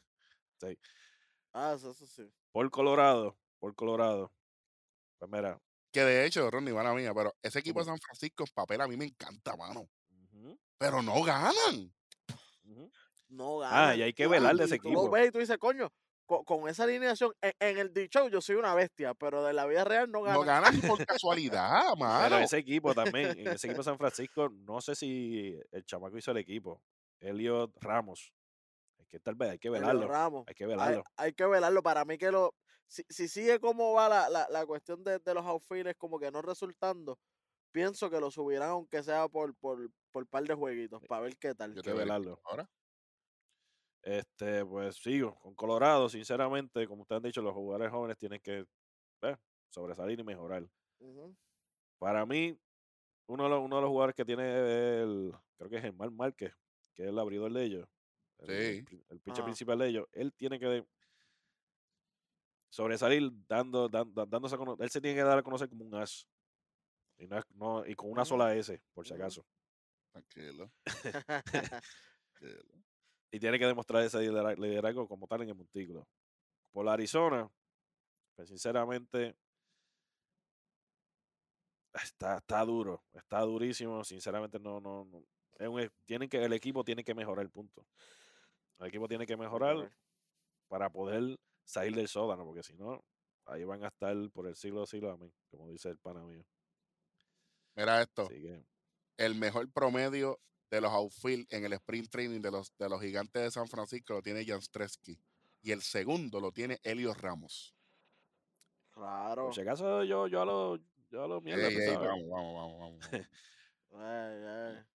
Ah, 1.54 1.74
eso, 1.78 1.92
eso 1.92 2.06
sí. 2.08 2.30
Por 2.56 2.72
Colorado, 2.72 3.38
por 3.60 3.76
Colorado. 3.76 4.32
Pues 5.20 5.30
mira, 5.30 5.60
Que 5.92 6.06
de 6.06 6.26
hecho, 6.26 6.50
Ronnie, 6.50 6.74
mala 6.74 6.94
mía, 6.94 7.12
pero 7.14 7.36
ese 7.44 7.60
equipo 7.60 7.80
de. 7.80 7.86
San 7.88 7.98
Francisco 8.00 8.46
en 8.48 8.54
papel 8.54 8.80
a 8.80 8.88
mí 8.88 8.96
me 8.96 9.04
encanta, 9.04 9.58
mano. 9.58 9.90
Pero 10.78 11.02
no 11.02 11.22
ganan. 11.22 11.94
No 13.28 13.62
Ah, 13.62 13.88
gana. 13.88 13.96
y 13.98 14.02
hay 14.04 14.14
que 14.14 14.28
velar 14.28 14.56
de 14.56 14.64
ese 14.64 14.78
Tú 14.78 14.84
lo 14.86 15.00
equipo. 15.02 15.10
ves 15.12 15.28
y 15.28 15.32
tú 15.32 15.40
dices, 15.40 15.58
coño, 15.58 15.92
con, 16.26 16.46
con 16.46 16.70
esa 16.70 16.86
alineación, 16.86 17.34
en, 17.42 17.52
en 17.60 17.78
el 17.78 17.94
D-Show 17.94 18.30
yo 18.30 18.40
soy 18.40 18.56
una 18.56 18.74
bestia, 18.74 19.14
pero 19.16 19.44
de 19.44 19.52
la 19.52 19.66
vida 19.66 19.84
real 19.84 20.10
no 20.10 20.22
gana. 20.22 20.36
No 20.38 20.44
ganan 20.46 20.80
por 20.80 21.06
casualidad, 21.06 21.82
Pero 21.94 21.98
mano. 21.98 22.38
ese 22.40 22.58
equipo 22.60 22.94
también, 22.96 23.38
en 23.38 23.48
ese 23.50 23.68
equipo 23.68 23.80
de 23.82 23.84
San 23.84 23.98
Francisco, 23.98 24.48
no 24.50 24.80
sé 24.80 24.96
si 24.96 25.60
el 25.72 25.84
chamaco 25.84 26.18
hizo 26.18 26.32
el 26.32 26.38
equipo. 26.38 26.82
Elliot 27.20 27.72
Ramos. 27.82 28.32
Hay 29.06 29.10
que 29.12 29.20
tal 29.20 29.36
vez, 29.36 29.52
hay 29.52 29.60
que 29.60 29.70
velarlo. 29.70 30.08
Ramos. 30.08 30.44
Hay 30.48 30.56
que 30.56 30.66
velarlo. 30.66 31.04
hay 31.16 31.34
que 31.34 31.46
velarlo. 31.46 31.84
Para 31.84 32.06
mí 32.06 32.18
que 32.18 32.32
lo... 32.32 32.54
Si, 32.88 33.04
si 33.10 33.28
sigue 33.28 33.60
como 33.60 33.94
va 33.94 34.08
la, 34.10 34.30
la, 34.30 34.48
la 34.50 34.66
cuestión 34.66 35.04
de, 35.04 35.18
de 35.20 35.34
los 35.34 35.46
outfielders 35.46 35.98
como 35.98 36.20
que 36.20 36.30
no 36.32 36.42
resultando, 36.42 37.18
pienso 37.72 38.10
que 38.10 38.20
lo 38.20 38.30
subirán 38.30 38.70
aunque 38.70 39.02
sea 39.04 39.28
por, 39.28 39.56
por, 39.56 39.90
por 40.12 40.28
par 40.28 40.44
de 40.44 40.54
jueguitos, 40.54 41.02
para 41.08 41.22
ver 41.24 41.36
qué 41.38 41.56
tal. 41.56 41.74
Yo 41.74 41.80
Hay 41.80 41.84
te 41.84 41.92
que 41.92 41.98
velarlo. 41.98 42.40
ahora. 42.44 42.70
Este, 44.04 44.64
pues 44.66 44.98
sigo 44.98 45.36
con 45.40 45.56
Colorado, 45.56 46.08
sinceramente, 46.10 46.88
como 46.88 47.02
ustedes 47.02 47.18
han 47.18 47.24
dicho, 47.24 47.42
los 47.42 47.54
jugadores 47.54 47.92
jóvenes 47.92 48.18
tienen 48.18 48.40
que 48.40 48.66
eh, 49.24 49.36
sobresalir 49.70 50.20
y 50.20 50.24
mejorar. 50.24 50.68
Para 51.98 52.24
mí, 52.26 52.56
uno 53.28 53.44
de 53.46 53.50
los, 53.50 53.62
uno 53.62 53.78
de 53.78 53.82
los 53.82 53.90
jugadores 53.90 54.16
que 54.16 54.26
tiene 54.26 54.44
el, 55.02 55.34
creo 55.58 55.70
que 55.72 55.78
es 55.78 55.82
Germán 55.82 56.16
Márquez, 56.16 56.54
que 56.94 57.04
es 57.04 57.10
el 57.10 57.18
abridor 57.18 57.52
de 57.52 57.64
ellos, 57.64 57.90
el, 58.40 58.50
el 58.50 58.86
Sí. 58.88 59.00
el 59.10 59.20
pitcher 59.20 59.42
Ajá. 59.42 59.46
principal 59.46 59.80
de 59.80 59.88
ellos, 59.88 60.08
él 60.12 60.34
tiene 60.34 60.60
que 60.60 60.86
sobresalir 62.70 63.32
dando, 63.48 63.88
dan- 63.90 64.14
dan- 64.14 64.30
dándose 64.30 64.56
a 64.56 64.58
cono- 64.58 64.78
él 64.80 64.90
se 64.90 65.02
tiene 65.02 65.16
que 65.18 65.24
dar 65.24 65.38
a 65.38 65.44
conocer 65.44 65.70
como 65.70 65.86
un 65.86 65.96
as. 65.96 66.28
Y, 67.18 67.28
no, 67.28 67.42
no- 67.56 67.86
y 67.86 67.96
con 67.96 68.12
una 68.12 68.24
Ujú, 68.24 68.30
sola 68.30 68.54
S, 68.56 68.82
por 68.94 69.06
si 69.08 69.14
ujú. 69.14 69.22
acaso. 69.22 69.46
Tranquilo. 70.12 70.72
tranquilo. 72.40 72.84
Y 73.32 73.40
tiene 73.40 73.60
que 73.60 73.66
demostrar 73.66 74.04
ese 74.04 74.20
lidera- 74.20 74.56
liderazgo 74.56 75.08
como 75.08 75.28
tal 75.28 75.42
en 75.44 75.50
el 75.50 75.56
montículo. 75.56 76.08
Por 76.72 76.86
la 76.86 76.94
Arizona, 76.94 77.50
pues 78.36 78.50
sinceramente, 78.50 79.36
está, 81.94 82.38
está 82.38 82.64
duro, 82.66 83.04
está 83.14 83.40
durísimo. 83.42 84.04
Sinceramente, 84.04 84.60
no, 84.60 84.80
no, 84.80 85.06
no. 85.06 85.24
Es 85.58 85.68
un 85.68 85.80
e- 85.80 85.90
tienen 86.06 86.28
que, 86.30 86.44
el 86.44 86.54
equipo 86.54 86.84
tiene 86.84 87.04
que 87.04 87.16
mejorar 87.16 87.46
el 87.46 87.52
punto. 87.52 87.88
El 88.80 88.88
equipo 88.88 89.08
tiene 89.08 89.26
que 89.26 89.38
mejorar 89.38 89.92
para 90.68 90.90
poder 90.90 91.38
salir 91.64 91.96
del 91.96 92.08
sótano, 92.08 92.46
porque 92.46 92.64
si 92.64 92.76
no, 92.76 93.04
ahí 93.46 93.64
van 93.64 93.84
a 93.84 93.88
estar 93.88 94.16
por 94.32 94.48
el 94.48 94.56
siglo 94.56 94.82
de 94.82 94.88
siglo, 94.88 95.12
amén, 95.12 95.34
como 95.50 95.70
dice 95.70 95.90
el 95.90 95.98
pana 95.98 96.24
mío. 96.24 96.46
Mira 97.76 98.02
esto. 98.02 98.28
Que, 98.28 98.64
El 99.18 99.36
mejor 99.36 99.72
promedio 99.72 100.40
de 100.70 100.82
los 100.82 100.92
outfield 100.92 101.48
en 101.52 101.66
el 101.66 101.74
sprint 101.74 102.10
training 102.10 102.42
de 102.42 102.52
los, 102.52 102.76
de 102.78 102.90
los 102.90 103.02
gigantes 103.02 103.44
de 103.44 103.52
San 103.52 103.68
Francisco 103.68 104.14
lo 104.14 104.22
tiene 104.22 104.46
Jan 104.46 104.62
Stresky. 104.62 105.18
Y 105.62 105.72
el 105.72 105.82
segundo 105.82 106.40
lo 106.40 106.52
tiene 106.52 106.80
Elio 106.84 107.14
Ramos. 107.14 107.76
Claro. 108.92 109.46
por 109.46 109.56
si 109.56 109.62
acaso, 109.62 110.04
yo, 110.04 110.28
yo 110.28 110.42
a 110.42 110.46
lo, 110.46 110.78
yo 111.10 111.24
a 111.24 111.28
lo 111.28 111.42
mierda, 111.42 111.68
Ey, 111.68 111.76
ey, 111.76 111.96
vamos, 111.96 112.30
vamos, 112.30 112.80
vamos, 112.80 112.80
vamos. 112.80 113.00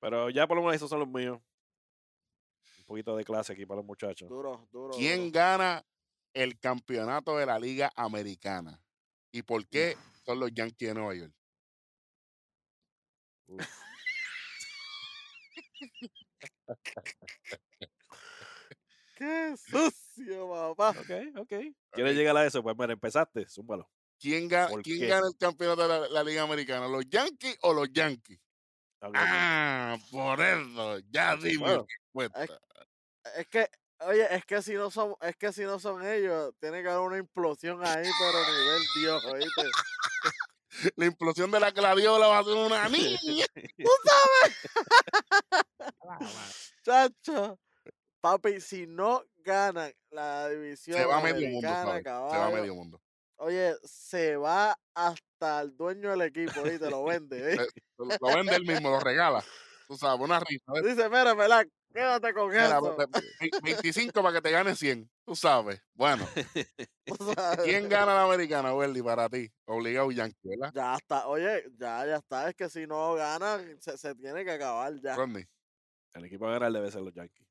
Pero 0.00 0.30
ya 0.30 0.46
por 0.46 0.56
lo 0.56 0.62
menos 0.62 0.76
esos 0.76 0.88
son 0.88 1.00
los 1.00 1.08
míos. 1.08 1.40
Poquito 2.88 3.14
de 3.14 3.22
clase 3.22 3.52
aquí 3.52 3.66
para 3.66 3.76
los 3.76 3.84
muchachos. 3.84 4.30
Duro, 4.30 4.66
duro. 4.72 4.94
¿Quién 4.96 5.30
duro. 5.30 5.32
gana 5.32 5.84
el 6.32 6.58
campeonato 6.58 7.36
de 7.36 7.44
la 7.44 7.58
Liga 7.58 7.92
Americana? 7.94 8.82
¿Y 9.30 9.42
por 9.42 9.68
qué 9.68 9.94
son 10.24 10.40
los 10.40 10.50
Yankees 10.54 10.88
de 10.88 10.94
Nueva 10.94 11.14
York. 11.14 11.34
¡Qué 19.16 19.54
sucio, 19.58 20.48
papá! 20.48 20.98
Ok, 20.98 21.10
ok. 21.40 21.52
¿Quieres 21.92 22.16
llegar 22.16 22.38
a 22.38 22.46
eso? 22.46 22.62
Pues 22.62 22.74
mira, 22.78 22.94
empezaste, 22.94 23.46
zúmbalo. 23.50 23.90
¿Quién, 24.18 24.48
ga- 24.48 24.70
¿Por 24.70 24.82
quién 24.82 25.00
qué? 25.00 25.06
gana 25.08 25.26
el 25.26 25.36
campeonato 25.36 25.82
de 25.82 25.88
la, 25.88 26.08
la 26.08 26.24
Liga 26.24 26.42
Americana? 26.42 26.88
¿Los 26.88 27.04
Yankees 27.06 27.58
o 27.60 27.74
los 27.74 27.92
Yankees? 27.92 28.40
Ah, 29.02 29.98
por 30.10 30.40
eso. 30.40 30.98
Ya 31.10 31.36
dime 31.36 31.58
Bueno, 31.58 31.86
respuesta. 31.86 32.58
Es 33.36 33.46
que, 33.48 33.68
oye, 34.00 34.26
es 34.34 34.44
que 34.44 34.62
si 34.62 34.74
no 34.74 34.90
son, 34.90 35.14
es 35.20 35.36
que 35.36 35.52
si 35.52 35.62
no 35.62 35.78
son 35.78 36.04
ellos, 36.06 36.52
tiene 36.60 36.82
que 36.82 36.88
haber 36.88 37.06
una 37.06 37.18
implosión 37.18 37.84
ahí, 37.84 38.08
pero 38.18 38.46
nivel 38.46 38.82
Dios, 38.96 39.24
¿oíste? 39.24 39.62
La 40.96 41.06
implosión 41.06 41.50
de 41.50 41.58
la 41.58 41.72
gladiola 41.72 42.28
va 42.28 42.38
a 42.38 42.44
ser 42.44 42.54
una 42.54 42.88
niña. 42.88 43.46
Chacho. 46.84 47.58
Papi, 48.20 48.60
si 48.60 48.86
no 48.86 49.24
ganan 49.38 49.92
la 50.10 50.48
división 50.48 50.98
Se 50.98 51.04
va 51.04 51.18
a 51.18 51.22
medio 51.22 51.48
mundo, 51.48 51.68
americana, 51.68 51.84
¿sabes? 51.84 52.02
Se 52.02 52.10
va 52.10 52.16
a 52.16 52.22
caballo, 52.30 52.56
medio 52.56 52.74
mundo. 52.74 53.00
oye, 53.36 53.74
se 53.84 54.36
va 54.36 54.76
hasta 54.94 55.60
el 55.60 55.76
dueño 55.76 56.10
del 56.10 56.22
equipo, 56.22 56.60
¿oíste? 56.60 56.90
Lo 56.90 57.04
vende, 57.04 57.54
¿eh? 57.54 57.56
Lo, 57.96 58.06
lo 58.06 58.36
vende 58.36 58.56
él 58.56 58.66
mismo, 58.66 58.90
lo 58.90 59.00
regala. 59.00 59.44
Tú 59.86 59.96
sabes, 59.96 60.20
una 60.20 60.40
risa. 60.40 60.72
¿ves? 60.72 60.84
Dice, 60.84 61.08
mira, 61.08 61.34
Melac, 61.34 61.68
quédate 61.92 62.32
con 62.34 62.48
Mira, 62.50 62.66
eso. 62.66 62.96
ve- 62.96 63.06
ve- 63.40 63.60
25 63.62 64.22
para 64.22 64.34
que 64.34 64.40
te 64.42 64.50
gane 64.50 64.74
100. 64.74 65.10
Tú 65.24 65.34
sabes. 65.36 65.82
Bueno, 65.94 66.26
Tú 67.06 67.16
sabes. 67.36 67.64
¿quién 67.64 67.88
gana 67.88 68.14
la 68.14 68.24
americana, 68.24 68.74
Welly, 68.74 69.02
para 69.02 69.28
ti? 69.28 69.50
Obligado 69.66 70.10
Yankee, 70.10 70.36
¿verdad? 70.42 70.72
Ya 70.74 70.94
está, 70.96 71.26
oye, 71.28 71.64
ya, 71.78 72.06
ya 72.06 72.16
está. 72.16 72.48
Es 72.48 72.54
que 72.54 72.68
si 72.68 72.86
no 72.86 73.14
ganan, 73.14 73.80
se, 73.80 73.96
se 73.98 74.14
tiene 74.14 74.44
que 74.44 74.52
acabar 74.52 74.94
ya. 75.00 75.16
Rodney. 75.16 75.44
El 76.14 76.24
equipo 76.24 76.46
a 76.46 76.52
ganar 76.52 76.72
debe 76.72 76.90
ser 76.90 77.02
los 77.02 77.12
Yankees. 77.14 77.46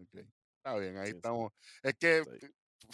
Ok. 0.00 0.20
Está 0.58 0.76
bien, 0.78 0.96
ahí 0.98 1.06
Sí, 1.06 1.10
sí. 1.12 1.16
estamos. 1.16 1.52
Es 1.82 1.94
que, 1.94 2.24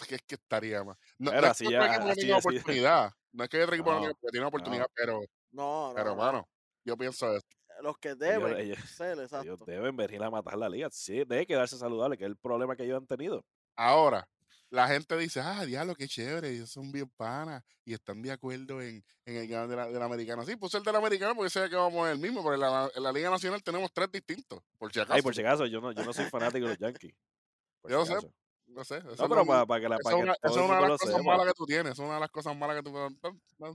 Sí. 0.07 0.15
es 0.15 0.21
que 0.23 0.35
estaría 0.35 0.83
más. 0.83 0.97
No, 1.17 1.31
no 1.31 1.31
Pero 1.31 1.47
es 1.51 1.57
que 1.57 1.65
así 1.65 1.65
otro 1.67 1.79
ya- 1.79 1.85
equipo 1.95 2.07
no 2.07 2.15
tenga 2.15 2.37
oportunidad. 2.37 3.11
No 3.33 3.43
es 3.43 3.49
que 3.49 3.63
otro 3.63 3.75
equipo 3.75 3.91
no, 3.93 4.13
tiene 4.31 4.45
oportunidad, 4.45 4.87
pero, 4.93 5.21
No, 5.51 5.89
no. 5.89 5.93
pero 5.95 6.09
no. 6.11 6.15
mano, 6.15 6.49
yo 6.85 6.95
pienso 6.97 7.35
eso. 7.35 7.45
Los 7.81 7.97
que 7.97 8.15
deben 8.15 8.57
ellos- 8.57 8.79
ser, 8.89 9.19
exacto. 9.19 9.43
Ellos 9.45 9.59
deben 9.65 9.95
venir 9.95 10.23
a 10.23 10.29
matar 10.29 10.57
la 10.57 10.69
liga. 10.69 10.89
Sí, 10.91 11.13
debe 11.25 11.45
quedarse 11.45 11.77
saludable, 11.77 12.17
que 12.17 12.23
es 12.23 12.29
el 12.29 12.37
problema 12.37 12.75
que 12.75 12.83
ellos 12.83 12.97
han 12.97 13.07
tenido. 13.07 13.43
Ahora, 13.75 14.27
la 14.69 14.87
gente 14.87 15.15
dice, 15.17 15.39
ah, 15.41 15.65
diablo, 15.65 15.95
qué 15.95 16.07
chévere, 16.07 16.49
ellos 16.49 16.69
son 16.71 16.91
bien 16.91 17.09
panas 17.15 17.63
y 17.85 17.93
están 17.93 18.21
de 18.21 18.31
acuerdo 18.31 18.81
en, 18.81 19.03
en 19.25 19.35
el 19.35 19.47
ganar 19.47 19.67
de 19.67 19.75
la, 19.75 19.87
de 19.87 19.99
la 19.99 20.05
americana. 20.05 20.43
Sí, 20.45 20.55
puse 20.55 20.77
el 20.77 20.83
de 20.83 20.91
la 20.91 20.97
americana 20.97 21.35
porque 21.35 21.49
sé 21.49 21.69
que 21.69 21.75
vamos 21.75 22.09
el 22.09 22.17
mismo, 22.17 22.41
pero 22.43 22.55
en 22.55 22.61
la, 22.61 22.89
en 22.95 23.03
la 23.03 23.11
Liga 23.11 23.29
Nacional 23.29 23.61
tenemos 23.63 23.91
tres 23.93 24.11
distintos, 24.11 24.61
por 24.77 24.91
si 24.91 24.99
acaso. 24.99 25.13
Ay, 25.13 25.21
por 25.21 25.35
si 25.35 25.41
acaso, 25.41 25.65
yo 25.67 25.79
no, 25.81 25.91
yo 25.91 26.03
no 26.03 26.13
soy 26.13 26.25
fanático 26.25 26.65
de 26.65 26.71
los 26.71 26.79
Yankees. 26.79 27.13
Por 27.81 27.91
Yo 27.91 28.05
si 28.05 28.13
sé. 28.13 28.31
No 28.67 28.83
sé, 28.83 28.97
eso, 28.97 29.05
No, 29.07 29.13
es 29.13 29.17
pero 29.19 29.35
lo- 29.35 29.45
para, 29.45 29.65
para 29.67 29.81
que 29.81 29.89
la 29.89 29.97
para 29.99 30.15
es 30.15 30.19
que 30.19 30.23
una, 30.23 30.33
es 30.33 30.55
de 30.55 30.59
las 30.59 30.89
cosas 30.99 31.09
sepa. 31.15 31.23
malas 31.23 31.45
que 31.47 31.53
tú 31.53 31.65
tienes, 31.67 31.91
es 31.93 31.99
una 31.99 32.15
de 32.15 32.19
las 32.21 32.31
cosas 32.31 32.57
malas 32.57 32.75
que 32.77 32.83
tú 32.83 32.91
no- 32.91 33.09
no- 33.11 33.19
no- 33.59 33.73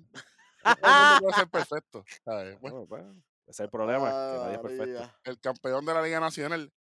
no 0.65 1.21
puede 1.21 1.35
ser 1.35 1.49
perfecto. 1.49 2.05
Bueno, 2.25 2.59
Bueno, 2.61 2.87
pues, 2.89 3.05
ese 3.51 3.65
es 3.65 3.67
el 3.67 3.71
problema, 3.71 4.07
que 4.07 4.39
nadie 4.39 4.55
es 4.55 4.61
perfecto. 4.61 5.19
El 5.25 5.41
campeón 5.41 5.85
de 5.85 5.93
la 5.93 6.03
Liga 6.03 6.21
Nacional, 6.21 6.73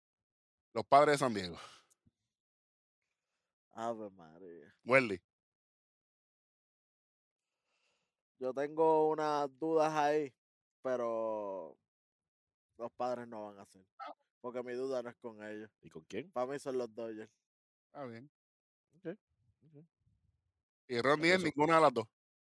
los 0.73 0.85
padres 0.85 1.15
de 1.15 1.17
San 1.17 1.33
Diego. 1.33 1.57
Ave 3.71 4.11
María. 4.11 4.75
Welly. 4.85 5.19
Yo 8.37 8.53
tengo 8.53 9.09
unas 9.09 9.49
dudas 9.57 9.91
ahí, 9.95 10.31
pero 10.83 11.75
los 12.77 12.91
padres 12.91 13.27
no 13.27 13.47
van 13.47 13.57
a 13.57 13.63
hacer. 13.63 13.83
Porque 14.39 14.61
mi 14.61 14.73
duda 14.73 15.01
no 15.01 15.09
es 15.09 15.15
con 15.15 15.43
ellos. 15.43 15.71
¿Y 15.81 15.89
con 15.89 16.03
quién? 16.03 16.31
Para 16.31 16.45
mí 16.45 16.59
son 16.59 16.77
los 16.77 16.93
Dodgers. 16.93 17.31
Está 17.87 18.05
bien. 18.05 18.29
Ok, 18.95 19.17
ok. 19.65 19.85
Y 20.87 20.95
es 20.95 21.03
Eso. 21.03 21.45
ninguna 21.45 21.75
de 21.77 21.81
las 21.81 21.93
dos. 21.93 22.07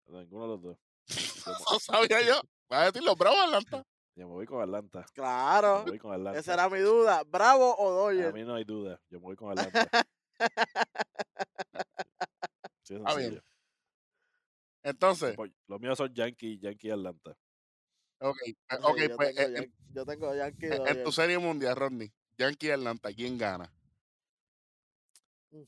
Ninguno 0.07 0.43
de 0.43 0.47
los 0.47 0.61
dos. 0.61 0.77
No 1.69 1.79
sabía 1.79 2.21
yo. 2.21 2.41
Va 2.71 2.81
a 2.81 2.85
decir 2.85 3.03
los 3.03 3.15
Bravos 3.15 3.39
Atlanta. 3.39 3.85
Yo 4.15 4.27
me 4.27 4.33
voy 4.33 4.45
con 4.45 4.61
Atlanta. 4.61 4.99
Me 4.99 5.05
Claro. 5.13 5.83
voy 5.85 5.99
con 5.99 6.13
Atlanta. 6.13 6.39
Esa 6.39 6.53
era 6.53 6.69
mi 6.69 6.79
duda. 6.79 7.23
¿Bravo 7.23 7.75
o 7.77 7.89
A 7.89 7.93
Dodgers? 8.11 8.33
mí 8.33 8.43
no 8.43 8.55
hay 8.55 8.63
duda. 8.63 8.99
Yo 9.09 9.19
me 9.19 9.25
voy 9.25 9.35
con 9.35 9.51
Atlanta. 9.51 9.89
Sí, 12.83 12.95
bien. 13.17 13.41
Entonces, 14.83 15.35
Pues, 15.35 15.51
Los 15.67 15.79
míos 15.81 15.97
son 15.97 16.13
Yankee, 16.13 16.59
Yankee 16.59 16.87
y 16.87 16.91
Atlanta. 16.91 17.35
ok, 18.19 18.37
eh, 18.45 18.53
Sí, 18.69 18.77
ok, 18.83 18.97
yo, 19.09 19.15
pues 19.17 19.35
tengo 19.35 19.57
eh, 19.57 19.71
yo 19.93 20.05
tengo 20.05 20.35
Yankee 20.35 20.65
en, 20.67 20.87
en 20.87 21.03
tu 21.03 21.11
serie 21.11 21.39
mundial, 21.39 21.75
Rodney, 21.75 22.13
Yankee 22.37 22.67
y 22.67 22.71
Atlanta, 22.71 23.11
¿quién 23.13 23.37
gana? 23.37 23.73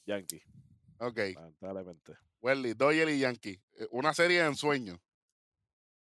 Yankee, 0.05 0.41
Ok, 0.99 1.17
lamentablemente. 1.35 2.13
Welly, 2.41 2.73
Dodger 2.73 3.09
y 3.09 3.19
Yankee. 3.19 3.59
eh, 3.79 3.87
Una 3.91 4.13
serie 4.13 4.41
de 4.41 4.47
ensueño. 4.47 5.01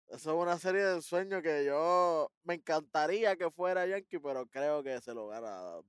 Eso 0.10 0.32
es 0.32 0.38
una 0.42 0.58
serie 0.58 0.84
de 0.84 1.02
sueños 1.02 1.42
que 1.44 1.66
yo 1.66 2.32
me 2.44 2.54
encantaría 2.56 3.36
que 3.36 3.52
fuera 3.52 3.86
Yankee, 3.86 4.20
pero 4.20 4.46
creo 4.48 4.82
que 4.82 5.00
se 5.02 5.14
lo 5.14 5.28
gana 5.28 5.80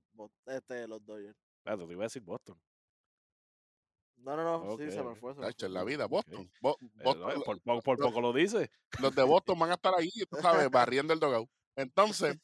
este, 0.47 0.87
los 0.87 1.03
Dodgers. 1.05 1.37
Claro, 1.63 1.87
te 1.87 1.93
iba 1.93 2.03
a 2.03 2.07
decir 2.07 2.21
Boston. 2.21 2.59
No, 4.17 4.35
no, 4.35 4.43
no, 4.43 4.77
sí, 4.77 4.83
Ok, 4.83 4.89
se 4.91 5.01
me 5.03 5.15
fue. 5.15 5.33
se 5.33 5.39
me 5.39 5.47
en 5.47 5.53
fue. 5.57 5.69
la 5.69 5.83
vida. 5.85 6.05
Boston. 6.07 6.51
Bo- 6.61 6.77
Eh, 6.81 6.87
Boston, 7.03 7.33
no, 7.37 7.43
por, 7.43 7.61
por- 7.61 7.83
por 7.83 7.99
lo- 7.99 8.05
poco 8.07 8.21
lo 8.21 8.33
dice. 8.33 8.69
los 8.99 9.15
de 9.15 9.23
Boston 9.23 9.57
van 9.57 9.71
a 9.71 9.75
estar 9.75 9.93
ahí, 9.97 10.11
tú 10.29 10.37
sabes, 10.41 10.69
barriendo 10.69 11.13
el 11.13 11.19
dogout. 11.21 11.49
Entonces, 11.77 12.37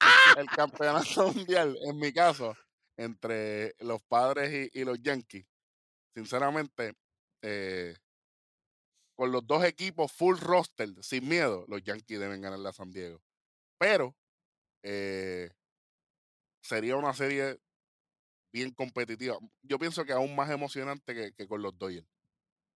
el 0.38 0.46
campeonato 0.50 1.32
mundial, 1.32 1.78
en 1.86 1.96
mi 1.98 2.12
caso, 2.12 2.54
entre 2.98 3.74
los 3.78 4.02
padres 4.02 4.70
y, 4.74 4.80
y 4.80 4.84
los 4.84 5.00
Yankees, 5.00 5.46
sinceramente, 6.14 6.92
eh, 7.40 7.94
con 9.22 9.30
los 9.30 9.46
dos 9.46 9.62
equipos 9.62 10.10
full 10.10 10.36
roster, 10.36 10.88
sin 11.00 11.28
miedo, 11.28 11.64
los 11.68 11.80
Yankees 11.84 12.18
deben 12.18 12.40
ganar 12.40 12.58
la 12.58 12.72
San 12.72 12.90
Diego. 12.90 13.22
Pero 13.78 14.16
eh, 14.82 15.48
sería 16.60 16.96
una 16.96 17.14
serie 17.14 17.60
bien 18.52 18.72
competitiva. 18.72 19.38
Yo 19.62 19.78
pienso 19.78 20.04
que 20.04 20.12
aún 20.12 20.34
más 20.34 20.50
emocionante 20.50 21.14
que, 21.14 21.32
que 21.34 21.46
con 21.46 21.62
los 21.62 21.78
Dodgers. 21.78 22.08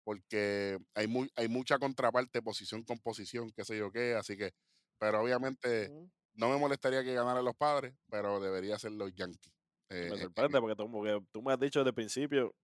Porque 0.05 0.78
hay, 0.94 1.09
muy, 1.09 1.28
hay 1.35 1.48
mucha 1.48 1.81
contraparte, 1.81 2.40
posición 2.43 2.85
con 2.85 3.01
posición, 3.01 3.51
qué 3.51 3.64
sé 3.64 3.77
yo 3.77 3.90
qué. 3.90 4.14
Así 4.14 4.36
que, 4.36 4.52
pero 5.01 5.23
obviamente 5.23 5.90
no 6.35 6.48
me 6.48 6.59
molestaría 6.59 7.02
que 7.02 7.12
ganaran 7.12 7.44
los 7.44 7.56
padres, 7.56 7.93
pero 8.09 8.39
debería 8.39 8.78
ser 8.78 8.93
los 8.93 9.12
Yankees. 9.12 9.52
Eh, 9.89 10.10
Me 10.10 10.16
eh, 10.16 10.20
sorprende 10.20 10.60
porque 10.60 10.77
tú, 10.77 10.89
porque 10.93 11.20
tú 11.32 11.43
me 11.43 11.55
has 11.55 11.59
dicho 11.59 11.81
desde 11.81 11.89
el 11.89 11.94
principio 11.94 12.55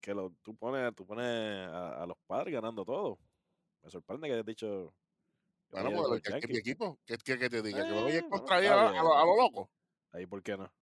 que 0.00 0.12
lo, 0.12 0.34
tú 0.42 0.56
pones, 0.56 0.92
tú 0.96 1.06
pones 1.06 1.68
a, 1.68 2.02
a 2.02 2.06
los 2.06 2.16
padres 2.26 2.52
ganando 2.52 2.84
todo. 2.84 3.20
Me 3.82 3.90
sorprende 3.90 4.28
que 4.28 4.34
hayas 4.34 4.46
dicho. 4.46 4.94
que 5.70 5.76
bueno, 5.82 5.90
vayas 5.90 6.08
porque 6.08 6.22
con 6.22 6.32
los 6.34 6.40
Yankees 6.40 6.44
es 6.44 6.50
mi 6.50 6.58
equipo. 6.58 7.00
¿Qué 7.06 7.16
que 7.38 7.50
te 7.50 7.62
diga? 7.62 7.84
¿Que 7.84 7.92
me 7.92 7.98
Eh, 7.98 8.02
voy 8.02 8.16
a 8.16 8.20
bueno, 8.20 8.28
contra 8.30 8.56
está 8.58 8.74
a, 8.74 8.86
a, 8.86 9.22
a 9.22 9.26
lo 9.26 9.36
loco? 9.36 9.70
Ahí, 10.12 10.26
¿por 10.26 10.42
qué 10.42 10.56
no? 10.56 10.72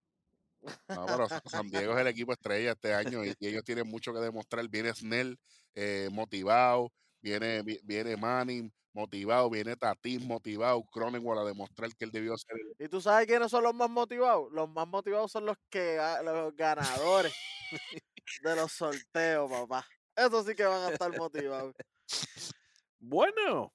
No, 0.89 1.05
pero 1.05 1.29
Sa- 1.29 1.41
San 1.45 1.69
Diego 1.69 1.93
es 1.93 1.99
el 1.99 2.07
equipo 2.07 2.33
estrella 2.33 2.71
este 2.71 2.93
año 2.93 3.23
y, 3.23 3.33
y 3.39 3.47
ellos 3.47 3.63
tienen 3.63 3.87
mucho 3.87 4.13
que 4.13 4.19
demostrar. 4.19 4.67
Viene 4.69 4.93
Snell 4.93 5.37
eh, 5.75 6.09
motivado, 6.11 6.91
viene, 7.21 7.61
vi- 7.61 7.79
viene 7.83 8.17
Manning 8.17 8.71
motivado, 8.93 9.49
viene 9.49 9.75
Tatis 9.75 10.25
motivado, 10.25 10.83
Cronenwell 10.91 11.39
a 11.39 11.43
demostrar 11.43 11.93
que 11.95 12.05
él 12.05 12.11
debió 12.11 12.35
ser 12.37 12.55
el- 12.57 12.85
¿Y 12.85 12.89
tú 12.89 12.99
sabes 13.01 13.27
quiénes 13.27 13.51
son 13.51 13.63
los 13.63 13.75
más 13.75 13.89
motivados? 13.89 14.51
Los 14.51 14.69
más 14.69 14.87
motivados 14.87 15.31
son 15.31 15.45
los 15.45 15.57
que 15.69 15.99
los 16.23 16.55
ganadores 16.55 17.33
de 18.43 18.55
los 18.55 18.71
sorteos, 18.71 19.49
papá. 19.51 19.85
Esos 20.15 20.45
sí 20.47 20.55
que 20.55 20.65
van 20.65 20.81
a 20.83 20.89
estar 20.89 21.15
motivados. 21.15 21.75
Bueno. 22.99 23.73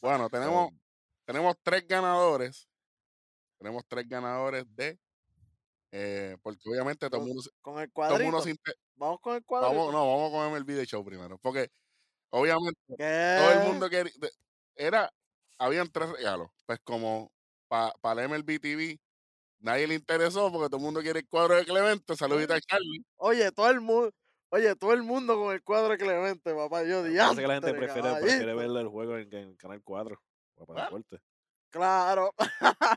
Bueno, 0.00 0.28
tenemos, 0.28 0.68
um, 0.70 0.78
tenemos 1.24 1.54
tres 1.62 1.86
ganadores. 1.86 2.68
Tenemos 3.58 3.84
tres 3.88 4.06
ganadores 4.08 4.64
de. 4.74 4.98
eh, 5.92 6.36
porque 6.42 6.60
obviamente 6.68 7.08
todo 7.08 7.20
el 7.20 7.26
mundo, 7.28 7.42
Con 7.60 7.78
el 7.80 7.90
cuadrito. 7.92 8.40
se 8.42 8.50
inte- 8.50 8.72
Vamos 8.96 9.20
con 9.20 9.34
el 9.36 9.44
cuadrito. 9.44 9.74
Vamos, 9.74 9.92
no, 9.92 10.06
vamos 10.06 10.30
con 10.30 10.56
el 10.56 10.64
video 10.64 10.84
show 10.84 11.04
primero. 11.04 11.38
Porque 11.38 11.68
obviamente 12.30 12.80
¿Qué? 12.98 13.36
todo 13.38 13.52
el 13.62 13.68
mundo 13.68 13.88
quería. 13.90 14.12
Era. 14.76 15.12
Habían 15.58 15.90
tres 15.90 16.10
regalos. 16.10 16.50
Pues 16.66 16.80
como 16.84 17.30
para 17.68 17.92
el 18.22 18.28
MLB 18.30 18.58
TV, 18.60 19.00
nadie 19.60 19.86
le 19.86 19.94
interesó 19.94 20.50
porque 20.52 20.66
todo 20.68 20.76
el 20.78 20.82
mundo 20.82 21.00
quiere 21.00 21.20
el 21.20 21.28
cuadro 21.28 21.54
de 21.56 21.64
Clemente. 21.64 22.16
Saludita 22.16 22.56
a 22.56 22.60
Charlie. 22.60 23.04
Oye, 23.16 23.50
todo 23.52 23.70
el 23.70 23.80
mundo. 23.80 24.10
Oye, 24.50 24.76
todo 24.76 24.92
el 24.92 25.02
mundo 25.02 25.36
con 25.36 25.52
el 25.52 25.62
cuadro 25.62 25.90
de 25.90 25.98
Clemente, 25.98 26.54
papá. 26.54 26.84
Yo 26.84 27.02
Parece 27.02 27.40
que 27.40 27.46
la 27.48 27.54
gente 27.54 27.74
prefiere, 27.74 28.14
prefiere 28.20 28.54
ver 28.54 28.66
el 28.66 28.88
juego 28.88 29.16
en, 29.18 29.34
en 29.34 29.56
Canal 29.56 29.82
4. 29.82 30.20
O 30.56 30.66
para 30.66 30.82
Ah. 30.82 30.84
deporte. 30.84 31.20
Claro. 31.70 32.30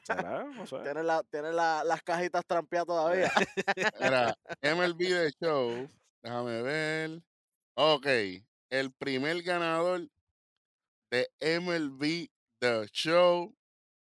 ¿Será? 0.03 0.43
No 0.43 0.67
sé. 0.67 0.77
Tienen 0.83 1.07
la, 1.07 1.23
la- 1.31 1.83
las 1.83 2.03
cajitas 2.03 2.45
trampeadas 2.45 2.85
todavía. 2.85 3.31
Era 3.99 4.35
MLB 4.61 4.97
de 4.99 5.31
Show. 5.41 5.89
Déjame 6.21 6.61
ver. 6.61 7.21
Ok. 7.75 8.05
El 8.69 8.91
primer 8.91 9.41
ganador 9.41 10.07
de 11.09 11.27
MLB 11.59 12.27
The 12.59 12.85
Show. 12.91 13.55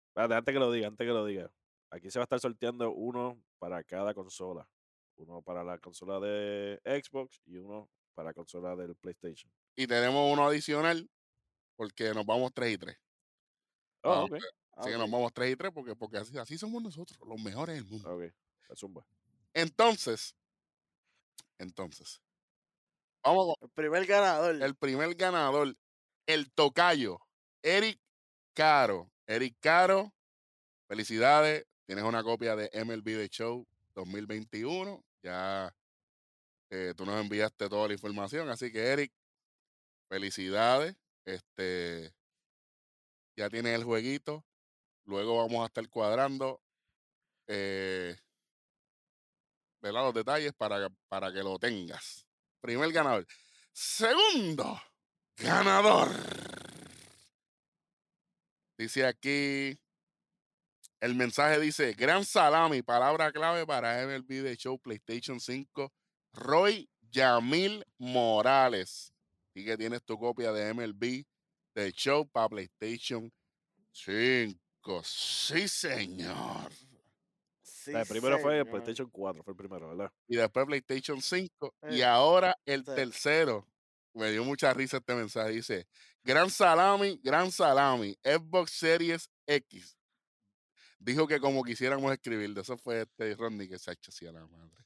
Espérate, 0.09 0.35
antes 0.35 0.53
que 0.53 0.59
lo 0.59 0.71
diga, 0.71 0.87
antes 0.87 1.05
que 1.05 1.11
lo 1.13 1.25
diga. 1.25 1.51
Aquí 1.89 2.09
se 2.09 2.19
va 2.19 2.23
a 2.23 2.25
estar 2.25 2.39
sorteando 2.39 2.91
uno 2.91 3.37
para 3.59 3.83
cada 3.83 4.13
consola. 4.13 4.65
Uno 5.21 5.41
para 5.41 5.63
la 5.63 5.77
consola 5.77 6.19
de 6.19 6.79
Xbox 6.83 7.41
y 7.45 7.57
uno 7.57 7.89
para 8.15 8.29
la 8.29 8.33
consola 8.33 8.75
del 8.75 8.95
PlayStation. 8.95 9.51
Y 9.75 9.85
tenemos 9.87 10.31
uno 10.33 10.47
adicional 10.47 11.07
porque 11.75 12.13
nos 12.13 12.25
vamos 12.25 12.51
3 12.53 12.73
y 12.73 12.77
3. 12.77 12.97
Oh, 14.03 14.11
Ah, 14.11 14.23
ok. 14.23 14.33
Así 14.77 14.89
que 14.89 14.97
nos 14.97 15.11
vamos 15.11 15.31
3 15.33 15.51
y 15.51 15.55
3 15.55 15.71
porque, 15.73 15.95
porque 15.95 16.17
así, 16.17 16.37
así 16.37 16.57
somos 16.57 16.81
nosotros, 16.81 17.19
los 17.27 17.39
mejores 17.41 17.75
del 17.75 17.85
mundo. 17.85 18.09
Ok. 18.15 18.33
La 18.67 18.75
zumba. 18.75 19.05
Entonces, 19.53 20.35
entonces, 21.59 22.21
vamos 23.23 23.45
con 23.45 23.55
El 23.61 23.69
primer 23.69 24.05
ganador. 24.07 24.55
el 24.55 24.75
primer 24.75 25.13
ganador, 25.15 25.75
el 26.25 26.51
tocayo, 26.51 27.19
Eric 27.61 27.99
Caro. 28.53 29.11
Eric 29.27 29.55
Caro, 29.59 30.13
felicidades. 30.87 31.65
Tienes 31.85 32.03
una 32.05 32.23
copia 32.23 32.55
de 32.55 32.69
MLB 32.83 33.03
The 33.03 33.27
Show 33.29 33.67
2021. 33.95 35.03
Ya 35.23 35.73
eh, 36.69 36.93
tú 36.95 37.05
nos 37.05 37.19
enviaste 37.19 37.67
toda 37.69 37.87
la 37.87 37.93
información. 37.93 38.49
Así 38.49 38.71
que, 38.71 38.79
Eric, 38.79 39.11
felicidades. 40.07 40.95
Este, 41.25 42.13
ya 43.35 43.49
tienes 43.49 43.75
el 43.75 43.83
jueguito. 43.83 44.45
Luego 45.05 45.37
vamos 45.37 45.63
a 45.63 45.65
estar 45.67 45.87
cuadrando 45.89 46.61
eh, 47.47 48.15
los 49.81 50.13
detalles 50.13 50.53
para, 50.53 50.89
para 51.09 51.33
que 51.33 51.43
lo 51.43 51.57
tengas. 51.59 52.25
Primer 52.61 52.91
ganador. 52.91 53.25
Segundo 53.73 54.79
ganador. 55.37 56.09
Dice 58.77 59.05
aquí, 59.05 59.80
el 61.01 61.15
mensaje 61.15 61.59
dice, 61.59 61.93
gran 61.93 62.23
salami, 62.23 62.81
palabra 62.81 63.31
clave 63.31 63.65
para 63.65 64.05
MLB 64.05 64.43
de 64.43 64.55
Show 64.55 64.79
PlayStation 64.79 65.39
5, 65.39 65.91
Roy 66.33 66.89
Yamil 67.11 67.83
Morales. 67.97 69.13
Y 69.53 69.65
que 69.65 69.77
tienes 69.77 70.01
tu 70.03 70.17
copia 70.17 70.53
de 70.53 70.73
MLB 70.73 71.25
de 71.75 71.91
Show 71.91 72.25
para 72.29 72.47
PlayStation 72.49 73.29
5. 73.91 75.01
Sí, 75.03 75.67
señor. 75.67 76.71
Sí, 77.61 77.91
El 77.93 78.05
primero 78.05 78.37
fue 78.39 78.59
el. 78.59 78.67
PlayStation 78.67 79.09
4, 79.09 79.43
fue 79.43 79.51
el 79.53 79.57
primero, 79.57 79.89
¿verdad? 79.89 80.11
y 80.27 80.35
después 80.37 80.65
PlayStation 80.67 81.21
5 81.21 81.75
y 81.89 82.01
Eh, 82.01 82.05
ahora 82.05 82.57
el 82.65 82.85
sí. 82.85 82.91
tercero. 82.95 83.67
Me 84.13 84.29
dio 84.31 84.43
mucha 84.43 84.73
risa 84.73 84.97
este 84.97 85.15
mensaje. 85.15 85.51
Dice, 85.51 85.87
gran 86.23 86.49
salami, 86.49 87.19
gran 87.23 87.51
salami, 87.51 88.15
Xbox 88.23 88.71
Series 88.71 89.29
X. 89.47 89.97
Dijo 91.03 91.27
que 91.27 91.39
como 91.39 91.63
quisiéramos 91.63 92.11
escribir, 92.13 92.53
de 92.53 92.61
eso 92.61 92.77
fue 92.77 93.01
este 93.01 93.35
Rodney 93.35 93.67
que 93.67 93.79
se 93.79 93.89
ha 93.89 93.93
hecho 93.93 94.11
así 94.11 94.27
a 94.27 94.31
la 94.31 94.45
madre. 94.45 94.85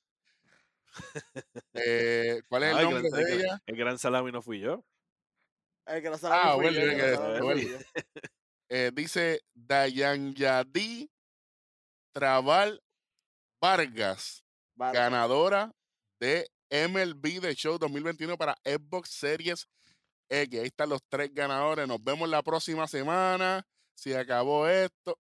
Eh, 1.74 2.42
¿Cuál 2.48 2.64
es 2.64 2.74
Ah, 2.74 2.80
el 2.82 2.88
el 2.88 2.92
nombre 2.94 3.10
gran- 3.10 3.24
de 3.26 3.32
el 3.34 3.42
ella? 3.42 3.62
El 3.66 3.76
gran 3.76 4.00
salami 4.00 4.32
no 4.32 4.42
fui 4.42 4.60
yo. 4.62 4.84
El 5.86 6.02
que 6.02 6.10
no 6.10 6.18
Ah, 6.24 6.54
fui 6.56 6.64
vuelve, 6.64 6.82
yo, 6.82 6.82
el 6.82 6.90
que 6.92 6.96
que- 7.04 7.12
no 7.12 7.18
sabe 7.18 7.38
fui 7.40 7.46
vuelve. 7.46 7.64
yo. 7.70 7.78
Eh, 8.70 8.92
dice 8.94 9.42
Dayanyadi 9.54 11.12
Trabal 12.14 12.82
Vargas. 13.62 14.44
Vargas. 14.78 15.04
ganadora 15.04 15.72
de 16.20 16.50
MLB 16.70 17.40
The 17.42 17.54
Show 17.56 17.78
2021 17.78 18.38
para 18.38 18.58
Xbox 18.66 19.10
Series 19.10 19.68
X. 20.30 20.60
Ahí 20.60 20.68
están 20.68 20.90
los 20.90 21.02
tres 21.08 21.34
ganadores. 21.34 21.88
Nos 21.88 22.04
vemos 22.04 22.28
la 22.30 22.42
próxima 22.42 22.88
semana. 22.88 23.66
Si 23.94 24.14
acabó 24.14 24.68
esto. 24.68 25.18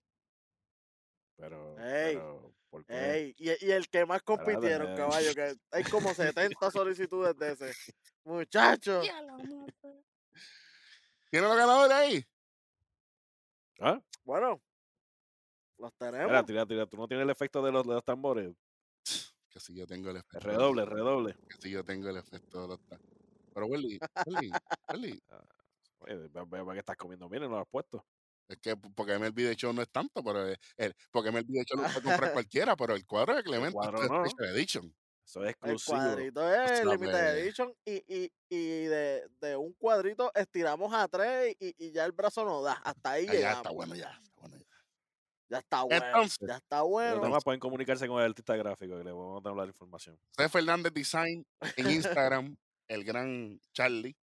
Pero, 1.37 1.77
Ey, 1.79 2.15
pero 2.15 2.53
¿por 2.69 2.85
qué? 2.85 2.93
Ey, 3.13 3.35
y, 3.37 3.65
y 3.65 3.71
el 3.71 3.89
que 3.89 4.05
más 4.05 4.21
compitieron, 4.23 4.95
caballo, 4.95 5.33
que 5.33 5.55
hay 5.71 5.83
como 5.83 6.09
70 6.15 6.71
solicitudes 6.71 7.37
de 7.37 7.51
ese. 7.51 7.73
Muchacho. 8.23 9.01
¿Tiene 11.29 11.47
los 11.47 11.57
ganadores 11.57 11.91
ahí? 11.95 12.25
¿Ah? 13.81 14.01
Bueno, 14.23 14.61
los 15.77 15.93
tenemos. 15.95 16.27
Mira, 16.27 16.45
tira, 16.45 16.65
tira. 16.65 16.85
¿Tú 16.85 16.97
no 16.97 17.07
tienes 17.07 17.23
el 17.25 17.29
efecto 17.29 17.61
de 17.61 17.71
los, 17.71 17.85
de 17.85 17.93
los 17.93 18.03
tambores? 18.05 18.53
Que 19.49 19.59
si 19.61 19.73
yo 19.73 19.87
tengo 19.87 20.09
el 20.09 20.17
efecto. 20.17 20.39
de 20.39 20.45
los- 20.47 20.55
Redoble, 20.57 20.85
redoble. 20.85 21.33
Que 21.49 21.57
si 21.61 21.69
yo 21.71 21.83
tengo 21.85 22.09
el 22.09 22.17
efecto 22.17 22.61
de 22.63 22.67
los 22.69 22.81
ta- 22.87 22.99
Pero 23.53 23.67
Welly, 23.67 23.97
Welly, 24.25 24.51
Welly, 24.89 25.23
Oye, 25.99 26.15
ve, 26.27 26.43
ve- 26.45 26.63
ve 26.63 26.73
que 26.73 26.79
estás 26.79 26.97
comiendo 26.97 27.29
bien 27.29 27.43
y 27.43 27.45
no 27.47 27.53
lo 27.55 27.61
has 27.61 27.67
puesto. 27.69 28.05
Es 28.47 28.57
que 28.59 28.75
porque 28.77 29.17
MLB 29.17 29.35
The 29.35 29.55
Show 29.55 29.73
no 29.73 29.81
es 29.81 29.89
tanto, 29.89 30.23
pero 30.23 30.47
el, 30.47 30.57
el- 30.77 30.95
porque 31.11 31.31
MLB 31.31 31.47
The 31.47 31.63
Show 31.65 31.77
lo 31.81 31.83
puede 31.89 32.01
comprar 32.03 32.33
cualquiera, 32.45 32.75
pero 32.75 32.95
el 32.95 33.05
cuadro 33.05 33.35
de 33.35 33.43
Clemente 33.43 33.73
cuadro 33.73 34.03
es 34.03 34.09
no. 34.09 34.25
Special 34.25 34.55
Edition. 34.55 34.95
Eso 35.27 35.39
es 35.43 35.45
El 35.45 35.49
exclusivo. 35.71 35.97
cuadrito 35.97 36.53
es 36.53 36.69
Sabe. 36.79 36.85
Limited 36.91 37.37
Edition 37.39 37.73
y, 37.83 37.93
y, 38.15 38.31
y 38.47 38.83
de, 38.85 39.27
de 39.41 39.55
un 39.55 39.73
cuadrito 39.73 40.31
estiramos 40.35 40.93
a 40.93 41.07
tres 41.07 41.55
y, 41.59 41.73
y 41.79 41.91
ya 41.91 42.05
el 42.05 42.11
brazo 42.11 42.45
no 42.45 42.61
da. 42.61 42.73
Hasta 42.83 43.11
ahí 43.11 43.25
Ah, 43.27 43.33
ya 43.33 43.37
llegamos. 43.39 43.57
está 43.57 43.69
bueno, 43.71 43.95
ya. 43.95 44.11
está 44.11 44.31
bueno 44.41 44.57
ya. 44.57 44.65
Ya 45.49 45.57
está 45.59 45.81
bueno. 45.83 46.05
Entonces, 46.05 46.37
ya 46.47 46.55
está 46.57 46.81
bueno. 46.83 47.21
demás 47.21 47.43
pueden 47.43 47.59
comunicarse 47.59 48.07
con 48.07 48.19
el 48.19 48.25
artista 48.29 48.55
gráfico 48.55 48.97
que 48.97 49.03
le 49.03 49.11
vamos 49.11 49.41
a 49.43 49.49
dar 49.49 49.55
la 49.57 49.65
información. 49.65 50.15
José 50.37 50.49
Fernández 50.49 50.93
Design 50.93 51.43
en 51.75 51.89
Instagram, 51.91 52.55
el 52.87 53.03
gran 53.03 53.59
Charlie. 53.73 54.15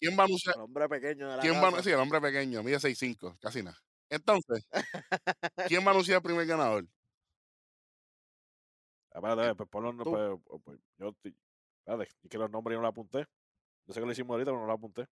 ¿Quién 0.00 0.18
va 0.18 0.22
a 0.22 0.26
anunciar? 0.26 0.54
El 0.56 0.62
hombre 0.62 0.88
pequeño 0.88 1.28
de 1.30 1.36
la 1.36 1.42
¿Quién 1.42 1.54
va 1.62 1.68
a 1.68 1.82
sí, 1.82 1.90
el 1.90 1.96
hombre 2.00 2.20
pequeño, 2.20 2.62
mide 2.62 2.78
6'5, 2.80 3.38
casi 3.40 3.62
nada. 3.62 3.78
Entonces, 4.08 4.66
¿quién 5.68 5.82
va 5.84 5.88
a 5.88 5.90
anunciar 5.90 6.16
el 6.16 6.22
primer 6.22 6.46
ganador? 6.46 6.84
Ah, 9.12 9.18
Espérate, 9.18 9.40
espérate, 9.42 9.56
pues 9.56 9.68
ponlo, 9.68 9.92
no, 9.92 10.04
Tú. 10.04 10.10
pues, 10.10 10.40
pues, 10.46 10.62
pues, 10.64 10.80
yo, 10.98 11.14
espérate, 11.84 12.10
es 12.22 12.30
que 12.30 12.38
los 12.38 12.50
nombres 12.50 12.74
yo 12.76 12.80
no 12.80 12.86
los 12.86 12.90
apunté. 12.92 13.26
Yo 13.86 13.94
sé 13.94 14.00
que 14.00 14.06
lo 14.06 14.12
hicimos 14.12 14.30
ahorita, 14.34 14.50
pero 14.50 14.60
no 14.60 14.66
los 14.66 14.76
apunté. 14.78 15.06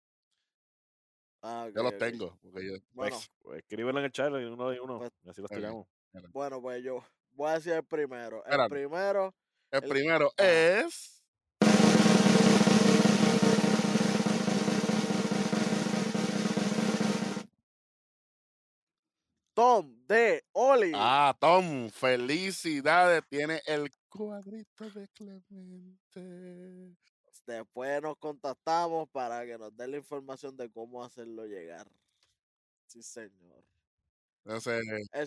Ah, 1.41 1.65
ok, 1.69 1.75
Yo 1.75 1.83
los 1.83 1.97
tengo. 1.97 2.39
Porque 2.41 2.65
yo, 2.67 2.73
Bueno, 2.91 3.15
Pues, 3.15 3.31
pues, 3.41 3.59
escríbelo 3.59 3.99
en 3.99 4.05
el 4.05 4.11
chat 4.11 4.29
y 4.31 4.43
uno 4.45 4.73
y 4.73 4.79
uno. 4.79 4.99
Pues, 4.99 5.11
y 5.23 5.29
así 5.29 5.41
los 5.41 5.51
ok. 5.51 5.57
tiramos. 5.57 5.87
bueno, 6.31 6.61
pues 6.61 6.83
yo 6.83 7.03
voy 7.31 7.49
a 7.49 7.53
decir 7.53 7.73
el 7.73 7.83
primero. 7.85 8.37
El 8.45 8.51
Espérate. 8.51 8.69
primero, 8.69 9.35
el 9.71 9.83
el- 9.83 9.89
primero 9.89 10.31
ah. 10.37 10.43
es. 10.43 11.16
Tom 19.57 20.05
de 20.07 20.45
Oli. 20.51 20.91
Ah, 20.93 21.35
Tom, 21.39 21.89
felicidades. 21.89 23.23
Tiene 23.27 23.59
el 23.65 23.89
cuadrito 24.07 24.87
de 24.91 25.07
Clemente. 25.07 26.95
Después 27.47 27.99
nos 28.03 28.17
contactamos 28.17 29.09
para 29.09 29.43
que 29.47 29.57
nos 29.57 29.75
dé 29.75 29.87
la 29.87 29.97
información 29.97 30.55
de 30.55 30.69
cómo 30.69 31.03
hacerlo 31.03 31.47
llegar. 31.47 31.87
Sí, 32.85 33.01
señor. 33.01 33.63
El 34.45 34.61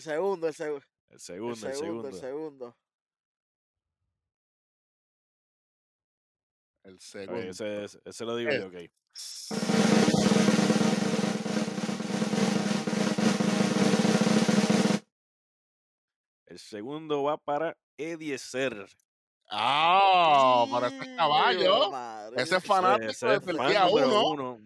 segundo, 0.00 0.46
el, 0.46 0.54
seg- 0.54 0.76
El 1.08 1.14
el 1.14 1.18
segundo, 1.18 1.56
segundo, 1.56 1.66
el 1.66 1.74
segundo. 1.74 2.08
el 2.08 2.14
segundo. 2.20 2.76
el 6.84 7.00
segundo. 7.00 7.42
ese, 7.50 7.82
ese- 7.84 8.00
ese 8.04 8.24
lo 8.24 8.36
digo 8.36 8.50
Eh. 8.52 8.60
yo, 8.60 8.68
ok. 8.68 10.29
El 16.50 16.58
segundo 16.58 17.22
va 17.22 17.36
para 17.38 17.76
Ediezer. 17.96 18.86
Ah, 19.48 20.66
para 20.70 20.88
ese 20.88 21.04
¡Ih, 21.04 21.16
caballo. 21.16 21.90
madre! 21.92 22.42
Ese 22.42 22.56
es 22.56 22.64
fanático 22.64 23.10
Ese 23.10 23.26
es 23.34 23.38
desde 23.40 23.50
el 23.52 23.56
fan 23.56 23.68
día 23.68 23.86
uno. 23.86 24.58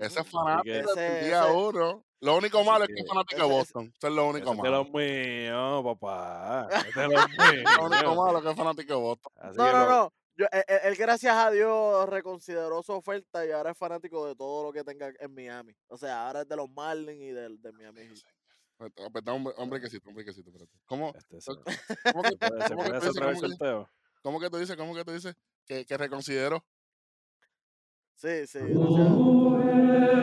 Ese 0.00 0.20
es 0.20 0.28
fanático 0.28 0.74
desde 0.74 1.06
el 1.06 1.12
Ese- 1.18 1.26
día 1.26 1.42
ese- 1.44 1.52
uno. 1.56 2.04
Lo 2.20 2.36
único 2.36 2.64
malo 2.64 2.84
es 2.84 2.90
que 2.94 3.00
es 3.02 3.08
fanático 3.08 3.40
de 3.40 3.46
ese- 3.46 3.52
ese- 3.52 3.58
Boston. 3.58 3.92
Eso 3.96 4.08
es 4.08 4.12
lo 4.14 4.22
ese 4.22 4.30
único 4.30 4.50
es 4.50 4.56
de 4.56 4.62
malo. 4.62 4.76
los 4.78 4.90
míos, 4.92 5.84
papá. 5.84 6.68
Ese 6.70 6.88
es 6.88 6.94
de 6.96 7.08
los 7.08 7.14
Lo 7.80 7.86
único 7.86 8.14
malo 8.16 8.38
es 8.38 8.44
que 8.44 8.50
es 8.50 8.56
fanático 8.56 8.94
de 8.94 9.00
Boston. 9.00 9.32
Así 9.36 9.58
No, 9.58 9.72
no, 9.72 9.78
lo- 9.78 9.88
no. 9.90 10.12
Yo, 10.36 10.46
él, 10.52 10.64
él- 10.84 10.96
gracias 10.96 11.36
a 11.36 11.50
Dios, 11.50 12.08
reconsideró 12.08 12.82
su 12.82 12.92
oferta 12.92 13.44
y 13.46 13.50
ahora 13.52 13.72
es 13.72 13.78
fanático 13.78 14.26
de 14.26 14.34
todo 14.36 14.64
lo 14.64 14.72
que 14.72 14.82
tenga 14.84 15.12
en 15.18 15.34
Miami. 15.34 15.72
O 15.88 15.96
sea, 15.96 16.26
ahora 16.26 16.42
es 16.42 16.48
de 16.48 16.56
los 16.56 16.68
Marlins 16.70 17.20
y 17.22 17.30
del, 17.30 17.60
de 17.60 17.72
Miami. 17.72 18.06
Pues, 18.06 18.24
pues, 18.80 18.92
Hombre, 19.26 19.52
hombre 19.58 19.80
quesito, 19.80 20.08
hombre 20.08 20.24
quesito, 20.24 20.48
espérate. 20.48 20.72
¿Cómo, 20.86 21.12
Este, 21.14 21.38
cómo, 22.14 22.22
que, 22.22 22.36
cómo 22.38 22.84
que 22.84 22.92
vez 22.92 23.02
cómo 23.02 23.40
que- 23.40 23.86
cómo 24.22 24.40
que 24.40 24.50
tú 24.50 24.56
dices, 24.56 24.76
cómo 24.76 24.94
que 24.94 25.04
tú 25.04 25.12
dices 25.12 25.36
que, 25.66 25.84
que 25.84 25.96
reconsidero? 25.98 26.64
Sí, 28.14 28.46
sí, 28.46 28.58
gracias. 28.58 30.20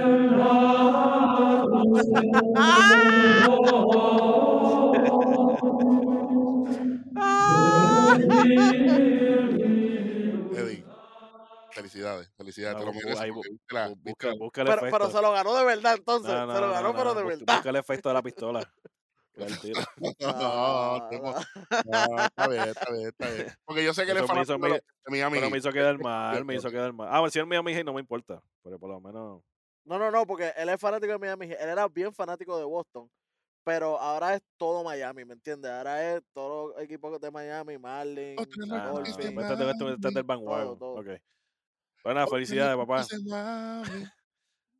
felicidades. 11.77 12.27
felicidades, 12.27 12.33
felicidades, 12.35 12.73
No, 12.75 12.79
te 12.79 12.85
lo 12.85 12.91
bu- 12.91 12.95
mereces 12.95 13.19
ahí 13.21 13.31
porque 13.31 13.49
bu- 13.49 13.51
viste 13.53 13.75
la- 13.75 13.87
bu- 13.89 13.95
viste 13.95 14.09
busca, 14.09 14.27
la- 14.27 14.35
busca 14.37 14.61
el 14.61 14.67
Pero, 14.67 14.77
efecto. 14.81 14.97
pero 14.97 15.11
se 15.11 15.21
lo 15.21 15.31
ganó 15.31 15.55
de 15.55 15.65
verdad, 15.65 15.95
entonces. 15.97 16.33
No, 16.33 16.45
no, 16.47 16.53
se 16.55 16.61
lo 16.61 16.71
ganó, 16.71 16.87
no, 16.87 16.93
pero 16.93 17.03
no, 17.05 17.13
de 17.15 17.23
verdad. 17.23 17.55
Busca 17.55 17.69
el 17.69 17.75
efecto 17.75 18.09
de 18.09 18.13
la 18.13 18.21
pistola. 18.21 18.59
No, 20.19 21.09
no. 21.11 21.35
no, 21.85 22.17
está 22.25 22.47
bien, 22.47 22.63
está 22.69 22.91
bien, 22.91 23.07
está 23.07 23.29
bien. 23.29 23.47
Porque 23.65 23.83
yo 23.83 23.93
sé 23.93 24.03
que 24.05 24.11
es 24.11 24.17
los 24.17 24.47
de 24.47 24.81
Miami 25.09 25.37
Pero 25.37 25.51
me 25.51 25.57
hizo 25.59 25.71
quedar 25.71 25.99
mal, 25.99 26.43
me 26.43 26.55
hizo 26.55 26.71
quedar 26.71 26.91
mal. 26.91 27.07
Ah, 27.11 27.19
bueno, 27.19 27.29
si 27.31 27.37
él 27.37 27.45
Miami 27.45 27.73
Heat 27.73 27.85
no 27.85 27.93
me 27.93 27.99
importa. 28.01 28.41
Pero 28.63 28.79
por 28.79 28.89
lo 28.89 28.99
menos. 28.99 29.43
No, 29.85 29.99
no, 29.99 30.09
no, 30.11 30.25
porque 30.25 30.51
él 30.57 30.69
es 30.69 30.81
fanático 30.81 31.11
de 31.13 31.19
Miami. 31.19 31.47
Heat. 31.47 31.61
Él 31.61 31.69
era 31.69 31.87
bien 31.87 32.11
fanático 32.13 32.57
de 32.57 32.65
Boston. 32.65 33.09
Pero 33.63 33.99
ahora 33.99 34.33
es 34.33 34.41
todo 34.57 34.83
Miami, 34.83 35.23
¿me 35.25 35.33
entiendes? 35.33 35.69
Ahora 35.69 36.15
es 36.15 36.23
todos 36.33 36.73
los 36.73 36.81
equipos 36.83 37.19
de 37.19 37.29
Miami, 37.29 37.77
Marlins, 37.77 38.39
Otra 38.41 38.63
Ah, 38.71 38.93
este, 39.05 39.27
este, 39.27 39.27
este, 39.27 40.07
es 40.07 40.13
del 40.13 40.23
Miami, 40.23 40.45
bandwagon. 40.45 41.19
Nada, 42.05 42.27
felicidades, 42.27 42.77
papá. 42.77 43.05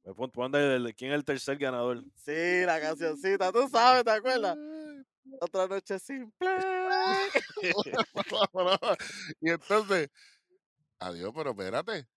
Me 0.04 0.14
pon, 0.14 0.32
pon 0.32 0.52
del- 0.52 0.96
¿Quién 0.96 1.12
es 1.12 1.16
el 1.18 1.26
tercer 1.26 1.58
ganador? 1.58 2.04
Sí, 2.16 2.64
la 2.66 2.80
cancioncita, 2.80 3.52
tú 3.52 3.68
sabes, 3.70 4.04
¿te 4.06 4.12
acuerdas? 4.12 4.58
Otra 5.42 5.68
noche 5.68 6.00
simple. 6.00 6.48
y 9.42 9.50
entonces, 9.52 10.10
adiós, 11.00 11.32
pero 11.36 11.50
espérate. 11.52 12.08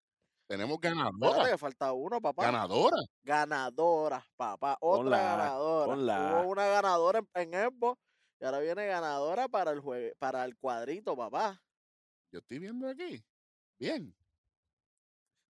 Tenemos 0.46 0.76
Espérate 0.82 0.98
ganadora. 0.98 1.50
que 1.50 1.58
falta 1.58 1.92
uno, 1.92 2.20
papá. 2.20 2.42
Ganadora. 2.44 2.96
Ganadora, 3.22 4.26
papá. 4.36 4.76
Otra 4.80 5.16
ganadora. 5.18 5.86
ponla. 5.94 6.40
Hubo 6.42 6.50
una 6.50 6.66
ganadora 6.66 7.20
en, 7.34 7.54
en 7.54 7.70
Xbox 7.70 8.00
y 8.40 8.44
ahora 8.44 8.58
viene 8.58 8.86
ganadora 8.86 9.48
para 9.48 9.70
el 9.70 9.80
jue- 9.80 10.12
para 10.18 10.44
el 10.44 10.56
cuadrito, 10.56 11.16
papá. 11.16 11.60
Yo 12.32 12.40
estoy 12.40 12.58
viendo 12.58 12.88
aquí. 12.88 13.22
Bien. 13.78 14.12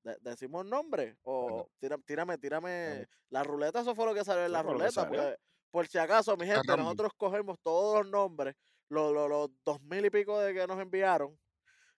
De- 0.03 0.17
¿Decimos 0.21 0.65
nombre? 0.65 1.17
O 1.23 1.69
tira- 1.79 1.99
tírame, 2.05 2.39
tírame. 2.39 3.07
La 3.29 3.43
ruleta, 3.43 3.81
eso 3.81 3.95
fue 3.95 4.07
lo 4.07 4.15
que 4.15 4.25
salió 4.25 4.47
en 4.47 4.53
la 4.53 4.63
ruleta. 4.63 5.07
Porque, 5.07 5.37
por 5.71 5.87
si 5.87 5.99
acaso, 5.99 6.37
mi 6.37 6.47
gente, 6.47 6.63
random. 6.67 6.85
nosotros 6.87 7.13
cogemos 7.17 7.59
todos 7.63 8.03
los 8.05 8.11
nombres, 8.11 8.57
los, 8.89 9.13
los, 9.13 9.29
los 9.29 9.51
dos 9.65 9.81
mil 9.83 10.05
y 10.05 10.11
pico 10.11 10.39
de 10.41 10.55
que 10.55 10.67
nos 10.67 10.81
enviaron, 10.81 11.39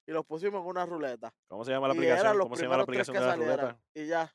y 0.06 0.12
los 0.12 0.26
pusimos 0.26 0.60
en 0.62 0.66
una 0.66 0.84
ruleta. 0.84 1.32
¿Cómo 1.46 1.64
se 1.64 1.70
llama 1.70 1.88
la 1.88 1.94
y 1.94 1.98
aplicación? 1.98 2.38
¿Cómo 2.38 2.56
se 2.56 2.62
llama 2.64 2.76
la 2.76 2.82
aplicación 2.82 3.14
de 3.16 3.20
la 3.20 3.36
ruleta? 3.36 3.80
Y 3.94 4.06
ya. 4.06 4.34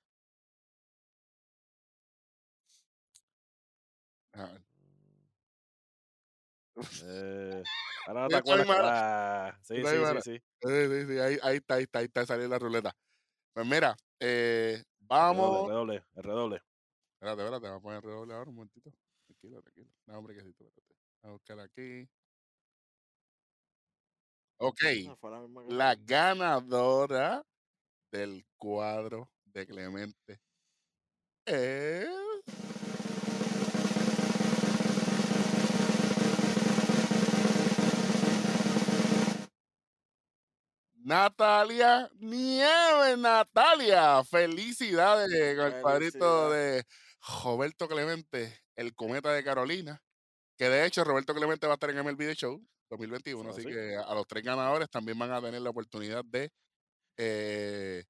Ah, 4.33 4.57
Eh, 7.03 7.63
ahora 8.07 8.21
no 8.21 8.27
te 8.27 8.35
acuerdas. 8.35 8.67
Ah, 8.69 9.57
sí, 9.63 9.75
sí. 9.77 9.81
sí, 10.21 10.39
sí, 10.61 11.05
sí, 11.07 11.19
ahí, 11.19 11.37
ahí 11.41 11.57
está, 11.57 11.75
ahí 11.75 11.83
está, 11.83 11.99
ahí 11.99 12.05
está, 12.05 12.25
salió 12.25 12.47
la 12.47 12.59
ruleta. 12.59 12.95
Pues 13.57 13.65
mira, 13.65 13.97
eh, 14.19 14.75
El 14.77 14.85
vamos. 15.07 15.67
redoble, 15.67 16.03
el 16.13 16.23
redoble. 16.23 16.61
Espérate, 17.13 17.41
espérate, 17.41 17.67
vamos 17.67 17.79
a 17.79 17.81
poner 17.81 17.97
el 17.97 18.03
redoble 18.03 18.33
ahora 18.35 18.49
un 18.51 18.55
momentito. 18.55 18.91
Tranquilo, 19.25 19.61
tranquilo. 19.63 19.87
No, 20.05 20.19
hombre, 20.19 20.35
que 20.35 20.43
sí, 20.43 20.49
espérate. 20.49 20.79
Vamos 21.23 21.23
a 21.23 21.31
buscar 21.31 21.59
aquí. 21.61 22.07
Ok, 24.59 24.81
la 25.69 25.95
ganadora 25.95 27.41
del 28.11 28.45
cuadro 28.59 29.31
de 29.45 29.65
Clemente 29.65 30.39
es. 31.47 32.07
Natalia 41.07 42.09
Nieves, 42.19 43.17
Natalia. 43.17 44.21
Felicidades 44.25 45.29
con 45.55 45.65
el 45.73 45.81
cuadrito 45.81 46.49
de 46.49 46.83
Roberto 47.43 47.87
Clemente, 47.87 48.59
el 48.75 48.93
cometa 48.93 49.31
de 49.31 49.41
Carolina. 49.41 50.03
Que 50.57 50.67
de 50.67 50.85
hecho 50.85 51.05
Roberto 51.05 51.33
Clemente 51.33 51.65
va 51.65 51.73
a 51.73 51.75
estar 51.75 51.89
en 51.91 51.99
MLB 52.03 52.17
The 52.17 52.35
Show 52.35 52.61
2021, 52.89 53.47
Ah, 53.47 53.51
así 53.53 53.61
sí. 53.61 53.69
que 53.69 53.95
a 53.95 54.13
los 54.13 54.27
tres 54.27 54.43
ganadores 54.43 54.89
también 54.89 55.17
van 55.17 55.31
a 55.31 55.41
tener 55.41 55.61
la 55.61 55.69
oportunidad 55.69 56.25
de 56.25 56.51
eh, 57.15 58.03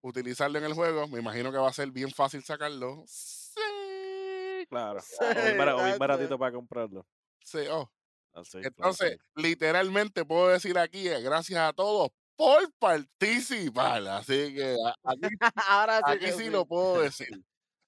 utilizarlo 0.00 0.58
en 0.58 0.66
el 0.66 0.74
juego. 0.74 1.08
Me 1.08 1.18
imagino 1.18 1.50
que 1.50 1.58
va 1.58 1.68
a 1.68 1.72
ser 1.72 1.90
bien 1.90 2.12
fácil 2.12 2.44
sacarlo. 2.44 3.02
Sí. 3.08 3.60
Claro. 4.68 5.00
Sí, 5.00 5.16
o 5.20 5.84
bien, 5.84 5.98
baratito 5.98 6.38
para 6.38 6.52
comprarlo. 6.52 7.04
sí, 7.44 7.58
oh. 7.68 7.90
Claro, 8.34 8.66
Entonces, 8.66 9.18
literalmente 9.36 10.24
puedo 10.24 10.48
decir 10.48 10.76
aquí, 10.78 11.06
eh, 11.08 11.20
gracias 11.22 11.60
a 11.60 11.72
todos 11.72 12.08
por 12.36 12.70
participar. 12.80 14.06
Así 14.08 14.54
que 14.54 14.76
aquí 15.04 15.20
Ahora 15.68 15.98
sí 15.98 16.02
Aquí 16.12 16.24
que 16.26 16.32
sí 16.32 16.50
lo 16.50 16.66
puedo 16.66 17.00
decir. 17.02 17.44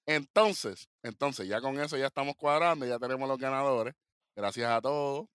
Entonces, 0.07 0.89
entonces, 1.03 1.49
ya 1.49 1.61
con 1.61 1.79
eso 1.81 1.97
ya 1.97 2.07
estamos 2.07 2.37
cuadrando, 2.37 2.87
ya 2.87 2.99
tenemos 2.99 3.29
los 3.29 3.39
ganadores. 3.39 3.95
Gracias 4.37 4.71
a 4.71 4.81
todos. 4.81 5.27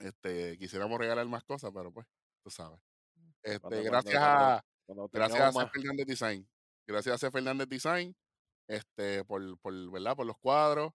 Este, 0.00 0.56
quisiéramos 0.58 0.98
regalar 0.98 1.26
más 1.26 1.44
cosas, 1.44 1.70
pero 1.74 1.92
pues, 1.92 2.06
tú 2.42 2.50
sabes. 2.50 2.80
Este, 3.42 3.60
Cuando- 3.60 3.82
gracias 3.84 4.14
cuando- 4.18 4.44
a 4.44 4.64
Cuando 4.86 5.08
gracias 5.12 5.40
a 5.42 5.52
C. 5.52 5.68
Fernández 5.72 6.06
Design. 6.06 6.48
Gracias 6.86 7.14
a 7.14 7.18
C. 7.18 7.30
Fernández 7.30 7.68
Design, 7.68 8.14
este, 8.68 9.24
por, 9.24 9.58
por, 9.58 9.90
¿verdad? 9.90 10.16
Por 10.16 10.26
los 10.26 10.38
cuadros, 10.38 10.92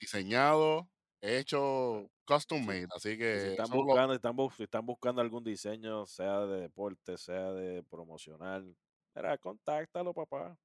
diseñados, 0.00 0.86
hechos 1.22 2.06
custom 2.34 2.64
made. 2.64 2.86
Así 2.94 3.18
que 3.18 3.40
si 3.40 3.48
están 3.48 3.70
lo- 3.70 3.84
buscando, 3.84 4.14
están, 4.14 4.36
si 4.56 4.62
están 4.62 4.86
buscando 4.86 5.20
algún 5.20 5.42
diseño, 5.44 6.06
sea 6.06 6.40
de 6.46 6.60
deporte, 6.62 7.18
sea 7.18 7.52
de 7.52 7.82
promocional, 7.82 8.76
mira, 9.14 9.36
contáctalo, 9.38 10.14
papá. 10.14 10.56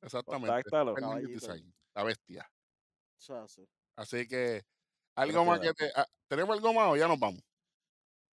exactamente. 0.00 0.70
contáctalo. 0.70 0.94
Design, 1.26 1.74
la 1.94 2.04
bestia. 2.04 2.50
Así 3.96 4.26
que, 4.26 4.62
algo 5.14 5.44
más 5.44 5.60
que 5.60 5.72
te, 5.74 5.90
ah, 5.94 6.06
¿tenemos 6.28 6.56
algo 6.56 6.72
más 6.72 6.88
o 6.88 6.96
ya 6.96 7.06
nos 7.08 7.18
vamos? 7.18 7.40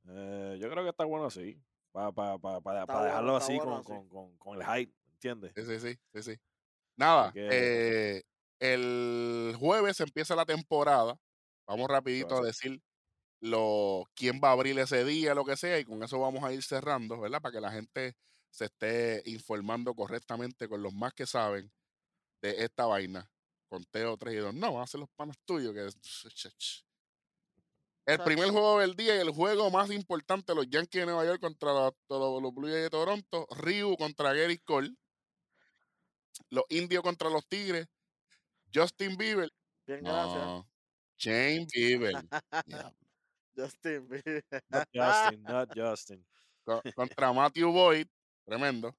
Eh, 0.09 0.57
yo 0.59 0.69
creo 0.69 0.83
que 0.83 0.89
está 0.89 1.05
bueno 1.05 1.25
así. 1.25 1.61
Para 1.91 2.11
pa, 2.11 2.37
pa, 2.37 2.61
pa- 2.61 3.03
dejarlo 3.05 3.31
bueno, 3.31 3.37
así, 3.37 3.55
bueno 3.55 3.71
con, 3.71 3.79
así. 3.79 3.87
con, 3.87 4.09
con, 4.09 4.37
con 4.37 4.61
el 4.61 4.65
hype, 4.65 4.93
¿entiendes? 5.13 5.51
Sí, 5.55 5.63
sí, 5.65 5.79
sí, 5.79 5.99
sí, 6.13 6.23
sí. 6.31 6.39
Nada, 6.95 7.31
eh, 7.35 8.23
el 8.59 9.55
jueves 9.59 9.99
empieza 9.99 10.35
la 10.35 10.45
temporada. 10.45 11.17
Vamos 11.67 11.89
rapidito 11.89 12.37
a 12.37 12.41
decir 12.41 12.81
lo, 13.41 14.05
quién 14.15 14.39
va 14.43 14.49
a 14.49 14.51
abrir 14.53 14.79
ese 14.79 15.03
día, 15.03 15.35
lo 15.35 15.45
que 15.45 15.57
sea, 15.57 15.79
y 15.79 15.85
con 15.85 16.01
eso 16.01 16.19
vamos 16.19 16.43
a 16.43 16.53
ir 16.53 16.63
cerrando, 16.63 17.19
¿verdad? 17.19 17.41
Para 17.41 17.53
que 17.53 17.61
la 17.61 17.71
gente 17.71 18.15
se 18.49 18.65
esté 18.65 19.21
informando 19.25 19.93
correctamente 19.93 20.67
con 20.67 20.81
los 20.81 20.93
más 20.93 21.13
que 21.13 21.25
saben 21.25 21.71
de 22.41 22.63
esta 22.63 22.85
vaina. 22.85 23.29
Conteo 23.67 24.17
3 24.17 24.33
y 24.33 24.37
2. 24.37 24.53
No, 24.53 24.87
ser 24.87 25.01
los 25.01 25.09
panas 25.09 25.37
tuyos. 25.45 25.73
Que... 25.73 25.89
El 28.05 28.19
primer 28.19 28.49
juego 28.49 28.79
del 28.79 28.95
día 28.95 29.17
y 29.17 29.19
el 29.19 29.31
juego 29.31 29.69
más 29.69 29.91
importante, 29.91 30.55
los 30.55 30.69
Yankees 30.69 31.01
de 31.01 31.05
Nueva 31.07 31.25
York 31.25 31.41
contra 31.41 31.73
los, 31.73 31.93
los, 32.07 32.41
los 32.41 32.53
Blue 32.53 32.69
Jays 32.69 32.83
de 32.83 32.89
Toronto, 32.89 33.45
Ryu 33.51 33.97
contra 33.97 34.33
Gary 34.33 34.57
Cole, 34.59 34.95
los 36.49 36.63
Indios 36.69 37.03
contra 37.03 37.29
los 37.29 37.45
Tigres, 37.47 37.87
Justin 38.73 39.17
Bieber, 39.17 39.51
Bien, 39.85 40.03
gracias. 40.03 40.65
Shane 41.17 41.65
Bieber, 41.73 42.13
Justin 43.55 44.07
Bieber. 44.07 44.43
Not 44.69 44.87
Justin, 44.93 45.43
not 45.43 45.69
Justin. 45.75 46.25
co- 46.65 46.81
contra 46.95 47.33
Matthew 47.33 47.71
Boyd, 47.71 48.07
tremendo. 48.45 48.95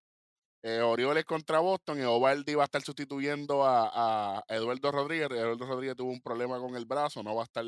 Eh, 0.62 0.80
Orioles 0.80 1.24
contra 1.24 1.60
Boston 1.60 2.00
y 2.00 2.02
Ovaldi 2.02 2.54
va 2.56 2.62
a 2.62 2.64
estar 2.64 2.82
sustituyendo 2.82 3.64
a, 3.64 4.38
a 4.40 4.44
Eduardo 4.48 4.90
Rodríguez. 4.90 5.30
Eduardo 5.30 5.66
Rodríguez 5.66 5.96
tuvo 5.96 6.10
un 6.10 6.20
problema 6.20 6.58
con 6.58 6.74
el 6.74 6.84
brazo, 6.84 7.22
no 7.22 7.34
va 7.36 7.42
a 7.42 7.44
estar 7.44 7.64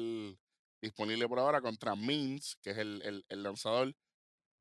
disponible 0.82 1.28
por 1.28 1.38
ahora 1.38 1.60
contra 1.60 1.94
Means, 1.94 2.56
que 2.62 2.70
es 2.70 2.78
el, 2.78 3.00
el- 3.04 3.24
el 3.28 3.42
lanzador. 3.44 3.94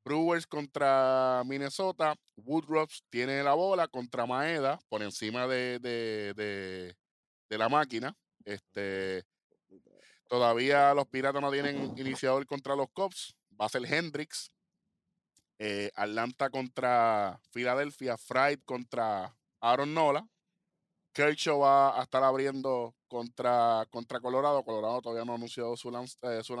Brewers 0.04 0.46
contra 0.46 1.42
Minnesota. 1.44 2.14
Woodruffs 2.36 3.02
tiene 3.10 3.42
la 3.42 3.54
bola 3.54 3.86
contra 3.88 4.24
Maeda 4.26 4.78
por 4.88 5.02
encima 5.02 5.46
de, 5.48 5.78
de- 5.80 6.32
de- 6.34 6.94
de 7.50 7.58
la 7.58 7.68
máquina. 7.68 8.14
Este, 8.44 9.24
todavía 10.30 10.94
los 10.94 11.08
Piratas 11.08 11.42
no 11.42 11.50
tienen 11.50 11.98
iniciador 11.98 12.46
contra 12.46 12.76
los 12.76 12.88
Cubs. 12.92 13.34
Va 13.60 13.66
a 13.66 13.68
ser 13.68 13.84
Hendricks. 13.84 14.50
Eh, 15.58 15.90
Atlanta 15.94 16.48
contra 16.48 17.38
Filadelfia. 17.50 18.16
Fried 18.16 18.60
contra 18.64 19.36
Aaron 19.60 19.92
Nola. 19.92 20.26
Kershaw 21.12 21.58
va 21.58 21.98
a 22.00 22.04
estar 22.04 22.22
abriendo 22.22 22.94
contra, 23.08 23.84
contra 23.90 24.20
Colorado. 24.20 24.64
Colorado 24.64 25.02
todavía 25.02 25.24
no 25.24 25.32
ha 25.32 25.34
anunciado 25.34 25.76
su, 25.76 25.90
lanz- 25.90 26.16
eh, 26.22 26.42
su. 26.44 26.54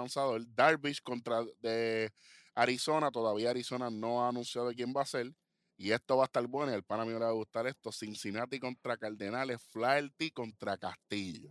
Darvish 0.54 1.00
contra 1.02 1.44
de 1.60 2.12
Arizona. 2.56 3.10
Todavía 3.12 3.50
Arizona 3.50 3.88
no 3.88 4.24
ha 4.24 4.28
anunciado 4.28 4.72
quién 4.74 4.92
va 4.94 5.02
a 5.02 5.06
ser. 5.06 5.32
Y 5.76 5.92
esto 5.92 6.16
va 6.16 6.24
a 6.24 6.26
estar 6.26 6.44
bueno. 6.48 6.72
Al 6.72 6.82
pana 6.82 7.04
mío 7.04 7.18
le 7.20 7.24
va 7.24 7.30
a 7.30 7.34
gustar 7.34 7.68
esto. 7.68 7.92
Cincinnati 7.92 8.58
contra 8.58 8.96
Cardenales. 8.98 9.62
Flaherty 9.62 10.32
contra 10.32 10.76
Castillo. 10.76 11.50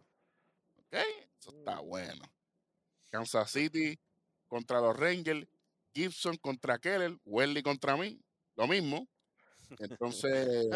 ¿Ok? 0.75 1.28
Eso 1.39 1.51
está 1.57 1.79
bueno. 1.79 2.23
Kansas 3.09 3.51
City 3.51 3.99
contra 4.47 4.81
los 4.81 4.97
Rangers. 4.97 5.47
Gibson 5.93 6.37
contra 6.37 6.77
Keller. 6.77 7.17
Welly 7.25 7.63
contra 7.63 7.97
mí. 7.97 8.19
Lo 8.55 8.67
mismo. 8.67 9.07
Entonces, 9.77 10.67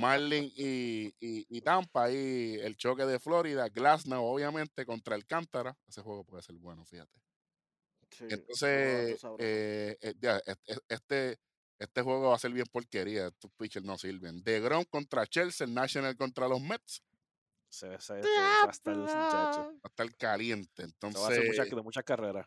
Marlin 0.00 0.50
y, 0.56 1.08
y, 1.20 1.46
y 1.48 1.60
Tampa, 1.60 2.04
ahí 2.04 2.56
el 2.60 2.76
choque 2.76 3.04
de 3.04 3.18
Florida, 3.18 3.68
Glasnow, 3.68 4.24
obviamente, 4.24 4.86
contra 4.86 5.16
el 5.16 5.26
Cántara. 5.26 5.76
Ese 5.86 6.00
juego 6.00 6.24
puede 6.24 6.42
ser 6.42 6.56
bueno, 6.56 6.84
fíjate. 6.84 7.20
Sí, 8.10 8.24
Entonces, 8.28 9.22
eh, 9.38 9.96
eh, 10.00 10.54
este, 10.88 11.38
este 11.78 12.02
juego 12.02 12.30
va 12.30 12.36
a 12.36 12.38
ser 12.38 12.52
bien 12.52 12.66
porquería. 12.70 13.28
Estos 13.28 13.50
pitchers 13.52 13.84
no 13.84 13.98
sirven. 13.98 14.42
De 14.42 14.60
Grom 14.60 14.84
contra 14.84 15.26
Chelsea, 15.26 15.66
el 15.66 15.74
National 15.74 16.16
contra 16.16 16.48
los 16.48 16.60
Mets. 16.60 17.02
Se 17.72 17.88
ve 17.88 17.98
se 18.00 18.12
ve- 18.14 18.22
se 18.22 18.28
ve- 18.28 18.34
se 18.34 18.40
va 18.40 18.64
a 18.64 18.70
estar 18.70 18.92
el 18.94 19.00
muchacho. 19.00 19.18
Va 19.22 19.80
a 19.84 19.88
estar 19.88 20.16
caliente. 20.16 20.70
Se 20.76 20.82
va 20.82 20.86
a 20.86 20.90
Entonces, 20.90 21.22
hacer 21.22 21.46
muchas, 21.46 21.70
de 21.70 21.82
muchas 21.82 22.04
carreras. 22.04 22.46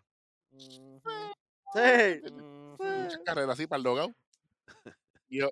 Sí. 0.57 2.21
Muchas 2.79 3.21
carreras 3.25 3.49
así 3.51 3.67
para 3.67 3.77
el 3.77 3.83
logado. 3.83 4.15
Y, 5.27 5.41
o- 5.41 5.51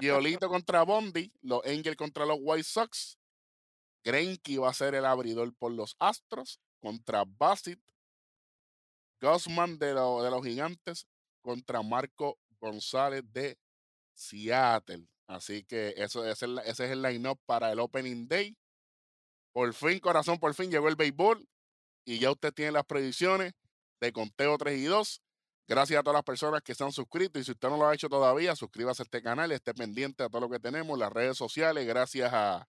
y 0.00 0.08
Olito 0.10 0.48
contra 0.48 0.84
Bondi, 0.84 1.32
los 1.42 1.66
Angels 1.66 1.96
contra 1.96 2.24
los 2.24 2.38
White 2.40 2.62
Sox. 2.62 3.18
Greinke 4.04 4.56
va 4.58 4.70
a 4.70 4.72
ser 4.72 4.94
el 4.94 5.04
abridor 5.04 5.52
por 5.56 5.72
los 5.72 5.96
Astros 5.98 6.60
contra 6.80 7.24
Bassett. 7.26 7.80
Gosman 9.20 9.78
de, 9.80 9.94
lo- 9.94 10.22
de 10.22 10.30
los 10.30 10.44
Gigantes 10.46 11.08
contra 11.42 11.82
Marco 11.82 12.38
González 12.60 13.24
de 13.32 13.58
Seattle. 14.14 15.06
Así 15.26 15.64
que 15.64 15.92
eso, 15.96 16.24
ese 16.24 16.46
ese 16.64 16.84
es 16.84 16.90
el 16.92 17.02
line-up 17.02 17.38
para 17.44 17.72
el 17.72 17.80
Opening 17.80 18.28
Day. 18.28 18.56
Por 19.52 19.72
fin, 19.74 19.98
corazón, 19.98 20.38
por 20.38 20.54
fin 20.54 20.70
llegó 20.70 20.88
el 20.88 20.96
béisbol 20.96 21.46
y 22.04 22.18
ya 22.18 22.30
usted 22.30 22.52
tiene 22.52 22.72
las 22.72 22.84
predicciones 22.84 23.52
de 24.00 24.12
conteo 24.12 24.56
3 24.56 24.78
y 24.78 24.84
2. 24.84 25.22
Gracias 25.66 26.00
a 26.00 26.02
todas 26.02 26.16
las 26.16 26.24
personas 26.24 26.62
que 26.62 26.74
se 26.74 26.82
han 26.82 26.92
suscrito 26.92 27.38
y 27.38 27.44
si 27.44 27.52
usted 27.52 27.68
no 27.68 27.76
lo 27.76 27.86
ha 27.86 27.94
hecho 27.94 28.08
todavía, 28.08 28.56
suscríbase 28.56 29.02
a 29.02 29.04
este 29.04 29.22
canal, 29.22 29.52
esté 29.52 29.72
pendiente 29.72 30.24
a 30.24 30.28
todo 30.28 30.40
lo 30.42 30.50
que 30.50 30.58
tenemos, 30.58 30.98
las 30.98 31.12
redes 31.12 31.36
sociales, 31.36 31.86
gracias 31.86 32.32
a, 32.32 32.66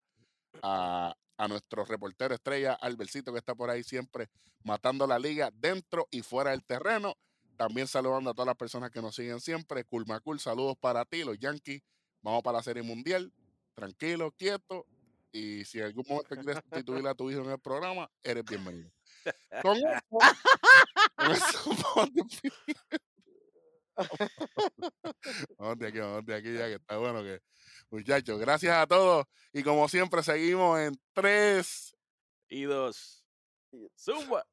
a, 0.61 1.15
nuestro 1.49 1.83
reportero 1.85 2.35
estrella 2.35 2.73
Albercito 2.73 3.31
que 3.31 3.39
está 3.39 3.55
por 3.55 3.71
ahí 3.71 3.83
siempre 3.83 4.29
matando 4.63 5.07
la 5.07 5.17
liga 5.17 5.49
dentro 5.51 6.07
y 6.11 6.21
fuera 6.21 6.51
del 6.51 6.63
terreno. 6.63 7.15
También 7.57 7.87
saludando 7.87 8.29
a 8.29 8.33
todas 8.33 8.47
las 8.47 8.57
personas 8.57 8.91
que 8.91 9.01
nos 9.01 9.15
siguen 9.15 9.39
siempre. 9.39 9.83
Culmacul, 9.83 10.39
saludos 10.39 10.77
para 10.79 11.05
ti, 11.05 11.23
los 11.23 11.37
Yankees. 11.39 11.81
Vamos 12.21 12.43
para 12.43 12.59
la 12.59 12.63
Serie 12.63 12.83
Mundial. 12.83 13.33
Tranquilo, 13.73 14.31
quieto. 14.31 14.85
Y 15.31 15.63
si 15.65 15.79
en 15.79 15.85
algún 15.85 16.05
momento 16.07 16.35
quieres 16.35 16.61
sustituir 16.63 17.07
a 17.07 17.15
tu 17.15 17.31
hijo 17.31 17.41
en 17.41 17.51
el 17.51 17.59
programa, 17.59 18.09
eres 18.21 18.43
bienvenido. 18.43 18.91
Con 19.61 19.77
eso, 19.77 20.01
con 21.15 21.31
eso 21.31 21.69
vamos 21.95 22.13
despidiendo. 22.13 22.81
Vamos 25.57 25.79
de 25.79 25.87
aquí, 25.87 25.99
vamos 25.99 26.25
de 26.25 26.35
aquí 26.35 26.53
ya 26.53 26.65
que 26.67 26.75
está 26.75 26.97
bueno 26.97 27.23
que. 27.23 27.39
Muchachos, 27.89 28.39
gracias 28.39 28.75
a 28.75 28.87
todos. 28.87 29.25
Y 29.53 29.63
como 29.63 29.87
siempre, 29.87 30.23
seguimos 30.23 30.79
en 30.79 30.99
tres. 31.13 31.95
Y 32.49 32.63
dos. 32.63 33.25
Zumba. 33.97 34.45